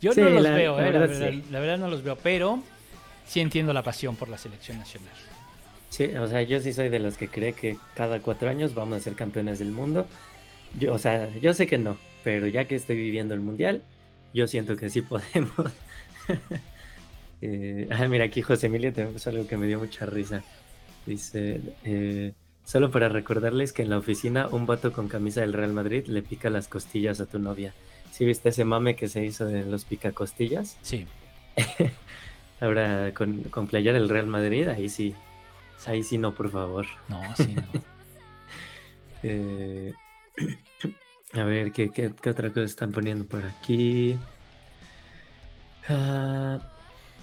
Yo 0.00 0.12
Sí, 0.12 0.20
no 0.20 0.30
los 0.30 0.42
la- 0.42 0.54
veo, 0.54 0.76
la 0.78 0.88
eh, 0.88 0.92
la, 0.92 0.98
verdad, 1.00 1.16
verdad, 1.18 1.32
sí. 1.32 1.44
la 1.50 1.60
verdad 1.60 1.78
no 1.78 1.88
los 1.88 2.02
veo, 2.02 2.16
pero 2.16 2.62
sí 3.26 3.40
entiendo 3.40 3.72
la 3.72 3.82
pasión 3.82 4.16
por 4.16 4.28
la 4.28 4.38
selección 4.38 4.78
nacional. 4.78 5.12
Sí, 5.90 6.04
o 6.04 6.26
sea, 6.26 6.42
yo 6.42 6.58
sí 6.60 6.72
soy 6.72 6.88
de 6.88 6.98
los 7.00 7.16
que 7.18 7.28
cree 7.28 7.52
que 7.52 7.76
cada 7.94 8.20
cuatro 8.20 8.48
años 8.48 8.74
vamos 8.74 8.96
a 8.96 9.00
ser 9.00 9.14
campeones 9.14 9.58
del 9.58 9.70
mundo. 9.72 10.06
Yo, 10.78 10.94
o 10.94 10.98
sea, 10.98 11.28
yo 11.40 11.52
sé 11.52 11.66
que 11.66 11.76
no, 11.76 11.98
pero 12.24 12.46
ya 12.46 12.64
que 12.64 12.74
estoy 12.76 12.96
viviendo 12.96 13.34
el 13.34 13.40
mundial, 13.40 13.82
yo 14.32 14.46
siento 14.46 14.76
que 14.76 14.88
sí 14.88 15.02
podemos. 15.02 15.52
Eh, 17.42 17.88
ah, 17.90 18.06
mira, 18.08 18.24
aquí 18.24 18.40
José 18.40 18.68
Emilio 18.68 18.92
te 18.92 19.04
puso 19.04 19.28
algo 19.30 19.46
que 19.46 19.56
me 19.58 19.66
dio 19.66 19.78
mucha 19.78 20.06
risa. 20.06 20.42
Dice, 21.04 21.60
eh, 21.84 22.32
solo 22.64 22.90
para 22.90 23.08
recordarles 23.08 23.72
que 23.72 23.82
en 23.82 23.90
la 23.90 23.98
oficina 23.98 24.46
un 24.46 24.66
vato 24.66 24.92
con 24.92 25.08
camisa 25.08 25.40
del 25.40 25.52
Real 25.52 25.72
Madrid 25.72 26.06
le 26.06 26.22
pica 26.22 26.48
las 26.48 26.68
costillas 26.68 27.20
a 27.20 27.26
tu 27.26 27.38
novia. 27.38 27.74
¿Sí 28.12 28.24
viste 28.24 28.50
ese 28.50 28.64
mame 28.64 28.94
que 28.94 29.08
se 29.08 29.24
hizo 29.24 29.46
de 29.46 29.64
los 29.64 29.84
picacostillas? 29.84 30.78
Sí. 30.82 31.06
Ahora 32.60 33.12
con, 33.12 33.42
con 33.44 33.66
playar 33.66 33.96
el 33.96 34.08
Real 34.08 34.28
Madrid, 34.28 34.68
ahí 34.68 34.88
sí. 34.88 35.14
Ahí 35.86 36.04
sí 36.04 36.18
no, 36.18 36.32
por 36.32 36.50
favor. 36.50 36.86
No, 37.08 37.20
sí, 37.36 37.54
no. 37.54 37.62
Eh, 39.24 39.92
a 41.34 41.44
ver, 41.44 41.70
¿qué, 41.70 41.90
qué, 41.90 42.12
qué 42.20 42.30
otra 42.30 42.48
cosa 42.48 42.62
están 42.62 42.90
poniendo 42.90 43.24
por 43.24 43.44
aquí? 43.44 44.18
Ah, 45.88 46.58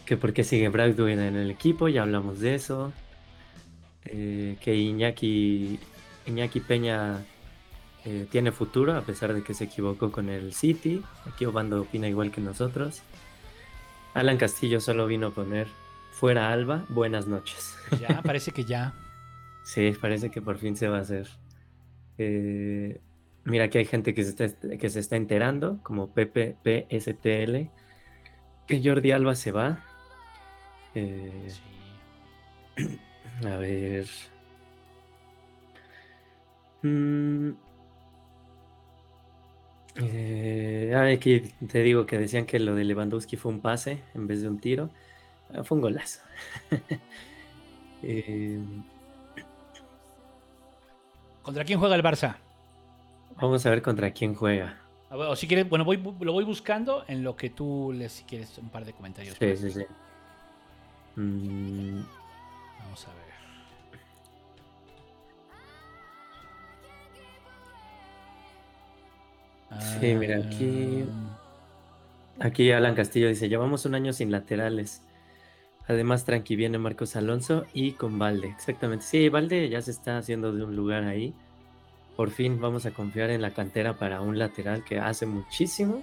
que 0.10 0.18
por 0.18 0.34
qué 0.34 0.44
sigue 0.44 0.70
Bradway 0.70 1.14
en 1.14 1.36
el 1.36 1.52
equipo, 1.52 1.88
ya 1.88 2.02
hablamos 2.02 2.40
de 2.40 2.56
eso. 2.56 2.92
Eh, 4.06 4.58
que 4.60 4.76
Iñaki, 4.76 5.80
Iñaki 6.26 6.62
Peña 6.62 7.24
eh, 8.06 8.26
tiene 8.32 8.52
futuro 8.52 8.98
a 8.98 9.02
pesar 9.02 9.36
de 9.36 9.44
que 9.44 9.54
se 9.54 9.66
equivocó 9.66 10.12
con 10.12 10.30
el 10.30 10.52
City. 10.56 11.04
Aquí 11.28 11.46
Obando 11.46 11.82
opina 11.82 12.08
igual 12.08 12.32
que 12.32 12.42
nosotros. 12.42 13.04
Alan 14.16 14.38
Castillo 14.38 14.80
solo 14.80 15.06
vino 15.06 15.28
a 15.28 15.32
poner 15.32 15.68
fuera 16.12 16.52
Alba, 16.52 16.88
buenas 16.90 17.28
noches. 17.28 17.78
Ya, 18.02 18.20
parece 18.26 18.50
que 18.50 18.66
ya. 18.66 18.96
Sí, 19.64 19.94
parece 20.02 20.32
que 20.32 20.42
por 20.42 20.58
fin 20.58 20.76
se 20.76 20.88
va 20.88 20.98
a 20.98 21.02
hacer. 21.02 21.28
Eh, 22.18 23.00
mira 23.44 23.70
que 23.70 23.78
hay 23.78 23.86
gente 23.86 24.16
que 24.16 24.24
se 24.24 24.30
está, 24.32 24.76
que 24.76 24.90
se 24.90 25.02
está 25.02 25.18
enterando, 25.18 25.78
como 25.84 26.16
Pepe 26.16 26.56
PSTL, 26.64 27.70
que 28.66 28.82
Jordi 28.84 29.12
Alba 29.12 29.36
se 29.36 29.52
va. 29.52 29.86
Eh, 30.96 31.48
Sí. 31.48 33.00
a 33.48 33.56
ver. 33.58 34.08
Mm. 36.82 37.52
Eh, 39.96 40.94
ah, 40.96 41.14
aquí 41.14 41.42
te 41.68 41.84
digo 41.84 42.06
que 42.06 42.18
decían 42.18 42.46
que 42.46 42.60
lo 42.60 42.74
de 42.76 42.86
Lewandowski 42.86 43.36
fue 43.36 43.52
un 43.52 43.60
pase 43.60 44.02
en 44.14 44.28
vez 44.28 44.42
de 44.42 44.48
un 44.50 44.60
tiro. 44.60 44.90
Ah, 45.54 45.64
fue 45.64 45.76
un 45.78 45.82
golazo. 45.82 46.22
Eh, 48.02 48.58
¿Contra 51.42 51.66
quién 51.66 51.80
juega 51.80 51.96
el 51.96 52.02
Barça? 52.02 52.38
vamos 53.36 53.66
a 53.66 53.70
ver 53.70 53.82
contra 53.82 54.12
quién 54.12 54.34
juega. 54.36 54.78
A 55.10 55.18
ver, 55.18 55.28
O 55.28 55.36
si 55.36 55.48
quieres, 55.50 55.68
bueno, 55.68 55.84
voy, 55.84 55.98
lo 55.98 56.32
voy 56.32 56.46
buscando 56.46 57.04
en 57.10 57.24
lo 57.24 57.36
que 57.36 57.50
tú 57.50 57.92
les, 57.94 58.14
si 58.14 58.24
quieres, 58.24 58.58
un 58.58 58.70
par 58.70 58.86
de 58.86 58.94
comentarios. 58.94 59.36
Sí, 59.38 59.58
sí, 59.58 59.70
sí. 59.72 59.84
Mm, 61.20 62.02
Vamos 62.80 63.06
a 63.08 63.14
ver. 63.14 63.30
Sí, 70.00 70.16
mira, 70.16 70.38
aquí- 70.38 71.04
Ah, 71.08 71.36
Aquí 72.42 72.72
Alan 72.72 72.96
Castillo 72.96 73.28
dice, 73.28 73.50
llevamos 73.50 73.86
un 73.86 73.96
año 73.96 74.14
sin 74.14 74.32
laterales. 74.32 75.02
Además, 75.90 76.24
tranqui, 76.24 76.56
viene 76.56 76.78
Marcos 76.78 77.18
Alonso 77.18 77.66
y 77.74 77.94
con 77.94 78.18
Valde. 78.18 78.48
Exactamente. 78.48 79.04
Sí, 79.06 79.28
Valde 79.28 79.68
ya 79.68 79.82
se 79.82 79.92
está 79.92 80.18
haciendo 80.18 80.54
de 80.54 80.64
un 80.64 80.74
lugar 80.74 81.04
ahí. 81.04 81.34
Por 82.16 82.30
fin 82.32 82.62
vamos 82.62 82.86
a 82.86 82.92
confiar 82.92 83.30
en 83.30 83.42
la 83.42 83.52
cantera 83.52 83.98
para 83.98 84.22
un 84.22 84.40
lateral 84.40 84.86
que 84.86 85.00
hace 85.00 85.26
muchísimo 85.26 86.02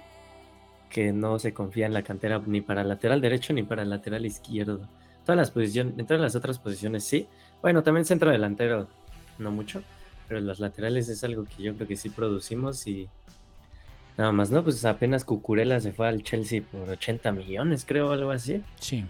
que 0.91 1.11
no 1.11 1.39
se 1.39 1.53
confía 1.55 1.85
en 1.87 1.93
la 1.93 2.03
cantera 2.03 2.41
ni 2.45 2.61
para 2.61 2.83
lateral 2.83 3.19
derecho 3.19 3.53
ni 3.53 3.63
para 3.63 3.83
lateral 3.83 4.25
izquierdo. 4.25 4.87
Todas 5.27 5.39
las 5.39 5.51
posiciones, 5.51 5.99
en 5.99 6.05
todas 6.05 6.21
las 6.21 6.37
otras 6.37 6.57
posiciones 6.57 7.03
sí. 7.03 7.27
Bueno, 7.61 7.83
también 7.83 8.05
centro 8.05 8.31
delantero, 8.31 8.87
no 9.37 9.51
mucho. 9.51 9.83
Pero 10.29 10.39
los 10.39 10.61
laterales 10.61 11.09
es 11.09 11.21
algo 11.25 11.43
que 11.43 11.63
yo 11.63 11.75
creo 11.75 11.85
que 11.85 11.97
sí 11.97 12.09
producimos 12.09 12.87
y 12.87 13.09
nada 14.17 14.31
más, 14.31 14.51
¿no? 14.51 14.63
Pues 14.63 14.85
apenas 14.85 15.25
Cucurella 15.25 15.81
se 15.81 15.91
fue 15.91 16.07
al 16.07 16.23
Chelsea 16.23 16.61
por 16.61 16.89
80 16.89 17.33
millones, 17.33 17.83
creo, 17.85 18.09
algo 18.13 18.31
así. 18.31 18.63
Sí. 18.79 19.03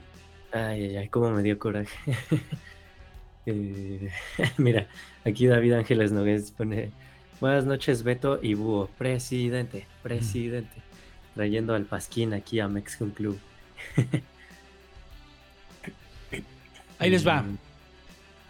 Ay, 0.51 0.85
ay, 0.85 0.97
ay, 0.97 1.09
cómo 1.09 1.29
me 1.29 1.43
dio 1.43 1.59
coraje. 1.59 1.95
Eh, 3.49 4.11
mira, 4.57 4.89
aquí 5.23 5.47
David 5.47 5.71
Ángeles 5.71 6.11
Nogués 6.11 6.51
pone 6.51 6.91
Buenas 7.39 7.63
noches, 7.63 8.03
Beto 8.03 8.39
y 8.41 8.55
Búho. 8.55 8.87
Presidente, 8.97 9.87
presidente. 10.03 10.81
Trayendo 11.33 11.73
al 11.75 11.85
Pasquín 11.85 12.33
aquí 12.33 12.59
a 12.59 12.67
Mexican 12.67 13.11
Club. 13.11 13.39
Ahí 16.99 17.09
les 17.09 17.27
va. 17.27 17.41
Mm, 17.41 17.57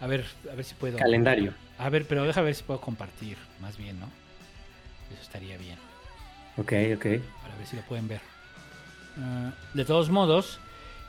A 0.00 0.06
ver, 0.06 0.24
a 0.50 0.54
ver 0.54 0.64
si 0.64 0.74
puedo. 0.74 0.96
Calendario. 0.98 1.52
A 1.78 1.88
ver, 1.90 2.06
pero 2.06 2.24
deja 2.24 2.40
ver 2.42 2.54
si 2.54 2.62
puedo 2.62 2.80
compartir, 2.80 3.36
más 3.60 3.76
bien, 3.76 3.98
¿no? 4.00 4.06
Eso 5.12 5.22
estaría 5.22 5.56
bien. 5.56 5.78
Ok, 6.56 6.72
ok. 6.96 7.22
Para 7.42 7.56
ver 7.56 7.66
si 7.66 7.76
lo 7.76 7.82
pueden 7.82 8.08
ver. 8.08 8.20
Ah, 9.18 9.52
de 9.74 9.84
todos 9.84 10.10
modos, 10.10 10.60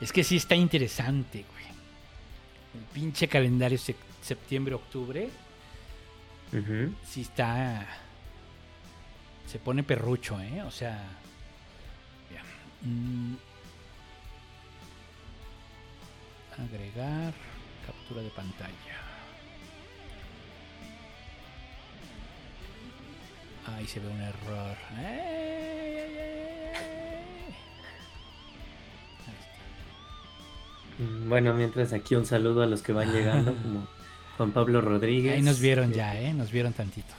es 0.02 0.12
que 0.12 0.24
sí 0.24 0.38
está 0.38 0.56
interesante, 0.56 1.46
güey. 1.52 1.66
El 2.76 2.84
pinche 2.94 3.28
calendario 3.28 3.80
septiembre-octubre, 4.22 5.30
sí 7.08 7.22
está. 7.22 7.86
Se 9.48 9.58
pone 9.60 9.82
perrucho, 9.84 10.40
¿eh? 10.40 10.62
O 10.64 10.72
sea. 10.72 11.02
ya. 12.34 12.42
Mm. 12.88 13.36
Agregar. 16.68 17.34
Captura 17.86 18.22
de 18.22 18.30
pantalla. 18.30 18.74
Ahí 23.68 23.86
se 23.88 24.00
ve 24.00 24.08
un 24.08 24.22
error. 24.22 24.78
Bueno, 31.28 31.54
mientras 31.54 31.94
aquí 31.94 32.16
un 32.16 32.26
saludo 32.26 32.62
a 32.62 32.66
los 32.66 32.82
que 32.82 32.92
van 32.92 33.12
llegando, 33.14 33.56
como 33.64 33.88
Juan 34.38 34.52
Pablo 34.52 34.82
Rodríguez. 34.82 35.36
Ahí 35.36 35.42
nos 35.42 35.60
vieron 35.60 35.94
ya, 35.94 36.20
¿eh? 36.20 36.34
Nos 36.34 36.52
vieron 36.52 36.74
tantito. 36.74 37.14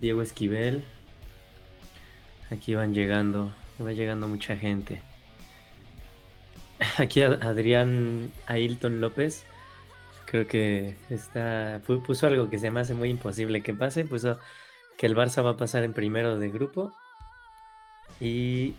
Diego 0.00 0.22
Esquivel. 0.22 0.84
Aquí 2.50 2.74
van 2.74 2.92
llegando, 2.92 3.54
va 3.80 3.92
llegando 3.92 4.28
mucha 4.28 4.56
gente. 4.56 5.00
Aquí 6.98 7.22
Adrián 7.22 8.30
Ailton 8.46 9.00
López, 9.00 9.44
creo 10.26 10.46
que 10.46 10.96
está 11.10 11.80
pu- 11.86 12.02
puso 12.02 12.26
algo 12.26 12.50
que 12.50 12.58
se 12.58 12.70
me 12.70 12.80
hace 12.80 12.94
muy 12.94 13.10
imposible 13.10 13.62
que 13.62 13.74
pase, 13.74 14.04
puso 14.04 14.38
que 14.98 15.06
el 15.06 15.16
Barça 15.16 15.44
va 15.44 15.50
a 15.50 15.56
pasar 15.56 15.84
en 15.84 15.92
primero 15.92 16.38
de 16.38 16.50
grupo 16.50 16.92
y 18.20 18.74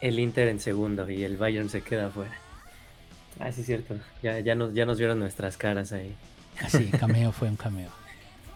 el 0.00 0.18
Inter 0.18 0.48
en 0.48 0.60
segundo 0.60 1.08
y 1.10 1.24
el 1.24 1.36
Bayern 1.36 1.68
se 1.68 1.82
queda 1.82 2.06
afuera. 2.06 2.36
Ah, 3.38 3.52
sí 3.52 3.60
es 3.60 3.66
cierto. 3.66 3.96
Ya, 4.22 4.38
ya 4.40 4.54
nos 4.54 4.74
ya 4.74 4.86
nos 4.86 4.98
vieron 4.98 5.18
nuestras 5.18 5.56
caras 5.56 5.92
ahí. 5.92 6.14
Así, 6.60 6.90
cameo 6.90 7.32
fue 7.32 7.48
un 7.48 7.56
cameo. 7.56 7.90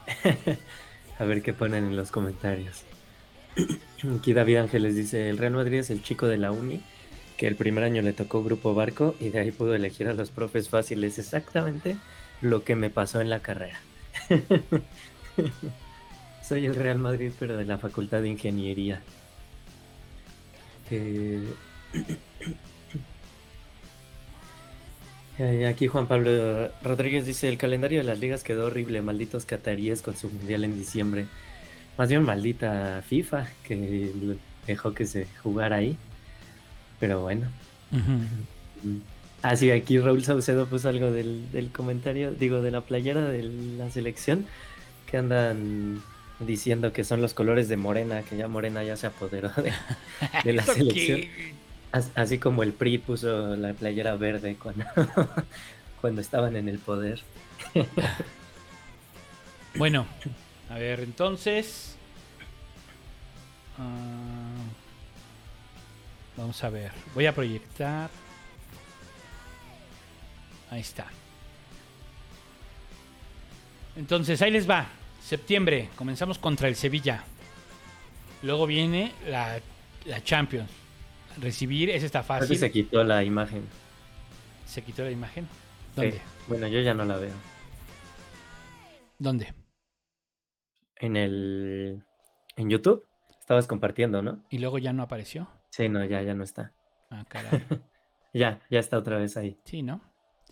A 1.19 1.25
ver 1.25 1.43
qué 1.43 1.53
ponen 1.53 1.85
en 1.85 1.97
los 1.97 2.11
comentarios. 2.11 2.83
Aquí 4.19 4.33
David 4.33 4.57
Ángeles 4.57 4.97
dice, 4.97 5.31
el 5.31 5.39
Real 5.39 5.53
Madrid 5.53 5.79
es 5.79 5.91
el 5.91 6.03
chico 6.03 6.27
de 6.27 6.37
la 6.39 6.51
uni, 6.51 6.83
el 7.47 7.57
primer 7.57 7.85
año 7.85 8.03
le 8.03 8.13
tocó 8.13 8.43
Grupo 8.43 8.75
Barco 8.75 9.15
y 9.21 9.31
de 9.31 9.41
ahí 9.41 9.51
pudo 9.51 9.75
elegir 9.75 10.09
a 10.09 10.15
los 10.15 10.31
profes 10.31 10.69
fáciles. 10.69 11.19
Exactamente 11.19 11.97
lo 12.41 12.65
que 12.65 12.77
me 12.77 12.91
pasó 12.91 13.21
en 13.21 13.31
la 13.31 13.41
carrera. 13.41 13.81
Soy 16.43 16.67
el 16.67 16.75
Real 16.75 16.99
Madrid, 16.99 17.33
pero 17.39 17.57
de 17.57 17.65
la 17.65 17.79
Facultad 17.79 18.23
de 18.23 18.29
Ingeniería. 18.29 19.01
Eh, 20.91 21.43
eh, 25.39 25.67
Aquí 25.67 25.87
Juan 25.87 26.07
Pablo 26.07 26.71
Rodríguez 26.83 27.25
dice, 27.25 27.49
el 27.49 27.57
calendario 27.57 27.99
de 27.99 28.05
las 28.05 28.19
ligas 28.19 28.45
quedó 28.45 28.67
horrible, 28.67 29.01
malditos 29.01 29.47
cataríes 29.47 30.03
con 30.03 30.17
su 30.17 30.29
mundial 30.29 30.65
en 30.65 30.79
diciembre. 30.79 31.27
Más 31.97 32.09
bien 32.09 32.23
maldita 32.23 33.03
FIFA 33.07 33.49
que 33.63 34.37
dejó 34.67 34.93
que 34.93 35.07
se 35.07 35.27
jugara 35.43 35.77
ahí. 35.77 35.97
Pero 37.05 37.21
bueno. 37.21 37.49
Ujú. 37.93 38.99
Ah, 39.43 39.57
sí, 39.57 39.71
aquí 39.71 39.99
Raúl 39.99 40.25
Saucedo 40.25 40.65
puso 40.65 40.89
algo 40.89 41.11
del, 41.11 41.53
del 41.53 41.69
comentario, 41.71 42.31
digo, 42.33 42.63
de 42.63 42.71
la 42.71 42.81
playera 42.81 43.21
de 43.29 43.43
la 43.43 43.91
selección, 43.91 44.47
que 45.05 45.19
andan 45.19 46.03
diciendo 46.41 46.95
que 46.95 47.05
son 47.05 47.21
los 47.21 47.35
colores 47.35 47.69
de 47.69 47.77
Morena, 47.77 48.23
que 48.23 48.39
ya 48.39 48.49
Morena 48.49 48.83
ya 48.85 48.97
se 48.97 49.07
apoderó 49.07 49.51
de, 49.51 49.71
de 50.45 50.53
la 50.55 50.63
¿Eso 50.63 50.73
selección. 50.73 51.21
As- 51.93 52.11
Así 52.15 52.39
como 52.39 52.63
el 52.63 52.73
PRI 52.73 52.97
puso 52.97 53.55
la 53.55 53.75
playera 53.75 54.17
verde 54.17 54.57
cuando, 54.57 54.87
cuando 56.01 56.23
estaban 56.23 56.57
en 56.57 56.71
el 56.71 56.79
poder. 56.79 57.21
Bueno, 59.77 60.07
a 60.71 60.79
ver, 60.79 61.01
entonces. 61.01 61.97
ah, 63.79 64.55
vamos 66.37 66.63
a 66.65 66.71
ver. 66.71 66.93
Voy 67.15 67.27
a 67.27 67.35
proyectar. 67.35 68.11
Ahí 70.71 70.81
está. 70.81 71.07
Entonces, 73.97 74.43
ahí 74.43 74.51
les 74.51 74.69
va. 74.69 74.87
Septiembre, 75.23 75.89
comenzamos 75.97 76.39
contra 76.39 76.69
el 76.69 76.77
Sevilla. 76.77 77.25
Luego 78.43 78.67
viene 78.67 79.13
la, 79.29 79.61
la 80.05 80.23
Champions. 80.23 80.71
Recibir, 81.41 81.89
Creo 81.89 82.01
que 82.11 82.23
fácil. 82.23 82.59
se 82.59 82.71
quitó 82.71 83.03
la 83.03 83.25
imagen. 83.25 83.65
¿Se 84.67 84.83
quitó 84.83 85.03
la 85.03 85.11
imagen? 85.11 85.45
Sí. 85.45 86.01
¿Dónde? 86.01 86.21
Bueno, 86.49 86.69
yo 86.69 86.81
ya 86.81 86.95
no 86.95 87.05
la 87.05 87.17
veo. 87.17 87.35
¿Dónde? 89.19 89.55
En 90.97 91.17
el... 91.17 92.05
En 92.57 92.71
YouTube 92.71 93.05
estabas 93.41 93.67
compartiendo, 93.67 94.23
¿no? 94.23 94.45
Y 94.51 94.59
luego 94.59 94.79
ya 94.79 94.93
no 94.93 95.03
apareció. 95.03 95.49
Sí, 95.77 95.89
no, 95.89 96.05
ya, 96.05 96.23
ya 96.23 96.35
no 96.35 96.45
está. 96.45 96.73
Ah, 97.11 97.25
caray. 97.29 97.65
Ya, 98.33 98.61
ya 98.69 98.81
está 98.81 98.99
otra 98.99 99.17
vez 99.19 99.37
ahí. 99.37 99.57
Sí, 99.65 99.83
¿no? 99.83 100.01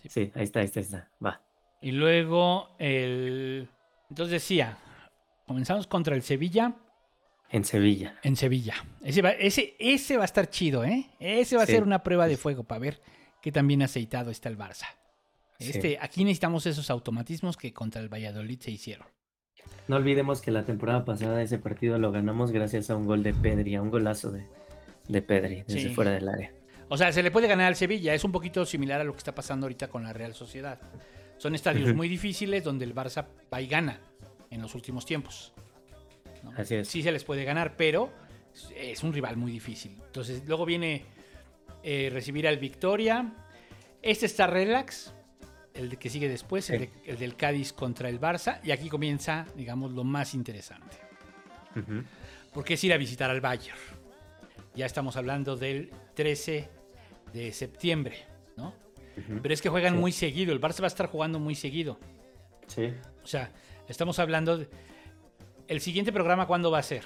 Sí, 0.07 0.31
ahí 0.35 0.43
está, 0.45 0.59
ahí 0.61 0.65
está, 0.65 0.79
ahí 0.79 0.85
está. 0.85 1.09
Va. 1.25 1.41
Y 1.81 1.91
luego 1.91 2.69
el. 2.79 3.67
Entonces 4.09 4.31
decía, 4.31 4.77
comenzamos 5.45 5.87
contra 5.87 6.15
el 6.15 6.21
Sevilla 6.23 6.75
En 7.49 7.65
Sevilla. 7.65 8.15
en 8.23 8.37
Sevilla. 8.37 8.75
Ese 9.01 9.21
va, 9.21 9.31
ese, 9.31 9.75
ese 9.79 10.15
va 10.15 10.23
a 10.23 10.25
estar 10.25 10.49
chido, 10.49 10.85
¿eh? 10.85 11.09
Ese 11.19 11.57
va 11.57 11.63
a 11.63 11.65
Sí. 11.65 11.73
ser 11.73 11.83
una 11.83 12.03
prueba 12.03 12.25
de 12.27 12.37
fuego 12.37 12.63
para 12.63 12.79
ver 12.79 13.01
qué 13.41 13.51
tan 13.51 13.67
bien 13.67 13.81
aceitado 13.81 14.31
está 14.31 14.47
el 14.47 14.57
Barça. 14.57 14.85
Sí. 15.59 15.71
Este, 15.71 15.97
Aquí 16.01 16.23
necesitamos 16.23 16.65
esos 16.65 16.89
automatismos 16.89 17.57
que 17.57 17.73
contra 17.73 18.01
el 18.01 18.07
Valladolid 18.07 18.61
se 18.61 18.71
hicieron. 18.71 19.07
No 19.89 19.97
olvidemos 19.97 20.41
que 20.41 20.51
la 20.51 20.63
temporada 20.65 21.03
pasada 21.03 21.41
ese 21.41 21.57
partido 21.59 21.97
lo 21.97 22.13
ganamos 22.13 22.51
gracias 22.51 22.89
a 22.89 22.95
un 22.95 23.05
gol 23.05 23.23
de 23.23 23.33
Pedri, 23.33 23.75
a 23.75 23.81
un 23.81 23.91
golazo 23.91 24.31
de, 24.31 24.47
de 25.07 25.21
Pedri 25.21 25.63
desde 25.67 25.89
Sí. 25.89 25.89
fuera 25.93 26.11
del 26.11 26.27
área. 26.27 26.51
O 26.89 26.97
sea, 26.97 27.11
se 27.11 27.23
le 27.23 27.31
puede 27.31 27.47
ganar 27.47 27.67
al 27.67 27.75
Sevilla. 27.75 28.13
Es 28.13 28.23
un 28.23 28.31
poquito 28.31 28.65
similar 28.65 29.01
a 29.01 29.03
lo 29.03 29.13
que 29.13 29.17
está 29.17 29.33
pasando 29.33 29.65
ahorita 29.65 29.87
con 29.87 30.03
la 30.03 30.13
Real 30.13 30.33
Sociedad. 30.35 30.79
Son 31.37 31.55
estadios 31.55 31.93
muy 31.95 32.07
difíciles 32.07 32.63
donde 32.63 32.85
el 32.85 32.93
Barça 32.93 33.25
va 33.51 33.61
y 33.61 33.67
gana 33.67 33.99
en 34.51 34.61
los 34.61 34.75
últimos 34.75 35.05
tiempos. 35.05 35.53
¿no? 36.43 36.51
Así 36.57 36.75
es. 36.75 36.87
Sí 36.87 37.01
se 37.03 37.11
les 37.11 37.23
puede 37.23 37.43
ganar, 37.45 37.75
pero 37.75 38.11
es 38.75 39.01
un 39.03 39.11
rival 39.13 39.37
muy 39.37 39.51
difícil. 39.51 39.97
Entonces, 40.05 40.43
luego 40.45 40.65
viene 40.65 41.05
eh, 41.83 42.09
recibir 42.13 42.47
al 42.47 42.57
Victoria. 42.59 43.33
Este 44.01 44.25
está 44.25 44.47
relax. 44.47 45.13
El 45.73 45.97
que 45.97 46.09
sigue 46.09 46.29
después, 46.29 46.69
el, 46.69 46.79
Sí. 46.81 46.85
de- 46.85 47.11
el 47.11 47.17
del 47.17 47.35
Cádiz 47.35 47.73
contra 47.73 48.07
el 48.09 48.21
Barça. 48.21 48.59
Y 48.63 48.69
aquí 48.71 48.87
comienza, 48.89 49.47
digamos, 49.55 49.91
lo 49.91 50.03
más 50.03 50.33
interesante. 50.35 50.97
Porque 52.53 52.75
es 52.75 52.83
ir 52.83 52.93
a 52.93 52.97
visitar 52.97 53.29
al 53.31 53.41
Bayern. 53.41 53.77
Ya 54.75 54.85
estamos 54.85 55.15
hablando 55.17 55.55
del 55.55 55.91
13 56.15 56.69
de 57.33 57.51
septiembre, 57.51 58.15
¿no? 58.57 58.73
Pero 59.41 59.53
es 59.53 59.61
que 59.61 59.69
juegan 59.69 59.93
Sí. 59.93 59.99
muy 59.99 60.11
seguido. 60.11 60.51
El 60.53 60.59
Barça 60.61 60.81
va 60.81 60.85
a 60.85 60.87
estar 60.87 61.07
jugando 61.07 61.39
muy 61.39 61.53
seguido. 61.55 61.99
Sí. 62.67 62.91
O 63.23 63.27
sea, 63.27 63.51
estamos 63.87 64.17
hablando. 64.19 64.57
de- 64.57 64.67
¿El 65.67 65.79
siguiente 65.81 66.11
programa 66.11 66.47
cuándo 66.47 66.71
va 66.71 66.79
a 66.79 66.83
ser? 66.83 67.03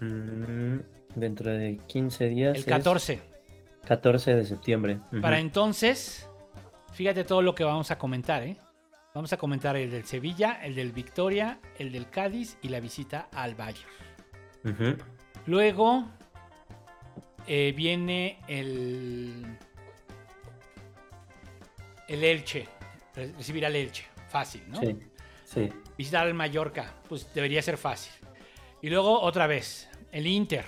Mm, 0.00 0.78
dentro 1.16 1.50
de 1.52 1.78
15 1.86 2.28
días. 2.28 2.54
El 2.54 2.60
es 2.60 2.66
14. 2.66 3.20
14 3.86 4.34
de 4.34 4.44
septiembre. 4.44 5.00
Para 5.20 5.38
entonces, 5.40 6.28
fíjate 6.92 7.24
todo 7.24 7.42
lo 7.42 7.54
que 7.54 7.64
vamos 7.64 7.90
a 7.90 7.98
comentar, 7.98 8.42
¿eh? 8.42 8.56
Vamos 9.14 9.32
a 9.32 9.36
comentar 9.38 9.74
el 9.76 9.90
del 9.90 10.04
Sevilla, 10.04 10.60
el 10.62 10.74
del 10.76 10.92
Victoria, 10.92 11.58
el 11.78 11.90
del 11.90 12.08
Cádiz 12.10 12.56
y 12.62 12.68
la 12.68 12.78
visita 12.80 13.28
al 13.32 13.54
Bayern. 13.56 14.98
Luego 15.46 16.06
eh, 17.48 17.72
viene 17.76 18.38
el. 18.46 19.44
El 22.06 22.24
Elche. 22.24 22.66
Re- 23.14 23.32
Recibir 23.32 23.66
al 23.66 23.76
Elche. 23.76 24.04
Fácil, 24.28 24.62
¿no? 24.68 24.80
Sí. 24.80 24.96
Sí. 25.44 25.68
Visitar 25.96 26.26
al 26.26 26.34
Mallorca. 26.34 26.94
Pues 27.08 27.32
debería 27.34 27.62
ser 27.62 27.76
fácil. 27.78 28.12
Y 28.82 28.90
luego 28.90 29.20
otra 29.20 29.46
vez, 29.46 29.88
el 30.12 30.26
Inter. 30.26 30.64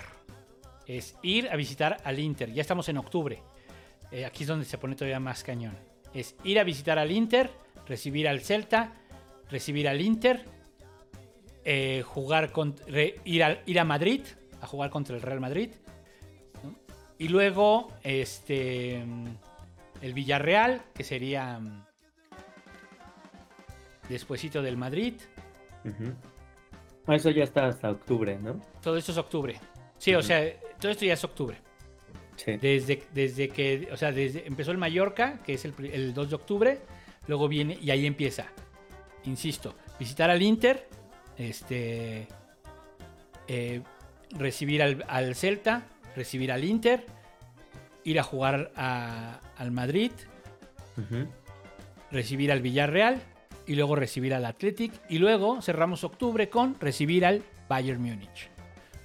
Es 0.87 1.15
ir 1.21 1.49
a 1.49 1.55
visitar 1.55 1.97
al 2.03 2.19
Inter. 2.19 2.51
Ya 2.51 2.61
estamos 2.61 2.89
en 2.89 2.97
octubre. 2.97 3.41
Eh, 4.11 4.25
aquí 4.25 4.43
es 4.43 4.47
donde 4.47 4.65
se 4.65 4.77
pone 4.77 4.95
todavía 4.95 5.19
más 5.19 5.43
cañón. 5.43 5.77
Es 6.13 6.35
ir 6.43 6.59
a 6.59 6.63
visitar 6.63 6.99
al 6.99 7.11
Inter, 7.11 7.49
recibir 7.87 8.27
al 8.27 8.41
Celta, 8.41 8.93
recibir 9.49 9.87
al 9.87 10.01
Inter, 10.01 10.43
eh, 11.63 12.01
jugar 12.05 12.51
con, 12.51 12.75
re- 12.87 13.15
ir, 13.23 13.43
al- 13.43 13.61
ir 13.65 13.79
a 13.79 13.85
Madrid, 13.85 14.21
a 14.59 14.67
jugar 14.67 14.89
contra 14.89 15.15
el 15.15 15.21
Real 15.21 15.39
Madrid. 15.39 15.69
Y 17.21 17.27
luego 17.27 17.93
este 18.01 19.03
el 20.01 20.13
Villarreal, 20.15 20.81
que 20.95 21.03
sería 21.03 21.59
mm, 21.59 21.85
despuesito 24.09 24.63
del 24.63 24.75
Madrid. 24.75 25.13
Eso 27.07 27.29
ya 27.29 27.43
está 27.43 27.67
hasta 27.67 27.91
octubre, 27.91 28.39
¿no? 28.39 28.59
Todo 28.81 28.97
esto 28.97 29.11
es 29.11 29.19
octubre. 29.19 29.59
Sí, 29.99 30.15
o 30.15 30.23
sea, 30.23 30.51
todo 30.79 30.91
esto 30.91 31.05
ya 31.05 31.13
es 31.13 31.23
octubre. 31.23 31.57
Sí. 32.37 32.57
Desde, 32.57 33.03
desde 33.13 33.49
que, 33.49 33.89
o 33.91 33.97
sea, 33.97 34.11
desde 34.11 34.47
empezó 34.47 34.71
el 34.71 34.79
Mallorca, 34.79 35.43
que 35.45 35.53
es 35.53 35.65
el, 35.65 35.75
el 35.93 36.15
2 36.15 36.27
de 36.27 36.35
octubre, 36.35 36.79
luego 37.27 37.47
viene 37.47 37.77
y 37.79 37.91
ahí 37.91 38.07
empieza. 38.07 38.47
Insisto, 39.25 39.75
visitar 39.99 40.31
al 40.31 40.41
Inter, 40.41 40.87
este, 41.37 42.27
eh, 43.47 43.83
recibir 44.31 44.81
al, 44.81 45.05
al 45.07 45.35
Celta, 45.35 45.85
recibir 46.15 46.51
al 46.51 46.63
Inter, 46.63 47.05
ir 48.03 48.19
a 48.19 48.23
jugar 48.23 48.71
a- 48.75 49.39
al 49.57 49.71
Madrid, 49.71 50.11
recibir 52.11 52.51
al 52.51 52.61
Villarreal 52.61 53.21
y 53.67 53.75
luego 53.75 53.95
recibir 53.95 54.33
al 54.33 54.45
Athletic 54.45 54.91
y 55.09 55.19
luego 55.19 55.61
cerramos 55.61 56.03
octubre 56.03 56.49
con 56.49 56.79
recibir 56.79 57.25
al 57.25 57.43
Bayern 57.69 58.01
Múnich. 58.01 58.49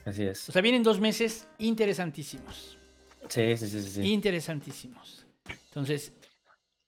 Así 0.05 0.23
es. 0.25 0.49
O 0.49 0.53
sea, 0.53 0.63
vienen 0.63 0.83
dos 0.83 1.01
meses 1.01 1.49
interesantísimos. 1.59 2.79
Sí, 3.29 3.57
sí, 3.57 3.69
sí, 3.69 3.83
sí. 3.83 3.91
sí. 3.91 4.13
interesantísimos. 4.13 5.27
Entonces, 5.69 6.13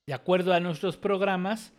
de 0.06 0.14
acuerdo 0.14 0.54
a 0.54 0.60
nuestros 0.60 0.96
programas, 0.96 1.72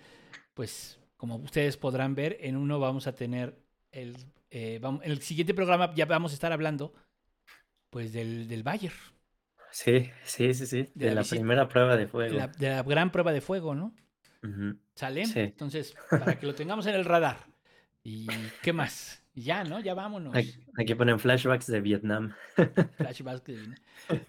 pues 0.53 0.99
como 1.17 1.35
ustedes 1.37 1.77
podrán 1.77 2.13
ver, 2.15 2.37
en 2.41 2.55
uno 2.55 2.79
vamos 2.79 3.07
a 3.07 3.13
tener 3.13 3.57
el, 3.91 4.15
eh, 4.51 4.79
vamos- 4.81 5.03
en 5.03 5.11
el 5.11 5.21
siguiente 5.21 5.53
programa 5.53 5.93
ya 5.95 6.05
vamos 6.05 6.31
a 6.31 6.35
estar 6.35 6.51
hablando 6.51 6.93
pues 7.89 8.13
del, 8.13 8.47
del 8.47 8.63
Bayern, 8.63 8.95
Sí, 9.71 10.09
sí, 10.23 10.53
sí, 10.55 10.65
sí. 10.65 10.89
De 10.95 11.09
De 11.09 11.15
la 11.15 11.23
primera 11.23 11.67
prueba 11.69 11.95
de 11.95 12.05
de 12.05 12.07
fuego. 12.07 12.37
la, 12.37 12.47
de 12.47 12.69
la 12.69 12.81
gran 12.83 13.11
prueba 13.11 13.31
de 13.31 13.39
fuego, 13.41 13.75
¿no? 13.75 13.93
Ujú. 14.43 14.79
¿Sale? 14.95 15.25
Sí. 15.27 15.39
Entonces, 15.41 15.95
para 16.09 16.39
que 16.39 16.47
lo 16.47 16.55
tengamos 16.55 16.87
en 16.87 16.95
el 16.95 17.05
radar. 17.05 17.45
¿Y 18.03 18.25
qué 18.63 18.73
más? 18.73 19.23
Ya, 19.35 19.63
¿no? 19.63 19.79
Ya 19.79 19.93
vámonos. 19.93 20.35
Aquí, 20.35 20.55
aquí 20.75 20.95
ponen 20.95 21.19
flashbacks 21.19 21.67
de 21.67 21.81
Vietnam. 21.81 22.33
Flashbacks 22.97 23.43
de- 23.43 23.75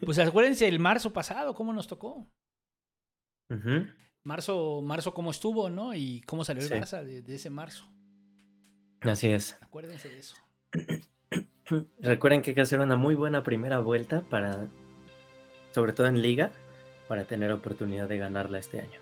Pues 0.04 0.18
acuérdense 0.18 0.68
el 0.68 0.78
marzo 0.78 1.12
pasado, 1.12 1.54
cómo 1.54 1.72
nos 1.72 1.86
tocó. 1.88 2.28
Marzo, 4.22 4.82
marzo 4.82 5.14
cómo 5.14 5.30
estuvo, 5.30 5.70
¿no? 5.70 5.94
Y 5.94 6.20
cómo 6.22 6.44
salió 6.44 6.62
el 6.62 6.68
Sí. 6.68 6.74
Barça 6.74 7.02
de, 7.02 7.22
de 7.22 7.34
ese 7.34 7.48
marzo. 7.50 7.90
Así 9.00 9.28
es. 9.28 9.56
Acuérdense 9.62 10.08
de 10.10 10.18
eso. 10.18 10.36
Recuerden 12.00 12.42
que 12.42 12.50
hay 12.50 12.54
que 12.54 12.60
hacer 12.60 12.80
una 12.80 12.96
muy 12.96 13.14
buena 13.14 13.42
primera 13.42 13.78
vuelta 13.78 14.22
para, 14.22 14.68
sobre 15.72 15.92
todo 15.92 16.06
en 16.06 16.20
liga, 16.20 16.50
para 17.08 17.24
tener 17.24 17.52
oportunidad 17.52 18.08
de 18.08 18.18
ganarla 18.18 18.58
este 18.58 18.80
año. 18.80 19.00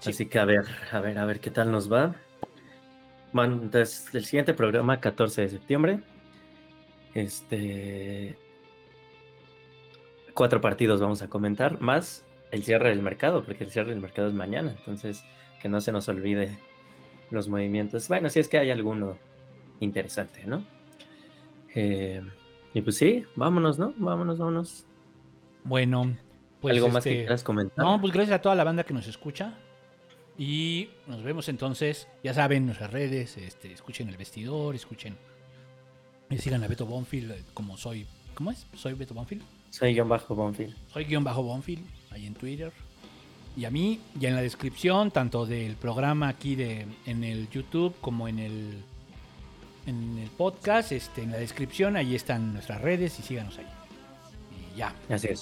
Sí. 0.00 0.10
Así 0.10 0.26
que 0.26 0.38
a 0.38 0.44
ver, 0.44 0.64
a 0.92 1.00
ver, 1.00 1.18
a 1.18 1.24
ver 1.24 1.40
qué 1.40 1.50
tal 1.50 1.70
nos 1.70 1.92
va. 1.92 2.14
Bueno, 3.32 3.54
entonces 3.54 4.14
el 4.14 4.24
siguiente 4.24 4.54
programa, 4.54 5.00
14 5.00 5.42
de 5.42 5.48
septiembre. 5.48 6.00
Este. 7.14 8.36
Cuatro 10.34 10.60
partidos 10.60 11.00
vamos 11.00 11.22
a 11.22 11.28
comentar, 11.28 11.80
más 11.80 12.24
el 12.50 12.64
cierre 12.64 12.90
del 12.90 13.02
mercado, 13.02 13.44
porque 13.44 13.64
el 13.64 13.70
cierre 13.70 13.90
del 13.90 14.00
mercado 14.00 14.28
es 14.28 14.34
mañana. 14.34 14.74
Entonces, 14.78 15.24
que 15.60 15.68
no 15.68 15.80
se 15.80 15.92
nos 15.92 16.08
olvide 16.08 16.58
los 17.30 17.48
movimientos. 17.48 18.08
Bueno, 18.08 18.28
si 18.30 18.40
es 18.40 18.48
que 18.48 18.58
hay 18.58 18.70
alguno 18.70 19.18
interesante, 19.80 20.44
¿no? 20.46 20.64
Eh, 21.74 22.22
y 22.72 22.80
pues 22.82 22.96
sí, 22.96 23.24
vámonos, 23.36 23.78
¿no? 23.78 23.94
Vámonos, 23.96 24.38
vámonos. 24.38 24.84
Bueno, 25.64 26.16
pues. 26.60 26.74
¿Algo 26.74 26.88
más 26.88 27.04
que 27.04 27.10
este, 27.10 27.22
quieras 27.22 27.42
comentar? 27.42 27.84
No, 27.84 28.00
pues 28.00 28.12
gracias 28.12 28.38
a 28.38 28.42
toda 28.42 28.54
la 28.54 28.64
banda 28.64 28.84
que 28.84 28.94
nos 28.94 29.06
escucha. 29.06 29.54
Y 30.36 30.88
nos 31.06 31.22
vemos 31.22 31.48
entonces. 31.48 32.08
Ya 32.22 32.34
saben, 32.34 32.66
nuestras 32.66 32.90
redes. 32.90 33.36
Este, 33.36 33.72
escuchen 33.72 34.08
el 34.08 34.16
vestidor, 34.16 34.74
escuchen. 34.74 35.16
Y 36.30 36.38
sigan 36.38 36.64
a 36.64 36.68
Beto 36.68 36.86
Bonfield 36.86 37.32
eh, 37.32 37.44
como 37.54 37.76
soy. 37.76 38.06
¿Cómo 38.34 38.50
es? 38.50 38.66
Soy 38.74 38.94
Beto 38.94 39.14
Bonfield. 39.14 39.44
Soy 39.70 39.96
John 39.96 40.08
Bajo 40.08 40.34
Bonfield. 40.36 40.74
Soy 40.92 41.04
guion 41.04 41.24
bajo 41.24 41.42
Bonfield, 41.42 41.84
ahí 42.10 42.26
en 42.26 42.34
Twitter. 42.34 42.72
Y 43.56 43.64
a 43.64 43.70
mí, 43.70 43.98
ya 44.14 44.28
en 44.28 44.36
la 44.36 44.42
descripción, 44.42 45.10
tanto 45.10 45.46
del 45.46 45.74
programa 45.74 46.28
aquí 46.28 46.54
de, 46.54 46.86
en 47.06 47.24
el 47.24 47.48
YouTube 47.50 47.92
como 48.00 48.28
en 48.28 48.38
el, 48.38 48.84
en 49.86 50.18
el 50.18 50.30
podcast, 50.30 50.92
este, 50.92 51.22
en 51.22 51.32
la 51.32 51.38
descripción, 51.38 51.96
ahí 51.96 52.14
están 52.14 52.52
nuestras 52.52 52.80
redes 52.80 53.18
y 53.18 53.22
síganos 53.22 53.58
ahí. 53.58 53.66
Y 54.74 54.78
ya. 54.78 54.94
Así. 55.08 55.28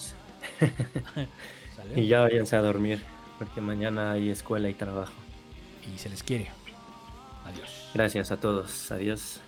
Y 1.96 2.06
ya 2.06 2.20
váyanse 2.20 2.54
a 2.54 2.60
dormir, 2.60 3.02
porque 3.40 3.60
mañana 3.60 4.12
hay 4.12 4.30
escuela 4.30 4.68
y 4.68 4.74
trabajo. 4.74 5.12
y 5.92 5.98
se 5.98 6.08
les 6.08 6.22
quiere. 6.22 6.48
Adiós. 7.44 7.90
Gracias 7.92 8.30
a 8.30 8.36
todos. 8.36 8.92
Adiós. 8.92 9.40